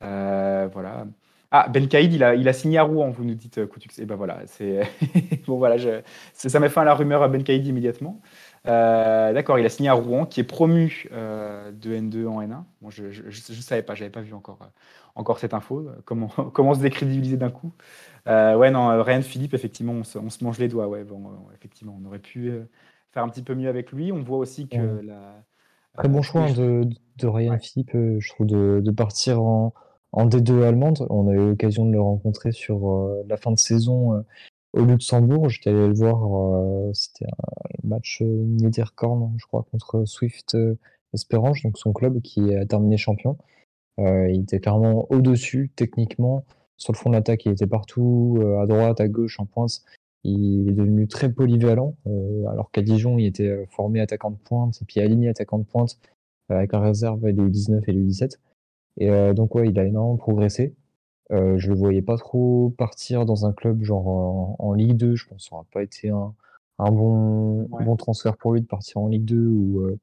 voilà. 0.00 1.06
Ah, 1.50 1.66
Ben 1.70 1.88
Kaïd, 1.88 2.12
il 2.12 2.22
a, 2.22 2.34
il 2.34 2.46
a 2.46 2.52
signé 2.52 2.76
à 2.76 2.82
Rouen, 2.82 3.08
vous 3.08 3.24
nous 3.24 3.34
dites, 3.34 3.56
euh, 3.56 3.66
Koutux. 3.66 3.88
Et 3.98 4.02
eh 4.02 4.04
ben 4.04 4.16
voilà, 4.16 4.42
c'est 4.46 4.82
bon 5.46 5.56
voilà, 5.56 5.78
je... 5.78 6.02
ça 6.34 6.60
met 6.60 6.68
fin 6.68 6.82
à 6.82 6.84
la 6.84 6.94
rumeur 6.94 7.22
à 7.22 7.28
Ben 7.28 7.42
Kaïd 7.42 7.66
immédiatement. 7.66 8.20
Euh, 8.66 9.32
d'accord, 9.32 9.58
il 9.58 9.64
a 9.64 9.70
signé 9.70 9.88
à 9.88 9.94
Rouen, 9.94 10.26
qui 10.26 10.40
est 10.40 10.44
promu 10.44 11.08
euh, 11.10 11.72
de 11.72 11.94
N2 11.94 12.26
en 12.26 12.42
N1. 12.42 12.64
Bon, 12.82 12.90
je 12.90 13.04
ne 13.04 13.62
savais 13.62 13.82
pas, 13.82 13.94
j'avais 13.94 14.10
pas 14.10 14.20
vu 14.20 14.34
encore, 14.34 14.58
encore 15.14 15.38
cette 15.38 15.54
info. 15.54 15.88
Comment, 16.04 16.28
comment 16.52 16.74
se 16.74 16.80
décrédibiliser 16.80 17.38
d'un 17.38 17.50
coup 17.50 17.72
Ouais, 18.26 18.70
non, 18.70 19.02
Ryan 19.02 19.22
Philippe, 19.22 19.54
effectivement, 19.54 19.94
on 19.94 20.04
se, 20.04 20.18
on 20.18 20.28
se, 20.28 20.44
mange 20.44 20.58
les 20.58 20.68
doigts. 20.68 20.86
Ouais, 20.86 21.02
bon, 21.02 21.30
effectivement, 21.54 21.98
on 21.98 22.06
aurait 22.06 22.18
pu 22.18 22.52
faire 23.10 23.22
un 23.22 23.28
petit 23.30 23.42
peu 23.42 23.54
mieux 23.54 23.70
avec 23.70 23.90
lui. 23.90 24.12
On 24.12 24.22
voit 24.22 24.36
aussi 24.36 24.68
que 24.68 25.00
la. 25.02 25.42
Très 25.96 26.08
bon 26.08 26.20
choix 26.20 26.42
hein, 26.42 26.52
de, 26.52 26.82
de 27.16 27.26
Ryan 27.26 27.58
Philippe, 27.58 27.92
je 27.94 28.28
trouve, 28.28 28.46
de, 28.46 28.80
de 28.84 28.90
partir 28.90 29.40
en 29.40 29.72
en 30.12 30.26
D2 30.26 30.62
allemande. 30.62 31.06
On 31.10 31.28
a 31.28 31.32
eu 31.32 31.48
l'occasion 31.50 31.86
de 31.86 31.92
le 31.92 32.00
rencontrer 32.00 32.52
sur 32.52 32.90
euh, 32.90 33.22
la 33.28 33.36
fin 33.36 33.50
de 33.50 33.58
saison 33.58 34.14
euh, 34.14 34.22
au 34.72 34.84
Luxembourg. 34.84 35.48
J'étais 35.48 35.70
allé 35.70 35.88
le 35.88 35.94
voir, 35.94 36.24
euh, 36.24 36.90
c'était 36.94 37.26
un 37.26 37.88
match 37.88 38.22
Niederkorn, 38.22 39.34
je 39.38 39.46
crois, 39.46 39.66
contre 39.70 40.04
Swift 40.04 40.56
Espérange, 41.14 41.62
donc 41.62 41.78
son 41.78 41.92
club 41.92 42.20
qui 42.20 42.54
a 42.54 42.66
terminé 42.66 42.96
champion. 42.96 43.38
il 43.98 44.40
était 44.42 44.60
clairement 44.60 45.06
au-dessus 45.10 45.72
techniquement. 45.74 46.44
Sur 46.76 46.92
le 46.92 46.98
fond 46.98 47.10
de 47.10 47.14
l'attaque, 47.14 47.46
il 47.46 47.52
était 47.52 47.66
partout, 47.66 48.38
à 48.60 48.66
droite, 48.66 49.00
à 49.00 49.08
gauche, 49.08 49.40
en 49.40 49.46
pointe. 49.46 49.82
Il 50.22 50.68
est 50.68 50.72
devenu 50.72 51.08
très 51.08 51.32
polyvalent, 51.32 51.96
alors 52.46 52.70
qu'à 52.70 52.82
Dijon, 52.82 53.18
il 53.18 53.26
était 53.26 53.66
formé 53.70 54.00
attaquant 54.00 54.30
de 54.30 54.36
pointe, 54.36 54.78
et 54.82 54.84
puis 54.84 55.00
aligné 55.00 55.30
attaquant 55.30 55.58
de 55.58 55.64
pointe, 55.64 55.98
avec 56.50 56.72
la 56.72 56.80
réserve 56.80 57.22
des 57.22 57.42
U19 57.42 57.82
et 57.88 57.92
des 57.94 58.04
U17. 58.04 58.36
Et 58.98 59.10
euh, 59.10 59.32
donc, 59.32 59.54
ouais, 59.54 59.68
il 59.68 59.78
a 59.78 59.84
énormément 59.84 60.16
progressé. 60.16 60.74
Euh, 61.30 61.58
je 61.58 61.68
le 61.68 61.76
voyais 61.76 62.02
pas 62.02 62.16
trop 62.16 62.74
partir 62.76 63.26
dans 63.26 63.46
un 63.46 63.52
club 63.52 63.82
genre 63.82 64.56
en, 64.58 64.72
Ligue 64.74 64.96
2. 64.96 65.14
Je 65.14 65.26
pense 65.26 65.44
que 65.44 65.48
ça 65.48 65.56
n'aurait 65.56 65.66
pas 65.72 65.82
été 65.82 66.10
un, 66.10 66.34
un 66.78 66.90
bon, 66.90 67.68
bon 67.68 67.96
transfert 67.96 68.36
pour 68.36 68.52
lui 68.52 68.60
de 68.60 68.66
partir 68.66 68.98
en 68.98 69.08
Ligue 69.08 69.24
2 69.24 69.36
ou 69.36 69.80
euh, 69.80 69.98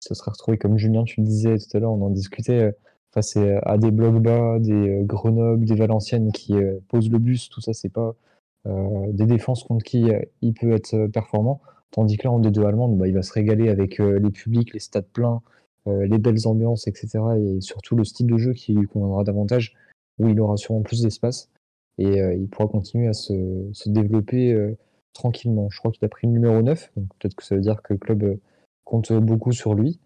se 0.00 0.14
serait 0.14 0.32
retrouvé 0.32 0.58
comme 0.58 0.78
Julien, 0.78 1.04
tu 1.04 1.20
le 1.20 1.26
disais 1.26 1.58
tout 1.58 1.76
à 1.76 1.80
l'heure, 1.80 1.92
on 1.92 2.02
en 2.02 2.10
discutait 2.10 2.74
face 3.12 3.36
à 3.36 3.78
des 3.78 3.92
blocs 3.92 4.20
bas, 4.20 4.58
des 4.58 5.02
Grenoble, 5.04 5.64
des 5.64 5.76
Valenciennes 5.76 6.32
qui 6.32 6.54
posent 6.88 7.10
le 7.10 7.18
bus. 7.18 7.48
Tout 7.50 7.60
ça, 7.60 7.72
c'est 7.72 7.88
pas 7.88 8.16
des 8.64 9.26
défenses 9.26 9.62
contre 9.62 9.84
qui 9.84 10.10
il 10.40 10.54
peut 10.54 10.72
être 10.72 11.06
performant. 11.06 11.60
Tandis 11.92 12.16
que 12.16 12.24
là, 12.24 12.32
en 12.32 12.40
D2 12.40 12.66
allemande, 12.66 12.98
bah, 12.98 13.06
il 13.06 13.14
va 13.14 13.22
se 13.22 13.32
régaler 13.32 13.68
avec 13.68 13.98
les 13.98 14.30
publics, 14.30 14.72
les 14.72 14.80
stades 14.80 15.06
pleins, 15.06 15.40
les 15.86 16.18
belles 16.18 16.46
ambiances, 16.46 16.86
etc. 16.86 17.18
Et 17.38 17.60
surtout 17.60 17.96
le 17.96 18.04
style 18.04 18.26
de 18.26 18.38
jeu 18.38 18.52
qui 18.52 18.72
lui 18.74 18.86
conviendra 18.86 19.24
davantage, 19.24 19.74
où 20.18 20.28
il 20.28 20.40
aura 20.40 20.56
sûrement 20.56 20.82
plus 20.82 21.02
d'espace 21.02 21.50
et 21.98 22.20
euh, 22.20 22.34
il 22.34 22.48
pourra 22.48 22.68
continuer 22.68 23.08
à 23.08 23.12
se, 23.12 23.88
développer 23.88 24.52
euh, 24.52 24.76
tranquillement. 25.12 25.68
Je 25.70 25.78
crois 25.78 25.92
qu'il 25.92 26.04
a 26.04 26.08
pris 26.08 26.26
le 26.26 26.32
numéro 26.32 26.62
9, 26.62 26.92
donc 26.96 27.08
peut-être 27.18 27.34
que 27.34 27.44
ça 27.44 27.54
veut 27.54 27.60
dire 27.60 27.82
que 27.82 27.92
le 27.94 27.98
club 27.98 28.38
compte 28.84 29.12
beaucoup 29.12 29.52
sur 29.52 29.74
lui. 29.74 30.00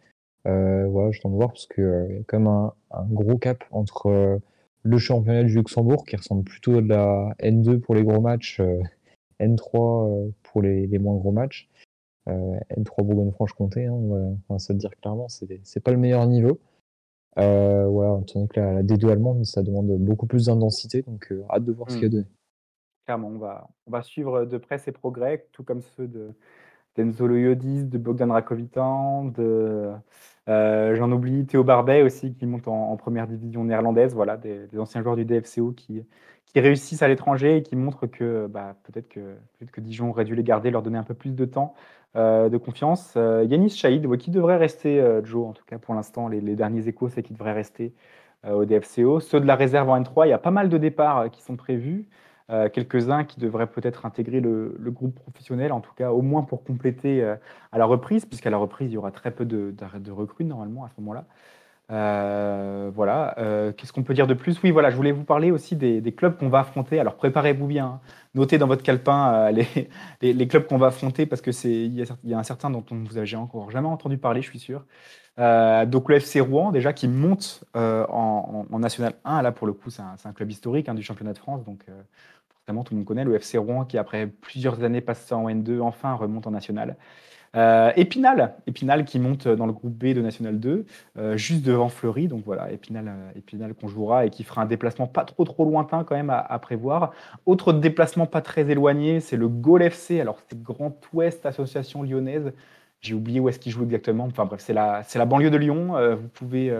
voilà, 0.44 1.10
je 1.10 1.20
t'en 1.20 1.30
voir 1.30 1.48
parce 1.48 1.66
qu'il 1.66 1.84
y 1.84 2.18
a 2.18 2.22
quand 2.26 2.38
même 2.38 2.70
un, 2.90 3.06
gros 3.10 3.38
cap 3.38 3.64
entre 3.70 4.40
le 4.82 4.98
championnat 4.98 5.42
du 5.42 5.54
Luxembourg 5.54 6.04
qui 6.04 6.16
ressemble 6.16 6.44
plutôt 6.44 6.78
à 6.78 6.82
de 6.82 6.88
la 6.88 7.34
N2 7.40 7.80
pour 7.80 7.94
les 7.94 8.04
gros 8.04 8.20
matchs, 8.20 8.60
N3 9.40 10.32
pour 10.42 10.62
les, 10.62 10.98
moins 10.98 11.16
gros 11.16 11.32
matchs, 11.32 11.68
euh, 12.28 12.58
N3 12.76 13.04
Bourgogne-Franche-Comté, 13.04 13.86
hein, 13.86 14.36
va, 14.48 14.58
se 14.58 14.72
le 14.72 14.78
dire 14.78 14.90
clairement, 15.00 15.28
c'est 15.28 15.80
pas 15.80 15.90
le 15.90 15.96
meilleur 15.96 16.26
niveau. 16.26 16.58
Euh, 17.38 17.86
voilà, 17.86 18.18
tandis 18.26 18.48
que 18.48 18.58
la, 18.58 18.82
D2 18.82 19.10
allemande, 19.10 19.44
ça 19.44 19.62
demande 19.62 19.88
beaucoup 19.98 20.26
plus 20.26 20.46
d'intensité, 20.46 21.02
donc 21.02 21.30
euh, 21.30 21.44
hâte 21.50 21.64
de 21.64 21.72
voir 21.72 21.90
ce 21.90 21.96
qu'il 21.96 22.04
y 22.04 22.06
a 22.06 22.10
donné. 22.10 22.26
Clairement, 23.04 23.28
on 23.28 23.38
va, 23.38 23.68
on 23.86 23.90
va 23.90 24.02
suivre 24.02 24.44
de 24.46 24.58
près 24.58 24.78
ses 24.78 24.90
progrès, 24.90 25.46
tout 25.52 25.62
comme 25.62 25.82
ceux 25.82 26.08
de, 26.08 26.30
d'Enzo 26.96 27.26
Loyodis, 27.26 27.84
de 27.84 27.98
Bogdan 27.98 28.32
Rakovitan, 28.32 29.26
de 29.26 29.92
j'en 30.48 31.12
oublie 31.12 31.44
Théo 31.44 31.62
Barbet 31.62 32.02
aussi 32.02 32.32
qui 32.32 32.46
monte 32.46 32.68
en, 32.68 32.96
première 32.96 33.26
division 33.26 33.64
néerlandaise, 33.64 34.14
voilà, 34.14 34.36
des, 34.36 34.66
anciens 34.78 35.02
joueurs 35.02 35.16
du 35.16 35.24
DFCO 35.24 35.72
qui, 35.72 36.02
qui 36.46 36.60
réussissent 36.60 37.02
à 37.02 37.08
l'étranger 37.08 37.58
et 37.58 37.62
qui 37.62 37.76
montrent 37.76 38.06
que 38.06 38.46
bah, 38.46 38.76
peut-être 38.84 39.08
que, 39.08 39.36
peut 39.58 39.66
que 39.66 39.80
Dijon 39.82 40.08
aurait 40.08 40.24
dû 40.24 40.34
les 40.34 40.42
garder, 40.42 40.70
leur 40.70 40.82
donner 40.82 40.96
un 40.96 41.02
peu 41.02 41.12
plus 41.12 41.34
de 41.34 41.44
temps, 41.44 41.74
de 42.14 42.56
confiance. 42.56 43.14
Yanis 43.16 43.70
Chaïd, 43.70 44.16
qui 44.16 44.30
devrait 44.30 44.56
rester, 44.56 45.04
Joe, 45.24 45.48
en 45.48 45.52
tout 45.52 45.64
cas 45.66 45.78
pour 45.78 45.94
l'instant, 45.94 46.28
les, 46.28 46.40
derniers 46.56 46.88
échos, 46.88 47.08
c'est 47.08 47.22
qu'il 47.22 47.34
devrait 47.34 47.52
rester 47.52 47.92
au 48.48 48.64
DFCO. 48.64 49.20
Ceux 49.20 49.40
de 49.40 49.46
la 49.46 49.54
réserve 49.54 49.90
en 49.90 50.00
N3, 50.00 50.26
il 50.26 50.30
y 50.30 50.32
a 50.32 50.38
pas 50.38 50.50
mal 50.50 50.68
de 50.68 50.78
départs 50.78 51.30
qui 51.30 51.42
sont 51.42 51.56
prévus. 51.56 52.06
Euh, 52.48 52.68
quelques-uns 52.68 53.24
qui 53.24 53.40
devraient 53.40 53.66
peut-être 53.66 54.06
intégrer 54.06 54.40
le, 54.40 54.76
groupe 54.78 55.16
professionnel, 55.16 55.72
en 55.72 55.80
tout 55.80 55.92
cas 55.94 56.12
au 56.12 56.22
moins 56.22 56.42
pour 56.42 56.62
compléter 56.62 57.20
euh, 57.22 57.34
à 57.72 57.78
la 57.78 57.86
reprise, 57.86 58.24
puisqu'à 58.24 58.50
la 58.50 58.56
reprise, 58.56 58.88
il 58.90 58.94
y 58.94 58.96
aura 58.96 59.10
très 59.10 59.32
peu 59.32 59.44
de, 59.44 59.74
de 59.98 60.10
recrues 60.12 60.44
normalement 60.44 60.84
à 60.84 60.88
ce 60.88 61.00
moment-là. 61.00 61.24
Euh, 61.90 62.90
voilà. 62.94 63.34
Qu'est-ce 63.76 63.92
qu'on 63.92 64.02
peut 64.02 64.14
dire 64.14 64.26
de 64.26 64.34
plus? 64.34 64.60
Oui, 64.62 64.70
voilà, 64.70 64.90
je 64.90 64.96
voulais 64.96 65.12
vous 65.12 65.24
parler 65.24 65.50
aussi 65.50 65.76
des, 65.76 66.12
clubs 66.12 66.36
qu'on 66.36 66.48
va 66.48 66.60
affronter. 66.60 66.98
Alors 67.00 67.16
préparez-vous 67.16 67.66
bien. 67.66 67.86
Hein. 67.86 68.00
Notez 68.34 68.58
dans 68.58 68.66
votre 68.66 68.82
calepin 68.82 69.50
les, 69.52 69.66
les, 70.20 70.48
clubs 70.48 70.66
qu'on 70.66 70.78
va 70.78 70.88
affronter 70.88 71.26
parce 71.26 71.42
que 71.42 71.52
c'est 71.52 71.72
il 71.72 71.94
y, 72.24 72.34
a 72.34 72.38
un 72.38 72.42
certain 72.42 72.70
dont 72.70 72.84
on 72.90 72.96
vous 73.04 73.18
avez 73.18 73.36
encore 73.36 73.70
jamais 73.70 73.88
entendu 73.88 74.18
parler, 74.18 74.42
je 74.42 74.50
suis 74.50 74.58
sûr. 74.58 74.84
donc 75.38 76.08
le 76.08 76.16
FC 76.16 76.40
Rouen 76.40 76.72
déjà 76.72 76.92
qui 76.92 77.08
monte 77.08 77.64
en, 77.74 78.66
National 78.78 79.14
1. 79.24 79.42
Là 79.42 79.52
pour 79.52 79.66
le 79.66 79.72
coup, 79.72 79.90
c'est 79.90 80.02
un, 80.02 80.32
club 80.32 80.50
historique 80.50 80.88
hein, 80.88 80.94
du 80.94 81.02
championnat 81.02 81.32
de 81.32 81.38
France. 81.38 81.64
Donc 81.64 81.84
tout 82.66 82.94
le 82.94 82.96
monde 82.96 83.04
connaît, 83.04 83.24
le 83.24 83.34
FC 83.36 83.58
Rouen 83.58 83.84
qui, 83.84 83.98
après 83.98 84.26
plusieurs 84.26 84.82
années 84.82 85.00
passées 85.00 85.34
en 85.34 85.48
N2, 85.48 85.80
enfin 85.80 86.14
remonte 86.14 86.46
en 86.46 86.50
National. 86.50 86.96
Euh, 87.56 87.90
Épinal, 87.96 88.54
Épinal 88.66 89.04
qui 89.04 89.18
monte 89.18 89.48
dans 89.48 89.66
le 89.66 89.72
groupe 89.72 89.94
B 89.94 90.12
de 90.12 90.20
National 90.20 90.60
2, 90.60 90.84
euh, 91.18 91.36
juste 91.36 91.64
devant 91.64 91.88
Fleury. 91.88 92.28
Donc 92.28 92.44
voilà, 92.44 92.70
Épinal, 92.70 93.08
euh, 93.08 93.38
Épinal 93.38 93.74
qu'on 93.74 93.88
jouera 93.88 94.26
et 94.26 94.30
qui 94.30 94.44
fera 94.44 94.62
un 94.62 94.66
déplacement 94.66 95.06
pas 95.06 95.24
trop 95.24 95.44
trop 95.44 95.64
lointain 95.64 96.04
quand 96.04 96.14
même 96.14 96.30
à, 96.30 96.58
prévoir. 96.58 97.12
Autre 97.46 97.72
déplacement 97.72 98.26
pas 98.26 98.42
très 98.42 98.68
éloigné, 98.70 99.20
c'est 99.20 99.36
le 99.36 99.48
Gaulle 99.48 99.82
FC. 99.82 100.20
Alors 100.20 100.38
c'est 100.48 100.62
Grand 100.62 100.98
Ouest 101.14 101.46
Association 101.46 102.02
Lyonnaise. 102.02 102.52
J'ai 103.00 103.14
oublié 103.14 103.40
où 103.40 103.48
est-ce 103.48 103.58
qu'il 103.58 103.72
joue 103.72 103.84
exactement. 103.84 104.24
Enfin 104.24 104.44
bref, 104.44 104.60
c'est 104.60 104.72
la, 104.74 105.02
c'est 105.04 105.18
la 105.18 105.26
banlieue 105.26 105.50
de 105.50 105.56
Lyon. 105.56 105.94
vous 106.16 106.28
pouvez 106.28 106.74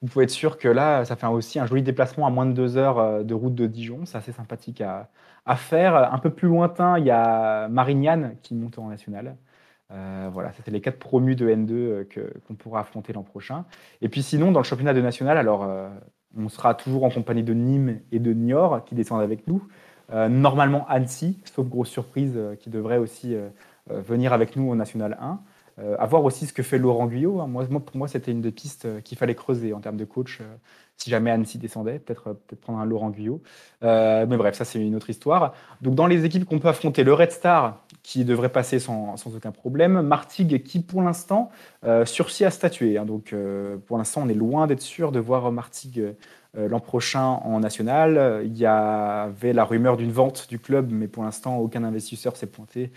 vous 0.00 0.08
pouvez 0.08 0.24
être 0.24 0.30
sûr 0.30 0.58
que 0.58 0.68
là, 0.68 1.04
ça 1.04 1.16
fait 1.16 1.26
aussi 1.26 1.58
un 1.58 1.66
joli 1.66 1.82
déplacement 1.82 2.26
à 2.26 2.30
moins 2.30 2.46
de 2.46 2.52
deux 2.52 2.76
heures 2.76 3.24
de 3.24 3.34
route 3.34 3.54
de 3.54 3.66
Dijon. 3.66 4.00
C'est 4.04 4.18
assez 4.18 4.32
sympathique 4.32 4.80
à, 4.80 5.08
faire. 5.56 6.12
Un 6.12 6.18
peu 6.18 6.30
plus 6.30 6.48
lointain, 6.48 6.98
il 6.98 7.06
y 7.06 7.10
a 7.10 7.68
Marignane 7.68 8.36
qui 8.42 8.54
monte 8.54 8.78
en 8.78 8.88
national. 8.88 9.36
Euh, 9.90 10.28
voilà, 10.32 10.52
c'était 10.52 10.70
les 10.70 10.80
quatre 10.80 10.98
promus 10.98 11.34
de 11.34 11.48
N2 11.48 11.70
euh, 11.72 12.04
qu'on 12.46 12.54
pourra 12.54 12.80
affronter 12.80 13.12
l'an 13.12 13.22
prochain. 13.22 13.64
Et 14.02 14.08
puis 14.08 14.22
sinon, 14.22 14.52
dans 14.52 14.60
le 14.60 14.64
championnat 14.64 14.94
de 14.94 15.00
national, 15.00 15.38
alors 15.38 15.68
on 16.36 16.48
sera 16.48 16.74
toujours 16.74 17.04
en 17.04 17.10
compagnie 17.10 17.42
de 17.42 17.54
Nîmes 17.54 18.00
et 18.12 18.18
de 18.18 18.32
Niort 18.32 18.84
qui 18.84 18.94
descendent 18.94 19.22
avec 19.22 19.46
nous. 19.46 19.66
normalement 20.12 20.86
Annecy, 20.88 21.40
sauf 21.44 21.66
grosse 21.66 21.88
surprise, 21.88 22.38
qui 22.60 22.70
devrait 22.70 22.98
aussi 22.98 23.34
venir 23.88 24.32
avec 24.32 24.56
nous 24.56 24.70
au 24.70 24.74
national 24.74 25.16
1. 25.20 25.40
Euh, 25.80 25.96
à 25.98 26.06
voir 26.06 26.24
aussi 26.24 26.46
ce 26.46 26.52
que 26.52 26.62
fait 26.62 26.78
Laurent 26.78 27.06
Guyot. 27.06 27.40
Hein. 27.40 27.46
Moi, 27.46 27.64
pour 27.66 27.96
moi, 27.96 28.08
c'était 28.08 28.32
une 28.32 28.40
des 28.40 28.50
pistes 28.50 28.86
euh, 28.86 29.00
qu'il 29.00 29.16
fallait 29.16 29.36
creuser 29.36 29.72
en 29.72 29.80
termes 29.80 29.96
de 29.96 30.04
coach. 30.04 30.38
Euh, 30.40 30.44
si 30.96 31.08
jamais 31.08 31.30
Annecy 31.30 31.58
descendait, 31.58 32.00
peut-être 32.00 32.36
peut 32.48 32.56
prendre 32.56 32.80
un 32.80 32.84
Laurent 32.84 33.10
Guyot. 33.10 33.40
mais 33.82 34.26
bref, 34.26 34.56
ça, 34.56 34.64
c'est 34.64 34.80
une 34.80 34.96
autre 34.96 35.10
histoire. 35.10 35.54
Donc, 35.80 35.94
dans 35.94 36.08
les 36.08 36.24
équipes 36.24 36.44
qu'on 36.44 36.58
peut 36.58 36.66
affronter, 36.66 37.04
le 37.04 37.14
Red 37.14 37.30
Star, 37.30 37.84
qui 38.02 38.24
devrait 38.24 38.48
passer 38.48 38.78
sans, 38.78 39.14
aucun 39.26 39.52
problème. 39.52 40.00
Martigues, 40.02 40.62
qui 40.62 40.80
pour 40.80 41.02
l'instant 41.02 41.50
sursit 42.04 42.44
à 42.44 42.50
statuer. 42.50 42.98
Hein. 42.98 43.04
donc, 43.04 43.34
pour 43.86 43.98
l'instant, 43.98 44.22
on 44.24 44.28
est 44.28 44.34
loin 44.34 44.66
d'être 44.66 44.82
sûr 44.82 45.12
de 45.12 45.20
voir 45.20 45.50
Martigues 45.52 46.14
l'an 46.54 46.80
prochain 46.80 47.24
en 47.24 47.60
national. 47.60 48.42
Il 48.44 48.56
y 48.56 48.66
avait 48.66 49.52
la 49.52 49.64
rumeur 49.64 49.96
d'une 49.96 50.12
vente 50.12 50.48
du 50.48 50.58
club, 50.58 50.90
mais 50.90 51.08
pour 51.08 51.22
l'instant, 51.22 51.58
aucun 51.58 51.84
investisseur 51.84 52.36
s'est 52.36 52.46
pointé 52.46 52.90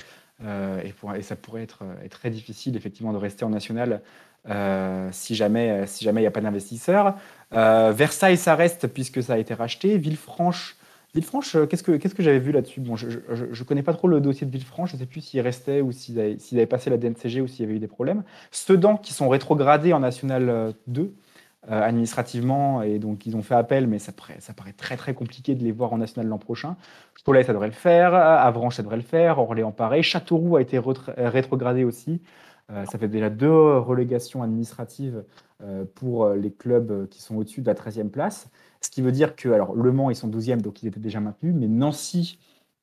euh, 0.45 0.81
et, 1.15 1.21
ça 1.21 1.35
pourrait 1.35 1.63
être, 1.63 1.83
très 2.09 2.29
difficile 2.29 2.75
effectivement 2.75 3.13
de 3.13 3.17
rester 3.17 3.45
en 3.45 3.49
national 3.49 4.01
euh, 4.49 5.09
si 5.11 5.35
jamais 5.35 5.85
il 6.01 6.13
n'y 6.15 6.25
a 6.25 6.31
pas 6.31 6.41
d'investisseurs. 6.41 7.15
Euh, 7.53 7.91
Versailles, 7.95 8.37
ça 8.37 8.55
reste 8.55 8.87
puisque 8.87 9.21
ça 9.21 9.33
a 9.33 9.37
été 9.37 9.53
racheté. 9.53 9.97
Villefranche, 9.97 10.77
Villefranche, 11.13 11.57
qu'est-ce 11.69 11.83
que 11.83 11.91
qu'est-ce 11.93 12.15
que 12.15 12.23
j'avais 12.23 12.39
vu 12.39 12.51
là-dessus? 12.51 12.79
Bon, 12.79 12.95
je, 12.95 13.07
ne 13.07 13.63
connais 13.63 13.83
pas 13.83 13.93
trop 13.93 14.07
le 14.07 14.21
dossier 14.21 14.47
de 14.47 14.51
Villefranche. 14.51 14.91
Je 14.91 14.95
ne 14.95 14.99
sais 14.99 15.05
plus 15.05 15.21
s'il 15.21 15.41
restait 15.41 15.81
ou 15.81 15.91
s'il 15.91 16.19
avait, 16.19 16.65
passé 16.65 16.89
la 16.89 16.97
DNCG 16.97 17.41
ou 17.41 17.47
s'il 17.47 17.65
y 17.65 17.67
avait 17.67 17.75
eu 17.75 17.79
des 17.79 17.87
problèmes. 17.87 18.23
Sedan 18.51 18.95
qui 18.97 19.13
sont 19.13 19.27
rétrogradés 19.27 19.93
en 19.93 19.99
national 19.99 20.73
2. 20.87 21.13
Euh, 21.69 21.79
administrativement 21.79 22.81
et 22.81 22.97
donc 22.97 23.27
ils 23.27 23.35
ont 23.35 23.43
fait 23.43 23.53
appel, 23.53 23.85
mais 23.85 23.99
ça 23.99 24.11
paraît, 24.11 24.73
très 24.75 24.97
très 24.97 25.13
compliqué 25.13 25.53
de 25.53 25.63
les 25.63 25.71
voir 25.71 25.93
en 25.93 25.99
national 25.99 26.27
l'an 26.27 26.39
prochain. 26.39 26.75
Cholet, 27.23 27.43
ça 27.43 27.53
devrait 27.53 27.67
le 27.67 27.73
faire, 27.73 28.15
Avranches, 28.15 28.77
ça 28.77 28.81
devrait 28.81 28.95
le 28.95 29.03
faire, 29.03 29.37
Orléans, 29.37 29.71
pareil. 29.71 30.01
Châteauroux 30.01 30.55
a 30.55 30.61
été 30.63 30.81
rétrogradé 31.17 31.83
aussi. 31.83 32.19
Euh, 32.71 32.83
ça 32.85 32.97
fait 32.97 33.07
déjà 33.07 33.29
deux 33.29 33.77
relégations 33.77 34.41
administratives 34.41 35.23
euh, 35.61 35.85
pour 35.93 36.29
les 36.29 36.51
clubs 36.51 37.07
qui 37.09 37.21
sont 37.21 37.35
au-dessus 37.35 37.61
de 37.61 37.67
la 37.67 37.75
13e 37.75 38.09
place. 38.09 38.49
Ce 38.81 38.89
qui 38.89 39.01
veut 39.01 39.11
dire 39.11 39.35
que, 39.35 39.49
alors, 39.49 39.75
Le 39.75 39.91
Mans, 39.91 40.09
ils 40.09 40.15
sont 40.15 40.29
12e, 40.29 40.61
donc 40.61 40.83
ils 40.83 40.87
étaient 40.87 40.99
déjà 40.99 41.19
maintenus, 41.19 41.53
mais 41.55 41.67
Nancy, 41.67 42.39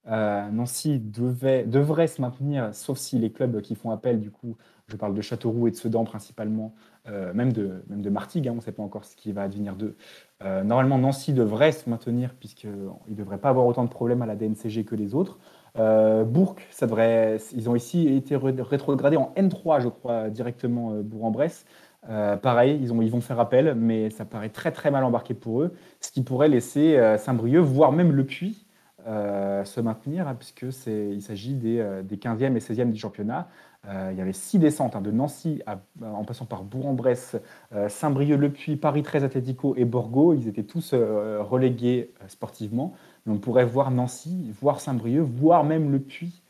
Nancy 0.07 1.01
devait, 1.01 1.65
devrait 1.65 2.07
se 2.07 2.23
maintenir, 2.23 2.75
sauf 2.75 2.97
si 2.97 3.19
les 3.19 3.31
clubs 3.31 3.61
qui 3.61 3.75
font 3.75 3.91
appel, 3.91 4.21
du 4.21 4.31
coup, 4.31 4.57
je 4.89 4.97
parle 4.97 5.15
de 5.15 5.21
Châteauroux 5.21 5.69
et 5.69 5.71
de 5.71 5.77
Sedan 5.77 6.05
principalement, 6.05 6.75
euh, 7.09 7.33
même, 7.35 7.53
de, 7.53 7.83
même 7.89 8.03
de 8.03 8.11
Martigues, 8.11 8.49
hein, 8.49 8.53
on 8.53 8.57
ne 8.57 8.61
sait 8.61 8.73
pas 8.73 8.83
encore 8.83 9.05
ce 9.05 9.17
qui 9.17 9.33
va 9.33 9.43
advenir 9.43 9.77
d'eux. 9.77 9.97
Euh, 10.43 10.65
normalement, 10.65 10.99
Nancy 10.99 11.33
devrait 11.33 11.73
se 11.73 11.89
maintenir 11.89 12.35
puisqu'ils 12.35 12.71
ne 12.71 13.15
devraient 13.15 13.39
pas 13.39 13.51
avoir 13.51 13.67
autant 13.67 13.85
de 13.85 13.91
problèmes 13.91 14.23
à 14.23 14.27
la 14.27 14.35
DNCG 14.35 14.85
que 14.85 14.95
les 14.95 15.15
autres. 15.15 15.39
Euh, 15.79 16.25
Bourg, 16.25 16.57
ça 16.71 16.87
devrait, 16.87 17.39
ils 17.55 17.69
ont 17.69 17.77
ici 17.77 18.09
été 18.09 18.37
rétrogradés 18.37 19.17
en 19.17 19.33
N3, 19.37 19.81
je 19.83 19.89
crois, 19.89 20.31
directement 20.31 20.95
Bourg-en-Bresse. 21.03 21.67
Pareil, 22.43 22.79
ils, 22.81 22.93
ont, 22.93 23.03
ils 23.03 23.11
vont 23.11 23.21
faire 23.21 23.41
appel, 23.41 23.75
mais 23.75 24.11
ça 24.11 24.25
paraît 24.25 24.49
très 24.49 24.73
très 24.73 24.91
mal 24.91 25.05
embarqué 25.05 25.35
pour 25.35 25.63
eux, 25.63 25.75
ce 26.01 26.11
qui 26.11 26.23
pourrait 26.23 26.49
laisser 26.49 26.99
Saint-Brieuc, 27.19 27.63
voire 27.63 27.93
même 27.93 28.13
Le 28.13 28.25
Puy, 28.25 28.65
se 29.05 29.81
maintenir, 29.81 30.29
hein, 30.29 30.35
puisque 30.35 30.73
s'agit 30.73 31.55
des, 31.55 32.03
des, 32.05 32.17
15e 32.17 32.57
et 32.57 32.61
16e 32.61 32.91
du 32.93 32.99
championnat. 32.99 33.49
Euh, 33.87 34.11
il 34.13 34.19
y 34.19 34.21
avait 34.21 34.33
six 34.33 34.59
descentes 34.59 34.97
hein, 34.97 35.01
de 35.01 35.11
Nancy 35.11 35.63
en 36.03 36.25
passant 36.25 36.45
par 36.45 36.65
Bourg-en-Bresse, 36.65 37.37
euh, 37.73 37.89
Saint-Brieuc, 37.89 38.37
Le 38.37 38.51
Puy, 38.51 38.77
Paris 38.77 39.03
13 39.03 39.25
Atlético 39.25 39.75
et 39.77 39.85
Borgo. 39.85 40.35
Ils 40.35 40.49
étaient 40.49 40.65
tous 40.65 40.93
euh, 40.93 41.43
relégués 41.43 42.13
sportivement. 42.27 42.95
Mais 43.25 43.33
on 43.33 43.39
pourrait 43.39 43.65
voir 43.65 43.91
Nancy, 43.91 44.51
voir 44.61 44.81
Saint-Brieuc, 44.81 45.23
voire 45.23 45.65
même 45.65 45.91
Le 45.93 46.01
Puy, 46.01 46.43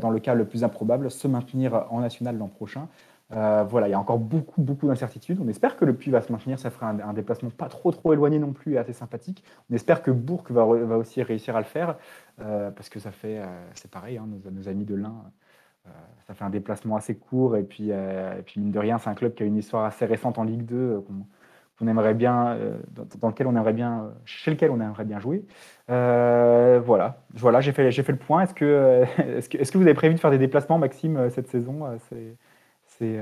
dans 0.00 0.08
le 0.08 0.18
cas 0.18 0.34
le 0.34 0.46
plus 0.46 0.64
improbable, 0.64 1.10
se 1.10 1.28
maintenir 1.28 1.86
en 1.90 2.00
national 2.00 2.38
l'an 2.38 2.48
prochain. 2.48 2.88
Voilà, 3.30 3.88
il 3.88 3.90
y 3.90 3.94
a 3.94 3.98
encore 3.98 4.18
beaucoup, 4.18 4.62
beaucoup 4.62 4.86
d'incertitudes. 4.86 5.38
On 5.40 5.48
espère 5.48 5.76
que 5.76 5.84
le 5.84 5.94
Puy 5.94 6.10
va 6.10 6.22
se 6.22 6.30
maintenir. 6.30 6.58
Ça 6.58 6.70
fera 6.70 6.90
un, 6.90 7.12
déplacement 7.12 7.50
pas 7.50 7.68
trop, 7.68 7.90
trop 7.90 8.12
éloigné 8.12 8.38
non 8.38 8.52
plus 8.52 8.74
et 8.74 8.78
assez 8.78 8.92
sympathique. 8.92 9.42
On 9.70 9.74
espère 9.74 10.02
que 10.02 10.10
Bourg 10.10 10.44
va, 10.50 10.64
va 10.64 10.98
aussi 10.98 11.22
réussir 11.22 11.56
à 11.56 11.60
le 11.60 11.66
faire 11.66 11.96
parce 12.36 12.88
que 12.88 13.00
ça 13.00 13.10
fait, 13.10 13.40
c'est 13.74 13.90
pareil, 13.90 14.18
hein, 14.18 14.28
nos, 14.50 14.68
amis 14.68 14.84
de 14.84 14.94
l'Ain 14.94 15.14
euh, 15.86 15.90
ça 16.26 16.34
fait 16.34 16.44
un 16.44 16.50
déplacement 16.50 16.96
assez 16.96 17.16
court. 17.16 17.56
Et 17.56 17.62
puis, 17.62 17.88
euh, 17.90 18.38
et 18.38 18.42
puis 18.42 18.60
mine 18.60 18.70
de 18.70 18.78
rien, 18.78 18.98
c'est 18.98 19.10
un 19.10 19.14
club 19.14 19.34
qui 19.34 19.42
a 19.42 19.46
une 19.46 19.56
histoire 19.56 19.84
assez 19.84 20.06
récente 20.06 20.38
en 20.38 20.44
Ligue 20.44 20.64
2 20.64 20.74
euh, 20.76 21.00
qu'on 21.78 21.86
aimerait 21.88 22.14
bien, 22.14 22.56
dans, 23.20 23.28
lequel 23.28 23.46
on 23.48 23.56
aimerait 23.56 23.72
bien, 23.72 24.12
chez 24.24 24.52
lequel 24.52 24.70
on 24.70 24.80
aimerait 24.80 25.04
bien 25.04 25.18
jouer. 25.18 25.44
voilà, 25.88 27.18
voilà, 27.34 27.60
j'ai 27.60 27.72
fait, 27.72 27.90
fait 27.90 28.12
le 28.12 28.18
point. 28.18 28.42
Est-ce 28.42 28.54
que, 28.54 29.04
est-ce 29.18 29.48
que, 29.48 29.58
est-ce 29.58 29.72
que 29.72 29.78
vous 29.78 29.84
avez 29.84 29.94
prévu 29.94 30.14
de 30.14 30.20
faire 30.20 30.30
des 30.30 30.38
déplacements, 30.38 30.78
Maxime, 30.78 31.28
cette 31.30 31.48
saison 31.48 31.84
c'est, 32.98 33.18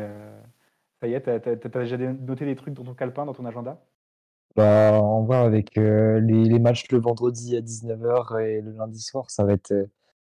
ça 1.01 1.09
y 1.09 1.15
est, 1.15 1.21
t'as, 1.21 1.37
as, 1.37 1.83
déjà 1.83 1.97
noté 1.97 2.45
des 2.45 2.57
trucs 2.57 2.75
dans 2.75 2.85
ton 2.85 2.95
calepin, 2.95 3.25
dans 3.25 3.35
ton 3.35 3.45
agenda? 3.45 3.85
Bah, 4.55 5.01
on 5.03 5.25
va 5.25 5.43
avec 5.43 5.75
les, 5.77 6.21
les, 6.21 6.59
matchs 6.59 6.91
le 6.91 6.99
vendredi 6.99 7.57
à 7.57 7.61
19h 7.61 8.41
et 8.41 8.61
le 8.61 8.73
lundi 8.73 9.01
soir, 9.01 9.31
ça 9.31 9.45
va 9.45 9.55
être 9.55 9.73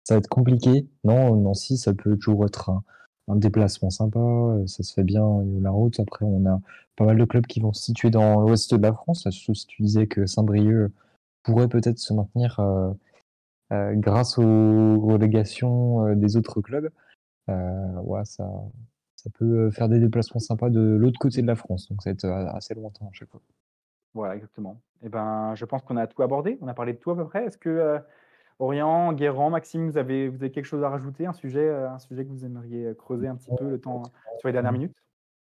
ça 0.10 0.16
va 0.16 0.20
être 0.20 0.28
compliqué. 0.28 0.88
Non, 1.03 1.36
Nancy, 1.36 1.78
ça 1.78 1.94
peut 1.94 2.18
toujours 2.18 2.45
être 2.45 2.72
un, 3.28 3.36
déplacement 3.36 3.91
sympa. 3.91 4.20
Euh, 4.20 4.66
ça 4.66 4.82
se 4.82 4.91
fait 4.91 5.03
bien 5.03 5.24
la 5.61 5.70
route. 5.70 5.99
Après, 5.99 6.26
on 6.26 6.44
a 6.48 6.60
pas 6.95 7.06
mal 7.06 7.16
de 7.16 7.26
clubs 7.26 7.45
qui 7.45 7.60
vont 7.60 7.74
se 7.74 7.84
situer 7.84 8.10
dans 8.10 8.41
l'ouest 8.41 8.74
de 8.74 8.82
la 8.82 8.91
France. 8.91 9.30
Surtout 9.30 9.53
si 9.53 9.68
tu 9.68 9.84
disais 9.84 10.07
que 10.07 10.26
Saint-Brieuc 10.26 10.91
pourrait 11.44 11.68
peut-être 11.68 11.99
se 11.99 12.14
maintenir 12.14 12.60
euh, 12.60 12.91
euh, 13.72 13.94
grâce 13.95 14.40
aux 14.40 14.99
relégations 14.99 16.16
des 16.16 16.38
autres 16.38 16.60
clubs. 16.61 16.90
ouais, 17.48 18.26
ça, 18.26 18.49
ça 19.24 19.30
peut 19.38 19.70
faire 19.72 19.90
des 19.90 20.00
déplacements 20.00 20.40
sympas 20.40 20.70
de 20.70 20.80
l'autre 20.80 21.20
côté 21.20 21.41
de 21.41 21.48
la 21.48 21.56
France. 21.56 21.90
Donc, 21.90 22.02
ça 22.02 22.10
va 22.10 22.14
être 22.14 22.26
assez 22.56 22.74
lointain 22.74 23.06
à 23.06 23.10
chaque 23.12 23.30
fois. 23.30 23.41
Voilà, 24.14 24.36
exactement. 24.36 24.82
Et 25.02 25.08
eh 25.08 25.10
ben, 25.10 25.54
je 25.56 25.66
pense 25.66 25.82
qu'on 25.82 25.98
a 25.98 26.08
tout 26.08 26.22
abordé. 26.24 26.58
On 26.62 26.68
a 26.68 26.74
parlé 26.74 26.94
de 26.94 26.98
tout 26.98 27.12
à 27.12 27.16
peu 27.16 27.26
près. 27.26 27.46
Est-ce 27.46 27.58
que 27.58 28.00
Orient, 28.60 29.12
Guérand, 29.14 29.50
Maxime, 29.50 29.90
vous 29.90 29.98
avez, 29.98 30.30
vous 30.30 30.38
avez 30.38 30.52
quelque 30.52 30.66
chose 30.66 30.84
à 30.84 30.90
rajouter, 30.90 31.26
un 31.26 31.34
sujet, 31.34 31.70
un 31.70 32.00
sujet 32.00 32.26
que 32.26 32.30
vous 32.30 32.46
aimeriez 32.46 32.94
creuser 32.98 33.28
un 33.28 33.36
petit 33.36 33.52
peu 33.58 33.70
le 33.70 33.80
temps 33.80 34.04
sur 34.40 34.48
les 34.48 34.54
dernières 34.54 34.72
minutes? 34.72 34.96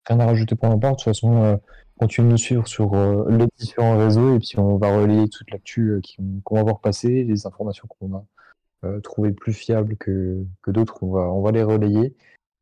Rien 0.05 0.19
à 0.21 0.25
rajouter 0.25 0.55
pour 0.55 0.69
ma 0.69 0.77
part. 0.77 0.91
De 0.91 0.95
toute 0.95 1.05
façon, 1.05 1.59
continuez 1.99 2.27
de 2.27 2.31
nous 2.31 2.37
suivre 2.37 2.67
sur 2.67 2.95
les 3.29 3.47
différents 3.57 3.97
réseaux 3.97 4.35
et 4.35 4.39
puis 4.39 4.57
on 4.57 4.77
va 4.77 4.95
relayer 4.95 5.27
toute 5.27 5.51
l'actu 5.51 6.01
qu'on 6.43 6.55
va 6.55 6.63
voir 6.63 6.79
passer, 6.79 7.23
les 7.23 7.45
informations 7.45 7.87
qu'on 7.87 8.15
a 8.15 9.01
trouvées 9.01 9.33
plus 9.33 9.53
fiables 9.53 9.97
que, 9.97 10.43
que 10.61 10.71
d'autres, 10.71 11.03
on 11.03 11.11
va, 11.11 11.21
on 11.31 11.41
va 11.41 11.51
les 11.51 11.63
relayer. 11.63 12.15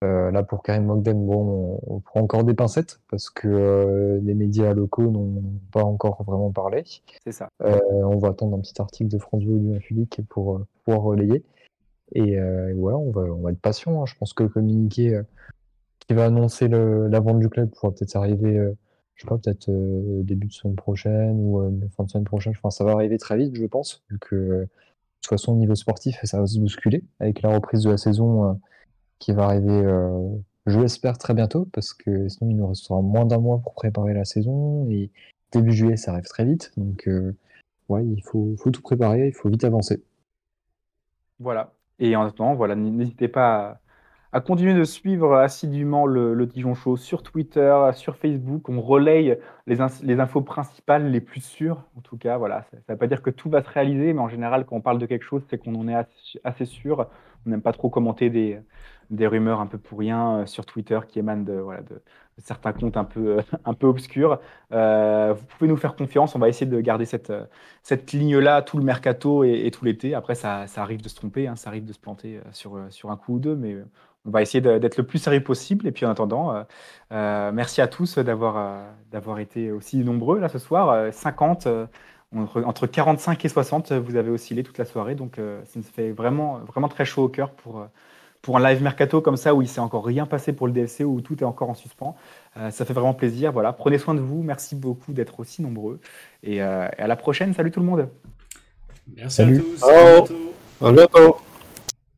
Euh, 0.06 0.32
là, 0.32 0.44
pour 0.44 0.64
Karim 0.64 0.86
Mogden, 0.86 1.26
bon, 1.26 1.80
on, 1.88 2.00
prend 2.00 2.22
encore 2.22 2.44
des 2.44 2.54
pincettes 2.54 3.00
parce 3.10 3.30
que 3.30 3.48
euh, 3.48 4.20
les 4.24 4.34
médias 4.34 4.74
locaux 4.74 5.10
n'ont 5.10 5.42
pas 5.72 5.84
encore 5.84 6.24
vraiment 6.24 6.52
parlé. 6.52 6.84
C'est 7.24 7.32
ça. 7.32 7.50
Euh, 7.64 7.80
on 7.92 8.18
va 8.18 8.30
attendre 8.30 8.56
un 8.56 8.60
petit 8.60 8.80
article 8.80 9.10
de 9.10 9.18
France 9.18 9.44
Bleu 9.44 9.60
du 9.60 9.80
public 9.80 10.22
pour 10.30 10.62
pouvoir 10.84 11.04
relayer. 11.04 11.44
Et, 12.14 12.38
voilà, 12.76 12.98
on 12.98 13.12
va, 13.12 13.22
on 13.22 13.42
va 13.42 13.52
être 13.52 13.62
patient. 13.62 14.02
Hein. 14.02 14.06
Je 14.06 14.16
pense 14.16 14.34
que 14.34 14.44
le 14.44 14.50
communiqué 14.50 15.20
qui 16.00 16.14
va 16.14 16.26
annoncer 16.26 16.68
la 16.68 17.20
vente 17.20 17.40
du 17.40 17.50
club 17.50 17.72
pourra 17.72 17.92
peut-être 17.92 18.16
arriver, 18.16 18.74
je 19.16 19.22
sais 19.22 19.28
pas, 19.28 19.38
peut-être 19.38 19.72
début 20.22 20.48
de 20.48 20.54
semaine 20.54 20.76
prochaine 20.76 21.40
ou 21.40 21.90
fin 21.98 22.04
de 22.04 22.10
semaine 22.10 22.26
prochaine. 22.26 22.54
Enfin, 22.56 22.70
ça 22.70 22.84
va 22.84 22.92
arriver 22.92 23.18
très 23.18 23.38
vite, 23.38 23.56
je 23.56 23.66
pense, 23.66 24.04
vu 24.12 24.20
que 24.20 24.36
de 24.36 24.68
toute 25.22 25.30
façon, 25.30 25.54
au 25.54 25.56
niveau 25.56 25.74
sportif, 25.74 26.20
ça 26.24 26.40
va 26.40 26.46
se 26.46 26.60
bousculer 26.60 27.04
avec 27.20 27.42
la 27.42 27.50
reprise 27.50 27.82
de 27.82 27.90
la 27.90 27.98
saison 27.98 28.60
qui 29.20 29.32
va 29.34 29.46
arriver, 29.46 29.72
euh, 29.72 30.30
je 30.66 30.80
l'espère, 30.80 31.18
très 31.18 31.34
bientôt, 31.34 31.68
parce 31.74 31.94
que 31.94 32.28
sinon 32.28 32.50
il 32.50 32.58
nous 32.58 32.68
restera 32.68 33.02
moins 33.02 33.26
d'un 33.26 33.40
mois 33.40 33.60
pour 33.60 33.74
préparer 33.74 34.14
la 34.14 34.26
saison, 34.26 34.90
et 34.90 35.10
début 35.52 35.72
juillet, 35.72 35.98
ça 35.98 36.12
arrive 36.12 36.26
très 36.26 36.46
vite, 36.46 36.72
donc 36.78 37.08
euh, 37.08 37.36
ouais, 37.90 38.06
il 38.06 38.22
faut, 38.24 38.56
tout 38.72 38.82
préparer, 38.82 39.28
il 39.28 39.34
faut 39.34 39.50
vite 39.50 39.64
avancer. 39.64 40.04
Voilà, 41.40 41.74
et 42.00 42.16
en 42.16 42.24
attendant, 42.24 42.56
voilà, 42.56 42.76
n'hésitez 42.76 43.28
pas 43.28 43.80
à 44.36 44.42
continuer 44.42 44.74
de 44.74 44.84
suivre 44.84 45.38
assidûment 45.38 46.06
le, 46.06 46.34
le 46.34 46.46
Dijon 46.46 46.74
Show 46.74 46.98
sur 46.98 47.24
Twitter, 47.24 47.74
sur 47.94 48.18
Facebook. 48.18 48.68
On 48.68 48.82
relaye 48.82 49.38
les, 49.66 49.78
les, 50.04 50.20
infos 50.20 50.42
principales, 50.42 51.10
les 51.10 51.22
plus 51.22 51.40
sûres, 51.40 51.86
en 51.98 52.02
tout 52.02 52.18
cas. 52.18 52.38
Voilà, 52.38 52.64
ça 52.64 52.76
ne 52.76 52.94
veut 52.94 52.98
pas 52.98 53.08
dire 53.08 53.22
que 53.22 53.30
tout 53.30 53.50
va 53.50 53.64
se 53.64 53.70
réaliser, 53.70 54.12
mais 54.12 54.20
en 54.20 54.28
général, 54.28 54.66
quand 54.66 54.76
on 54.76 54.82
parle 54.82 55.00
de 55.00 55.06
quelque 55.06 55.24
chose, 55.24 55.42
c'est 55.50 55.58
qu'on 55.58 55.74
en 55.76 55.88
est 55.88 55.96
assez, 56.44 56.66
sûr. 56.66 57.08
On 57.46 57.50
n'aime 57.50 57.62
pas 57.62 57.72
trop 57.72 57.90
commenter 57.90 58.30
des, 58.30 58.60
des, 59.10 59.28
rumeurs 59.28 59.60
un 59.60 59.68
peu 59.68 59.78
pour 59.78 60.00
rien 60.00 60.38
euh, 60.38 60.46
sur 60.46 60.66
Twitter 60.66 61.00
qui 61.08 61.20
émanent 61.20 61.44
de, 61.44 61.64
certains 62.38 62.74
comptes 62.74 62.98
un 62.98 63.04
peu, 63.04 63.38
un 63.66 63.74
peu 63.74 63.88
obscurs. 63.88 64.40
Euh, 64.72 65.34
vous 65.34 65.46
pouvez 65.46 65.70
nous 65.70 65.78
faire 65.78 65.96
confiance. 65.96 66.36
On 66.36 66.40
va 66.40 66.50
essayer 66.50 66.70
de 66.70 66.80
garder 66.82 67.06
cette, 67.06 67.34
cette 67.84 68.12
ligne-là 68.12 68.62
tout 68.62 68.78
le 68.78 68.84
mercato 68.84 69.44
et, 69.44 69.70
tout 69.72 69.86
l'été. 69.86 70.16
Après, 70.16 70.36
ça, 70.36 70.68
ça, 70.68 70.82
arrive 70.82 71.02
de 71.02 71.10
se 71.10 71.16
tromper, 71.16 71.48
hein, 71.48 71.56
ça 71.56 71.70
arrive 71.70 71.86
de 71.86 71.94
se 71.94 72.00
planter 72.00 72.38
euh, 72.38 72.42
sur, 72.52 72.80
sur 72.90 73.12
un 73.12 73.18
coup 73.18 73.36
ou 73.36 73.40
deux, 73.40 73.56
mais 73.56 73.78
on 74.26 74.32
va 74.32 74.42
essayer 74.42 74.62
d'être 74.62 74.98
le 74.98 75.06
plus 75.06 75.20
sérieux 75.20 75.44
possible. 75.44 75.88
Et 75.88 75.92
puis 75.92 76.06
en 76.06 76.12
attendant, 76.12 76.54
euh, 76.56 76.64
euh, 77.12 77.52
merci 77.54 77.82
à 77.82 77.88
tous 77.88 78.18
d'avoir 78.18 78.58
euh, 78.58 78.92
d'avoir 79.12 79.40
été 79.40 79.72
aussi 79.72 79.98
nombreux 79.98 80.40
là 80.40 80.50
ce 80.50 80.60
soir. 80.60 81.14
50, 81.14 81.68
entre, 82.34 82.88
45 82.88 83.46
et 83.46 83.50
60, 83.50 83.92
vous 83.94 84.16
avez 84.16 84.30
oscillé 84.32 84.64
toute 84.64 84.78
la 84.78 84.86
soirée. 84.86 85.16
Donc 85.16 85.36
ça 85.38 85.72
nous 85.76 85.84
fait 85.84 86.12
vraiment, 86.12 86.60
vraiment 86.60 86.90
très 86.90 87.06
chaud 87.06 87.24
au 87.24 87.30
cœur 87.30 87.52
pour, 87.52 87.86
pour 88.46 88.58
un 88.58 88.64
live 88.64 88.84
mercato 88.84 89.22
comme 89.22 89.38
ça 89.38 89.56
où 89.56 89.64
il 89.64 89.68
s'est 89.68 89.80
encore 89.80 90.06
rien 90.06 90.28
passé 90.28 90.54
pour 90.54 90.68
le 90.68 90.74
DFC, 90.74 91.04
où 91.04 91.20
tout 91.20 91.36
est 91.40 91.46
encore 91.46 91.72
en 91.72 91.74
suspens. 91.74 92.16
ça 92.70 92.86
fait 92.86 92.94
vraiment 92.94 93.16
plaisir. 93.16 93.52
Voilà, 93.52 93.74
prenez 93.74 93.98
soin 93.98 94.14
de 94.14 94.20
vous. 94.20 94.44
Merci 94.44 94.76
beaucoup 94.76 95.14
d'être 95.14 95.40
aussi 95.40 95.64
nombreux. 95.64 96.00
Et, 96.44 96.62
à 96.62 97.08
la 97.08 97.16
prochaine. 97.16 97.56
Salut 97.56 97.72
tout 97.72 97.80
le 97.80 97.88
monde. 97.88 98.08
Merci 99.18 99.42
à 99.42 99.48
tous. 99.48 99.84
À 100.80 100.92
bientôt. 100.92 101.38